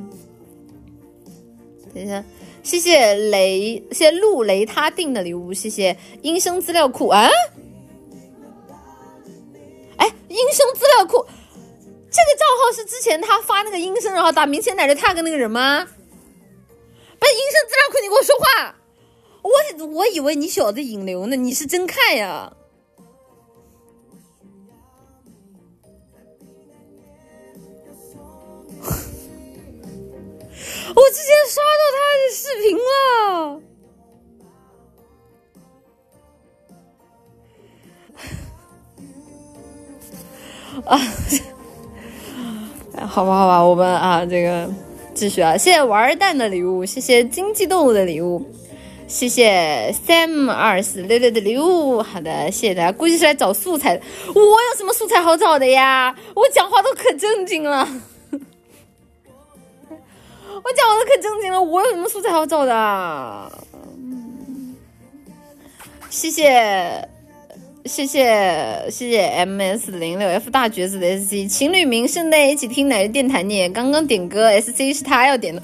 [1.93, 2.23] 等一下，
[2.63, 7.27] 谢谢雷，谢谢陆雷他定的礼物，谢谢音声资料库啊。
[9.97, 11.25] 哎，音声资料库
[12.09, 15.83] 这个账号是之前他发那个音声，然后打明显奶着 tag 那个人吗？
[15.83, 18.75] 不是音声资料库，你给我说话。
[19.43, 19.51] 我
[19.87, 22.51] 我以为你小子引流呢，你是真看呀！
[30.95, 32.91] 我之前刷到他的视频了，
[43.01, 44.69] 啊， 好吧好吧，我们啊这个
[45.13, 48.41] 继续啊，谢谢玩蛋的礼物，谢谢经济动物的礼物。
[49.13, 52.91] 谢谢 Sam 二四六六的礼物，好的，谢谢大家。
[52.91, 54.01] 估计是来找素材的，
[54.33, 56.15] 我有什么素材好找的呀？
[56.33, 57.77] 我讲话都可正经了，
[58.31, 58.37] 我
[59.91, 63.51] 讲话都可正经了，我有什么素材好找的？
[66.09, 67.07] 谢谢，
[67.85, 75.61] 谢谢，谢谢 M S 零六 F 大橘子的 S C 情侣名圣诞一起听奶的电台念，刚刚点歌 S C 是他要点的。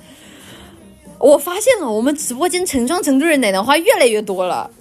[1.20, 4.72] 我发现了，我们直播间成双成对的奶奶花越来越多了，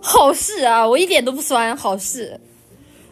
[0.00, 0.88] 好事啊！
[0.88, 2.40] 我一点都不酸，好事，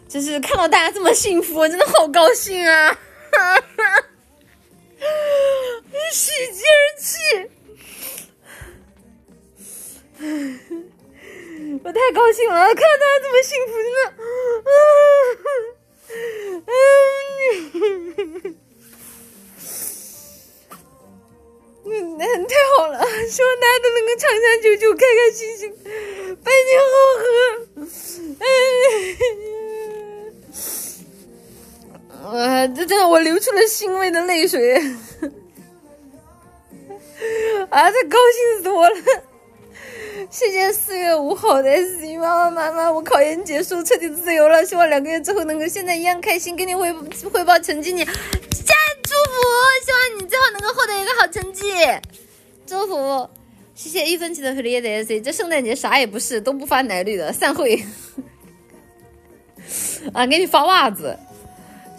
[0.07, 2.97] 就是看到大家这么幸福，我真的好高兴啊！
[6.13, 6.63] 使劲
[6.97, 7.17] 气，
[11.83, 13.99] 我太高兴了，看到大家这么幸福，真的，
[18.45, 18.55] 嗯。
[21.91, 25.61] 嗯，太好了，希望大家都能够长长久久，开开心心，
[26.43, 27.23] 百年好合。
[32.29, 34.77] 哎呀，这真的我流出了欣慰的泪水，
[37.69, 38.95] 啊，这高兴死我了！
[40.29, 46.91] 谢谢四月五号的 S C 妈妈妈妈，我考研结束，彻底自由了，希望两个月之后能够现在一样开心，给你汇
[47.31, 48.13] 汇报成绩，你加。
[49.01, 49.31] 祝福，
[49.85, 51.63] 希望你最后能够获得一个好成绩。
[52.67, 53.27] 祝福，
[53.73, 57.83] 谢谢一分钱的和你的 S，这圣诞节啥也不是，都不发奶绿的，散会。
[60.13, 61.17] 啊，给你发袜子。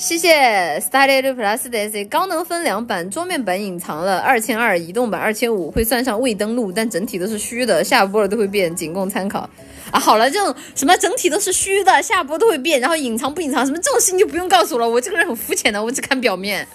[0.01, 9.41] 谢谢 Study Plus 的 S，高能分两版，桌面版隐藏了二千二，移动版二千五，会算上未登录，但整体都是虚的，下播了都会变，仅供参考。
[9.91, 16.67] 啊，好了，这种什么整体都是虚的，下播都会变，然后隐藏不隐藏，什么这种事情就不用告诉我了，我这个人很肤浅的，我只看表面。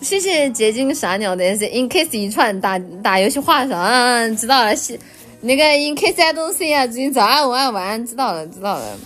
[0.00, 4.74] 谢谢结晶傻鸟的 in case 一串打打游戏画上，知道了。
[4.74, 4.98] 谢
[5.40, 8.98] 那个 in case I don't see 啊，最近早安晚安晚安，知道了知道了。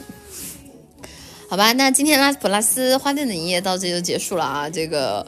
[1.52, 4.70] 好吧，那今天拉斯普拉斯花店的营业到这就结束了啊。
[4.70, 5.26] 这个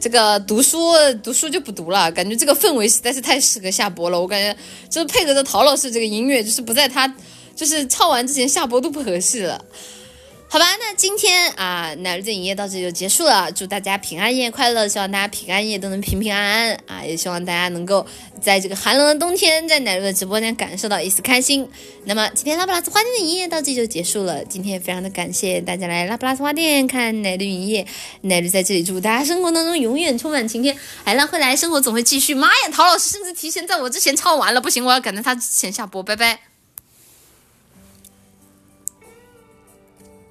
[0.00, 0.92] 这个读书
[1.22, 4.20] 读书就不读了，感觉这个氛围实在是太适合下播了。
[4.20, 4.52] 我感觉
[4.88, 7.06] 就是配合着陶老师这个音乐，就是不在他
[7.54, 9.64] 就是唱完之前下播都不合适了。
[10.52, 13.52] 好吧，那今天啊，奶绿的营业到这就结束了。
[13.52, 17.04] 祝大家平安夜快乐，希望大家平安夜都能平平安安啊！
[17.06, 18.04] 也希望大家能够
[18.42, 21.70] 在这个寒冷的冬天，在奶绿的直播间感受到一丝开心。
[22.06, 24.44] 那么今天拉布拉斯花店的营业到这就结束了。
[24.44, 27.86] 今天也非常的感谢大家来拉布拉斯花店看奶绿营业，
[28.22, 32.34] 奶绿在这里祝大家生活当中永远充满晴天，海浪会来，生活总会继续。
[32.34, 36.49] 妈呀，陶老师甚至提前在我之前唱完了，不行，我要赶在他之前下播，拜拜。